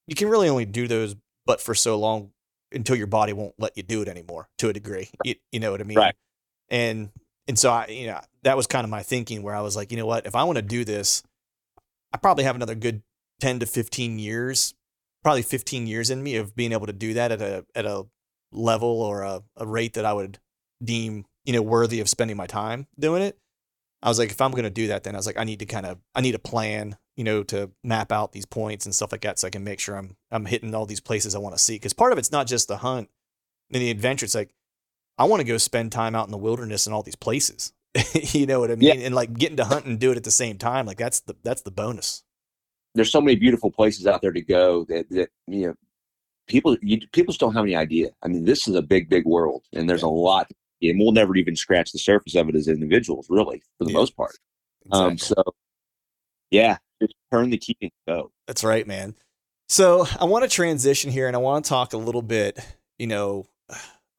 you 0.07 0.15
can 0.15 0.29
really 0.29 0.49
only 0.49 0.65
do 0.65 0.87
those, 0.87 1.15
but 1.45 1.61
for 1.61 1.75
so 1.75 1.97
long 1.97 2.31
until 2.71 2.95
your 2.95 3.07
body 3.07 3.33
won't 3.33 3.53
let 3.59 3.77
you 3.77 3.83
do 3.83 4.01
it 4.01 4.07
anymore 4.07 4.49
to 4.57 4.69
a 4.69 4.73
degree. 4.73 5.09
You, 5.23 5.35
you 5.51 5.59
know 5.59 5.71
what 5.71 5.81
I 5.81 5.83
mean? 5.83 5.97
Right. 5.97 6.15
And 6.69 7.09
and 7.47 7.57
so 7.57 7.71
I, 7.71 7.87
you 7.87 8.07
know, 8.07 8.19
that 8.43 8.57
was 8.57 8.67
kind 8.67 8.83
of 8.83 8.89
my 8.89 9.03
thinking 9.03 9.43
where 9.43 9.55
I 9.55 9.61
was 9.61 9.75
like, 9.75 9.91
you 9.91 9.97
know 9.97 10.05
what, 10.05 10.25
if 10.25 10.35
I 10.35 10.43
want 10.43 10.57
to 10.57 10.61
do 10.61 10.85
this, 10.85 11.23
I 12.13 12.17
probably 12.17 12.43
have 12.43 12.55
another 12.55 12.75
good 12.75 13.01
10 13.41 13.59
to 13.59 13.65
15 13.65 14.19
years, 14.19 14.73
probably 15.23 15.41
15 15.41 15.87
years 15.87 16.09
in 16.09 16.23
me 16.23 16.35
of 16.35 16.55
being 16.55 16.71
able 16.71 16.87
to 16.87 16.93
do 16.93 17.13
that 17.15 17.31
at 17.31 17.41
a 17.41 17.65
at 17.75 17.85
a 17.85 18.05
level 18.51 19.01
or 19.01 19.23
a, 19.23 19.41
a 19.57 19.65
rate 19.65 19.93
that 19.93 20.05
I 20.05 20.13
would 20.13 20.39
deem, 20.83 21.25
you 21.45 21.53
know, 21.53 21.61
worthy 21.61 21.99
of 21.99 22.09
spending 22.09 22.37
my 22.37 22.47
time 22.47 22.87
doing 22.99 23.21
it. 23.21 23.37
I 24.01 24.09
was 24.09 24.19
like, 24.19 24.31
if 24.31 24.41
I'm 24.41 24.51
going 24.51 24.65
to 24.65 24.69
do 24.69 24.87
that, 24.87 25.03
then 25.03 25.15
I 25.15 25.17
was 25.17 25.25
like, 25.25 25.39
I 25.39 25.45
need 25.45 25.59
to 25.59 25.65
kind 25.65 25.85
of, 25.85 25.97
I 26.13 26.21
need 26.21 26.35
a 26.35 26.39
plan, 26.39 26.97
you 27.15 27.23
know, 27.23 27.41
to 27.43 27.71
map 27.83 28.11
out 28.11 28.33
these 28.33 28.45
points 28.45 28.85
and 28.85 28.93
stuff 28.93 29.13
like 29.13 29.21
that, 29.21 29.39
so 29.39 29.47
I 29.47 29.49
can 29.49 29.63
make 29.63 29.79
sure 29.79 29.95
I'm, 29.95 30.17
I'm 30.29 30.45
hitting 30.45 30.75
all 30.75 30.85
these 30.85 30.99
places 30.99 31.35
I 31.35 31.39
want 31.39 31.55
to 31.55 31.61
see. 31.61 31.75
Because 31.75 31.93
part 31.93 32.11
of 32.11 32.17
it's 32.17 32.31
not 32.31 32.45
just 32.45 32.67
the 32.67 32.77
hunt 32.77 33.09
and 33.71 33.81
the 33.81 33.89
adventure. 33.89 34.25
It's 34.25 34.35
like 34.35 34.53
I 35.17 35.25
want 35.25 35.41
to 35.41 35.47
go 35.47 35.57
spend 35.57 35.91
time 35.91 36.15
out 36.15 36.25
in 36.25 36.31
the 36.31 36.37
wilderness 36.37 36.87
and 36.87 36.93
all 36.93 37.03
these 37.03 37.15
places. 37.15 37.73
you 38.13 38.45
know 38.45 38.59
what 38.59 38.71
I 38.71 38.75
mean? 38.75 38.99
Yeah. 38.99 39.05
And 39.05 39.13
like 39.13 39.33
getting 39.33 39.57
to 39.57 39.65
hunt 39.65 39.85
and 39.85 39.99
do 39.99 40.11
it 40.11 40.17
at 40.17 40.23
the 40.23 40.31
same 40.31 40.57
time, 40.57 40.85
like 40.85 40.97
that's 40.97 41.21
the 41.21 41.35
that's 41.43 41.61
the 41.61 41.71
bonus. 41.71 42.23
There's 42.95 43.11
so 43.11 43.21
many 43.21 43.35
beautiful 43.35 43.71
places 43.71 44.07
out 44.07 44.21
there 44.21 44.31
to 44.31 44.41
go 44.41 44.85
that 44.85 45.09
that 45.11 45.29
you 45.47 45.67
know 45.67 45.75
people 46.47 46.75
you, 46.81 46.99
people 47.11 47.31
just 47.31 47.39
don't 47.39 47.53
have 47.53 47.63
any 47.63 47.75
idea. 47.75 48.09
I 48.23 48.27
mean, 48.27 48.45
this 48.45 48.67
is 48.67 48.75
a 48.75 48.81
big, 48.81 49.09
big 49.09 49.25
world, 49.25 49.63
and 49.73 49.87
there's 49.89 50.01
yeah. 50.01 50.07
a 50.07 50.09
lot 50.09 50.47
and 50.89 50.99
we'll 50.99 51.11
never 51.11 51.35
even 51.35 51.55
scratch 51.55 51.91
the 51.91 51.99
surface 51.99 52.35
of 52.35 52.49
it 52.49 52.55
as 52.55 52.67
individuals, 52.67 53.27
really, 53.29 53.61
for 53.77 53.85
the 53.85 53.91
yeah. 53.91 53.97
most 53.97 54.17
part. 54.17 54.37
Um, 54.91 55.13
exactly. 55.13 55.37
Um, 55.37 55.45
so, 55.45 55.53
yeah, 56.51 56.77
just 57.01 57.13
turn 57.31 57.49
the 57.49 57.57
key 57.57 57.77
and 57.81 57.91
go. 58.07 58.31
That's 58.47 58.63
right, 58.63 58.85
man. 58.85 59.15
So 59.69 60.05
I 60.19 60.25
want 60.25 60.43
to 60.43 60.49
transition 60.49 61.11
here, 61.11 61.27
and 61.27 61.35
I 61.35 61.39
want 61.39 61.65
to 61.65 61.69
talk 61.69 61.93
a 61.93 61.97
little 61.97 62.21
bit, 62.21 62.59
you 62.97 63.07
know, 63.07 63.47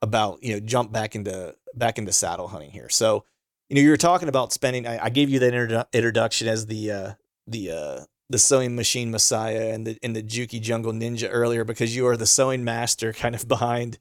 about 0.05 0.42
you 0.42 0.52
know 0.52 0.61
jump 0.61 0.92
back 0.92 1.16
into 1.16 1.57
back 1.74 1.98
into 1.98 2.12
saddle 2.12 2.48
hunting 2.48 2.70
here. 2.70 2.88
So, 2.88 3.24
you 3.68 3.76
know, 3.76 3.82
you 3.82 3.90
were 3.90 3.96
talking 3.96 4.28
about 4.28 4.52
spending. 4.52 4.86
I, 4.86 5.07
I 5.07 5.09
gave 5.09 5.28
you 5.28 5.40
that 5.40 5.52
introdu- 5.52 5.92
introduction 5.92 6.46
as 6.46 6.66
the 6.66 6.90
uh, 6.92 7.12
the 7.46 7.70
uh, 7.70 8.05
the 8.30 8.38
sewing 8.38 8.76
machine 8.76 9.11
messiah 9.11 9.72
and 9.72 9.86
the 9.86 9.98
and 10.02 10.14
the 10.14 10.22
Juki 10.22 10.61
jungle 10.61 10.92
ninja 10.92 11.28
earlier 11.30 11.64
because 11.64 11.94
you 11.96 12.07
are 12.07 12.16
the 12.16 12.26
sewing 12.26 12.62
master, 12.62 13.12
kind 13.12 13.34
of 13.34 13.48
behind 13.48 13.98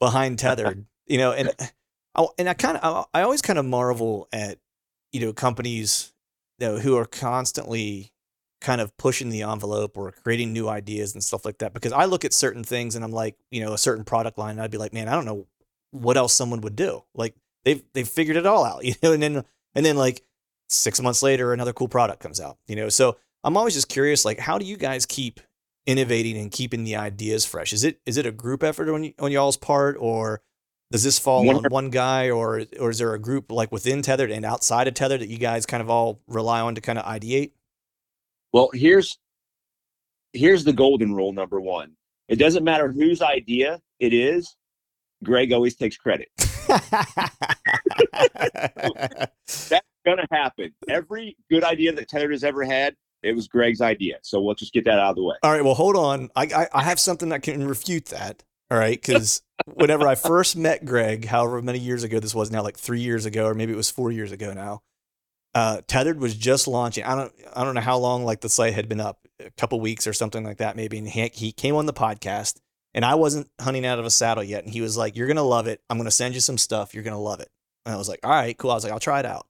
behind 0.00 0.38
tethered. 0.38 0.86
you 1.06 1.18
know, 1.18 1.32
and 1.32 1.52
Oh, 2.14 2.32
and 2.38 2.48
I 2.48 2.54
kind 2.54 2.76
of 2.76 3.06
I 3.14 3.22
always 3.22 3.42
kind 3.42 3.58
of 3.58 3.64
marvel 3.64 4.28
at 4.32 4.58
you 5.12 5.20
know 5.20 5.32
companies 5.32 6.12
you 6.58 6.66
know, 6.68 6.78
who 6.78 6.96
are 6.96 7.06
constantly 7.06 8.11
kind 8.62 8.80
of 8.80 8.96
pushing 8.96 9.28
the 9.28 9.42
envelope 9.42 9.96
or 9.98 10.12
creating 10.12 10.52
new 10.52 10.68
ideas 10.68 11.14
and 11.14 11.22
stuff 11.22 11.44
like 11.44 11.58
that 11.58 11.74
because 11.74 11.92
I 11.92 12.06
look 12.06 12.24
at 12.24 12.32
certain 12.32 12.64
things 12.64 12.94
and 12.94 13.04
I'm 13.04 13.12
like, 13.12 13.36
you 13.50 13.64
know, 13.64 13.72
a 13.72 13.78
certain 13.78 14.04
product 14.04 14.38
line 14.38 14.52
and 14.52 14.62
I'd 14.62 14.70
be 14.70 14.78
like, 14.78 14.92
man, 14.92 15.08
I 15.08 15.12
don't 15.12 15.24
know 15.24 15.46
what 15.90 16.16
else 16.16 16.32
someone 16.32 16.60
would 16.62 16.76
do. 16.76 17.04
Like 17.14 17.34
they've 17.64 17.82
they've 17.92 18.08
figured 18.08 18.36
it 18.36 18.46
all 18.46 18.64
out, 18.64 18.84
you 18.84 18.94
know, 19.02 19.12
and 19.12 19.22
then 19.22 19.44
and 19.74 19.84
then 19.84 19.96
like 19.96 20.22
6 20.68 21.00
months 21.02 21.22
later 21.22 21.52
another 21.52 21.72
cool 21.72 21.88
product 21.88 22.20
comes 22.20 22.40
out, 22.40 22.58
you 22.66 22.76
know. 22.76 22.88
So 22.88 23.16
I'm 23.44 23.56
always 23.56 23.74
just 23.74 23.88
curious 23.88 24.24
like 24.24 24.38
how 24.38 24.58
do 24.58 24.64
you 24.64 24.76
guys 24.76 25.04
keep 25.04 25.40
innovating 25.84 26.36
and 26.36 26.50
keeping 26.50 26.84
the 26.84 26.96
ideas 26.96 27.44
fresh? 27.44 27.72
Is 27.72 27.84
it 27.84 28.00
is 28.06 28.16
it 28.16 28.26
a 28.26 28.32
group 28.32 28.62
effort 28.62 28.88
on 28.88 29.02
y- 29.02 29.14
on 29.18 29.32
y'all's 29.32 29.56
part 29.56 29.96
or 29.98 30.40
does 30.92 31.02
this 31.02 31.18
fall 31.18 31.42
on 31.56 31.70
one 31.70 31.88
guy, 31.90 32.30
or 32.30 32.64
or 32.78 32.90
is 32.90 32.98
there 32.98 33.14
a 33.14 33.18
group 33.18 33.50
like 33.50 33.72
within 33.72 34.02
Tethered 34.02 34.30
and 34.30 34.44
outside 34.44 34.86
of 34.86 34.94
Tethered 34.94 35.22
that 35.22 35.28
you 35.28 35.38
guys 35.38 35.64
kind 35.64 35.80
of 35.80 35.88
all 35.88 36.20
rely 36.26 36.60
on 36.60 36.74
to 36.74 36.82
kind 36.82 36.98
of 36.98 37.06
ideate? 37.06 37.52
Well, 38.52 38.70
here's 38.72 39.18
here's 40.32 40.64
the 40.64 40.72
golden 40.72 41.14
rule 41.14 41.32
number 41.32 41.60
one. 41.60 41.92
It 42.28 42.36
doesn't 42.36 42.64
matter 42.64 42.90
whose 42.90 43.22
idea 43.22 43.80
it 43.98 44.12
is. 44.12 44.56
Greg 45.24 45.52
always 45.52 45.76
takes 45.76 45.96
credit. 45.96 46.28
That's 46.68 46.90
gonna 50.04 50.26
happen. 50.30 50.72
Every 50.88 51.36
good 51.50 51.64
idea 51.64 51.92
that 51.92 52.08
Tethered 52.08 52.32
has 52.32 52.44
ever 52.44 52.64
had, 52.64 52.94
it 53.22 53.34
was 53.34 53.48
Greg's 53.48 53.80
idea. 53.80 54.18
So 54.22 54.40
we'll 54.40 54.54
just 54.54 54.72
get 54.72 54.84
that 54.84 54.98
out 54.98 55.10
of 55.10 55.16
the 55.16 55.24
way. 55.24 55.36
All 55.42 55.52
right. 55.52 55.64
Well, 55.64 55.74
hold 55.74 55.96
on. 55.96 56.30
I 56.34 56.44
I, 56.44 56.68
I 56.72 56.82
have 56.82 56.98
something 56.98 57.28
that 57.30 57.42
can 57.42 57.66
refute 57.66 58.06
that. 58.06 58.42
All 58.72 58.78
right, 58.78 58.98
because 58.98 59.42
whenever 59.66 60.08
I 60.08 60.14
first 60.14 60.56
met 60.56 60.86
Greg, 60.86 61.26
however 61.26 61.60
many 61.60 61.78
years 61.78 62.04
ago 62.04 62.20
this 62.20 62.34
was 62.34 62.50
now, 62.50 62.62
like 62.62 62.78
three 62.78 63.00
years 63.02 63.26
ago, 63.26 63.44
or 63.46 63.54
maybe 63.54 63.72
it 63.72 63.76
was 63.76 63.90
four 63.90 64.10
years 64.10 64.32
ago 64.32 64.54
now, 64.54 64.80
uh, 65.54 65.82
Tethered 65.86 66.18
was 66.18 66.34
just 66.34 66.66
launching. 66.66 67.04
I 67.04 67.14
don't 67.14 67.32
I 67.54 67.64
don't 67.64 67.74
know 67.74 67.80
how 67.80 67.98
long 67.98 68.24
like 68.24 68.40
the 68.40 68.48
site 68.48 68.74
had 68.74 68.88
been 68.88 69.00
up, 69.00 69.18
a 69.40 69.50
couple 69.52 69.80
weeks 69.80 70.06
or 70.06 70.12
something 70.12 70.44
like 70.44 70.58
that, 70.58 70.76
maybe. 70.76 70.98
And 70.98 71.08
he, 71.08 71.30
he 71.32 71.52
came 71.52 71.74
on 71.74 71.86
the 71.86 71.92
podcast, 71.92 72.60
and 72.94 73.04
I 73.04 73.14
wasn't 73.16 73.50
hunting 73.60 73.84
out 73.84 73.98
of 73.98 74.06
a 74.06 74.10
saddle 74.10 74.44
yet, 74.44 74.64
and 74.64 74.72
he 74.72 74.80
was 74.80 74.96
like, 74.96 75.16
"You're 75.16 75.28
gonna 75.28 75.42
love 75.42 75.66
it. 75.66 75.82
I'm 75.90 75.98
gonna 75.98 76.10
send 76.10 76.34
you 76.34 76.40
some 76.40 76.58
stuff. 76.58 76.94
You're 76.94 77.04
gonna 77.04 77.20
love 77.20 77.40
it." 77.40 77.50
And 77.84 77.94
I 77.94 77.98
was 77.98 78.08
like, 78.08 78.20
"All 78.24 78.30
right, 78.30 78.56
cool." 78.56 78.70
I 78.70 78.74
was 78.74 78.84
like, 78.84 78.92
"I'll 78.92 79.00
try 79.00 79.20
it 79.20 79.26
out." 79.26 79.46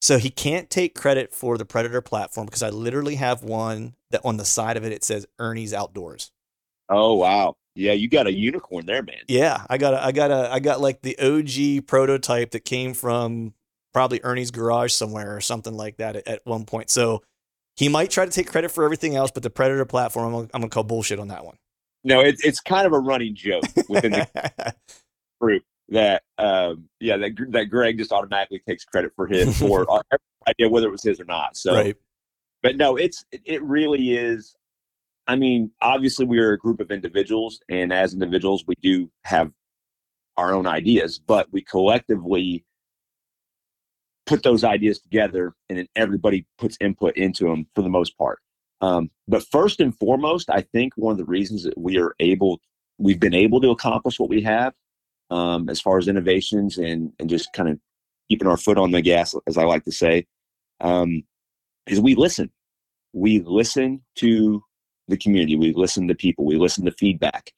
So 0.00 0.18
he 0.18 0.30
can't 0.30 0.70
take 0.70 0.94
credit 0.94 1.34
for 1.34 1.58
the 1.58 1.64
Predator 1.64 2.00
platform 2.00 2.46
because 2.46 2.62
I 2.62 2.70
literally 2.70 3.16
have 3.16 3.42
one 3.42 3.96
that 4.10 4.20
on 4.24 4.36
the 4.36 4.44
side 4.44 4.76
of 4.76 4.84
it 4.84 4.92
it 4.92 5.04
says 5.04 5.26
Ernie's 5.38 5.74
Outdoors. 5.74 6.30
Oh 6.88 7.14
wow! 7.14 7.56
Yeah, 7.74 7.92
you 7.92 8.08
got 8.08 8.26
a 8.26 8.32
unicorn 8.32 8.86
there, 8.86 9.02
man. 9.02 9.20
Yeah, 9.28 9.66
I 9.68 9.76
got 9.76 9.94
a, 9.94 10.02
I 10.02 10.12
got 10.12 10.30
a, 10.30 10.50
I 10.50 10.60
got 10.60 10.80
like 10.80 11.02
the 11.02 11.18
OG 11.18 11.86
prototype 11.86 12.52
that 12.52 12.64
came 12.64 12.94
from 12.94 13.52
probably 13.92 14.20
Ernie's 14.22 14.50
garage 14.50 14.92
somewhere 14.92 15.34
or 15.36 15.40
something 15.40 15.74
like 15.74 15.96
that 15.96 16.16
at, 16.16 16.28
at 16.28 16.40
one 16.44 16.64
point. 16.64 16.90
So 16.90 17.22
he 17.76 17.88
might 17.88 18.10
try 18.10 18.24
to 18.24 18.30
take 18.30 18.48
credit 18.48 18.70
for 18.70 18.84
everything 18.84 19.16
else, 19.16 19.30
but 19.30 19.42
the 19.42 19.50
Predator 19.50 19.84
platform, 19.84 20.26
I'm 20.26 20.32
gonna, 20.32 20.48
I'm 20.54 20.60
gonna 20.60 20.70
call 20.70 20.84
bullshit 20.84 21.18
on 21.18 21.28
that 21.28 21.44
one. 21.44 21.56
No, 22.04 22.20
it's 22.20 22.44
it's 22.44 22.60
kind 22.60 22.86
of 22.86 22.92
a 22.92 22.98
running 22.98 23.34
joke 23.34 23.64
within 23.88 24.12
the 24.12 24.74
group 25.40 25.62
that 25.88 26.22
um, 26.38 26.88
yeah 27.00 27.16
that 27.16 27.32
that 27.50 27.66
Greg 27.66 27.98
just 27.98 28.12
automatically 28.12 28.60
takes 28.66 28.84
credit 28.84 29.12
for 29.16 29.26
his 29.26 29.58
for 29.58 29.86
idea 30.48 30.68
whether 30.68 30.86
it 30.86 30.92
was 30.92 31.02
his 31.02 31.20
or 31.20 31.24
not. 31.24 31.56
So, 31.56 31.74
right. 31.74 31.96
but 32.62 32.76
no, 32.76 32.96
it's 32.96 33.24
it 33.32 33.62
really 33.62 34.16
is. 34.16 34.54
I 35.26 35.36
mean, 35.36 35.70
obviously, 35.82 36.24
we 36.24 36.38
are 36.38 36.52
a 36.52 36.58
group 36.58 36.80
of 36.80 36.90
individuals, 36.90 37.60
and 37.68 37.92
as 37.92 38.14
individuals, 38.14 38.64
we 38.66 38.74
do 38.82 39.10
have 39.24 39.52
our 40.36 40.54
own 40.54 40.66
ideas, 40.66 41.18
but 41.18 41.52
we 41.52 41.62
collectively 41.62 42.64
put 44.28 44.42
those 44.42 44.62
ideas 44.62 45.00
together, 45.00 45.54
and 45.68 45.78
then 45.78 45.88
everybody 45.96 46.46
puts 46.58 46.76
input 46.80 47.16
into 47.16 47.44
them 47.48 47.66
for 47.74 47.82
the 47.82 47.88
most 47.88 48.16
part. 48.18 48.38
Um, 48.80 49.10
but 49.26 49.42
first 49.42 49.80
and 49.80 49.96
foremost, 49.98 50.50
I 50.50 50.60
think 50.60 50.92
one 50.96 51.12
of 51.12 51.18
the 51.18 51.24
reasons 51.24 51.64
that 51.64 51.76
we 51.76 51.98
are 51.98 52.14
able, 52.20 52.60
we've 52.98 53.18
been 53.18 53.34
able 53.34 53.60
to 53.62 53.70
accomplish 53.70 54.20
what 54.20 54.28
we 54.28 54.42
have, 54.42 54.74
um, 55.30 55.68
as 55.68 55.80
far 55.80 55.98
as 55.98 56.08
innovations 56.08 56.78
and 56.78 57.12
and 57.18 57.28
just 57.28 57.52
kind 57.52 57.68
of 57.68 57.78
keeping 58.28 58.48
our 58.48 58.56
foot 58.56 58.78
on 58.78 58.90
the 58.90 59.00
gas, 59.00 59.34
as 59.46 59.58
I 59.58 59.64
like 59.64 59.84
to 59.84 59.92
say, 59.92 60.26
um, 60.80 61.22
is 61.86 62.00
we 62.00 62.14
listen. 62.14 62.50
We 63.14 63.40
listen 63.40 64.02
to 64.16 64.62
the 65.08 65.16
community. 65.16 65.56
We 65.56 65.72
listen 65.72 66.06
to 66.08 66.14
people. 66.14 66.44
We 66.44 66.56
listen 66.56 66.84
to 66.84 66.92
feedback. 66.92 67.52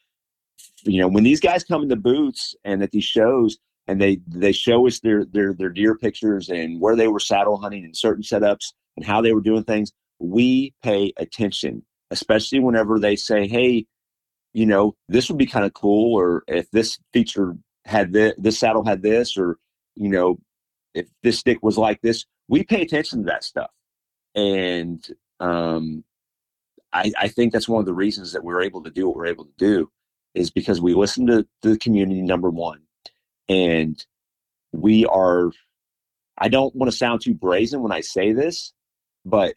You 0.82 1.00
know, 1.00 1.08
when 1.08 1.24
these 1.24 1.40
guys 1.40 1.64
come 1.64 1.82
in 1.82 1.88
the 1.88 1.96
booths 1.96 2.54
and 2.64 2.82
at 2.82 2.92
these 2.92 3.04
shows 3.04 3.58
and 3.90 4.00
they 4.00 4.20
they 4.28 4.52
show 4.52 4.86
us 4.86 5.00
their 5.00 5.24
their 5.24 5.52
their 5.52 5.68
deer 5.68 5.96
pictures 5.96 6.48
and 6.48 6.80
where 6.80 6.94
they 6.94 7.08
were 7.08 7.18
saddle 7.18 7.56
hunting 7.58 7.84
and 7.84 7.96
certain 7.96 8.22
setups 8.22 8.72
and 8.96 9.04
how 9.04 9.20
they 9.20 9.32
were 9.32 9.40
doing 9.40 9.64
things, 9.64 9.90
we 10.20 10.72
pay 10.84 11.12
attention, 11.16 11.84
especially 12.12 12.60
whenever 12.60 13.00
they 13.00 13.16
say, 13.16 13.48
"Hey, 13.48 13.86
you 14.52 14.64
know, 14.64 14.94
this 15.08 15.28
would 15.28 15.38
be 15.38 15.46
kind 15.46 15.64
of 15.64 15.74
cool," 15.74 16.14
or 16.16 16.44
if 16.46 16.70
this 16.70 17.00
feature 17.12 17.56
had 17.84 18.12
this, 18.12 18.32
this 18.38 18.60
saddle 18.60 18.84
had 18.84 19.02
this, 19.02 19.36
or 19.36 19.56
you 19.96 20.08
know, 20.08 20.38
if 20.94 21.08
this 21.24 21.40
stick 21.40 21.58
was 21.60 21.76
like 21.76 22.00
this, 22.00 22.24
we 22.48 22.62
pay 22.62 22.82
attention 22.82 23.20
to 23.20 23.26
that 23.26 23.42
stuff. 23.42 23.70
And 24.36 25.04
um, 25.40 26.04
I, 26.92 27.12
I 27.18 27.28
think 27.28 27.52
that's 27.52 27.68
one 27.68 27.80
of 27.80 27.86
the 27.86 27.94
reasons 27.94 28.32
that 28.34 28.44
we're 28.44 28.62
able 28.62 28.84
to 28.84 28.90
do 28.90 29.08
what 29.08 29.16
we're 29.16 29.26
able 29.26 29.46
to 29.46 29.54
do 29.58 29.90
is 30.34 30.52
because 30.52 30.80
we 30.80 30.94
listen 30.94 31.26
to 31.26 31.44
the 31.62 31.76
community 31.78 32.22
number 32.22 32.50
one 32.50 32.82
and 33.50 34.04
we 34.72 35.04
are 35.06 35.50
i 36.38 36.48
don't 36.48 36.74
want 36.74 36.90
to 36.90 36.96
sound 36.96 37.20
too 37.20 37.34
brazen 37.34 37.82
when 37.82 37.92
i 37.92 38.00
say 38.00 38.32
this 38.32 38.72
but 39.24 39.54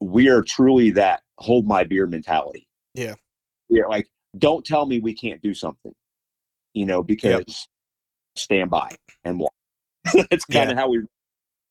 we 0.00 0.28
are 0.28 0.42
truly 0.42 0.90
that 0.90 1.22
hold 1.38 1.66
my 1.66 1.84
beer 1.84 2.06
mentality 2.06 2.66
yeah 2.94 3.14
yeah 3.68 3.86
like 3.86 4.06
don't 4.36 4.64
tell 4.66 4.84
me 4.84 5.00
we 5.00 5.14
can't 5.14 5.40
do 5.40 5.54
something 5.54 5.92
you 6.74 6.84
know 6.84 7.02
because 7.02 7.44
yep. 7.46 7.56
stand 8.36 8.70
by 8.70 8.90
and 9.24 9.38
watch 9.38 9.52
that's 10.30 10.44
kind 10.44 10.70
of 10.70 10.76
yeah. 10.76 10.80
how 10.80 10.90
we 10.90 11.00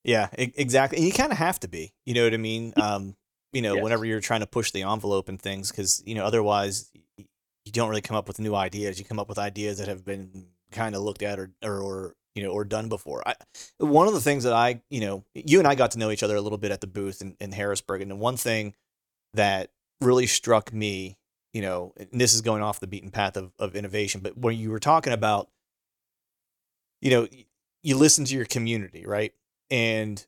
yeah 0.03 0.27
exactly 0.33 0.97
and 0.97 1.05
you 1.05 1.13
kind 1.13 1.31
of 1.31 1.37
have 1.37 1.59
to 1.59 1.67
be 1.67 1.93
you 2.05 2.13
know 2.13 2.23
what 2.23 2.33
i 2.33 2.37
mean 2.37 2.73
um 2.77 3.15
you 3.53 3.61
know, 3.61 3.75
yes. 3.75 3.83
whenever 3.83 4.03
you're 4.03 4.19
trying 4.19 4.39
to 4.41 4.47
push 4.47 4.71
the 4.71 4.81
envelope 4.81 5.29
and 5.29 5.39
things, 5.39 5.71
because 5.71 6.03
you 6.05 6.15
know, 6.15 6.25
otherwise 6.25 6.89
you 7.17 7.71
don't 7.71 7.87
really 7.87 8.01
come 8.01 8.17
up 8.17 8.27
with 8.27 8.39
new 8.39 8.55
ideas. 8.55 8.99
You 8.99 9.05
come 9.05 9.19
up 9.19 9.29
with 9.29 9.37
ideas 9.37 9.77
that 9.77 9.87
have 9.87 10.03
been 10.03 10.47
kind 10.73 10.95
of 10.95 11.01
looked 11.01 11.23
at 11.23 11.39
or, 11.39 11.51
or, 11.63 11.79
or 11.79 12.15
you 12.35 12.43
know, 12.43 12.51
or 12.51 12.65
done 12.65 12.89
before. 12.89 13.27
I, 13.27 13.35
one 13.77 14.07
of 14.07 14.13
the 14.13 14.21
things 14.21 14.43
that 14.43 14.53
I, 14.53 14.81
you 14.89 15.01
know, 15.01 15.23
you 15.33 15.59
and 15.59 15.67
I 15.67 15.75
got 15.75 15.91
to 15.91 15.99
know 15.99 16.11
each 16.11 16.23
other 16.23 16.35
a 16.35 16.41
little 16.41 16.57
bit 16.57 16.71
at 16.71 16.81
the 16.81 16.87
booth 16.87 17.21
in, 17.21 17.35
in 17.39 17.51
Harrisburg, 17.51 18.01
and 18.01 18.11
the 18.11 18.15
one 18.15 18.37
thing 18.37 18.73
that 19.33 19.69
really 20.01 20.27
struck 20.27 20.73
me, 20.73 21.17
you 21.53 21.61
know, 21.61 21.93
and 21.97 22.09
this 22.19 22.33
is 22.33 22.41
going 22.41 22.61
off 22.61 22.79
the 22.79 22.87
beaten 22.87 23.11
path 23.11 23.37
of, 23.37 23.51
of 23.59 23.75
innovation, 23.75 24.21
but 24.21 24.37
when 24.37 24.57
you 24.57 24.71
were 24.71 24.79
talking 24.79 25.13
about 25.13 25.49
you 27.03 27.11
know, 27.11 27.27
you 27.83 27.97
listen 27.97 28.23
to 28.23 28.33
your 28.33 28.45
community, 28.45 29.05
right? 29.05 29.33
And 29.69 30.25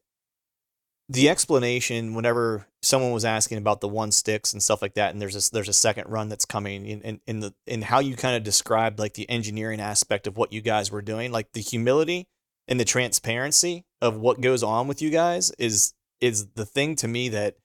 the 1.08 1.30
explanation 1.30 2.16
whenever 2.16 2.68
someone 2.82 3.12
was 3.12 3.26
asking 3.26 3.58
about 3.58 3.82
the 3.82 3.88
one 3.88 4.12
sticks 4.12 4.54
and 4.54 4.62
stuff 4.62 4.82
like 4.82 4.96
that, 4.96 5.12
and 5.12 5.22
there's 5.22 5.36
a, 5.36 5.52
there's 5.52 5.70
a 5.70 5.74
second 5.74 6.10
run 6.10 6.30
that's 6.30 6.46
coming 6.46 6.86
in, 6.86 7.02
in, 7.02 7.22
in 7.28 7.40
the 7.42 7.54
in 7.68 7.84
how 7.84 8.00
you 8.00 8.16
kind 8.16 8.36
of 8.36 8.44
described 8.44 8.98
like 8.98 9.14
the 9.14 9.30
engineering 9.30 9.80
aspect 9.80 10.26
of 10.26 10.38
what 10.38 10.52
you 10.52 10.62
guys 10.62 10.92
were 10.92 11.02
doing, 11.02 11.32
like 11.32 11.52
the 11.54 11.62
humility 11.62 12.28
and 12.68 12.80
the 12.80 12.86
transparency 12.86 13.86
of 14.02 14.18
what 14.18 14.42
goes 14.42 14.64
on 14.64 14.88
with 14.88 15.02
you 15.02 15.10
guys 15.10 15.52
is 15.60 15.94
is 16.22 16.48
the 16.56 16.66
thing 16.66 16.96
to 16.96 17.08
me 17.08 17.30
that 17.30 17.56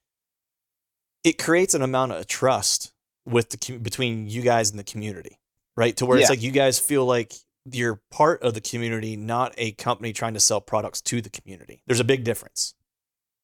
it 1.24 1.38
creates 1.38 1.74
an 1.74 1.82
amount 1.82 2.12
of 2.12 2.26
trust 2.26 2.92
with 3.24 3.50
the 3.50 3.78
between 3.78 4.28
you 4.28 4.42
guys 4.42 4.70
and 4.70 4.78
the 4.78 4.84
community, 4.84 5.38
right? 5.76 5.96
To 5.96 6.06
where 6.06 6.18
yeah. 6.18 6.22
it's 6.22 6.30
like 6.30 6.42
you 6.42 6.50
guys 6.50 6.78
feel 6.78 7.06
like 7.06 7.32
you're 7.70 8.00
part 8.10 8.42
of 8.42 8.54
the 8.54 8.60
community, 8.60 9.16
not 9.16 9.54
a 9.56 9.72
company 9.72 10.12
trying 10.12 10.34
to 10.34 10.40
sell 10.40 10.60
products 10.60 11.00
to 11.02 11.20
the 11.20 11.30
community. 11.30 11.82
There's 11.86 12.00
a 12.00 12.04
big 12.04 12.24
difference. 12.24 12.74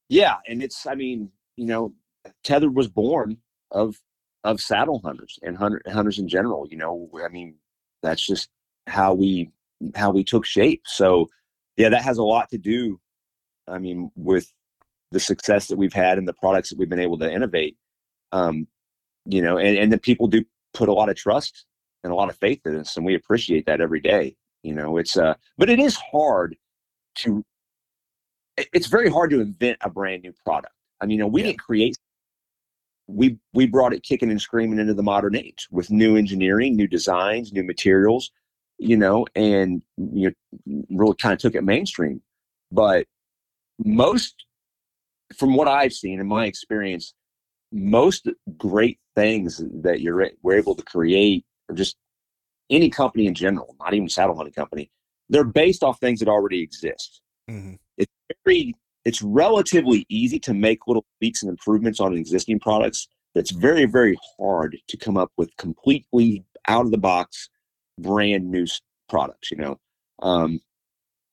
Yeah, 0.09 0.37
and 0.49 0.63
it's 0.63 0.87
I 0.87 0.95
mean, 0.95 1.31
you 1.57 1.67
know, 1.67 1.93
Tethered 2.45 2.75
was 2.75 2.89
born 2.89 3.39
of 3.71 3.97
of 4.45 4.61
saddle 4.61 5.01
hunters 5.05 5.39
and 5.43 5.57
hunter, 5.57 5.83
hunters 5.89 6.19
in 6.19 6.29
general. 6.29 6.67
You 6.71 6.77
know, 6.77 7.11
I 7.25 7.29
mean, 7.29 7.57
that's 8.03 8.25
just 8.25 8.49
how 8.87 9.15
we 9.15 9.51
how 9.95 10.11
we 10.11 10.25
took 10.25 10.45
shape. 10.45 10.83
So, 10.87 11.29
yeah, 11.77 11.89
that 11.89 12.03
has 12.03 12.19
a 12.19 12.23
lot 12.23 12.51
to 12.51 12.59
do. 12.59 13.01
I 13.69 13.79
mean, 13.79 14.11
with 14.15 14.53
the 15.11 15.21
success 15.21 15.69
that 15.69 15.77
we've 15.77 15.93
had 15.93 16.19
and 16.19 16.27
the 16.27 16.33
products 16.35 16.71
that 16.71 16.79
we've 16.79 16.89
been 16.89 17.01
able 17.01 17.19
to 17.19 17.33
innovate. 17.33 17.77
Um, 18.33 18.67
you 19.25 19.43
know, 19.43 19.59
and 19.59 19.77
and 19.77 19.93
the 19.93 19.99
people 19.99 20.29
do 20.29 20.45
put 20.75 20.89
a 20.89 20.93
lot 20.93 21.09
of 21.09 21.17
trust 21.17 21.65
and 22.05 22.13
a 22.13 22.17
lot 22.17 22.31
of 22.31 22.37
faith 22.37 22.61
in 22.65 22.79
us, 22.79 22.97
and 22.97 23.05
we 23.05 23.15
appreciate 23.15 23.67
that 23.67 23.81
every 23.81 24.01
day. 24.01 24.37
You 24.63 24.75
know, 24.75 24.97
it's 24.99 25.17
uh, 25.17 25.35
but 25.59 25.71
it 25.71 25.79
is 25.79 25.97
hard 25.97 26.57
to 27.17 27.45
it's 28.57 28.87
very 28.87 29.11
hard 29.11 29.31
to 29.31 29.41
invent 29.41 29.79
a 29.83 29.91
brand 29.91 30.23
new 30.23 30.33
product. 30.45 30.73
I 31.01 31.07
mean, 31.07 31.19
you 31.19 31.25
know, 31.25 31.29
we 31.29 31.41
yeah. 31.41 31.49
didn't 31.49 31.61
create. 31.61 31.97
We 33.09 33.39
we 33.53 33.67
brought 33.67 33.93
it 33.93 34.03
kicking 34.03 34.31
and 34.31 34.41
screaming 34.41 34.79
into 34.79 34.95
the 34.95 35.03
modern 35.03 35.37
age 35.37 35.69
with 35.71 35.91
new 35.91 36.17
engineering, 36.17 36.75
new 36.75 36.89
designs, 36.89 37.53
new 37.53 37.63
materials, 37.63 38.31
you 38.79 38.97
know, 38.97 39.27
and 39.37 39.83
you 39.97 40.33
know, 40.67 40.85
really 40.91 41.15
kind 41.17 41.33
of 41.33 41.39
took 41.39 41.55
it 41.55 41.63
mainstream. 41.63 42.21
But 42.73 43.07
most, 43.85 44.47
from 45.37 45.55
what 45.55 45.69
I've 45.69 45.93
seen 45.93 46.19
in 46.19 46.27
my 46.27 46.47
experience, 46.47 47.15
most 47.71 48.29
great 48.57 48.99
things 49.15 49.63
that 49.83 50.01
you're 50.01 50.31
we're 50.43 50.57
able 50.57 50.75
to 50.75 50.83
create, 50.83 51.45
or 51.69 51.77
just 51.77 51.97
any 52.71 52.91
company 52.91 53.27
in 53.27 53.35
general, 53.35 53.77
not 53.79 53.95
even 53.95 54.09
saddle 54.09 54.35
hunting 54.35 54.55
company, 54.55 54.91
they're 55.29 55.45
based 55.45 55.85
off 55.85 56.01
things 56.01 56.19
that 56.21 56.29
already 56.29 56.61
exist. 56.61 57.21
Mm-hmm 57.49 57.75
it's 59.05 59.23
relatively 59.23 60.05
easy 60.09 60.39
to 60.41 60.55
make 60.55 60.87
little 60.87 61.07
tweaks 61.19 61.43
and 61.43 61.51
improvements 61.51 62.01
on 62.01 62.17
existing 62.17 62.61
products. 62.61 63.09
It's 63.35 63.51
very, 63.51 63.85
very 63.85 64.17
hard 64.39 64.77
to 64.89 64.97
come 64.97 65.17
up 65.17 65.31
with 65.37 65.55
completely 65.59 66.45
out 66.69 66.87
of 66.87 66.91
the 66.91 66.99
box, 66.99 67.49
brand 67.99 68.51
new 68.51 68.67
products. 69.09 69.51
You 69.51 69.59
know, 69.59 69.81
um, 70.23 70.61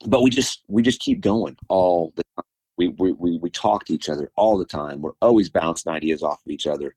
but 0.05 0.21
we 0.21 0.29
just 0.29 0.63
we 0.67 0.81
just 0.81 0.99
keep 0.99 1.21
going 1.21 1.57
all 1.69 2.13
the 2.15 2.23
time. 2.35 2.45
We, 2.77 2.89
we 2.89 3.13
we 3.13 3.37
we 3.37 3.49
talk 3.49 3.85
to 3.85 3.93
each 3.93 4.09
other 4.09 4.31
all 4.35 4.57
the 4.57 4.65
time. 4.65 5.01
We're 5.01 5.11
always 5.21 5.49
bouncing 5.49 5.91
ideas 5.91 6.23
off 6.23 6.41
of 6.45 6.51
each 6.51 6.67
other. 6.67 6.95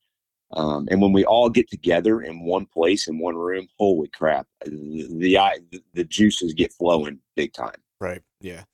Um, 0.52 0.86
and 0.90 1.02
when 1.02 1.12
we 1.12 1.24
all 1.24 1.50
get 1.50 1.68
together 1.68 2.22
in 2.22 2.44
one 2.44 2.66
place 2.66 3.08
in 3.08 3.18
one 3.18 3.34
room, 3.34 3.66
holy 3.78 4.08
crap, 4.08 4.46
the 4.64 5.06
the, 5.10 5.82
the 5.94 6.04
juices 6.04 6.54
get 6.54 6.72
flowing 6.72 7.18
big 7.34 7.52
time. 7.52 7.80
Right. 8.00 8.22
Yeah. 8.40 8.64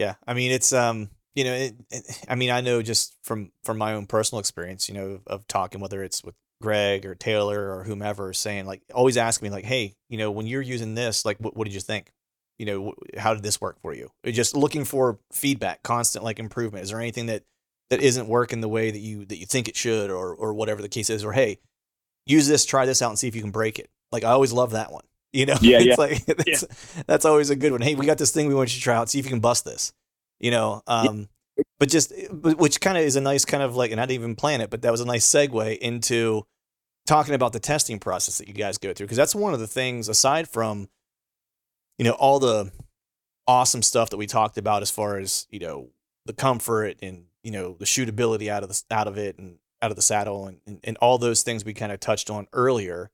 Yeah, 0.00 0.14
I 0.26 0.32
mean 0.32 0.50
it's 0.50 0.72
um 0.72 1.10
you 1.34 1.44
know 1.44 1.52
it, 1.52 1.74
it, 1.90 2.24
I 2.26 2.34
mean 2.34 2.50
I 2.50 2.62
know 2.62 2.80
just 2.80 3.14
from 3.22 3.52
from 3.64 3.76
my 3.76 3.92
own 3.92 4.06
personal 4.06 4.40
experience 4.40 4.88
you 4.88 4.94
know 4.94 5.20
of 5.26 5.46
talking 5.46 5.78
whether 5.78 6.02
it's 6.02 6.24
with 6.24 6.34
Greg 6.62 7.04
or 7.04 7.14
Taylor 7.14 7.70
or 7.76 7.84
whomever 7.84 8.32
saying 8.32 8.64
like 8.64 8.80
always 8.94 9.18
ask 9.18 9.42
me 9.42 9.50
like 9.50 9.66
hey 9.66 9.94
you 10.08 10.16
know 10.16 10.30
when 10.30 10.46
you're 10.46 10.62
using 10.62 10.94
this 10.94 11.26
like 11.26 11.36
what, 11.36 11.54
what 11.54 11.64
did 11.66 11.74
you 11.74 11.80
think? 11.80 12.12
You 12.58 12.64
know 12.64 12.94
how 13.18 13.34
did 13.34 13.42
this 13.42 13.60
work 13.60 13.78
for 13.82 13.94
you? 13.94 14.08
Just 14.24 14.56
looking 14.56 14.86
for 14.86 15.18
feedback 15.34 15.82
constant 15.82 16.24
like 16.24 16.38
improvement. 16.38 16.84
Is 16.84 16.90
there 16.90 17.00
anything 17.00 17.26
that 17.26 17.42
that 17.90 18.00
isn't 18.00 18.26
working 18.26 18.62
the 18.62 18.68
way 18.70 18.90
that 18.90 19.00
you 19.00 19.26
that 19.26 19.36
you 19.36 19.44
think 19.44 19.68
it 19.68 19.76
should 19.76 20.10
or 20.10 20.34
or 20.34 20.54
whatever 20.54 20.80
the 20.80 20.88
case 20.88 21.10
is? 21.10 21.26
Or 21.26 21.32
hey 21.32 21.58
use 22.24 22.48
this 22.48 22.64
try 22.64 22.86
this 22.86 23.02
out 23.02 23.10
and 23.10 23.18
see 23.18 23.28
if 23.28 23.36
you 23.36 23.42
can 23.42 23.50
break 23.50 23.78
it. 23.78 23.90
Like 24.10 24.24
I 24.24 24.30
always 24.30 24.54
love 24.54 24.70
that 24.70 24.92
one 24.92 25.04
you 25.32 25.46
know, 25.46 25.56
yeah, 25.60 25.78
it's 25.78 25.86
yeah. 25.86 25.94
like 25.96 26.24
that's, 26.26 26.62
yeah. 26.62 27.02
that's 27.06 27.24
always 27.24 27.50
a 27.50 27.56
good 27.56 27.72
one. 27.72 27.80
Hey, 27.80 27.94
we 27.94 28.06
got 28.06 28.18
this 28.18 28.32
thing 28.32 28.48
we 28.48 28.54
want 28.54 28.70
you 28.70 28.78
to 28.78 28.82
try 28.82 28.96
out. 28.96 29.08
See 29.08 29.18
if 29.18 29.24
you 29.24 29.30
can 29.30 29.40
bust 29.40 29.64
this. 29.64 29.92
You 30.38 30.50
know, 30.50 30.82
um, 30.86 31.28
yeah. 31.56 31.64
but 31.78 31.88
just 31.88 32.12
but 32.32 32.58
which 32.58 32.80
kind 32.80 32.96
of 32.96 33.04
is 33.04 33.16
a 33.16 33.20
nice 33.20 33.44
kind 33.44 33.62
of 33.62 33.76
like, 33.76 33.92
and 33.92 34.00
I 34.00 34.06
didn't 34.06 34.22
even 34.22 34.36
plan 34.36 34.60
it, 34.60 34.70
but 34.70 34.82
that 34.82 34.90
was 34.90 35.00
a 35.00 35.06
nice 35.06 35.26
segue 35.26 35.78
into 35.78 36.46
talking 37.06 37.34
about 37.34 37.52
the 37.52 37.60
testing 37.60 37.98
process 37.98 38.38
that 38.38 38.48
you 38.48 38.54
guys 38.54 38.78
go 38.78 38.92
through 38.92 39.06
because 39.06 39.16
that's 39.16 39.34
one 39.34 39.52
of 39.52 39.60
the 39.60 39.66
things 39.66 40.08
aside 40.08 40.48
from 40.48 40.88
you 41.98 42.04
know 42.04 42.12
all 42.12 42.38
the 42.38 42.70
awesome 43.46 43.82
stuff 43.82 44.10
that 44.10 44.16
we 44.16 44.26
talked 44.26 44.56
about 44.56 44.82
as 44.82 44.90
far 44.90 45.18
as 45.18 45.46
you 45.50 45.58
know 45.58 45.88
the 46.26 46.32
comfort 46.32 46.96
and 47.02 47.24
you 47.42 47.50
know 47.50 47.74
the 47.78 47.84
shootability 47.84 48.48
out 48.48 48.62
of 48.62 48.68
the 48.68 48.82
out 48.90 49.08
of 49.08 49.18
it 49.18 49.38
and 49.38 49.58
out 49.82 49.90
of 49.90 49.96
the 49.96 50.02
saddle 50.02 50.46
and, 50.46 50.60
and, 50.66 50.80
and 50.84 50.96
all 50.98 51.18
those 51.18 51.42
things 51.42 51.64
we 51.64 51.74
kind 51.74 51.90
of 51.90 51.98
touched 51.98 52.30
on 52.30 52.46
earlier 52.52 53.10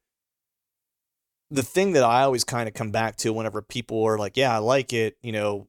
the 1.51 1.63
thing 1.63 1.93
that 1.93 2.03
I 2.03 2.23
always 2.23 2.45
kind 2.45 2.69
of 2.69 2.75
come 2.75 2.91
back 2.91 3.17
to 3.17 3.33
whenever 3.33 3.63
people 3.63 4.03
are 4.05 4.19
like, 4.19 4.37
yeah, 4.37 4.55
I 4.55 4.59
like 4.59 4.93
it, 4.93 5.17
you 5.23 5.33
know, 5.33 5.69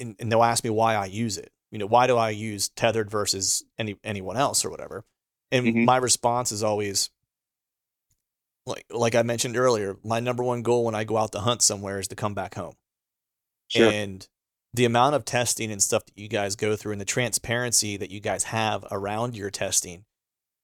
and, 0.00 0.16
and 0.18 0.32
they'll 0.32 0.42
ask 0.42 0.64
me 0.64 0.70
why 0.70 0.94
I 0.94 1.06
use 1.06 1.38
it. 1.38 1.52
You 1.70 1.78
know, 1.78 1.86
why 1.86 2.06
do 2.06 2.16
I 2.16 2.30
use 2.30 2.70
tethered 2.70 3.10
versus 3.10 3.64
any 3.78 3.96
anyone 4.02 4.38
else 4.38 4.64
or 4.64 4.70
whatever? 4.70 5.04
And 5.50 5.66
mm-hmm. 5.66 5.84
my 5.84 5.98
response 5.98 6.50
is 6.50 6.62
always 6.62 7.10
like 8.64 8.86
like 8.90 9.14
I 9.14 9.22
mentioned 9.22 9.56
earlier, 9.56 9.96
my 10.02 10.20
number 10.20 10.42
one 10.42 10.62
goal 10.62 10.84
when 10.84 10.94
I 10.94 11.04
go 11.04 11.18
out 11.18 11.32
to 11.32 11.40
hunt 11.40 11.60
somewhere 11.60 11.98
is 11.98 12.08
to 12.08 12.16
come 12.16 12.34
back 12.34 12.54
home. 12.54 12.74
Sure. 13.68 13.90
And 13.90 14.26
the 14.72 14.86
amount 14.86 15.14
of 15.14 15.24
testing 15.26 15.70
and 15.70 15.82
stuff 15.82 16.06
that 16.06 16.18
you 16.18 16.28
guys 16.28 16.56
go 16.56 16.74
through 16.74 16.92
and 16.92 17.00
the 17.00 17.06
transparency 17.06 17.96
that 17.98 18.10
you 18.10 18.20
guys 18.20 18.44
have 18.44 18.86
around 18.90 19.36
your 19.36 19.50
testing 19.50 20.04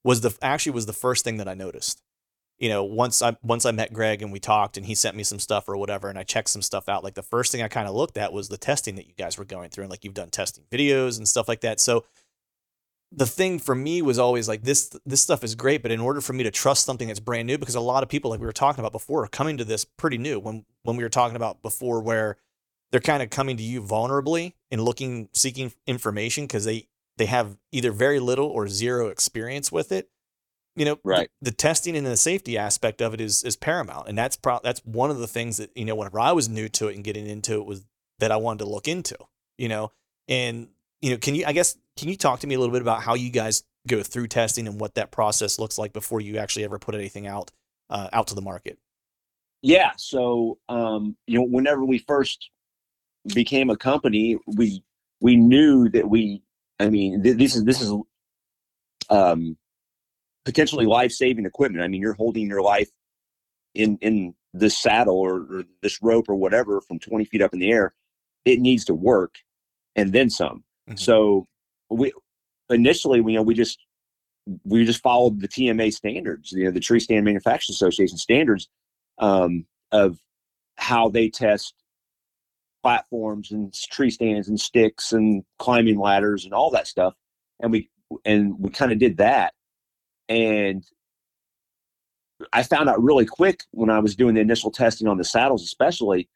was 0.04 0.22
the 0.22 0.34
actually 0.40 0.72
was 0.72 0.86
the 0.86 0.92
first 0.94 1.24
thing 1.24 1.36
that 1.36 1.48
I 1.48 1.54
noticed 1.54 2.02
you 2.58 2.68
know, 2.68 2.84
once 2.84 3.20
I 3.20 3.36
once 3.42 3.66
I 3.66 3.72
met 3.72 3.92
Greg 3.92 4.22
and 4.22 4.32
we 4.32 4.38
talked 4.38 4.76
and 4.76 4.86
he 4.86 4.94
sent 4.94 5.16
me 5.16 5.22
some 5.22 5.38
stuff 5.38 5.68
or 5.68 5.76
whatever 5.76 6.08
and 6.08 6.18
I 6.18 6.22
checked 6.22 6.50
some 6.50 6.62
stuff 6.62 6.88
out, 6.88 7.04
like 7.04 7.14
the 7.14 7.22
first 7.22 7.50
thing 7.50 7.62
I 7.62 7.68
kind 7.68 7.88
of 7.88 7.94
looked 7.94 8.16
at 8.16 8.32
was 8.32 8.48
the 8.48 8.56
testing 8.56 8.94
that 8.96 9.06
you 9.06 9.14
guys 9.14 9.36
were 9.36 9.44
going 9.44 9.70
through 9.70 9.84
and 9.84 9.90
like 9.90 10.04
you've 10.04 10.14
done 10.14 10.30
testing 10.30 10.64
videos 10.70 11.18
and 11.18 11.26
stuff 11.26 11.48
like 11.48 11.62
that. 11.62 11.80
So 11.80 12.04
the 13.10 13.26
thing 13.26 13.58
for 13.58 13.74
me 13.74 14.02
was 14.02 14.18
always 14.18 14.48
like 14.48 14.62
this 14.62 14.96
this 15.04 15.20
stuff 15.20 15.42
is 15.42 15.54
great, 15.54 15.82
but 15.82 15.90
in 15.90 16.00
order 16.00 16.20
for 16.20 16.32
me 16.32 16.44
to 16.44 16.50
trust 16.50 16.84
something 16.84 17.08
that's 17.08 17.20
brand 17.20 17.46
new, 17.46 17.58
because 17.58 17.74
a 17.74 17.80
lot 17.80 18.02
of 18.02 18.08
people 18.08 18.30
like 18.30 18.40
we 18.40 18.46
were 18.46 18.52
talking 18.52 18.80
about 18.80 18.92
before 18.92 19.24
are 19.24 19.28
coming 19.28 19.56
to 19.56 19.64
this 19.64 19.84
pretty 19.84 20.18
new 20.18 20.38
when 20.38 20.64
when 20.82 20.96
we 20.96 21.02
were 21.02 21.10
talking 21.10 21.36
about 21.36 21.62
before 21.62 22.00
where 22.00 22.36
they're 22.92 23.00
kind 23.00 23.22
of 23.22 23.30
coming 23.30 23.56
to 23.56 23.62
you 23.62 23.82
vulnerably 23.82 24.52
and 24.70 24.80
looking 24.84 25.28
seeking 25.32 25.72
information 25.86 26.44
because 26.44 26.64
they 26.64 26.86
they 27.16 27.26
have 27.26 27.56
either 27.72 27.92
very 27.92 28.20
little 28.20 28.46
or 28.46 28.68
zero 28.68 29.08
experience 29.08 29.70
with 29.70 29.92
it 29.92 30.08
you 30.76 30.84
know 30.84 30.98
right. 31.04 31.30
the, 31.40 31.50
the, 31.50 31.56
testing 31.56 31.96
and 31.96 32.06
the 32.06 32.16
safety 32.16 32.58
aspect 32.58 33.00
of 33.00 33.14
it 33.14 33.20
is 33.20 33.42
is 33.42 33.56
paramount. 33.56 34.08
And 34.08 34.18
that's 34.18 34.36
pro- 34.36 34.60
that's 34.62 34.80
one 34.84 35.10
of 35.10 35.18
the 35.18 35.26
things 35.26 35.56
that 35.58 35.70
you 35.76 35.84
know 35.84 35.94
whenever 35.94 36.20
i 36.20 36.32
was 36.32 36.48
new 36.48 36.68
to 36.70 36.88
it 36.88 36.96
and 36.96 37.04
getting 37.04 37.26
into 37.26 37.54
it 37.54 37.66
was 37.66 37.84
that 38.18 38.32
i 38.32 38.36
wanted 38.36 38.60
to 38.60 38.70
look 38.70 38.88
into 38.88 39.16
you 39.58 39.68
know? 39.68 39.92
And 40.28 40.68
you 41.02 41.10
know 41.10 41.18
can 41.18 41.34
you 41.34 41.44
i 41.46 41.52
guess 41.52 41.76
can 41.98 42.08
you 42.08 42.16
talk 42.16 42.40
to 42.40 42.46
me 42.46 42.54
a 42.54 42.58
little 42.58 42.72
bit 42.72 42.82
about 42.82 43.02
how 43.02 43.14
you 43.14 43.30
guys 43.30 43.62
go 43.86 44.02
through 44.02 44.28
testing 44.28 44.66
and 44.66 44.80
what 44.80 44.94
that 44.94 45.10
process 45.10 45.58
looks 45.58 45.76
like 45.76 45.92
before 45.92 46.20
you 46.20 46.38
actually 46.38 46.64
ever 46.64 46.78
put 46.78 46.94
anything 46.94 47.26
out 47.26 47.50
uh, 47.90 48.08
out 48.14 48.28
to 48.28 48.34
the 48.34 48.40
market? 48.40 48.78
Yeah. 49.60 49.92
So 49.96 50.58
um 50.68 51.16
you 51.26 51.38
know 51.38 51.44
whenever 51.44 51.84
we 51.84 51.98
first 51.98 52.50
became 53.34 53.70
a 53.70 53.76
company 53.76 54.38
we 54.46 54.82
we 55.20 55.36
knew 55.36 55.88
that 55.90 56.08
we 56.08 56.42
i 56.78 56.88
mean 56.88 57.22
th- 57.22 57.36
this 57.36 57.56
is 57.56 57.64
this 57.64 57.80
is 57.80 57.92
um 59.10 59.56
potentially 60.44 60.86
life 60.86 61.12
saving 61.12 61.46
equipment. 61.46 61.84
I 61.84 61.88
mean, 61.88 62.00
you're 62.00 62.14
holding 62.14 62.46
your 62.46 62.62
life 62.62 62.90
in 63.74 63.98
in 64.00 64.34
this 64.52 64.78
saddle 64.78 65.18
or, 65.18 65.40
or, 65.40 65.64
this 65.82 66.00
rope 66.00 66.28
or 66.28 66.36
whatever 66.36 66.80
from 66.80 67.00
20 67.00 67.24
feet 67.24 67.42
up 67.42 67.52
in 67.52 67.58
the 67.58 67.72
air. 67.72 67.92
It 68.44 68.60
needs 68.60 68.84
to 68.86 68.94
work, 68.94 69.36
and 69.96 70.12
then 70.12 70.30
some. 70.30 70.64
Mm-hmm. 70.88 70.96
So 70.96 71.48
we 71.90 72.12
initially, 72.70 73.20
we, 73.20 73.32
you 73.32 73.38
know, 73.38 73.42
we 73.42 73.54
just 73.54 73.78
we 74.64 74.84
just 74.84 75.02
followed 75.02 75.40
the 75.40 75.48
TMA 75.48 75.92
standards, 75.92 76.52
you 76.52 76.64
know, 76.64 76.70
the 76.70 76.80
Tree 76.80 77.00
Stand 77.00 77.24
Manufacturers 77.24 77.70
Association 77.76 78.18
standards 78.18 78.68
um, 79.18 79.64
of 79.92 80.18
how 80.76 81.08
they 81.08 81.30
test 81.30 81.74
platforms 82.82 83.50
and 83.50 83.72
tree 83.72 84.10
stands 84.10 84.48
and 84.48 84.60
sticks 84.60 85.12
and 85.12 85.42
climbing 85.58 85.98
ladders 85.98 86.44
and 86.44 86.52
all 86.52 86.70
that 86.70 86.86
stuff. 86.86 87.14
And 87.60 87.72
we 87.72 87.88
and 88.24 88.58
we 88.58 88.70
kind 88.70 88.92
of 88.92 88.98
did 88.98 89.16
that 89.16 89.54
and 90.28 90.84
I 92.52 92.62
found 92.62 92.88
out 92.88 93.02
really 93.02 93.26
quick 93.26 93.64
when 93.70 93.90
I 93.90 93.98
was 93.98 94.16
doing 94.16 94.34
the 94.34 94.40
initial 94.40 94.70
testing 94.70 95.08
on 95.08 95.18
the 95.18 95.24
saddles, 95.24 95.62
especially 95.62 96.28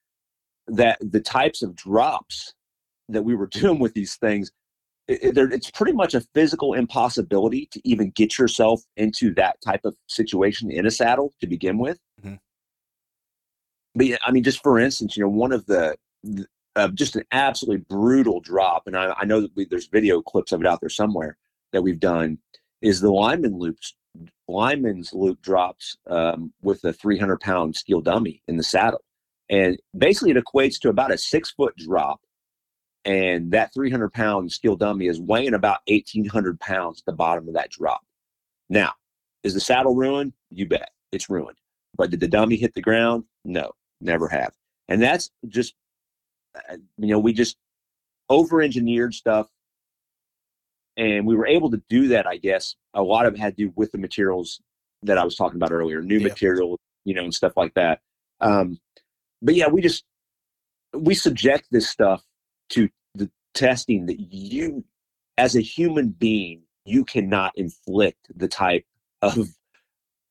that 0.68 0.98
the 1.00 1.20
types 1.20 1.62
of 1.62 1.74
drops 1.74 2.54
that 3.08 3.22
we 3.22 3.34
were 3.34 3.46
doing 3.52 3.78
with 3.78 3.94
these 3.94 4.16
things, 4.16 4.50
it, 5.06 5.36
it, 5.36 5.52
it's 5.52 5.70
pretty 5.70 5.92
much 5.92 6.14
a 6.14 6.20
physical 6.34 6.74
impossibility 6.74 7.66
to 7.72 7.80
even 7.84 8.10
get 8.10 8.38
yourself 8.38 8.82
into 8.96 9.32
that 9.34 9.60
type 9.62 9.80
of 9.84 9.94
situation 10.06 10.70
in 10.70 10.86
a 10.86 10.90
saddle 10.90 11.32
to 11.40 11.46
begin 11.46 11.78
with. 11.78 11.98
Mm-hmm. 12.22 12.34
But 13.94 14.06
yeah, 14.06 14.16
I 14.24 14.30
mean, 14.30 14.44
just 14.44 14.62
for 14.62 14.78
instance, 14.78 15.16
you 15.16 15.22
know, 15.22 15.30
one 15.30 15.52
of 15.52 15.66
the, 15.66 15.96
uh, 16.76 16.88
just 16.88 17.16
an 17.16 17.24
absolutely 17.32 17.84
brutal 17.88 18.40
drop, 18.40 18.86
and 18.86 18.96
I, 18.96 19.14
I 19.18 19.24
know 19.24 19.40
that 19.40 19.50
we, 19.56 19.64
there's 19.64 19.88
video 19.88 20.20
clips 20.20 20.52
of 20.52 20.60
it 20.60 20.66
out 20.66 20.80
there 20.80 20.90
somewhere 20.90 21.36
that 21.72 21.82
we've 21.82 21.98
done, 21.98 22.38
is 22.82 23.00
the 23.00 23.10
lineman 23.10 23.58
loops 23.58 23.94
lineman's 24.48 25.12
loop 25.12 25.40
drops 25.42 25.96
um, 26.08 26.52
with 26.62 26.82
a 26.84 26.92
300 26.92 27.40
pound 27.40 27.76
steel 27.76 28.00
dummy 28.00 28.42
in 28.48 28.56
the 28.56 28.62
saddle. 28.62 29.04
And 29.50 29.78
basically, 29.96 30.32
it 30.32 30.42
equates 30.42 30.78
to 30.80 30.88
about 30.88 31.12
a 31.12 31.18
six 31.18 31.50
foot 31.52 31.74
drop. 31.76 32.20
And 33.04 33.50
that 33.52 33.72
300 33.72 34.12
pound 34.12 34.52
steel 34.52 34.76
dummy 34.76 35.06
is 35.06 35.20
weighing 35.20 35.54
about 35.54 35.80
1,800 35.86 36.60
pounds 36.60 37.00
at 37.00 37.06
the 37.06 37.16
bottom 37.16 37.48
of 37.48 37.54
that 37.54 37.70
drop. 37.70 38.00
Now, 38.68 38.92
is 39.44 39.54
the 39.54 39.60
saddle 39.60 39.94
ruined? 39.94 40.32
You 40.50 40.66
bet. 40.66 40.90
It's 41.12 41.30
ruined. 41.30 41.56
But 41.96 42.10
did 42.10 42.20
the 42.20 42.28
dummy 42.28 42.56
hit 42.56 42.74
the 42.74 42.82
ground? 42.82 43.24
No, 43.44 43.72
never 44.00 44.28
have. 44.28 44.52
And 44.88 45.00
that's 45.00 45.30
just, 45.48 45.74
uh, 46.54 46.76
you 46.98 47.08
know, 47.08 47.18
we 47.18 47.32
just 47.32 47.56
over 48.28 48.60
engineered 48.60 49.14
stuff 49.14 49.48
and 50.98 51.26
we 51.26 51.34
were 51.34 51.46
able 51.46 51.70
to 51.70 51.82
do 51.88 52.08
that 52.08 52.26
i 52.26 52.36
guess. 52.36 52.76
A 52.94 53.02
lot 53.02 53.26
of 53.26 53.34
it 53.34 53.40
had 53.40 53.56
to 53.56 53.66
do 53.66 53.72
with 53.76 53.92
the 53.92 53.98
materials 53.98 54.60
that 55.02 55.16
i 55.16 55.24
was 55.24 55.36
talking 55.36 55.56
about 55.56 55.72
earlier 55.72 56.02
new 56.02 56.18
yeah. 56.18 56.28
material 56.28 56.78
you 57.04 57.14
know 57.14 57.24
and 57.24 57.34
stuff 57.34 57.56
like 57.56 57.72
that. 57.74 58.00
Um, 58.40 58.78
but 59.40 59.54
yeah 59.54 59.68
we 59.68 59.80
just 59.80 60.04
we 60.92 61.14
subject 61.14 61.68
this 61.70 61.88
stuff 61.88 62.22
to 62.70 62.88
the 63.14 63.30
testing 63.54 64.06
that 64.06 64.20
you 64.20 64.84
as 65.38 65.56
a 65.56 65.60
human 65.60 66.10
being 66.10 66.62
you 66.84 67.04
cannot 67.04 67.52
inflict 67.56 68.26
the 68.34 68.48
type 68.48 68.84
of 69.22 69.48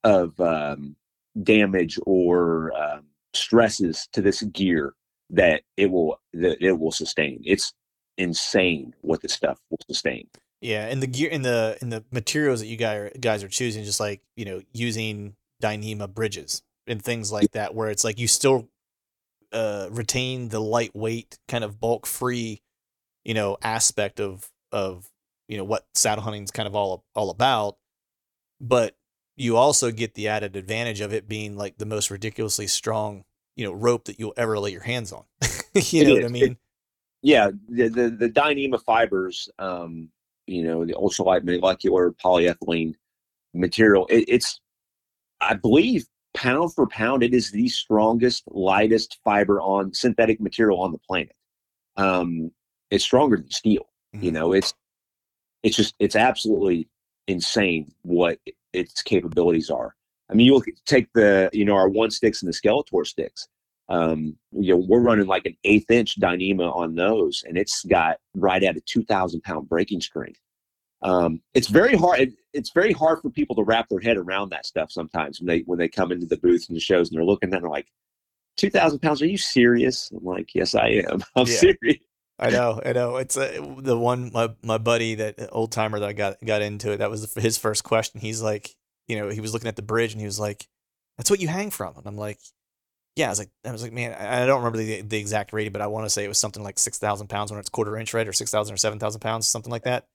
of 0.04 0.40
um, 0.40 0.96
damage 1.44 2.00
or 2.06 2.72
um, 2.78 3.06
stresses 3.34 4.08
to 4.14 4.22
this 4.22 4.42
gear 4.44 4.94
that 5.30 5.62
it 5.76 5.92
will 5.92 6.20
that 6.34 6.58
it 6.64 6.80
will 6.80 6.92
sustain. 6.92 7.42
It's 7.46 7.74
insane 8.18 8.94
what 9.02 9.22
this 9.22 9.34
stuff 9.34 9.60
will 9.70 9.80
sustain 9.88 10.28
yeah, 10.62 10.88
and 10.88 11.02
the 11.02 11.08
gear 11.08 11.30
in 11.30 11.44
the 11.44 11.78
in 11.82 11.90
the 11.90 12.04
materials 12.12 12.62
that 12.62 12.68
you 12.68 12.78
guys 12.78 13.12
guys 13.20 13.44
are 13.44 13.48
choosing, 13.48 13.84
just 13.84 14.00
like 14.00 14.22
you 14.36 14.46
know, 14.46 14.62
using 14.74 15.36
Dyneema 15.62 16.14
bridges 16.14 16.64
and 16.88 17.02
things 17.02 17.32
like 17.32 17.52
that, 17.52 17.76
where 17.76 17.90
it's 17.90 18.04
like 18.04 18.20
you 18.20 18.28
still 18.28 18.70
uh, 19.52 19.88
retain 19.92 20.50
the 20.50 20.60
lightweight, 20.60 21.38
kind 21.48 21.64
of 21.64 21.80
bulk 21.80 22.06
free, 22.08 22.62
you 23.24 23.34
know, 23.34 23.58
aspect 23.62 24.20
of 24.20 24.50
of 24.72 25.10
you 25.48 25.58
know 25.58 25.64
what 25.64 25.86
saddle 25.94 26.24
hunting 26.24 26.44
is 26.44 26.52
kind 26.52 26.68
of 26.68 26.76
all 26.76 27.06
all 27.14 27.30
about, 27.30 27.78
but 28.60 28.96
you 29.36 29.56
also 29.56 29.92
get 29.92 30.16
the 30.16 30.28
added 30.28 30.56
advantage 30.56 31.02
of 31.02 31.14
it 31.14 31.28
being 31.28 31.56
like 31.56 31.78
the 31.78 31.86
most 31.86 32.10
ridiculously 32.10 32.66
strong, 32.66 33.24
you 33.56 33.64
know, 33.64 33.72
rope 33.72 34.06
that 34.06 34.20
you'll 34.20 34.34
ever 34.36 34.58
lay 34.58 34.72
your 34.72 34.82
hands 34.82 35.14
on. 35.14 35.24
you 35.76 36.04
know 36.04 36.16
what 36.16 36.26
I 36.26 36.30
mean? 36.30 36.52
It, 36.54 36.58
yeah, 37.22 37.52
the 37.70 37.90
the, 37.90 38.10
the 38.10 38.30
Dyneema 38.30 38.82
fibers. 38.82 39.50
Um, 39.60 40.10
you 40.48 40.64
know, 40.64 40.86
the 40.86 40.94
ultralight 40.94 41.44
molecular 41.44 42.12
polyethylene 42.12 42.96
material. 43.54 44.08
It, 44.10 44.26
it's, 44.28 44.60
I 45.42 45.54
believe, 45.54 46.06
pound 46.34 46.74
for 46.74 46.88
pound, 46.88 47.24
it 47.24 47.34
is 47.34 47.52
the 47.52 47.68
strongest, 47.68 48.44
lightest 48.48 49.20
fiber 49.24 49.60
on 49.62 49.94
synthetic 49.94 50.40
material 50.40 50.80
on 50.80 50.92
the 50.92 51.00
planet. 51.00 51.36
Um, 51.98 52.52
it's 52.92 53.04
stronger 53.04 53.38
than 53.38 53.50
steel. 53.52 53.88
Mm-hmm. 54.16 54.26
You 54.26 54.32
know, 54.32 54.54
it's 54.54 54.74
it's 55.64 55.76
just 55.76 55.96
it's 56.00 56.16
absolutely 56.16 56.88
insane 57.28 57.92
what 58.04 58.40
its 58.74 59.02
capabilities 59.02 59.70
are. 59.70 59.96
I 60.30 60.34
mean, 60.34 60.46
you 60.46 60.54
look 60.54 60.68
take 60.86 61.12
the 61.14 61.50
you 61.54 61.66
know 61.66 61.76
our 61.76 61.90
one 61.90 62.12
sticks 62.12 62.42
and 62.42 62.52
the 62.52 62.58
Skeletor 62.58 63.06
sticks. 63.06 63.48
Um, 63.90 64.36
you 64.52 64.74
know, 64.74 64.86
we're 64.88 65.00
running 65.00 65.28
like 65.28 65.46
an 65.46 65.56
eighth 65.64 65.90
inch 65.90 66.20
Dyneema 66.20 66.76
on 66.76 66.96
those, 66.96 67.44
and 67.48 67.58
it's 67.58 67.84
got 67.86 68.18
right 68.36 68.64
at 68.64 68.76
a 68.76 68.82
2,000 68.82 69.42
pound 69.42 69.70
breaking 69.70 70.02
strength. 70.02 70.40
Um, 71.04 71.42
it's 71.54 71.68
very 71.68 71.96
hard. 71.96 72.20
It, 72.20 72.34
it's 72.54 72.72
very 72.72 72.92
hard 72.92 73.22
for 73.22 73.30
people 73.30 73.56
to 73.56 73.64
wrap 73.64 73.88
their 73.88 74.00
head 74.00 74.18
around 74.18 74.50
that 74.50 74.66
stuff 74.66 74.92
sometimes 74.92 75.40
when 75.40 75.48
they 75.48 75.60
when 75.62 75.78
they 75.78 75.88
come 75.88 76.12
into 76.12 76.26
the 76.26 76.38
booth 76.38 76.66
and 76.68 76.76
the 76.76 76.82
shows 76.82 77.10
and 77.10 77.18
they're 77.18 77.26
looking 77.26 77.54
at 77.54 77.64
it 77.64 77.68
like, 77.68 77.88
2,000 78.58 79.00
pounds. 79.00 79.22
Are 79.22 79.28
you 79.28 79.38
serious? 79.38 80.12
I'm 80.12 80.26
like, 80.26 80.54
yes, 80.54 80.76
I 80.76 81.04
am. 81.10 81.24
I'm 81.36 81.48
yeah. 81.48 81.58
serious. 81.58 82.04
I 82.40 82.52
know, 82.52 82.80
I 82.86 82.94
know. 82.94 83.16
It's 83.16 83.36
uh, 83.36 83.76
the 83.80 83.98
one 83.98 84.30
my 84.32 84.50
my 84.62 84.78
buddy 84.78 85.16
that 85.16 85.50
old 85.52 85.72
timer 85.72 86.00
that 86.00 86.10
I 86.10 86.14
got 86.14 86.38
got 86.46 86.62
into 86.62 86.92
it. 86.92 86.98
That 86.98 87.10
was 87.10 87.34
his 87.34 87.58
first 87.58 87.84
question. 87.84 88.22
He's 88.22 88.44
like, 88.44 88.76
you 89.08 89.18
know, 89.18 89.30
he 89.30 89.42
was 89.42 89.54
looking 89.54 89.68
at 89.68 89.76
the 89.76 89.82
bridge 89.82 90.12
and 90.12 90.22
he 90.22 90.28
was 90.28 90.40
like, 90.40 90.68
"That's 91.18 91.32
what 91.32 91.40
you 91.40 91.48
hang 91.48 91.72
from." 91.72 91.98
And 91.98 92.06
I'm 92.06 92.16
like, 92.16 92.38
yeah, 93.18 93.28
I 93.28 93.30
was 93.30 93.40
like, 93.40 93.50
I 93.66 93.72
was 93.72 93.84
like, 93.84 93.94
man, 93.94 94.14
I 94.14 94.46
don't 94.46 94.60
remember 94.60 94.78
the, 94.78 95.02
the 95.02 95.18
exact 95.18 95.54
rating, 95.54 95.74
but 95.74 95.82
I 95.82 95.88
want 95.88 96.06
to 96.06 96.10
say 96.10 96.24
it 96.24 96.28
was 96.28 96.40
something 96.40 96.64
like 96.64 96.80
six 96.80 96.98
thousand 96.98 97.28
pounds 97.28 97.52
when 97.52 97.60
it's 97.60 97.70
quarter 97.70 97.98
inch, 97.98 98.14
right, 98.14 98.28
or 98.28 98.34
six 98.34 98.52
thousand 98.52 98.74
or 98.74 98.78
seven 98.78 99.00
thousand 99.00 99.22
pounds, 99.22 99.48
something 99.48 99.72
like 99.72 99.84
that. 99.84 100.08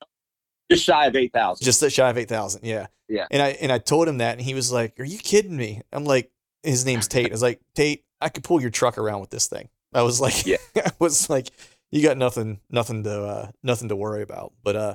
Just 0.70 0.84
shy 0.84 1.06
of 1.06 1.16
eight 1.16 1.32
thousand. 1.32 1.64
Just 1.64 1.90
shy 1.90 2.08
of 2.08 2.16
eight 2.16 2.28
thousand, 2.28 2.64
yeah. 2.64 2.86
Yeah. 3.08 3.26
And 3.30 3.42
I 3.42 3.48
and 3.60 3.70
I 3.70 3.78
told 3.78 4.08
him 4.08 4.18
that, 4.18 4.32
and 4.32 4.40
he 4.40 4.54
was 4.54 4.72
like, 4.72 4.98
"Are 4.98 5.04
you 5.04 5.18
kidding 5.18 5.56
me?" 5.56 5.82
I'm 5.92 6.04
like, 6.04 6.32
his 6.62 6.86
name's 6.86 7.08
Tate. 7.08 7.30
I 7.30 7.32
was 7.32 7.42
like, 7.42 7.60
Tate, 7.74 8.04
I 8.20 8.28
could 8.28 8.44
pull 8.44 8.60
your 8.60 8.70
truck 8.70 8.98
around 8.98 9.20
with 9.20 9.30
this 9.30 9.46
thing. 9.46 9.68
I 9.92 10.02
was 10.02 10.20
like, 10.20 10.46
yeah. 10.46 10.56
I 10.76 10.92
was 10.98 11.28
like, 11.28 11.48
you 11.90 12.02
got 12.02 12.16
nothing, 12.16 12.60
nothing 12.70 13.04
to, 13.04 13.22
uh, 13.22 13.50
nothing 13.62 13.88
to 13.88 13.96
worry 13.96 14.22
about. 14.22 14.52
But 14.62 14.76
uh, 14.76 14.94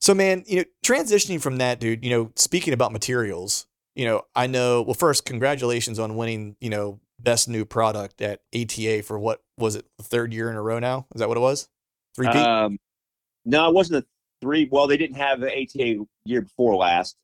so 0.00 0.14
man, 0.14 0.44
you 0.46 0.58
know, 0.58 0.64
transitioning 0.84 1.40
from 1.40 1.58
that, 1.58 1.80
dude. 1.80 2.04
You 2.04 2.10
know, 2.10 2.32
speaking 2.36 2.72
about 2.72 2.92
materials, 2.92 3.66
you 3.94 4.06
know, 4.06 4.22
I 4.34 4.46
know. 4.46 4.82
Well, 4.82 4.94
first, 4.94 5.24
congratulations 5.24 5.98
on 5.98 6.16
winning. 6.16 6.56
You 6.60 6.70
know, 6.70 7.00
best 7.22 7.48
new 7.48 7.64
product 7.64 8.20
at 8.22 8.40
ATA 8.54 9.02
for 9.02 9.18
what 9.18 9.42
was 9.58 9.76
it, 9.76 9.86
the 9.98 10.04
third 10.04 10.32
year 10.32 10.50
in 10.50 10.56
a 10.56 10.62
row 10.62 10.78
now? 10.78 11.06
Is 11.14 11.20
that 11.20 11.28
what 11.28 11.36
it 11.36 11.40
was? 11.40 11.68
Three 12.14 12.28
P? 12.30 12.38
Um, 12.38 12.78
no, 13.44 13.68
it 13.68 13.74
wasn't 13.74 14.04
a 14.04 14.06
three. 14.40 14.68
Well, 14.70 14.86
they 14.86 14.96
didn't 14.96 15.16
have 15.16 15.40
the 15.40 15.50
ATA 15.50 16.04
year 16.24 16.42
before 16.42 16.76
last, 16.76 17.16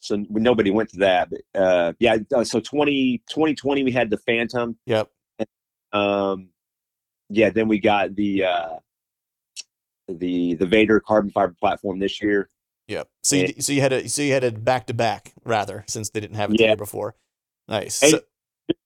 so 0.00 0.24
nobody 0.28 0.70
went 0.70 0.90
to 0.90 0.98
that. 0.98 1.30
But 1.30 1.60
uh, 1.60 1.92
yeah, 1.98 2.18
uh, 2.34 2.44
so 2.44 2.60
20, 2.60 3.22
2020 3.28 3.82
we 3.82 3.92
had 3.92 4.10
the 4.10 4.18
Phantom. 4.18 4.76
Yep. 4.86 5.10
Um, 5.92 6.50
yeah, 7.30 7.50
then 7.50 7.68
we 7.68 7.78
got 7.78 8.14
the 8.14 8.44
uh, 8.44 8.76
the 10.08 10.54
the 10.54 10.66
Vader 10.66 11.00
carbon 11.00 11.30
fiber 11.30 11.54
platform 11.58 11.98
this 11.98 12.22
year. 12.22 12.50
Yep. 12.88 13.08
So 13.24 13.36
you, 13.36 13.54
so 13.58 13.72
you 13.72 13.80
had 13.80 13.92
a 13.92 14.08
so 14.08 14.22
you 14.22 14.32
had 14.32 14.44
a 14.44 14.52
back 14.52 14.86
to 14.86 14.94
back 14.94 15.32
rather 15.44 15.84
since 15.88 16.10
they 16.10 16.20
didn't 16.20 16.36
have 16.36 16.50
it 16.50 16.60
yeah. 16.60 16.66
the 16.66 16.70
year 16.70 16.76
before. 16.76 17.16
Nice. 17.68 17.96
So, 17.96 18.20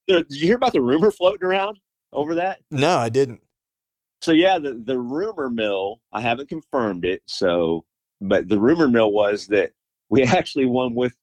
did 0.07 0.27
you 0.31 0.47
hear 0.47 0.57
about 0.57 0.73
the 0.73 0.81
rumor 0.81 1.11
floating 1.11 1.45
around 1.45 1.79
over 2.13 2.35
that? 2.37 2.61
No, 2.71 2.97
I 2.99 3.09
didn't. 3.09 3.41
So 4.23 4.33
yeah, 4.33 4.59
the 4.59 4.75
the 4.85 4.99
rumor 4.99 5.49
mill. 5.49 6.01
I 6.13 6.21
haven't 6.21 6.49
confirmed 6.49 7.05
it. 7.05 7.23
So, 7.27 7.85
but 8.21 8.49
the 8.49 8.59
rumor 8.59 8.89
mill 8.89 9.13
was 9.13 9.47
that 9.49 9.73
we 10.09 10.23
actually 10.25 10.67
won 10.67 10.95
with 10.95 11.15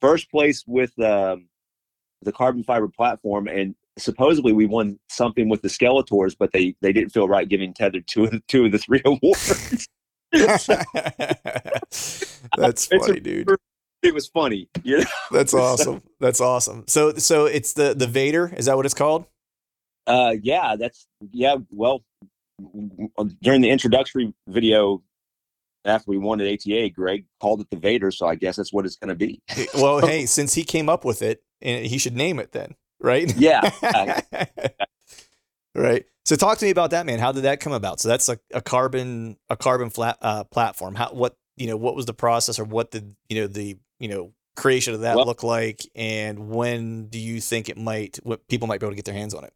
first 0.00 0.30
place 0.30 0.64
with 0.66 0.96
um, 1.00 1.48
the 2.22 2.32
carbon 2.32 2.62
fiber 2.62 2.88
platform, 2.88 3.48
and 3.48 3.74
supposedly 3.98 4.52
we 4.52 4.66
won 4.66 4.98
something 5.08 5.48
with 5.48 5.62
the 5.62 5.68
Skeletors, 5.68 6.36
but 6.38 6.52
they 6.52 6.76
they 6.80 6.92
didn't 6.92 7.10
feel 7.10 7.28
right 7.28 7.48
giving 7.48 7.74
Tethered 7.74 8.06
two 8.06 8.24
of 8.24 8.30
the 8.30 8.40
two 8.46 8.66
of 8.66 8.72
the 8.72 8.78
three 8.78 9.02
awards. 9.04 9.88
That's 12.56 12.86
funny, 12.86 13.20
dude 13.20 13.48
it 14.02 14.14
was 14.14 14.28
funny. 14.28 14.68
You 14.82 14.98
know? 14.98 15.04
That's 15.30 15.54
awesome. 15.54 16.02
That's 16.20 16.40
awesome. 16.40 16.84
So 16.86 17.14
so 17.14 17.46
it's 17.46 17.72
the 17.72 17.94
the 17.94 18.06
Vader. 18.06 18.52
Is 18.56 18.66
that 18.66 18.76
what 18.76 18.86
it's 18.86 18.94
called? 18.94 19.26
Uh, 20.06 20.34
yeah. 20.42 20.76
That's 20.76 21.06
yeah. 21.32 21.56
Well, 21.70 22.04
during 23.42 23.60
the 23.60 23.70
introductory 23.70 24.32
video 24.46 25.02
after 25.84 26.10
we 26.10 26.18
won 26.18 26.40
at 26.40 26.46
ATA, 26.46 26.90
Greg 26.90 27.24
called 27.40 27.60
it 27.60 27.70
the 27.70 27.76
Vader, 27.76 28.10
so 28.10 28.26
I 28.26 28.34
guess 28.34 28.56
that's 28.56 28.72
what 28.72 28.84
it's 28.84 28.96
going 28.96 29.08
to 29.08 29.14
be. 29.14 29.40
well, 29.74 30.00
hey, 30.06 30.26
since 30.26 30.54
he 30.54 30.64
came 30.64 30.88
up 30.88 31.04
with 31.04 31.22
it, 31.22 31.42
and 31.60 31.86
he 31.86 31.98
should 31.98 32.14
name 32.14 32.38
it 32.38 32.52
then, 32.52 32.74
right? 33.00 33.32
Yeah. 33.38 33.70
right. 35.74 36.04
So 36.24 36.36
talk 36.36 36.58
to 36.58 36.64
me 36.64 36.70
about 36.70 36.90
that, 36.90 37.06
man. 37.06 37.18
How 37.18 37.32
did 37.32 37.44
that 37.44 37.60
come 37.60 37.72
about? 37.72 38.00
So 38.00 38.08
that's 38.08 38.28
a, 38.28 38.38
a 38.52 38.60
carbon 38.60 39.38
a 39.48 39.56
carbon 39.56 39.90
flat 39.90 40.18
uh, 40.20 40.44
platform. 40.44 40.94
How 40.94 41.10
what 41.12 41.36
you 41.56 41.66
know 41.66 41.76
what 41.76 41.96
was 41.96 42.06
the 42.06 42.14
process 42.14 42.58
or 42.58 42.64
what 42.64 42.90
did 42.90 43.16
you 43.28 43.40
know 43.40 43.46
the 43.46 43.78
you 43.98 44.08
know 44.08 44.32
creation 44.56 44.94
of 44.94 45.00
that 45.00 45.16
well, 45.16 45.26
look 45.26 45.42
like, 45.42 45.88
and 45.94 46.50
when 46.50 47.06
do 47.08 47.18
you 47.18 47.40
think 47.40 47.68
it 47.68 47.78
might 47.78 48.18
what 48.22 48.46
people 48.48 48.68
might 48.68 48.80
be 48.80 48.86
able 48.86 48.92
to 48.92 48.96
get 48.96 49.04
their 49.04 49.14
hands 49.14 49.34
on 49.34 49.44
it? 49.44 49.52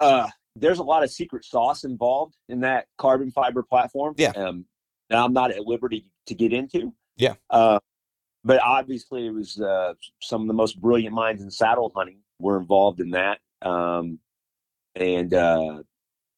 Uh, 0.00 0.28
there's 0.56 0.78
a 0.78 0.82
lot 0.82 1.02
of 1.02 1.10
secret 1.10 1.44
sauce 1.44 1.84
involved 1.84 2.34
in 2.48 2.60
that 2.60 2.86
carbon 2.98 3.30
fiber 3.30 3.62
platform. 3.62 4.14
Yeah. 4.16 4.30
Um, 4.30 4.64
that 5.10 5.18
I'm 5.18 5.32
not 5.32 5.50
at 5.52 5.60
liberty 5.60 6.06
to 6.26 6.34
get 6.34 6.52
into. 6.52 6.92
Yeah. 7.16 7.34
Uh, 7.50 7.78
but 8.44 8.60
obviously, 8.62 9.26
it 9.26 9.30
was 9.30 9.60
uh, 9.60 9.94
some 10.20 10.42
of 10.42 10.48
the 10.48 10.54
most 10.54 10.80
brilliant 10.80 11.14
minds 11.14 11.42
in 11.42 11.50
saddle 11.50 11.92
hunting 11.94 12.20
were 12.40 12.58
involved 12.58 13.00
in 13.00 13.10
that. 13.10 13.38
Um, 13.62 14.18
and 14.94 15.32
uh, 15.34 15.82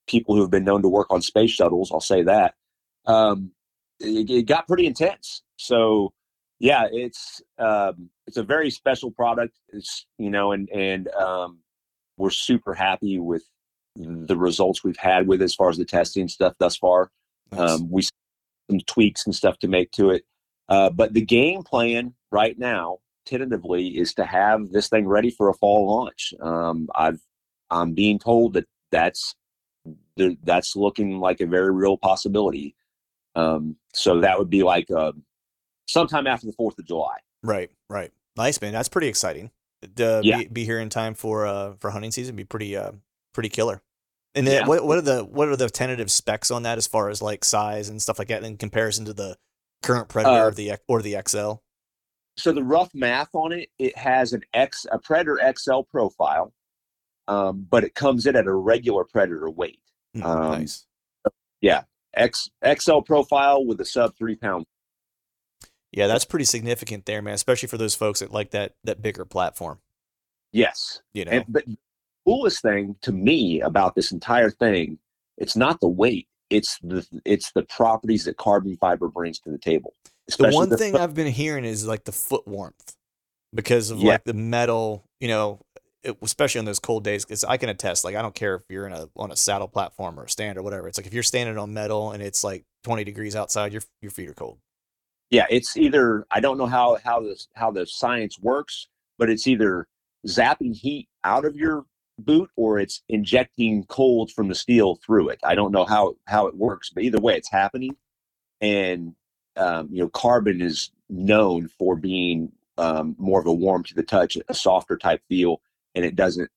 people 0.06 0.34
who 0.34 0.40
have 0.42 0.50
been 0.50 0.64
known 0.64 0.82
to 0.82 0.88
work 0.88 1.08
on 1.10 1.22
space 1.22 1.50
shuttles. 1.50 1.92
I'll 1.92 2.00
say 2.00 2.22
that. 2.22 2.54
Um, 3.06 3.52
it, 4.00 4.30
it 4.30 4.42
got 4.44 4.66
pretty 4.66 4.86
intense. 4.86 5.42
So 5.56 6.12
yeah, 6.59 6.89
it's 6.90 7.40
um, 7.59 8.10
it's 8.26 8.36
a 8.36 8.43
very 8.43 8.70
special 8.70 9.10
product. 9.10 9.59
It's 9.68 10.06
you 10.18 10.30
know, 10.30 10.52
and 10.52 10.68
and 10.70 11.09
um, 11.09 11.59
we're 12.16 12.30
super 12.30 12.74
happy 12.74 13.18
with 13.18 13.44
the 13.97 14.36
results 14.36 14.85
we've 14.85 14.97
had 14.97 15.26
with 15.26 15.43
as 15.43 15.55
far 15.55 15.70
as 15.70 15.76
the 15.76 15.85
testing 15.85 16.28
stuff 16.28 16.55
thus 16.59 16.76
far. 16.76 17.10
Nice. 17.52 17.60
Um, 17.60 17.90
we 17.90 18.02
some 18.02 18.80
tweaks 18.86 19.24
and 19.24 19.35
stuff 19.35 19.59
to 19.60 19.68
make 19.68 19.90
to 19.93 20.10
it, 20.10 20.24
uh, 20.68 20.90
but 20.90 21.14
the 21.14 21.24
game 21.24 21.62
plan 21.62 22.14
right 22.30 22.59
now, 22.59 22.98
tentatively, 23.24 23.97
is 23.97 24.12
to 24.14 24.24
have 24.24 24.70
this 24.70 24.89
thing 24.89 25.06
ready 25.06 25.30
for 25.30 25.48
a 25.48 25.55
fall 25.55 25.86
launch. 25.86 26.35
Um, 26.40 26.89
I've 26.94 27.20
I'm 27.70 27.94
being 27.94 28.18
told 28.18 28.55
that 28.55 28.66
that's 28.90 29.35
that's 30.43 30.74
looking 30.74 31.20
like 31.20 31.40
a 31.40 31.47
very 31.47 31.72
real 31.72 31.97
possibility. 31.97 32.74
Um, 33.35 33.76
so 33.94 34.20
that 34.20 34.39
would 34.39 34.51
be 34.51 34.64
like 34.64 34.90
uh, 34.90 35.12
sometime 35.89 36.27
after 36.27 36.47
the 36.47 36.52
Fourth 36.52 36.78
of 36.78 36.86
July. 36.86 37.16
Right, 37.43 37.70
right. 37.90 38.12
Nice, 38.36 38.60
man. 38.60 38.73
That's 38.73 38.89
pretty 38.89 39.09
exciting. 39.09 39.51
To 39.97 40.20
Yeah. 40.24 40.39
be, 40.39 40.47
be 40.48 40.65
here 40.65 40.78
in 40.81 40.89
time 40.90 41.15
for 41.15 41.47
uh 41.47 41.74
for 41.81 41.90
hunting 41.90 42.10
season 42.10 42.35
be 42.36 42.44
pretty 42.44 42.77
uh 42.77 42.93
pretty 43.32 43.48
killer. 43.48 43.81
And 44.35 44.47
then 44.47 44.62
Yeah. 44.62 44.66
what 44.69 44.85
what 44.85 44.98
are 44.98 45.02
the 45.02 45.24
what 45.24 45.48
are 45.48 45.56
the 45.56 45.69
tentative 45.70 46.10
specs 46.10 46.51
on 46.51 46.62
that 46.65 46.78
as 46.78 46.86
far 46.86 47.09
as 47.10 47.23
like 47.23 47.44
size 47.44 47.89
and 47.89 48.01
stuff 48.02 48.19
like 48.19 48.28
that 48.28 48.44
in 48.44 48.56
comparison 48.56 49.05
to 49.06 49.12
the 49.12 49.36
current 49.82 50.09
Predator 50.09 50.44
Uh, 50.44 50.48
or 50.48 50.51
the 50.51 50.70
X- 50.73 50.82
or 50.89 51.02
the 51.02 51.15
XL? 51.27 51.55
so 52.36 52.52
the 52.52 52.62
rough 52.62 52.90
math 52.94 53.31
on 53.35 53.52
it, 53.52 53.69
it 53.78 53.97
has 53.97 54.32
an 54.32 54.43
X 54.52 54.85
a 54.93 54.98
Predator 54.98 55.39
XL 55.56 55.82
profile, 55.82 56.52
um, 57.28 57.66
but 57.70 57.82
it 57.85 57.94
comes 57.94 58.27
in 58.27 58.35
at 58.36 58.47
a 58.47 58.52
regular 58.52 59.05
Predator 59.05 59.48
weight. 59.51 59.81
Hmm, 60.15 60.23
Um, 60.24 60.51
nice. 60.60 60.86
Yeah, 61.60 61.85
X 62.15 62.51
XL 62.65 63.01
profile 63.01 63.65
with 63.65 63.81
a 63.81 63.85
sub 63.85 64.16
three 64.16 64.36
pound. 64.36 64.66
Yeah, 65.93 66.06
that's 66.06 66.24
pretty 66.24 66.44
significant 66.44 67.06
there, 67.06 67.23
man. 67.23 67.35
Especially 67.35 67.69
for 67.69 67.78
those 67.78 67.94
folks 67.94 68.20
that 68.20 68.31
like 68.32 68.51
that 68.51 68.74
that 68.85 69.01
bigger 69.02 69.24
platform. 69.24 69.78
Yes, 70.52 71.02
You 71.15 71.24
know, 71.27 71.31
and 71.32 71.44
but 71.48 71.66
the 71.66 71.77
coolest 72.27 72.62
thing 72.62 72.97
to 73.02 73.12
me 73.12 73.60
about 73.60 73.94
this 73.94 74.12
entire 74.12 74.51
thing, 74.51 74.98
it's 75.36 75.56
not 75.56 75.81
the 75.81 75.89
weight. 75.89 76.27
It's 76.51 76.78
the 76.82 77.06
it's 77.24 77.52
the 77.52 77.62
properties 77.65 78.24
that 78.24 78.36
carbon 78.39 78.77
fiber 78.78 79.09
brings 79.09 79.39
to 79.40 79.51
the 79.51 79.59
table. 79.59 79.94
the 80.39 80.48
one 80.51 80.69
the 80.70 80.77
thing 80.78 80.94
fo- 80.94 81.01
I've 81.02 81.15
been 81.15 81.31
hearing 81.32 81.65
is 81.65 81.86
like 81.86 82.05
the 82.05 82.12
foot 82.12 82.47
warmth 82.47 82.94
because 83.55 83.90
of 83.90 83.98
Yeah. 83.98 84.12
like 84.12 84.24
the 84.24 84.32
metal. 84.35 85.05
You 85.20 85.28
know, 85.28 85.60
it, 86.02 86.16
especially 86.23 86.60
on 86.60 86.65
those 86.65 86.78
cold 86.78 87.05
days. 87.05 87.24
Because 87.27 87.44
I 87.44 87.59
can 87.59 87.69
attest, 87.69 88.05
like 88.05 88.15
I 88.15 88.23
don't 88.23 88.35
care 88.35 88.55
if 88.55 88.62
you're 88.70 88.86
in 88.86 88.93
a 88.94 89.09
on 89.16 89.31
a 89.31 89.36
saddle 89.36 89.69
platform 89.69 90.19
or 90.19 90.24
a 90.24 90.28
stand 90.31 90.56
or 90.56 90.62
whatever. 90.62 90.89
It's 90.89 90.98
like 90.98 91.06
if 91.06 91.12
you're 91.12 91.23
standing 91.23 91.59
on 91.59 91.74
metal 91.74 92.12
and 92.12 92.23
it's 92.23 92.43
like 92.44 92.65
20 92.85 93.05
degrees 93.05 93.36
outside, 93.36 93.73
your 93.73 93.82
your 94.01 94.10
feet 94.10 94.28
are 94.31 94.35
cold. 94.35 94.59
Yeah, 95.30 95.46
it's 95.50 95.76
either 95.76 96.26
I 96.30 96.40
don't 96.40 96.59
know 96.59 96.66
how 96.66 96.98
how 97.05 97.20
this 97.20 97.48
how 97.55 97.70
the 97.70 97.86
science 97.86 98.38
works, 98.38 98.88
but 99.18 99.30
it's 99.30 99.46
either 99.46 99.86
zapping 100.26 100.74
heat 100.74 101.09
out 101.24 101.44
of 101.44 101.56
your 101.56 101.84
boot 102.18 102.50
or 102.56 102.78
it's 102.78 103.02
injecting 103.09 103.84
cold 103.84 104.30
from 104.32 104.48
the 104.48 104.55
steel 104.55 104.98
through 105.05 105.28
it. 105.28 105.38
I 105.44 105.55
don't 105.55 105.72
know 105.72 105.84
how 105.84 106.16
how 106.26 106.46
it 106.46 106.56
works, 106.56 106.90
but 106.90 107.02
either 107.02 107.20
way, 107.20 107.36
it's 107.36 107.50
happening. 107.50 107.96
And 108.60 109.14
um, 109.56 109.88
you 109.90 110.02
know, 110.02 110.09
carbon 110.09 110.60
is 110.60 110.90
known 111.09 111.68
for 111.78 111.96
being 111.96 112.52
um, 112.78 113.16
more 113.18 113.40
of 113.40 113.46
a 113.46 113.52
warm 113.52 113.82
to 113.84 113.94
the 113.94 114.02
touch, 114.02 114.36
a 114.48 114.55
softer 114.55 114.96
type 114.96 115.22
feel, 115.28 115.60
and 115.94 116.05
it 116.05 116.16
doesn't 116.16 116.50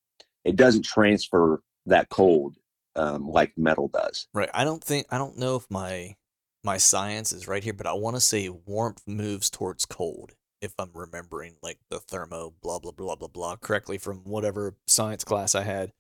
it 0.44 0.56
doesn't 0.56 0.84
transfer 0.84 1.62
that 1.86 2.10
cold 2.10 2.56
um, 2.96 3.28
like 3.28 3.52
metal 3.58 3.88
does. 3.88 4.28
Right. 4.34 4.50
I 4.54 4.64
don't 4.64 4.84
think 4.84 5.08
I 5.10 5.18
don't 5.18 5.38
know 5.38 5.56
if 5.56 5.70
my 5.70 6.16
my 6.64 6.78
science 6.78 7.32
is 7.32 7.48
right 7.48 7.64
here, 7.64 7.74
but 7.74 7.88
I 7.88 7.94
want 7.94 8.16
to 8.16 8.22
say 8.22 8.50
warmth 8.50 9.02
moves 9.08 9.50
towards 9.50 9.86
cold. 9.86 10.34
If 10.62 10.74
I'm 10.78 10.92
remembering 10.94 11.56
like 11.64 11.80
the 11.90 12.00
thermo 12.00 12.54
blah 12.62 12.78
blah 12.78 12.92
blah 12.92 13.16
blah 13.16 13.28
blah 13.28 13.56
correctly 13.56 13.98
from 13.98 14.18
whatever 14.20 14.76
science 14.86 15.24
class 15.24 15.56
I 15.56 15.64
had. 15.64 15.92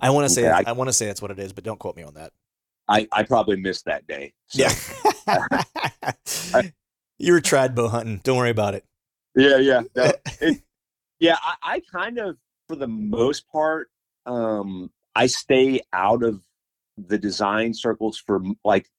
I 0.00 0.10
want 0.10 0.26
to 0.26 0.34
say 0.34 0.50
Okay, 0.50 0.64
I, 0.66 0.72
want 0.72 0.88
to 0.88 0.92
say 0.92 1.06
that's 1.06 1.22
what 1.22 1.30
it 1.30 1.38
is, 1.38 1.52
but 1.52 1.62
don't 1.62 1.78
quote 1.78 1.96
me 1.96 2.02
on 2.02 2.14
that. 2.14 2.32
I, 2.88 3.06
I 3.12 3.22
probably 3.22 3.56
missed 3.56 3.84
that 3.84 4.06
day. 4.06 4.34
So, 4.48 4.66
Yeah. 5.26 6.62
you 7.18 7.32
were 7.32 7.40
trad 7.40 7.74
bow 7.74 7.88
hunting. 7.88 8.20
Don't 8.24 8.36
worry 8.36 8.50
about 8.50 8.74
it. 8.74 8.84
Yeah, 9.36 9.58
yeah. 9.58 9.82
It, 10.40 10.60
yeah, 11.20 11.36
I, 11.40 11.54
I 11.62 11.82
kind 11.90 12.18
of, 12.18 12.36
for 12.68 12.76
the 12.76 12.88
most 12.88 13.48
part, 13.48 13.88
um, 14.26 14.90
I 15.14 15.26
stay 15.26 15.80
out 15.92 16.22
of 16.22 16.40
the 16.98 17.16
design 17.16 17.72
circles 17.72 18.18
for 18.18 18.42
like 18.64 18.90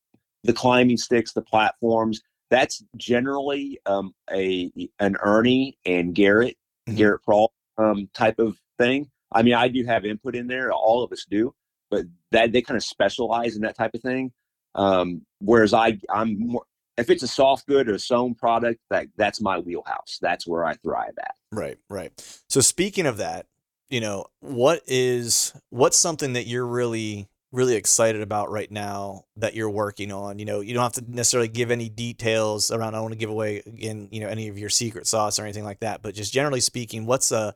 the 0.46 0.54
climbing 0.54 0.98
sticks, 0.98 1.34
the 1.34 1.42
platforms. 1.42 2.22
That's 2.52 2.84
generally 2.98 3.80
um, 3.86 4.14
a 4.32 4.72
an 5.00 5.18
Ernie 5.22 5.78
and 5.86 6.14
Garrett, 6.14 6.58
Mhm. 6.88 6.98
Garrett 6.98 7.24
Prawl 7.24 7.52
um, 7.78 8.08
type 8.14 8.40
of 8.40 8.58
thing. 8.78 9.10
I 9.32 9.42
mean, 9.42 9.56
I 9.56 9.68
do 9.68 9.84
have 9.86 10.06
input 10.06 10.36
in 10.36 10.48
there. 10.48 10.72
All 10.72 11.04
of 11.04 11.12
us 11.12 11.26
do, 11.30 11.54
but 11.90 12.06
that 12.32 12.52
they 12.52 12.62
kind 12.62 12.78
of 12.78 12.84
specialize 12.84 13.56
in 13.56 13.62
that 13.64 13.76
type 13.76 13.92
of 13.94 14.02
thing. 14.02 14.32
Um, 14.76 15.26
whereas 15.40 15.74
I, 15.74 16.00
I'm 16.10 16.38
more 16.48 16.64
if 16.98 17.10
it's 17.10 17.24
a 17.24 17.28
soft 17.28 17.68
good 17.68 17.90
or 17.90 17.96
a 17.96 18.00
sewn 18.00 18.36
product, 18.36 18.80
that 18.90 19.08
that's 19.18 19.42
my 19.42 19.60
wheelhouse. 19.60 20.18
That's 20.22 20.48
where 20.48 20.64
I 20.64 20.76
thrive 20.76 21.14
at. 21.20 21.36
Right, 21.52 21.78
right. 21.90 22.12
So 22.50 22.62
speaking 22.62 23.06
of 23.06 23.18
that, 23.18 23.48
you 23.90 24.00
know, 24.00 24.26
what 24.40 24.82
is 24.88 25.54
what's 25.72 25.98
something 25.98 26.34
that 26.34 26.48
you're 26.48 26.66
really 26.66 27.28
really 27.52 27.76
excited 27.76 28.22
about 28.22 28.52
right 28.52 28.70
now 28.70 29.26
that 29.38 29.56
you're 29.56 29.70
working 29.70 30.12
on? 30.12 30.40
You 30.40 30.46
know, 30.46 30.60
you 30.62 30.74
don't 30.74 30.84
have 30.84 31.04
to 31.04 31.12
necessarily 31.12 31.48
give 31.48 31.72
any 31.72 31.90
details 31.90 32.72
around 32.72 32.90
I 32.90 32.98
don't 32.98 33.04
want 33.04 33.14
to 33.14 33.20
give 33.20 33.30
away 33.30 33.64
again, 33.66 34.10
you 34.12 34.20
know, 34.20 34.28
any 34.28 34.48
of 34.48 34.58
your 34.58 34.70
secret 34.70 35.08
sauce 35.08 35.40
or 35.40 35.44
anything 35.44 35.64
like 35.64 35.80
that, 35.80 36.02
but 36.02 36.16
just 36.16 36.34
generally 36.34 36.62
speaking, 36.62 37.06
what's 37.06 37.32
uh 37.32 37.54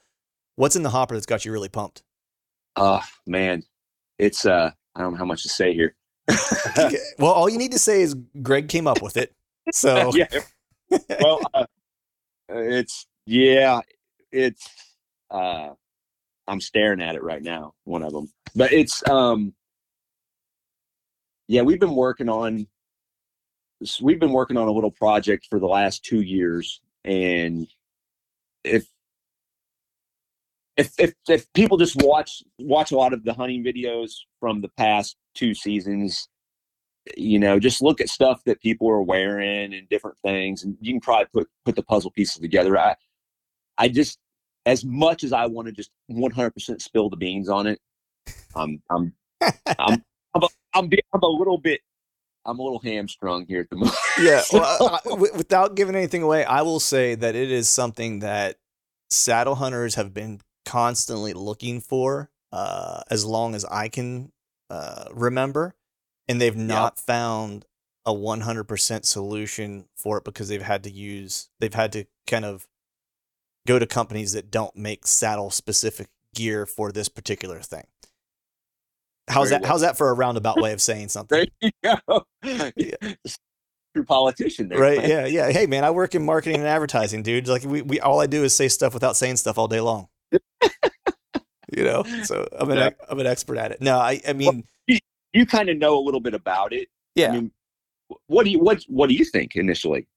what's 0.56 0.76
in 0.76 0.84
the 0.84 0.90
hopper 0.90 1.16
that's 1.16 1.26
got 1.26 1.46
you 1.46 1.52
really 1.52 1.70
pumped? 1.70 2.04
Oh 2.76 3.02
man, 3.26 3.64
it's 4.18 4.46
uh 4.46 4.72
I 4.96 5.02
don't 5.02 5.14
know 5.14 5.18
how 5.18 5.26
much 5.26 5.44
to 5.44 5.50
say 5.50 5.74
here. 5.74 5.96
well, 7.18 7.32
all 7.32 7.50
you 7.50 7.58
need 7.58 7.72
to 7.72 7.80
say 7.80 8.02
is 8.02 8.16
Greg 8.42 8.70
came 8.70 8.88
up 8.88 9.02
with 9.02 9.18
it. 9.18 9.34
So 9.72 10.12
yeah. 10.16 10.28
Well, 11.22 11.42
uh, 11.54 11.66
it's 12.50 13.08
yeah, 13.26 13.82
it's 14.32 14.68
uh 15.32 15.70
I'm 16.48 16.62
staring 16.62 17.02
at 17.02 17.16
it 17.16 17.24
right 17.24 17.42
now, 17.42 17.74
one 17.84 18.04
of 18.04 18.12
them. 18.12 18.32
But 18.56 18.74
it's 18.74 19.08
um 19.08 19.54
yeah, 21.50 21.64
we've 21.64 21.80
been 21.80 21.96
working 21.96 22.30
on 22.30 22.68
we've 24.02 24.20
been 24.20 24.32
working 24.32 24.58
on 24.58 24.68
a 24.68 24.72
little 24.72 24.92
project 24.92 25.48
for 25.50 25.60
the 25.60 25.66
last 25.66 26.04
2 26.04 26.22
years 26.22 26.82
and 27.06 27.68
if 28.64 28.88
if 30.78 30.94
if 31.00 31.14
if 31.28 31.52
people 31.54 31.78
just 31.78 31.96
watch 32.04 32.44
watch 32.60 32.92
a 32.92 32.96
lot 32.96 33.14
of 33.14 33.24
the 33.24 33.34
hunting 33.34 33.64
videos 33.64 34.12
from 34.40 34.62
the 34.62 34.70
past 34.78 35.16
two 35.34 35.54
seasons 35.54 36.28
you 37.18 37.40
know 37.40 37.58
just 37.58 37.82
look 37.82 38.02
at 38.02 38.10
stuff 38.10 38.44
that 38.46 38.62
people 38.62 38.90
are 38.90 39.02
wearing 39.02 39.74
and 39.74 39.90
different 39.90 40.18
things 40.20 40.64
and 40.64 40.78
you 40.82 40.94
can 40.94 41.02
probably 41.02 41.28
put 41.34 41.48
put 41.66 41.76
the 41.76 41.84
puzzle 41.84 42.12
pieces 42.12 42.38
together. 42.40 42.78
I 42.78 42.96
i 43.78 43.88
just 43.88 44.20
as 44.66 44.84
much 44.84 45.24
as 45.24 45.32
i 45.32 45.46
want 45.46 45.68
to 45.68 45.72
just 45.72 45.92
100% 46.12 46.82
spill 46.82 47.10
the 47.10 47.18
beans 47.18 47.50
on 47.50 47.66
it 47.66 47.80
i'm 48.56 48.82
i'm 48.90 49.14
i'm 49.80 50.04
i'm 50.74 50.88
be- 50.88 51.02
I'm 51.14 51.22
a 51.22 51.28
little 51.28 51.58
bit 51.58 51.82
i'm 52.46 52.60
a 52.60 52.62
little 52.64 52.80
hamstrung 52.80 53.46
here 53.48 53.62
at 53.62 53.70
the 53.70 53.76
moment 53.76 53.96
Yeah, 54.20 54.44
well, 54.54 55.00
I- 55.06 55.10
wi- 55.10 55.36
without 55.36 55.76
giving 55.76 55.96
anything 55.96 56.24
away, 56.24 56.44
I 56.44 56.62
will 56.62 56.80
say 56.80 57.16
that 57.16 57.36
it 57.36 57.52
is 57.52 57.70
something 57.70 58.20
that 58.20 58.58
saddle 59.10 59.56
hunters 59.56 59.96
have 59.96 60.14
been 60.14 60.42
constantly 60.66 61.34
looking 61.34 61.80
for 61.82 62.30
uh, 62.52 63.02
as 63.10 63.26
long 63.26 63.56
as 63.56 63.64
I 63.66 63.88
can 63.90 64.32
uh, 64.70 65.06
remember, 65.14 65.76
and 66.28 66.42
they've 66.42 66.56
not 66.56 67.00
found 67.00 67.66
a 68.06 68.14
100% 68.14 69.06
solution 69.06 69.86
for 69.96 70.18
it 70.18 70.24
because 70.24 70.48
they've 70.50 70.62
had 70.62 70.84
to 70.84 70.90
use 70.92 71.50
they've 71.60 71.74
had 71.74 71.92
to 71.94 72.06
kind 72.28 72.44
of 72.46 72.68
go 73.68 73.78
to 73.80 73.86
companies 73.86 74.34
that 74.34 74.50
don't 74.52 74.76
make 74.76 75.06
saddle 75.08 75.50
specific 75.52 76.08
gear 76.36 76.66
for 76.66 76.92
this 76.92 77.08
particular 77.10 77.60
thing. 77.62 77.86
How's 79.30 79.50
that? 79.52 79.62
well. 79.62 79.70
How's 79.72 79.82
that 79.82 79.98
for 79.98 80.10
a 80.10 80.14
roundabout 80.14 80.62
way 80.62 80.74
of 80.74 80.82
saying 80.82 81.10
something? 81.10 81.48
there 81.62 81.72
you 81.84 81.96
go 82.06 82.26
true 83.96 84.06
politician 84.06 84.70
there 84.70 84.80
Right. 84.80 85.08
Yeah. 85.08 85.26
Yeah. 85.26 85.52
Hey, 85.52 85.66
man, 85.66 85.84
I 85.84 85.92
work 85.92 86.14
in 86.16 86.24
marketing 86.24 86.60
and 86.60 86.68
advertising, 86.68 87.24
dude. 87.24 87.48
Like, 87.48 87.64
we, 87.64 87.82
we 87.82 88.00
all 88.00 88.20
I 88.22 88.28
do 88.28 88.44
is 88.44 88.54
say 88.54 88.68
stuff 88.68 88.94
without 88.94 89.16
saying 89.16 89.38
stuff 89.38 89.58
all 89.58 89.68
day 89.68 89.82
long. 89.82 90.08
you 90.32 91.84
know, 91.84 92.04
so 92.24 92.48
I'm 92.58 92.70
an 92.72 92.78
Yeah. 92.78 92.90
I'm 93.10 93.20
an 93.20 93.28
expert 93.28 93.58
at 93.58 93.72
it. 93.72 93.82
No, 93.82 93.98
I 93.98 94.22
I 94.28 94.34
mean, 94.34 94.64
you 95.34 95.46
kind 95.46 95.70
of 95.70 95.78
know 95.78 95.98
a 95.98 96.02
little 96.02 96.20
bit 96.20 96.34
about 96.34 96.74
it 96.74 96.88
yeah. 97.16 97.30
I 97.30 97.32
mean, 97.34 97.52
what 98.28 98.44
do 98.46 98.50
you 98.52 98.60
what 98.60 98.84
what 98.88 99.10
do 99.10 99.16
you 99.16 99.26
think 99.26 99.56
initially? 99.56 100.08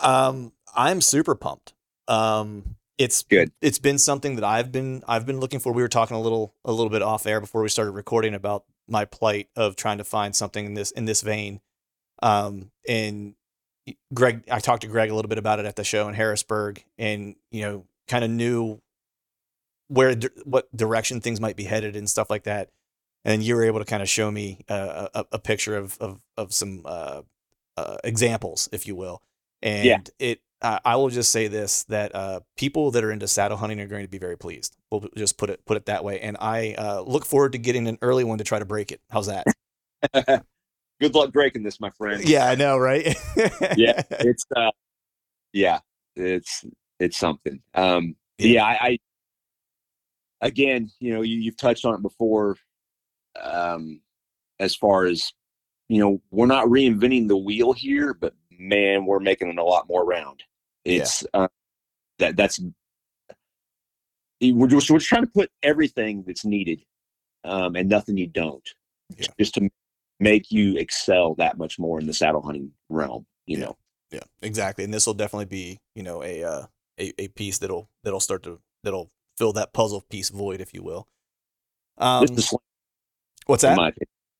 Um, 0.00 0.52
I'm 0.74 1.00
super 1.00 1.34
pumped. 1.34 1.74
Um, 2.08 2.75
it's 2.98 3.22
Good. 3.22 3.52
It's 3.60 3.78
been 3.78 3.98
something 3.98 4.36
that 4.36 4.44
I've 4.44 4.72
been 4.72 5.02
I've 5.06 5.26
been 5.26 5.40
looking 5.40 5.60
for. 5.60 5.72
We 5.72 5.82
were 5.82 5.88
talking 5.88 6.16
a 6.16 6.20
little 6.20 6.54
a 6.64 6.72
little 6.72 6.90
bit 6.90 7.02
off 7.02 7.26
air 7.26 7.40
before 7.40 7.62
we 7.62 7.68
started 7.68 7.92
recording 7.92 8.34
about 8.34 8.64
my 8.88 9.04
plight 9.04 9.48
of 9.56 9.76
trying 9.76 9.98
to 9.98 10.04
find 10.04 10.34
something 10.34 10.64
in 10.64 10.74
this 10.74 10.90
in 10.92 11.04
this 11.04 11.22
vein. 11.22 11.60
Um, 12.22 12.70
and 12.88 13.34
Greg, 14.14 14.44
I 14.50 14.58
talked 14.58 14.82
to 14.82 14.88
Greg 14.88 15.10
a 15.10 15.14
little 15.14 15.28
bit 15.28 15.38
about 15.38 15.58
it 15.60 15.66
at 15.66 15.76
the 15.76 15.84
show 15.84 16.08
in 16.08 16.14
Harrisburg, 16.14 16.84
and 16.98 17.36
you 17.50 17.62
know, 17.62 17.84
kind 18.08 18.24
of 18.24 18.30
knew 18.30 18.80
where 19.88 20.16
what 20.44 20.74
direction 20.74 21.20
things 21.20 21.40
might 21.40 21.56
be 21.56 21.64
headed 21.64 21.96
and 21.96 22.08
stuff 22.08 22.30
like 22.30 22.44
that. 22.44 22.70
And 23.24 23.42
you 23.42 23.56
were 23.56 23.64
able 23.64 23.80
to 23.80 23.84
kind 23.84 24.02
of 24.02 24.08
show 24.08 24.30
me 24.30 24.64
uh, 24.68 25.08
a, 25.14 25.26
a 25.32 25.38
picture 25.38 25.76
of 25.76 25.98
of 26.00 26.20
of 26.36 26.54
some 26.54 26.82
uh, 26.84 27.22
uh, 27.76 27.96
examples, 28.04 28.68
if 28.72 28.86
you 28.86 28.94
will. 28.94 29.22
And 29.62 29.84
Yeah. 29.84 29.98
it, 30.18 30.40
uh, 30.62 30.78
I 30.84 30.96
will 30.96 31.10
just 31.10 31.30
say 31.32 31.48
this: 31.48 31.84
that 31.84 32.14
uh, 32.14 32.40
people 32.56 32.90
that 32.92 33.04
are 33.04 33.10
into 33.12 33.28
saddle 33.28 33.56
hunting 33.56 33.80
are 33.80 33.86
going 33.86 34.04
to 34.04 34.08
be 34.10 34.18
very 34.18 34.36
pleased. 34.38 34.76
We'll 34.90 35.08
just 35.16 35.36
put 35.38 35.50
it 35.50 35.64
put 35.66 35.76
it 35.76 35.86
that 35.86 36.04
way. 36.04 36.20
And 36.20 36.36
I 36.40 36.74
uh, 36.78 37.00
look 37.02 37.24
forward 37.26 37.52
to 37.52 37.58
getting 37.58 37.86
an 37.88 37.98
early 38.02 38.24
one 38.24 38.38
to 38.38 38.44
try 38.44 38.58
to 38.58 38.64
break 38.64 38.92
it. 38.92 39.00
How's 39.10 39.26
that? 39.26 39.46
Good 41.00 41.14
luck 41.14 41.32
breaking 41.32 41.62
this, 41.62 41.78
my 41.78 41.90
friend. 41.90 42.26
yeah, 42.26 42.46
I 42.46 42.54
know, 42.54 42.78
right? 42.78 43.06
yeah, 43.76 44.02
it's 44.10 44.44
uh, 44.56 44.70
yeah, 45.52 45.80
it's 46.14 46.64
it's 46.98 47.18
something. 47.18 47.60
Um, 47.74 48.16
Yeah. 48.38 48.48
yeah, 48.48 48.64
I, 48.64 48.78
I 48.80 48.98
again, 50.40 50.90
you 51.00 51.12
know, 51.14 51.22
you, 51.22 51.36
you've 51.36 51.56
touched 51.56 51.84
on 51.84 51.94
it 51.94 52.02
before. 52.02 52.56
Um, 53.40 54.00
as 54.58 54.74
far 54.74 55.04
as 55.04 55.32
you 55.88 56.00
know, 56.00 56.20
we're 56.30 56.46
not 56.46 56.66
reinventing 56.66 57.28
the 57.28 57.36
wheel 57.36 57.72
here, 57.72 58.14
but 58.14 58.34
man, 58.58 59.06
we're 59.06 59.20
making 59.20 59.48
it 59.48 59.58
a 59.58 59.64
lot 59.64 59.88
more 59.88 60.04
round. 60.04 60.42
Yeah. 60.84 61.02
It's 61.02 61.24
uh, 61.34 61.48
that 62.18 62.36
that's 62.36 62.60
we're 64.40 64.68
just 64.68 64.90
we're 64.90 64.98
trying 65.00 65.24
to 65.24 65.30
put 65.30 65.50
everything 65.62 66.22
that's 66.26 66.44
needed, 66.44 66.84
um, 67.44 67.76
and 67.76 67.88
nothing 67.88 68.16
you 68.16 68.26
don't, 68.26 68.66
Yeah. 69.16 69.26
just 69.38 69.54
to 69.54 69.70
make 70.20 70.50
you 70.50 70.76
excel 70.76 71.34
that 71.36 71.58
much 71.58 71.78
more 71.78 71.98
in 72.00 72.06
the 72.06 72.14
saddle 72.14 72.42
hunting 72.42 72.72
realm. 72.88 73.26
You 73.46 73.58
Yeah. 73.58 73.64
know. 73.64 73.76
Yeah, 74.12 74.20
exactly. 74.42 74.84
And 74.84 74.94
this 74.94 75.06
will 75.06 75.14
definitely 75.14 75.46
be, 75.46 75.80
you 75.94 76.02
know, 76.02 76.22
a 76.22 76.44
uh, 76.44 76.66
a 77.00 77.12
a 77.20 77.28
piece 77.28 77.58
that'll 77.58 77.90
that'll 78.04 78.20
start 78.20 78.42
to 78.44 78.60
that'll 78.84 79.10
fill 79.36 79.52
that 79.54 79.72
puzzle 79.72 80.02
piece 80.08 80.30
void, 80.30 80.60
if 80.60 80.72
you 80.72 80.82
will. 80.82 81.08
Um, 81.98 82.26
this 82.26 82.38
is 82.38 82.48
slam, 82.50 82.60
what's 83.46 83.62
that? 83.62 83.76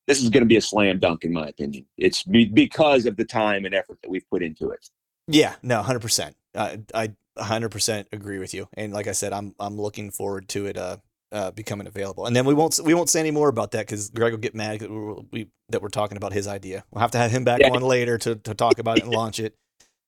This 0.07 0.23
is 0.23 0.31
going 0.31 0.43
to 0.43 0.49
be 0.49 0.57
a 0.57 0.61
slam 0.61 0.99
dunk, 0.99 1.24
in 1.24 1.33
my 1.33 1.49
opinion. 1.49 1.85
It's 1.97 2.23
be, 2.23 2.45
because 2.45 3.07
of 3.07 3.16
the 3.16 3.24
time 3.24 3.65
and 3.65 3.74
effort 3.74 3.99
that 4.03 4.09
we've 4.09 4.28
put 4.31 4.43
into 4.43 4.70
it. 4.70 4.89
Yeah, 5.28 5.57
no, 5.62 5.83
hundred 5.83 6.03
percent. 6.03 6.37
I 6.55 6.81
I 6.95 7.12
hundred 7.37 7.70
percent 7.70 8.09
agree 8.12 8.39
with 8.39 8.55
you. 8.55 8.69
And 8.74 8.93
like 8.93 9.09
I 9.09 9.12
said, 9.12 9.33
I'm 9.33 9.55
I'm 9.59 9.81
looking 9.81 10.11
forward 10.11 10.49
to 10.51 10.66
it 10.66 10.77
uh, 10.77 10.99
uh 11.33 11.51
becoming 11.51 11.87
available. 11.89 12.27
And 12.27 12.37
then 12.37 12.45
we 12.45 12.55
won't 12.55 12.78
we 12.85 12.95
won't 12.95 13.11
say 13.11 13.20
any 13.20 13.33
more 13.33 13.49
about 13.49 13.73
that 13.73 13.87
because 13.87 14.11
Greg 14.11 14.33
will 14.33 14.39
get 14.39 14.55
mad 14.55 14.81
that 14.81 14.91
we're, 14.91 15.15
we 15.33 15.49
that 15.70 15.83
we're 15.83 15.89
talking 15.89 16.16
about 16.16 16.33
his 16.33 16.47
idea. 16.47 16.85
We'll 16.93 17.01
have 17.01 17.11
to 17.12 17.19
have 17.19 17.33
him 17.33 17.43
back 17.43 17.61
Yeah. 17.61 17.70
on 17.70 17.83
later 17.83 18.19
to 18.19 18.37
to 18.37 18.55
talk 18.55 18.78
about 18.78 18.99
it 18.99 19.05
and 19.05 19.12
launch 19.12 19.41
it. 19.41 19.57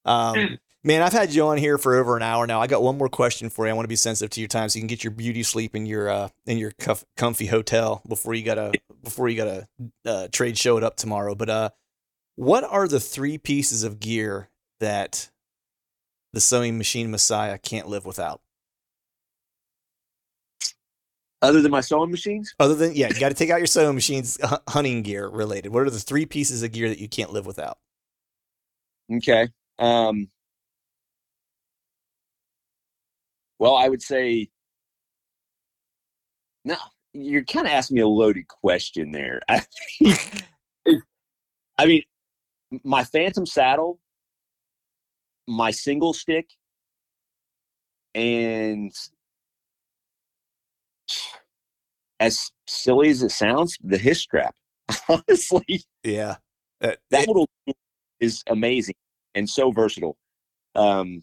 Um, 0.05 0.59
man, 0.85 1.03
I've 1.03 1.13
had 1.13 1.33
you 1.35 1.47
on 1.47 1.59
here 1.59 1.79
for 1.79 1.97
over 1.97 2.17
an 2.17 2.23
hour 2.23 2.47
now. 2.47 2.61
I 2.61 2.67
got 2.67 2.83
one 2.83 2.99
more 2.99 3.09
question 3.09 3.51
for 3.51 3.67
you. 3.67 3.71
I 3.71 3.75
want 3.75 3.85
to 3.85 3.89
be 3.89 3.97
sensitive 3.97 4.31
to 4.31 4.41
your 4.41 4.49
time 4.49 4.69
so 4.69 4.77
you 4.79 4.83
can 4.83 4.89
get 4.89 5.05
your 5.05 5.11
beauty 5.11 5.43
sleep 5.43 5.75
in 5.77 5.87
your 5.87 6.09
uh 6.09 6.29
in 6.47 6.59
your 6.59 6.73
cuff, 6.73 7.05
comfy 7.17 7.47
hotel 7.47 8.03
before 8.09 8.35
you 8.35 8.45
gotta 8.45 8.79
before 9.03 9.29
you 9.29 9.37
gotta 9.37 9.69
uh, 10.07 10.29
trade 10.33 10.59
show 10.59 10.77
it 10.77 10.85
up 10.85 10.97
tomorrow. 10.97 11.35
But 11.35 11.51
uh, 11.51 11.71
what 12.37 12.65
are 12.65 12.89
the 12.89 13.01
three 13.01 13.39
pieces 13.39 13.85
of 13.85 14.01
gear 14.01 14.51
that 14.81 15.31
the 16.33 16.41
sewing 16.41 16.79
machine 16.79 17.11
messiah 17.11 17.59
can't 17.59 17.89
live 17.89 18.05
without? 18.07 18.41
Other 21.43 21.63
than 21.63 21.71
my 21.71 21.81
sewing 21.81 22.11
machines, 22.11 22.55
Other 22.61 22.75
than 22.75 22.95
yeah, 22.95 23.09
you 23.09 23.21
got 23.21 23.29
to 23.31 23.35
take 23.35 23.51
out 23.51 23.59
your 23.59 23.67
sewing 23.69 23.95
machines, 23.95 24.39
hu- 24.45 24.57
hunting 24.69 25.03
gear 25.03 25.29
related. 25.29 25.73
What 25.73 25.85
are 25.85 25.91
the 25.91 26.01
three 26.01 26.27
pieces 26.27 26.63
of 26.63 26.73
gear 26.73 26.89
that 26.89 26.99
you 26.99 27.09
can't 27.09 27.33
live 27.33 27.47
without? 27.47 27.79
okay. 29.13 29.49
Um, 29.79 30.29
well, 33.59 33.77
I 33.77 33.89
would 33.89 34.03
say, 34.03 34.49
no, 36.65 36.77
you're 37.13 37.45
kind 37.45 37.67
of 37.67 37.73
asking 37.73 37.97
me 37.97 38.01
a 38.03 38.09
loaded 38.09 38.47
question 38.49 39.11
there. 39.13 39.41
I 39.49 39.63
mean, 40.01 41.03
I 41.79 41.87
mean, 41.87 42.03
my 42.85 43.05
Phantom 43.05 43.47
saddle, 43.47 43.99
my 45.47 45.71
single 45.71 46.13
stick, 46.13 46.51
and 48.15 48.93
as 52.21 52.51
silly 52.67 53.09
as 53.11 53.23
it 53.23 53.31
sounds, 53.31 53.77
the 53.83 53.99
his 53.99 54.21
strap. 54.21 54.55
Honestly, 55.09 55.83
Yeah, 56.03 56.37
Uh, 56.81 56.93
that 57.11 57.23
it- 57.23 57.29
little 57.29 57.49
is 58.21 58.43
amazing 58.49 58.95
and 59.35 59.49
so 59.49 59.71
versatile. 59.71 60.17
Um, 60.75 61.23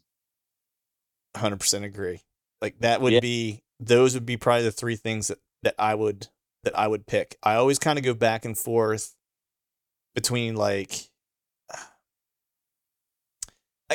100% 1.36 1.84
agree. 1.84 2.22
Like 2.62 2.80
that 2.80 3.02
would 3.02 3.14
Yeah. 3.14 3.20
be 3.20 3.64
those 3.80 4.14
would 4.14 4.26
be 4.26 4.38
probably 4.38 4.64
the 4.64 4.72
three 4.72 4.96
things 4.96 5.28
that 5.28 5.40
that 5.64 5.76
I 5.78 5.94
would 5.96 6.28
that 6.64 6.78
I 6.78 6.88
would 6.88 7.06
pick. 7.06 7.38
I 7.44 7.56
always 7.56 7.78
kind 7.80 8.00
of 8.00 8.06
go 8.06 8.14
back 8.14 8.46
and 8.46 8.58
forth 8.58 9.14
between 10.16 10.56
like 10.56 11.10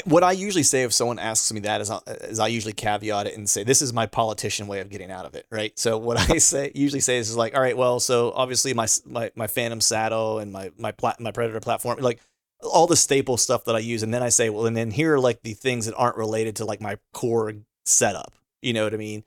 what 0.04 0.22
I 0.22 0.30
usually 0.32 0.62
say 0.62 0.84
if 0.84 0.92
someone 0.92 1.18
asks 1.18 1.52
me 1.52 1.60
that 1.60 1.80
is 1.80 1.90
I- 1.90 1.98
is 2.06 2.38
I 2.38 2.46
usually 2.46 2.72
caveat 2.72 3.26
it 3.26 3.36
and 3.36 3.50
say 3.50 3.64
this 3.64 3.82
is 3.82 3.92
my 3.92 4.06
politician 4.06 4.68
way 4.68 4.78
of 4.80 4.88
getting 4.88 5.10
out 5.10 5.26
of 5.26 5.34
it, 5.34 5.46
right? 5.50 5.76
So 5.78 5.98
what 5.98 6.16
I 6.30 6.38
say 6.38 6.70
usually 6.76 7.00
say 7.00 7.16
is 7.18 7.36
like, 7.36 7.56
all 7.56 7.60
right, 7.60 7.76
well, 7.76 7.98
so 7.98 8.30
obviously 8.32 8.72
my 8.72 8.86
my 9.04 9.32
my 9.34 9.48
Phantom 9.48 9.80
saddle 9.80 10.38
and 10.38 10.52
my 10.52 10.70
my 10.78 10.92
plat- 10.92 11.18
my 11.18 11.32
Predator 11.32 11.58
platform, 11.60 11.98
like 12.00 12.20
all 12.62 12.86
the 12.86 12.96
staple 12.96 13.36
stuff 13.36 13.64
that 13.64 13.74
I 13.74 13.78
use, 13.78 14.02
and 14.02 14.12
then 14.12 14.22
I 14.22 14.28
say, 14.28 14.50
well, 14.50 14.66
and 14.66 14.76
then 14.76 14.90
here 14.90 15.14
are 15.14 15.20
like 15.20 15.42
the 15.42 15.54
things 15.54 15.86
that 15.86 15.94
aren't 15.94 16.16
related 16.16 16.56
to 16.56 16.64
like 16.64 16.80
my 16.80 16.98
core 17.12 17.54
setup. 17.84 18.34
You 18.62 18.72
know 18.72 18.84
what 18.84 18.94
I 18.94 18.98
mean? 18.98 19.24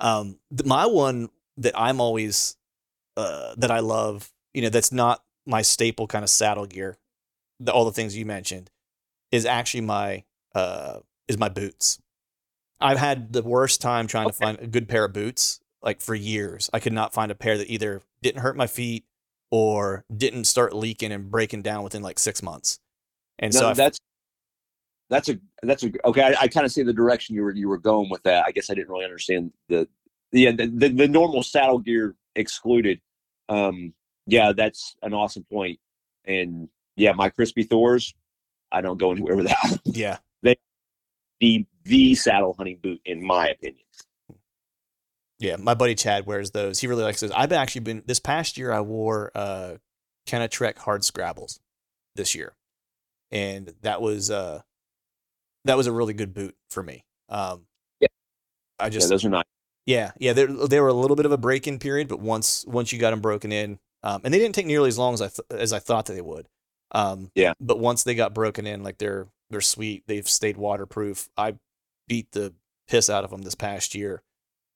Um, 0.00 0.38
th- 0.56 0.66
my 0.66 0.86
one 0.86 1.28
that 1.58 1.78
I'm 1.78 2.00
always 2.00 2.56
uh, 3.16 3.54
that 3.58 3.70
I 3.70 3.80
love, 3.80 4.32
you 4.54 4.62
know, 4.62 4.70
that's 4.70 4.92
not 4.92 5.22
my 5.46 5.62
staple 5.62 6.06
kind 6.06 6.22
of 6.22 6.30
saddle 6.30 6.66
gear, 6.66 6.96
the, 7.58 7.72
all 7.72 7.84
the 7.84 7.92
things 7.92 8.16
you 8.16 8.24
mentioned, 8.24 8.70
is 9.30 9.44
actually 9.44 9.82
my 9.82 10.24
uh, 10.54 11.00
is 11.28 11.38
my 11.38 11.48
boots. 11.48 12.00
I've 12.80 12.98
had 12.98 13.32
the 13.32 13.42
worst 13.42 13.82
time 13.82 14.06
trying 14.06 14.28
to 14.28 14.32
find 14.32 14.58
a 14.58 14.66
good 14.66 14.88
pair 14.88 15.04
of 15.04 15.12
boots 15.12 15.60
like 15.82 16.00
for 16.00 16.14
years. 16.14 16.70
I 16.72 16.80
could 16.80 16.94
not 16.94 17.12
find 17.12 17.30
a 17.30 17.34
pair 17.34 17.58
that 17.58 17.70
either 17.70 18.02
didn't 18.22 18.40
hurt 18.40 18.56
my 18.56 18.66
feet 18.66 19.04
or 19.50 20.04
didn't 20.14 20.44
start 20.44 20.74
leaking 20.74 21.12
and 21.12 21.30
breaking 21.30 21.62
down 21.62 21.82
within 21.82 22.02
like 22.02 22.18
six 22.18 22.42
months. 22.42 22.78
And 23.38 23.52
no, 23.54 23.60
so 23.60 23.74
that's 23.74 23.98
that's 25.08 25.28
a 25.28 25.38
that's 25.62 25.82
a 25.82 25.90
okay. 26.04 26.22
I, 26.22 26.42
I 26.42 26.48
kind 26.48 26.64
of 26.64 26.72
see 26.72 26.82
the 26.82 26.92
direction 26.92 27.34
you 27.34 27.42
were 27.42 27.54
you 27.54 27.68
were 27.68 27.78
going 27.78 28.10
with 28.10 28.22
that. 28.22 28.44
I 28.46 28.52
guess 28.52 28.70
I 28.70 28.74
didn't 28.74 28.90
really 28.90 29.04
understand 29.04 29.52
the 29.68 29.88
yeah 30.32 30.52
the, 30.52 30.66
the, 30.66 30.88
the 30.88 31.08
normal 31.08 31.42
saddle 31.42 31.78
gear 31.78 32.14
excluded. 32.36 33.00
Um, 33.48 33.92
yeah, 34.26 34.52
that's 34.56 34.94
an 35.02 35.12
awesome 35.12 35.44
point. 35.50 35.80
And 36.24 36.68
yeah, 36.96 37.12
my 37.12 37.30
Crispi 37.30 37.68
Thors, 37.68 38.14
I 38.70 38.80
don't 38.80 38.98
go 38.98 39.10
anywhere 39.10 39.36
without 39.36 39.56
yeah, 39.84 40.18
the 41.40 41.66
the 41.84 42.14
saddle 42.14 42.54
hunting 42.56 42.78
boot, 42.82 43.00
in 43.04 43.24
my 43.24 43.48
opinion. 43.48 43.84
Yeah, 45.40 45.56
my 45.56 45.74
buddy 45.74 45.94
Chad 45.96 46.26
wears 46.26 46.50
those. 46.52 46.78
He 46.78 46.86
really 46.86 47.02
likes 47.02 47.20
those. 47.20 47.30
I've 47.32 47.50
actually 47.52 47.80
been 47.80 48.02
this 48.06 48.20
past 48.20 48.56
year. 48.58 48.72
I 48.72 48.82
wore 48.82 49.32
uh, 49.34 49.76
Kenetrek 50.28 50.74
Hardscrabbles 50.76 51.58
this 52.14 52.34
year, 52.34 52.52
and 53.32 53.72
that 53.80 54.00
was 54.02 54.30
uh, 54.30 54.60
that 55.64 55.76
was 55.76 55.86
a 55.86 55.92
really 55.92 56.12
good 56.12 56.34
boot 56.34 56.54
for 56.70 56.82
me. 56.82 57.04
Um, 57.30 57.66
Yeah. 58.00 58.08
I 58.78 58.90
just 58.90 59.06
Yeah, 59.06 59.14
those 59.14 59.24
are 59.24 59.30
not. 59.30 59.46
yeah, 59.86 60.12
yeah, 60.18 60.32
they 60.34 60.44
they 60.44 60.78
were 60.80 60.88
a 60.88 60.92
little 60.92 61.16
bit 61.16 61.26
of 61.26 61.32
a 61.32 61.38
break 61.38 61.66
in 61.66 61.78
period, 61.78 62.06
but 62.08 62.20
once 62.20 62.64
once 62.66 62.92
you 62.92 62.98
got 62.98 63.10
them 63.10 63.20
broken 63.20 63.50
in, 63.50 63.78
um, 64.02 64.20
and 64.24 64.34
they 64.34 64.38
didn't 64.38 64.54
take 64.54 64.66
nearly 64.66 64.88
as 64.88 64.98
long 64.98 65.14
as 65.14 65.22
I 65.22 65.28
th- 65.28 65.46
as 65.50 65.72
I 65.72 65.78
thought 65.78 66.06
that 66.06 66.12
they 66.12 66.20
would. 66.20 66.48
Um, 66.92 67.30
Yeah. 67.34 67.54
But 67.60 67.78
once 67.78 68.02
they 68.04 68.14
got 68.14 68.34
broken 68.34 68.66
in, 68.66 68.82
like 68.82 68.98
they're 68.98 69.26
they're 69.48 69.60
sweet. 69.62 70.04
They've 70.06 70.28
stayed 70.28 70.58
waterproof. 70.58 71.28
I 71.36 71.54
beat 72.08 72.32
the 72.32 72.52
piss 72.88 73.08
out 73.08 73.24
of 73.24 73.30
them 73.30 73.42
this 73.42 73.54
past 73.54 73.94
year, 73.94 74.22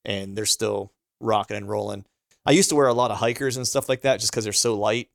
and 0.04 0.36
they're 0.36 0.46
still 0.46 0.92
rocking 1.20 1.56
and 1.56 1.68
rolling. 1.68 2.04
I 2.46 2.52
used 2.52 2.68
to 2.68 2.76
wear 2.76 2.86
a 2.86 2.94
lot 2.94 3.10
of 3.10 3.18
hikers 3.18 3.56
and 3.56 3.66
stuff 3.66 3.88
like 3.88 4.02
that 4.02 4.20
just 4.20 4.32
because 4.32 4.44
they're 4.44 4.52
so 4.52 4.74
light 4.74 5.08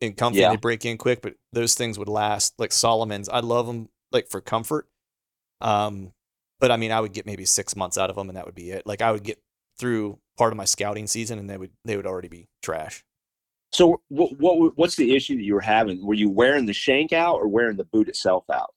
and, 0.00 0.16
comfy. 0.16 0.40
Yeah. 0.40 0.46
And 0.46 0.54
they 0.54 0.60
break 0.60 0.84
in 0.84 0.96
quick, 0.98 1.20
but 1.22 1.34
those 1.52 1.74
things 1.74 1.98
would 1.98 2.08
last. 2.08 2.54
Like 2.58 2.72
Salomon's, 2.72 3.28
I 3.28 3.40
love 3.40 3.66
them 3.66 3.88
like 4.10 4.28
for 4.28 4.40
comfort. 4.40 4.88
Um, 5.60 6.12
but 6.60 6.70
I 6.70 6.76
mean, 6.76 6.92
I 6.92 7.00
would 7.00 7.12
get 7.12 7.26
maybe 7.26 7.44
six 7.44 7.76
months 7.76 7.98
out 7.98 8.10
of 8.10 8.16
them, 8.16 8.28
and 8.28 8.36
that 8.36 8.46
would 8.46 8.54
be 8.54 8.70
it. 8.70 8.86
Like 8.86 9.02
I 9.02 9.12
would 9.12 9.24
get 9.24 9.42
through 9.78 10.18
part 10.38 10.52
of 10.52 10.56
my 10.56 10.64
scouting 10.64 11.06
season, 11.06 11.38
and 11.38 11.50
they 11.50 11.56
would 11.56 11.70
they 11.84 11.96
would 11.96 12.06
already 12.06 12.28
be 12.28 12.48
trash. 12.62 13.04
So 13.72 14.00
what 14.08 14.38
what 14.38 14.76
what's 14.76 14.96
the 14.96 15.14
issue 15.14 15.36
that 15.36 15.42
you 15.42 15.54
were 15.54 15.60
having? 15.60 16.04
Were 16.04 16.14
you 16.14 16.30
wearing 16.30 16.66
the 16.66 16.72
shank 16.72 17.12
out 17.12 17.36
or 17.36 17.48
wearing 17.48 17.76
the 17.76 17.84
boot 17.84 18.08
itself 18.08 18.44
out? 18.50 18.74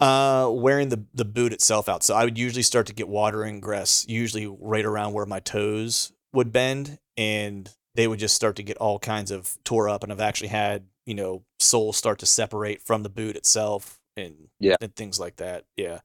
Uh, 0.00 0.48
wearing 0.52 0.90
the 0.90 1.04
the 1.12 1.24
boot 1.24 1.52
itself 1.52 1.88
out. 1.88 2.04
So 2.04 2.14
I 2.14 2.24
would 2.24 2.38
usually 2.38 2.62
start 2.62 2.86
to 2.86 2.92
get 2.94 3.08
water 3.08 3.44
ingress, 3.44 4.06
usually 4.08 4.46
right 4.46 4.84
around 4.84 5.12
where 5.12 5.26
my 5.26 5.40
toes 5.40 6.12
would 6.32 6.52
bend, 6.52 6.98
and 7.16 7.68
they 7.96 8.06
would 8.06 8.20
just 8.20 8.36
start 8.36 8.54
to 8.56 8.62
get 8.62 8.76
all 8.76 9.00
kinds 9.00 9.32
of 9.32 9.58
tore 9.64 9.88
up. 9.88 10.04
And 10.04 10.12
I've 10.12 10.20
actually 10.20 10.48
had 10.48 10.84
you 11.04 11.14
know 11.14 11.42
soles 11.58 11.96
start 11.96 12.20
to 12.20 12.26
separate 12.26 12.80
from 12.80 13.02
the 13.02 13.08
boot 13.08 13.34
itself, 13.34 13.98
and 14.16 14.48
Yeah. 14.60 14.76
and 14.80 14.94
things 14.94 15.18
like 15.18 15.36
that. 15.36 15.64
Yeah. 15.76 16.00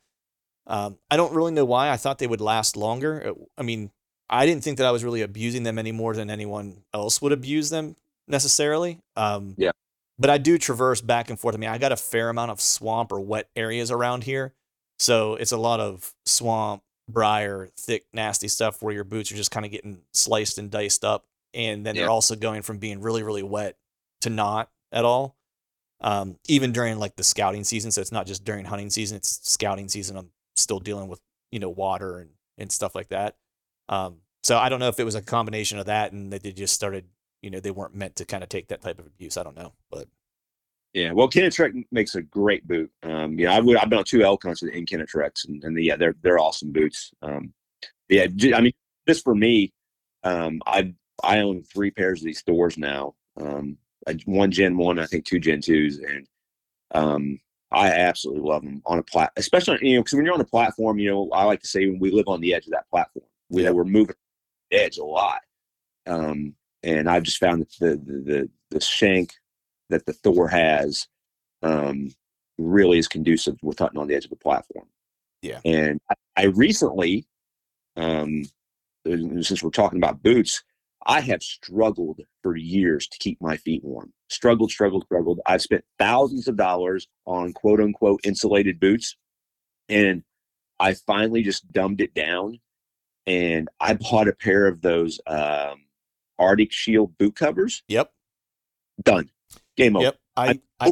Um, 0.65 0.97
I 1.11 1.17
don't 1.17 1.33
really 1.35 1.51
know 1.51 1.65
why. 1.65 1.91
I 1.91 1.97
thought 1.97 2.17
they 2.17 2.25
would 2.27 2.41
last 2.41 2.75
longer. 2.75 3.35
Uh, 3.35 3.43
I 3.57 3.61
mean, 3.63 3.91
I 4.29 4.45
didn't 4.47 4.63
think 4.63 4.77
that 4.79 4.87
I 4.87 4.91
was 4.91 5.03
really 5.03 5.21
abusing 5.21 5.63
them 5.63 5.77
any 5.77 5.91
more 5.91 6.15
than 6.15 6.29
anyone 6.31 6.83
else 6.95 7.21
would 7.21 7.33
abuse 7.33 7.69
them 7.69 7.95
necessarily. 8.27 8.99
Um, 9.15 9.53
Yeah. 9.57 9.71
But 10.19 10.29
I 10.29 10.37
do 10.37 10.57
traverse 10.57 11.01
back 11.01 11.29
and 11.29 11.39
forth. 11.39 11.55
I 11.55 11.57
mean, 11.57 11.69
I 11.69 11.77
got 11.77 11.91
a 11.91 11.97
fair 11.97 12.29
amount 12.29 12.51
of 12.51 12.61
swamp 12.61 13.11
or 13.11 13.19
wet 13.19 13.49
areas 13.55 13.89
around 13.91 14.23
here. 14.23 14.53
So 14.99 15.35
it's 15.35 15.51
a 15.51 15.57
lot 15.57 15.79
of 15.79 16.13
swamp, 16.25 16.83
briar, 17.09 17.69
thick, 17.77 18.05
nasty 18.13 18.47
stuff 18.47 18.81
where 18.81 18.93
your 18.93 19.03
boots 19.03 19.31
are 19.31 19.35
just 19.35 19.51
kind 19.51 19.65
of 19.65 19.71
getting 19.71 20.01
sliced 20.13 20.57
and 20.57 20.69
diced 20.69 21.03
up. 21.03 21.25
And 21.53 21.85
then 21.85 21.95
Yeah. 21.95 22.03
they're 22.03 22.09
also 22.11 22.35
going 22.35 22.61
from 22.61 22.77
being 22.77 23.01
really, 23.01 23.23
really 23.23 23.43
wet 23.43 23.75
to 24.21 24.29
not 24.29 24.69
at 24.91 25.03
all. 25.03 25.35
Um, 25.99 26.37
even 26.47 26.71
during 26.73 26.99
like 26.99 27.15
the 27.15 27.23
scouting 27.23 27.63
season. 27.63 27.91
So 27.91 28.01
it's 28.01 28.11
not 28.11 28.27
just 28.27 28.43
during 28.43 28.65
hunting 28.65 28.89
season, 28.89 29.17
it's 29.17 29.39
scouting 29.49 29.87
season. 29.89 30.17
I'm 30.17 30.31
still 30.55 30.79
dealing 30.79 31.07
with, 31.07 31.21
you 31.51 31.59
know, 31.59 31.69
water 31.69 32.19
and, 32.19 32.29
and 32.57 32.71
stuff 32.71 32.93
like 32.93 33.09
that. 33.09 33.35
Um, 33.89 34.17
so 34.43 34.57
I 34.57 34.69
don't 34.69 34.79
know 34.79 34.89
if 34.89 34.99
it 34.99 35.05
was 35.05 35.15
a 35.15 35.21
combination 35.21 35.79
of 35.79 35.85
that 35.87 36.11
and 36.11 36.31
that 36.33 36.43
they 36.43 36.51
just 36.51 36.73
started, 36.73 37.05
you 37.43 37.51
know, 37.51 37.59
they 37.59 37.71
weren't 37.71 37.95
meant 37.95 38.15
to 38.17 38.25
kind 38.25 38.43
of 38.43 38.49
take 38.49 38.69
that 38.69 38.81
type 38.81 38.99
of 38.99 39.05
abuse. 39.07 39.37
I 39.37 39.43
don't 39.43 39.57
know, 39.57 39.73
but 39.91 40.07
Yeah, 40.93 41.11
well, 41.13 41.29
Kenetrek 41.29 41.85
makes 41.91 42.15
a 42.15 42.21
great 42.21 42.67
boot. 42.67 42.91
Um, 43.03 43.39
yeah, 43.39 43.53
I 43.53 43.59
would, 43.59 43.77
I've 43.77 43.89
been 43.89 43.99
on 43.99 44.05
two 44.05 44.23
elk 44.23 44.43
hunts 44.43 44.63
in 44.63 44.85
Kenetreks, 44.85 45.47
and, 45.47 45.63
and 45.63 45.83
yeah, 45.83 45.95
they're 45.95 46.15
they're 46.21 46.39
awesome 46.39 46.71
boots. 46.71 47.11
Um, 47.21 47.53
yeah, 48.09 48.27
I 48.55 48.61
mean, 48.61 48.73
just 49.07 49.23
for 49.23 49.35
me, 49.35 49.73
um, 50.23 50.61
I 50.67 50.93
I 51.23 51.39
own 51.39 51.63
three 51.63 51.91
pairs 51.91 52.21
of 52.21 52.25
these 52.25 52.41
Thors 52.41 52.77
now. 52.77 53.15
Um, 53.39 53.77
one 54.25 54.51
Gen 54.51 54.77
one, 54.77 54.99
I 54.99 55.05
think 55.07 55.25
two 55.25 55.39
Gen 55.39 55.61
twos, 55.61 55.99
and 55.99 56.27
um, 56.93 57.39
I 57.71 57.89
absolutely 57.89 58.43
love 58.47 58.63
them 58.63 58.81
on 58.85 58.99
a 58.99 59.03
plat, 59.03 59.31
especially 59.37 59.79
you 59.81 59.95
know 59.97 60.01
because 60.03 60.13
when 60.15 60.25
you're 60.25 60.35
on 60.35 60.41
a 60.41 60.45
platform, 60.45 60.99
you 60.99 61.09
know, 61.11 61.29
I 61.31 61.43
like 61.45 61.61
to 61.61 61.67
say 61.67 61.87
when 61.87 61.99
we 61.99 62.11
live 62.11 62.27
on 62.27 62.41
the 62.41 62.53
edge 62.53 62.65
of 62.67 62.71
that 62.73 62.89
platform, 62.89 63.25
we, 63.49 63.63
Yeah. 63.63 63.71
we're 63.71 63.83
moving 63.85 64.15
edge 64.71 64.97
a 64.97 65.05
lot. 65.05 65.41
Um, 66.07 66.55
and 66.83 67.09
I've 67.09 67.23
just 67.23 67.39
found 67.39 67.61
that 67.61 67.71
the 67.79 67.95
the 67.95 68.19
the, 68.19 68.49
the 68.71 68.79
shank 68.81 69.33
that 69.89 70.05
the 70.05 70.13
Thor 70.13 70.47
has 70.47 71.07
um, 71.61 72.13
really 72.57 72.97
is 72.97 73.07
conducive 73.07 73.57
with 73.61 73.79
hunting 73.79 73.99
on 73.99 74.07
the 74.07 74.15
edge 74.15 74.25
of 74.25 74.29
the 74.29 74.35
platform. 74.35 74.87
Yeah. 75.41 75.59
And 75.65 75.99
I, 76.09 76.15
I 76.37 76.43
recently, 76.45 77.25
um, 77.95 78.45
since 79.05 79.61
we're 79.61 79.69
talking 79.69 79.99
about 79.99 80.23
boots, 80.23 80.63
I 81.05 81.19
have 81.21 81.43
struggled 81.43 82.21
for 82.41 82.55
years 82.55 83.07
to 83.07 83.17
keep 83.17 83.41
my 83.41 83.57
feet 83.57 83.83
warm. 83.83 84.13
Struggled, 84.29 84.71
struggled, 84.71 85.03
struggled. 85.03 85.41
I've 85.45 85.61
spent 85.61 85.83
thousands 85.99 86.47
of 86.47 86.55
dollars 86.55 87.07
on 87.25 87.53
quote 87.53 87.81
unquote 87.81 88.21
insulated 88.23 88.79
boots. 88.79 89.15
And 89.89 90.23
I 90.79 90.93
finally 90.93 91.43
just 91.43 91.71
dumbed 91.71 92.01
it 92.01 92.13
down. 92.13 92.59
And 93.27 93.69
I 93.79 93.93
bought 93.95 94.27
a 94.27 94.33
pair 94.33 94.65
of 94.65 94.81
those 94.81 95.19
um, 95.27 95.82
Arctic 96.43 96.71
Shield 96.71 97.17
boot 97.17 97.35
covers. 97.35 97.83
yep. 97.87 98.11
Done. 99.01 99.29
Game 99.75 99.95
over. 99.95 100.05
Yep. 100.05 100.17
I, 100.37 100.59
I, 100.79 100.91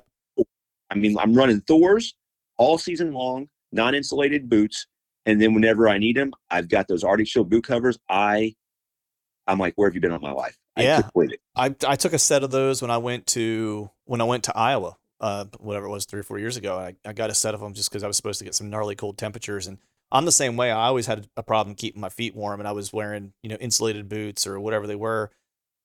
I 0.89 0.95
mean, 0.95 1.17
I'm 1.19 1.33
running 1.33 1.61
Thors 1.61 2.15
all 2.57 2.77
season 2.77 3.13
long, 3.13 3.47
non-insulated 3.71 4.49
boots, 4.49 4.87
and 5.25 5.41
then 5.41 5.53
whenever 5.53 5.87
I 5.87 5.97
need 5.97 6.17
them, 6.17 6.33
I've 6.49 6.67
got 6.67 6.87
those 6.87 7.03
Arctic 7.03 7.27
Shield 7.27 7.49
boot 7.49 7.63
covers. 7.63 7.97
I, 8.09 8.55
I'm 9.47 9.59
like, 9.59 9.73
where 9.75 9.87
have 9.87 9.95
you 9.95 10.01
been 10.01 10.11
all 10.11 10.19
my 10.19 10.31
life? 10.31 10.57
Yeah. 10.77 11.01
I 11.15 11.19
it. 11.21 11.39
I 11.55 11.75
I 11.87 11.95
took 11.95 12.13
a 12.13 12.19
set 12.19 12.43
of 12.43 12.51
those 12.51 12.81
when 12.81 12.91
I 12.91 12.97
went 12.97 13.27
to 13.27 13.89
when 14.05 14.21
I 14.21 14.23
went 14.23 14.45
to 14.45 14.57
Iowa, 14.57 14.97
uh, 15.19 15.45
whatever 15.59 15.85
it 15.85 15.89
was, 15.89 16.05
three 16.05 16.19
or 16.19 16.23
four 16.23 16.39
years 16.39 16.57
ago. 16.57 16.77
I, 16.77 16.95
I 17.05 17.13
got 17.13 17.29
a 17.29 17.35
set 17.35 17.53
of 17.53 17.59
them 17.59 17.73
just 17.73 17.89
because 17.89 18.03
I 18.03 18.07
was 18.07 18.17
supposed 18.17 18.39
to 18.39 18.45
get 18.45 18.55
some 18.55 18.69
gnarly 18.69 18.95
cold 18.95 19.17
temperatures, 19.17 19.67
and 19.67 19.77
I'm 20.11 20.25
the 20.25 20.31
same 20.31 20.57
way. 20.57 20.71
I 20.71 20.87
always 20.87 21.07
had 21.07 21.27
a 21.35 21.43
problem 21.43 21.75
keeping 21.75 22.01
my 22.01 22.09
feet 22.09 22.35
warm, 22.35 22.59
and 22.59 22.67
I 22.67 22.71
was 22.71 22.93
wearing 22.93 23.33
you 23.43 23.49
know 23.49 23.57
insulated 23.57 24.07
boots 24.07 24.47
or 24.47 24.59
whatever 24.59 24.87
they 24.87 24.95
were, 24.95 25.31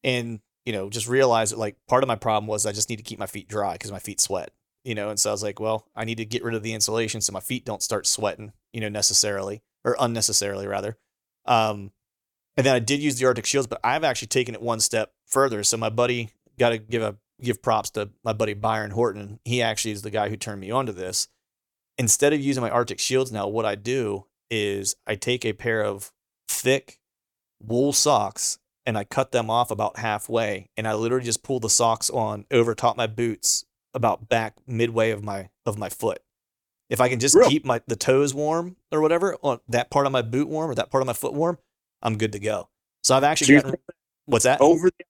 and 0.07 0.41
you 0.65 0.73
know 0.73 0.89
just 0.89 1.09
realized 1.09 1.53
that 1.53 1.59
like 1.59 1.77
part 1.87 2.03
of 2.03 2.09
my 2.09 2.17
problem 2.17 2.47
was 2.47 2.65
I 2.65 2.73
just 2.73 2.89
need 2.89 2.97
to 2.97 3.03
keep 3.03 3.19
my 3.19 3.27
feet 3.27 3.49
dry 3.49 3.75
because 3.75 3.93
my 3.93 3.99
feet 3.99 4.21
sweat, 4.21 4.53
you 4.85 4.95
know, 4.95 5.11
and 5.11 5.21
so 5.21 5.29
I 5.29 5.33
was 5.33 5.43
like, 5.43 5.61
well, 5.61 5.87
I 5.95 6.07
need 6.07 6.17
to 6.17 6.25
get 6.25 6.43
rid 6.43 6.55
of 6.55 6.63
the 6.63 6.73
insulation 6.73 7.21
so 7.21 7.33
my 7.33 7.41
feet 7.41 7.67
don't 7.67 7.83
start 7.83 8.07
sweating, 8.07 8.53
you 8.73 8.81
know, 8.81 8.89
necessarily 8.89 9.63
or 9.85 9.97
unnecessarily 10.01 10.67
rather. 10.67 10.97
Um, 11.45 11.91
and 12.57 12.65
then 12.65 12.75
I 12.75 12.79
did 12.79 13.03
use 13.03 13.19
the 13.19 13.27
Arctic 13.27 13.45
Shields, 13.45 13.67
but 13.67 13.81
I've 13.85 14.05
actually 14.05 14.29
taken 14.29 14.55
it 14.55 14.63
one 14.63 14.81
step 14.81 15.13
further. 15.27 15.63
So 15.63 15.77
my 15.77 15.91
buddy 15.91 16.31
got 16.59 16.71
to 16.71 16.79
give 16.79 17.03
a 17.03 17.17
give 17.43 17.63
props 17.63 17.91
to 17.91 18.11
my 18.25 18.33
buddy 18.33 18.55
Byron 18.55 18.93
Horton. 18.93 19.41
He 19.45 19.61
actually 19.61 19.93
is 19.93 20.03
the 20.03 20.11
guy 20.11 20.31
who 20.31 20.37
turned 20.37 20.61
me 20.61 20.71
onto 20.71 20.93
this. 20.93 21.29
Instead 21.99 22.33
of 22.33 22.41
using 22.41 22.63
my 22.63 22.71
Arctic 22.71 22.99
Shields 22.99 23.33
now, 23.33 23.47
what 23.47 23.67
I 23.67 23.75
do 23.75 24.27
is 24.51 24.97
I 25.07 25.17
take 25.17 25.45
a 25.45 25.53
pair 25.53 25.83
of 25.83 26.13
thick 26.49 27.01
wool 27.61 27.93
socks 27.93 28.59
and 28.87 28.97
I 28.97 29.05
cut 29.05 29.33
them 29.33 29.51
off 29.51 29.71
about 29.71 29.99
halfway, 29.99 30.71
and 30.77 30.87
I 30.87 30.95
literally 30.95 31.25
just 31.25 31.43
pull 31.43 31.61
the 31.61 31.69
socks 31.69 32.09
on 32.09 32.47
over 32.51 32.75
top 32.75 32.97
my 32.97 33.07
boots 33.07 33.65
about 33.93 34.29
back 34.29 34.55
midway 34.67 35.11
of 35.11 35.25
my 35.25 35.51
of 35.67 35.77
my 35.77 35.89
foot. 35.89 36.21
If 36.89 37.01
I 37.01 37.09
can 37.09 37.19
just 37.19 37.35
Really? 37.35 37.51
keep 37.51 37.65
my 37.65 37.81
the 37.87 37.97
toes 37.97 38.33
warm 38.33 38.77
or 38.93 39.01
whatever, 39.01 39.37
on 39.43 39.61
that 39.69 39.91
part 39.91 40.07
of 40.07 40.13
my 40.13 40.23
boot 40.23 40.49
warm 40.49 40.71
or 40.71 40.75
that 40.77 40.91
part 40.91 41.03
of 41.03 41.07
my 41.07 41.13
foot 41.13 41.35
warm, 41.35 41.59
I'm 42.03 42.17
good 42.17 42.33
to 42.33 42.39
go. 42.39 42.69
So 43.03 43.17
I've 43.17 43.25
actually 43.25 43.55
you're 43.55 43.63
gotten, 43.63 43.79
what's 44.27 44.45
that? 44.45 44.61
over, 44.61 44.91
the, 44.91 45.05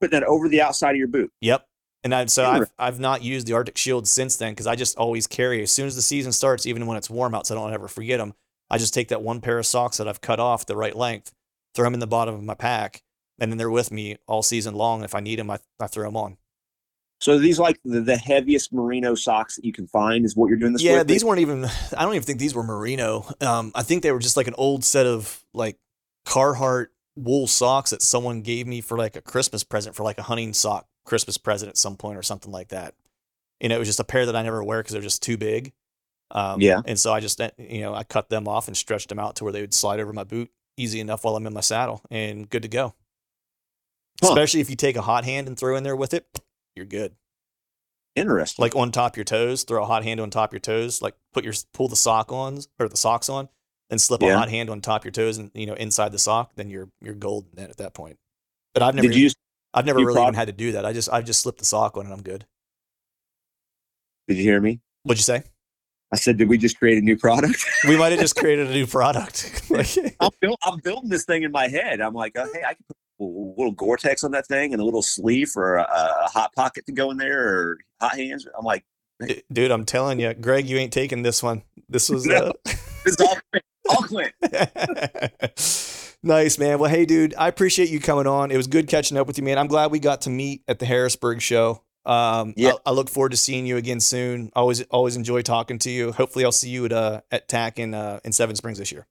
put 0.00 0.10
that 0.10 0.24
over 0.24 0.48
the 0.48 0.60
outside 0.60 0.90
of 0.90 0.96
your 0.96 1.08
boot. 1.08 1.32
Yep. 1.40 1.66
And 2.04 2.14
I, 2.14 2.26
so 2.26 2.44
I've. 2.44 2.72
I've 2.78 3.00
not 3.00 3.22
used 3.22 3.46
the 3.46 3.52
Arctic 3.52 3.76
Shield 3.76 4.08
since 4.08 4.36
then 4.36 4.52
because 4.52 4.66
I 4.66 4.74
just 4.74 4.96
always 4.98 5.26
carry 5.26 5.62
as 5.62 5.70
soon 5.70 5.86
as 5.86 5.94
the 5.94 6.02
season 6.02 6.32
starts, 6.32 6.66
even 6.66 6.86
when 6.86 6.96
it's 6.96 7.08
warm 7.08 7.34
out, 7.34 7.46
so 7.46 7.54
I 7.54 7.58
don't 7.58 7.72
ever 7.72 7.86
forget 7.88 8.18
them. 8.18 8.34
I 8.68 8.78
just 8.78 8.92
take 8.92 9.08
that 9.08 9.22
one 9.22 9.40
pair 9.40 9.58
of 9.58 9.66
socks 9.66 9.98
that 9.98 10.08
I've 10.08 10.20
cut 10.20 10.40
off 10.40 10.66
the 10.66 10.76
right 10.76 10.96
length, 10.96 11.32
throw 11.74 11.84
them 11.84 11.94
in 11.94 12.00
the 12.00 12.06
bottom 12.06 12.34
of 12.34 12.42
my 12.42 12.54
pack, 12.54 13.02
and 13.38 13.50
then 13.50 13.58
they're 13.58 13.70
with 13.70 13.90
me 13.90 14.16
all 14.26 14.42
season 14.42 14.74
long. 14.74 15.04
If 15.04 15.14
I 15.14 15.20
need 15.20 15.38
them, 15.38 15.50
I, 15.50 15.58
I 15.80 15.86
throw 15.86 16.04
them 16.04 16.16
on. 16.16 16.36
So 17.20 17.38
these 17.38 17.58
like 17.58 17.78
the, 17.84 18.00
the 18.00 18.16
heaviest 18.16 18.72
merino 18.72 19.14
socks 19.14 19.54
that 19.56 19.64
you 19.64 19.72
can 19.72 19.86
find 19.86 20.24
is 20.24 20.34
what 20.34 20.48
you're 20.48 20.58
doing 20.58 20.72
this 20.72 20.82
yeah, 20.82 20.98
with? 20.98 21.08
these 21.08 21.24
weren't 21.24 21.40
even. 21.40 21.64
I 21.96 22.02
don't 22.02 22.14
even 22.14 22.24
think 22.24 22.40
these 22.40 22.54
were 22.54 22.64
merino. 22.64 23.26
Um, 23.40 23.70
I 23.74 23.82
think 23.82 24.02
they 24.02 24.10
were 24.10 24.18
just 24.18 24.36
like 24.36 24.48
an 24.48 24.54
old 24.58 24.84
set 24.84 25.06
of 25.06 25.44
like 25.54 25.78
Carhartt 26.26 26.88
wool 27.14 27.46
socks 27.46 27.90
that 27.90 28.02
someone 28.02 28.42
gave 28.42 28.66
me 28.66 28.80
for 28.80 28.96
like 28.98 29.16
a 29.16 29.20
Christmas 29.20 29.62
present 29.62 29.94
for 29.94 30.02
like 30.02 30.18
a 30.18 30.22
hunting 30.22 30.52
sock 30.52 30.86
Christmas 31.04 31.38
present 31.38 31.68
at 31.68 31.76
some 31.76 31.96
point 31.96 32.18
or 32.18 32.22
something 32.22 32.50
like 32.50 32.68
that. 32.68 32.94
You 33.60 33.68
know, 33.68 33.76
it 33.76 33.78
was 33.78 33.88
just 33.88 34.00
a 34.00 34.04
pair 34.04 34.26
that 34.26 34.34
I 34.34 34.42
never 34.42 34.64
wear 34.64 34.80
because 34.80 34.92
they're 34.92 35.02
just 35.02 35.22
too 35.22 35.36
big. 35.36 35.72
Um, 36.32 36.60
Yeah. 36.60 36.80
And 36.84 36.98
so 36.98 37.12
I 37.12 37.20
just, 37.20 37.40
uh, 37.40 37.50
you 37.58 37.82
know, 37.82 37.94
I 37.94 38.02
cut 38.02 38.30
them 38.30 38.48
off 38.48 38.66
and 38.66 38.76
stretched 38.76 39.10
them 39.10 39.18
out 39.18 39.36
to 39.36 39.44
where 39.44 39.52
they 39.52 39.60
would 39.60 39.74
slide 39.74 40.00
over 40.00 40.12
my 40.12 40.24
boot 40.24 40.50
easy 40.76 41.00
enough 41.00 41.22
while 41.22 41.36
I'm 41.36 41.46
in 41.46 41.52
my 41.52 41.60
saddle 41.60 42.02
and 42.10 42.48
good 42.48 42.62
to 42.62 42.68
go. 42.68 42.94
Huh. 44.20 44.28
Especially 44.28 44.60
if 44.60 44.70
you 44.70 44.76
take 44.76 44.96
a 44.96 45.02
hot 45.02 45.24
hand 45.24 45.48
and 45.48 45.58
throw 45.58 45.76
in 45.76 45.82
there 45.82 45.96
with 45.96 46.14
it, 46.14 46.26
you're 46.76 46.86
good 46.86 47.14
Interesting. 48.14 48.62
like 48.62 48.76
on 48.76 48.92
top 48.92 49.14
of 49.14 49.16
your 49.16 49.24
toes, 49.24 49.64
throw 49.64 49.82
a 49.82 49.86
hot 49.86 50.04
hand 50.04 50.20
on 50.20 50.30
top 50.30 50.52
your 50.52 50.60
toes, 50.60 51.00
like 51.00 51.14
put 51.32 51.44
your 51.44 51.54
pull 51.72 51.88
the 51.88 51.96
sock 51.96 52.30
on 52.30 52.60
or 52.78 52.88
the 52.88 52.96
socks 52.96 53.28
on, 53.28 53.48
and 53.90 54.00
slip 54.00 54.22
a 54.22 54.36
hot 54.36 54.50
hand 54.50 54.68
on 54.70 54.80
top 54.80 55.02
of 55.02 55.04
your 55.06 55.12
toes 55.12 55.38
and 55.38 55.50
you 55.54 55.66
know 55.66 55.74
inside 55.74 56.12
the 56.12 56.18
sock, 56.18 56.52
then 56.56 56.68
you're 56.68 56.88
you're 57.00 57.14
golden 57.14 57.58
at 57.58 57.78
that 57.78 57.94
point. 57.94 58.18
But 58.74 58.82
I've 58.82 58.94
never 58.94 59.08
did 59.08 59.16
you 59.16 59.30
I've 59.74 59.86
never 59.86 60.00
you 60.00 60.06
really 60.06 60.20
even 60.22 60.34
had 60.34 60.48
to 60.48 60.52
do 60.52 60.72
that. 60.72 60.84
I 60.84 60.92
just 60.92 61.10
I've 61.12 61.24
just 61.24 61.40
slipped 61.40 61.58
the 61.58 61.64
sock 61.64 61.96
on 61.96 62.04
and 62.04 62.12
I'm 62.12 62.22
good. 62.22 62.46
did 64.28 64.36
you 64.36 64.42
hear 64.42 64.60
me? 64.60 64.80
What'd 65.04 65.18
you 65.18 65.24
say? 65.24 65.42
I 66.12 66.16
said, 66.16 66.36
did 66.36 66.50
we 66.50 66.58
just 66.58 66.78
create 66.78 66.98
a 66.98 67.00
new 67.00 67.16
product? 67.16 67.64
We 67.88 67.96
might 67.96 68.12
have 68.12 68.20
just 68.20 68.36
created 68.42 68.68
a 68.68 68.72
new 68.72 68.86
product. 68.86 69.62
Like- 69.70 69.96
I'm, 70.20 70.30
build, 70.42 70.58
I'm 70.62 70.78
building 70.80 71.08
this 71.08 71.24
thing 71.24 71.42
in 71.42 71.50
my 71.50 71.68
head. 71.68 72.02
I'm 72.02 72.12
like, 72.12 72.32
oh, 72.36 72.46
hey, 72.52 72.60
I 72.62 72.74
can 72.74 72.84
put 72.86 72.96
little 73.22 73.72
Gore-Tex 73.72 74.24
on 74.24 74.30
that 74.32 74.46
thing 74.46 74.72
and 74.72 74.80
a 74.80 74.84
little 74.84 75.02
sleeve 75.02 75.48
for 75.50 75.76
a, 75.76 75.82
a 75.82 76.28
hot 76.30 76.52
pocket 76.54 76.86
to 76.86 76.92
go 76.92 77.10
in 77.10 77.16
there 77.16 77.48
or 77.48 77.78
hot 78.00 78.16
hands. 78.16 78.46
I'm 78.58 78.64
like, 78.64 78.84
Dude, 79.52 79.70
I'm 79.70 79.84
telling 79.84 80.18
you, 80.18 80.34
Greg, 80.34 80.68
you 80.68 80.78
ain't 80.78 80.92
taking 80.92 81.22
this 81.22 81.42
one. 81.44 81.62
This 81.88 82.08
was 82.08 82.26
No. 82.26 82.34
uh, 82.34 82.52
this 83.04 83.16
all 83.20 83.36
Clint. 83.52 83.64
all 83.88 84.02
Clint. 84.02 84.32
nice, 86.22 86.58
man. 86.58 86.78
Well, 86.78 86.90
hey, 86.90 87.04
dude, 87.04 87.34
I 87.36 87.48
appreciate 87.48 87.88
you 87.88 88.00
coming 88.00 88.26
on. 88.26 88.50
It 88.50 88.56
was 88.56 88.66
good 88.66 88.88
catching 88.88 89.16
up 89.16 89.26
with 89.26 89.38
you, 89.38 89.44
man. 89.44 89.58
I'm 89.58 89.68
glad 89.68 89.90
we 89.92 89.98
got 90.00 90.22
to 90.22 90.30
meet 90.30 90.62
at 90.66 90.78
the 90.78 90.86
Harrisburg 90.86 91.40
show. 91.40 91.82
Um, 92.04 92.54
Yeah. 92.56 92.72
I, 92.84 92.90
I 92.90 92.92
look 92.92 93.08
forward 93.08 93.30
to 93.30 93.36
seeing 93.36 93.64
you 93.64 93.76
again 93.76 94.00
soon. 94.00 94.50
Always, 94.56 94.82
always 94.84 95.14
enjoy 95.16 95.42
talking 95.42 95.78
to 95.80 95.90
you. 95.90 96.10
Hopefully, 96.12 96.44
I'll 96.44 96.50
see 96.50 96.70
you 96.70 96.84
at 96.86 96.92
uh 96.92 97.20
at 97.30 97.48
TAC 97.48 97.78
in 97.78 97.94
uh 97.94 98.18
in 98.24 98.32
Seven 98.32 98.56
Springs 98.56 98.78
this 98.78 98.90
year. 98.90 99.06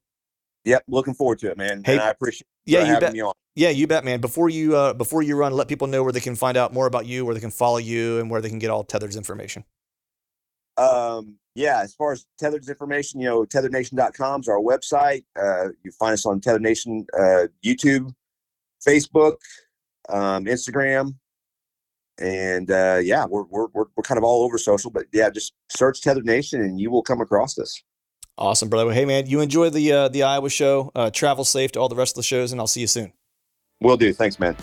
Yep, 0.64 0.84
looking 0.88 1.14
forward 1.14 1.38
to 1.40 1.50
it, 1.50 1.56
man. 1.58 1.82
Hey, 1.84 1.92
and 1.94 2.00
I 2.02 2.10
appreciate 2.10 2.46
Yeah, 2.66 2.80
you 2.80 2.86
having 2.86 3.00
bet. 3.00 3.12
me 3.12 3.22
on. 3.22 3.32
Yeah, 3.54 3.70
you 3.70 3.86
bet, 3.86 4.04
man. 4.04 4.20
Before 4.20 4.48
you 4.48 4.76
uh 4.76 4.94
before 4.94 5.22
you 5.22 5.36
run, 5.36 5.52
let 5.52 5.68
people 5.68 5.86
know 5.88 6.02
where 6.02 6.12
they 6.12 6.20
can 6.20 6.36
find 6.36 6.56
out 6.56 6.72
more 6.72 6.86
about 6.86 7.04
you, 7.06 7.24
where 7.26 7.34
they 7.34 7.40
can 7.40 7.50
follow 7.50 7.78
you, 7.78 8.18
and 8.20 8.30
where 8.30 8.40
they 8.40 8.48
can 8.48 8.58
get 8.58 8.70
all 8.70 8.84
Tethered's 8.84 9.16
information. 9.16 9.64
um, 10.78 11.36
yeah, 11.54 11.80
as 11.82 11.94
far 11.94 12.12
as 12.12 12.24
Tethered's 12.38 12.70
information, 12.70 13.20
you 13.20 13.26
know, 13.28 13.44
tetherednation.com 13.44 14.40
is 14.40 14.48
our 14.48 14.58
website. 14.58 15.24
Uh, 15.38 15.68
you 15.82 15.90
find 15.92 16.14
us 16.14 16.24
on 16.24 16.40
Tethered 16.40 16.62
Nation 16.62 17.06
uh, 17.18 17.46
YouTube, 17.62 18.14
Facebook, 18.86 19.34
um, 20.08 20.46
Instagram, 20.46 21.14
and 22.18 22.70
uh, 22.70 23.00
yeah, 23.02 23.26
we're, 23.26 23.44
we're 23.44 23.66
we're 23.74 23.84
we're 23.96 24.02
kind 24.02 24.16
of 24.16 24.24
all 24.24 24.44
over 24.44 24.56
social. 24.56 24.90
But 24.90 25.06
yeah, 25.12 25.28
just 25.28 25.52
search 25.68 26.00
Tethered 26.00 26.24
Nation 26.24 26.62
and 26.62 26.80
you 26.80 26.90
will 26.90 27.02
come 27.02 27.20
across 27.20 27.58
us. 27.58 27.82
Awesome, 28.42 28.68
brother. 28.68 28.86
Well, 28.86 28.94
hey, 28.96 29.04
man, 29.04 29.26
you 29.26 29.40
enjoy 29.40 29.70
the 29.70 29.92
uh, 29.92 30.08
the 30.08 30.24
Iowa 30.24 30.50
show. 30.50 30.90
Uh, 30.96 31.10
travel 31.10 31.44
safe 31.44 31.70
to 31.72 31.80
all 31.80 31.88
the 31.88 31.94
rest 31.94 32.14
of 32.14 32.16
the 32.16 32.22
shows, 32.24 32.50
and 32.50 32.60
I'll 32.60 32.66
see 32.66 32.80
you 32.80 32.88
soon. 32.88 33.12
Will 33.80 33.96
do. 33.96 34.12
Thanks, 34.12 34.40
man. 34.40 34.56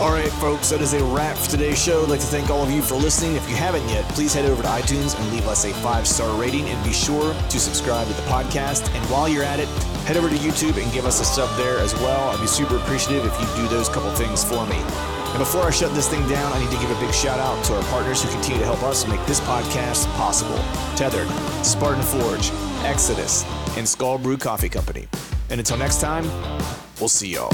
All 0.00 0.12
right, 0.12 0.30
folks, 0.34 0.70
that 0.70 0.80
is 0.80 0.94
a 0.94 1.02
wrap 1.06 1.36
for 1.36 1.50
today's 1.50 1.82
show. 1.82 2.04
I'd 2.04 2.08
like 2.08 2.20
to 2.20 2.26
thank 2.26 2.50
all 2.50 2.62
of 2.62 2.70
you 2.70 2.80
for 2.80 2.94
listening. 2.94 3.34
If 3.34 3.50
you 3.50 3.56
haven't 3.56 3.88
yet, 3.88 4.04
please 4.10 4.32
head 4.32 4.44
over 4.44 4.62
to 4.62 4.68
iTunes 4.68 5.18
and 5.18 5.32
leave 5.32 5.48
us 5.48 5.64
a 5.64 5.74
five 5.74 6.06
star 6.06 6.40
rating, 6.40 6.68
and 6.68 6.84
be 6.84 6.92
sure 6.92 7.34
to 7.34 7.58
subscribe 7.58 8.06
to 8.06 8.12
the 8.12 8.22
podcast. 8.22 8.88
And 8.94 9.04
while 9.10 9.28
you're 9.28 9.42
at 9.42 9.58
it, 9.58 9.66
head 10.06 10.16
over 10.16 10.28
to 10.28 10.36
YouTube 10.36 10.80
and 10.80 10.92
give 10.92 11.04
us 11.04 11.20
a 11.20 11.24
sub 11.24 11.50
there 11.56 11.80
as 11.80 11.94
well. 11.96 12.30
I'd 12.30 12.40
be 12.40 12.46
super 12.46 12.76
appreciative 12.76 13.26
if 13.26 13.40
you 13.40 13.46
do 13.56 13.66
those 13.66 13.88
couple 13.88 14.12
things 14.12 14.44
for 14.44 14.64
me. 14.66 14.78
And 15.32 15.38
before 15.38 15.62
I 15.62 15.70
shut 15.70 15.94
this 15.94 16.08
thing 16.08 16.26
down, 16.28 16.52
I 16.52 16.58
need 16.58 16.70
to 16.70 16.76
give 16.76 16.90
a 16.90 17.00
big 17.00 17.12
shout 17.14 17.38
out 17.38 17.64
to 17.64 17.74
our 17.74 17.82
partners 17.84 18.22
who 18.22 18.30
continue 18.30 18.60
to 18.60 18.66
help 18.66 18.82
us 18.82 19.08
make 19.08 19.24
this 19.26 19.40
podcast 19.40 20.06
possible 20.14 20.58
Tethered, 20.94 21.28
Spartan 21.64 22.02
Forge, 22.02 22.50
Exodus, 22.84 23.44
and 23.78 23.88
Skull 23.88 24.18
Brew 24.18 24.36
Coffee 24.36 24.68
Company. 24.68 25.08
And 25.48 25.58
until 25.58 25.78
next 25.78 26.02
time, 26.02 26.24
we'll 27.00 27.08
see 27.08 27.34
y'all. 27.34 27.50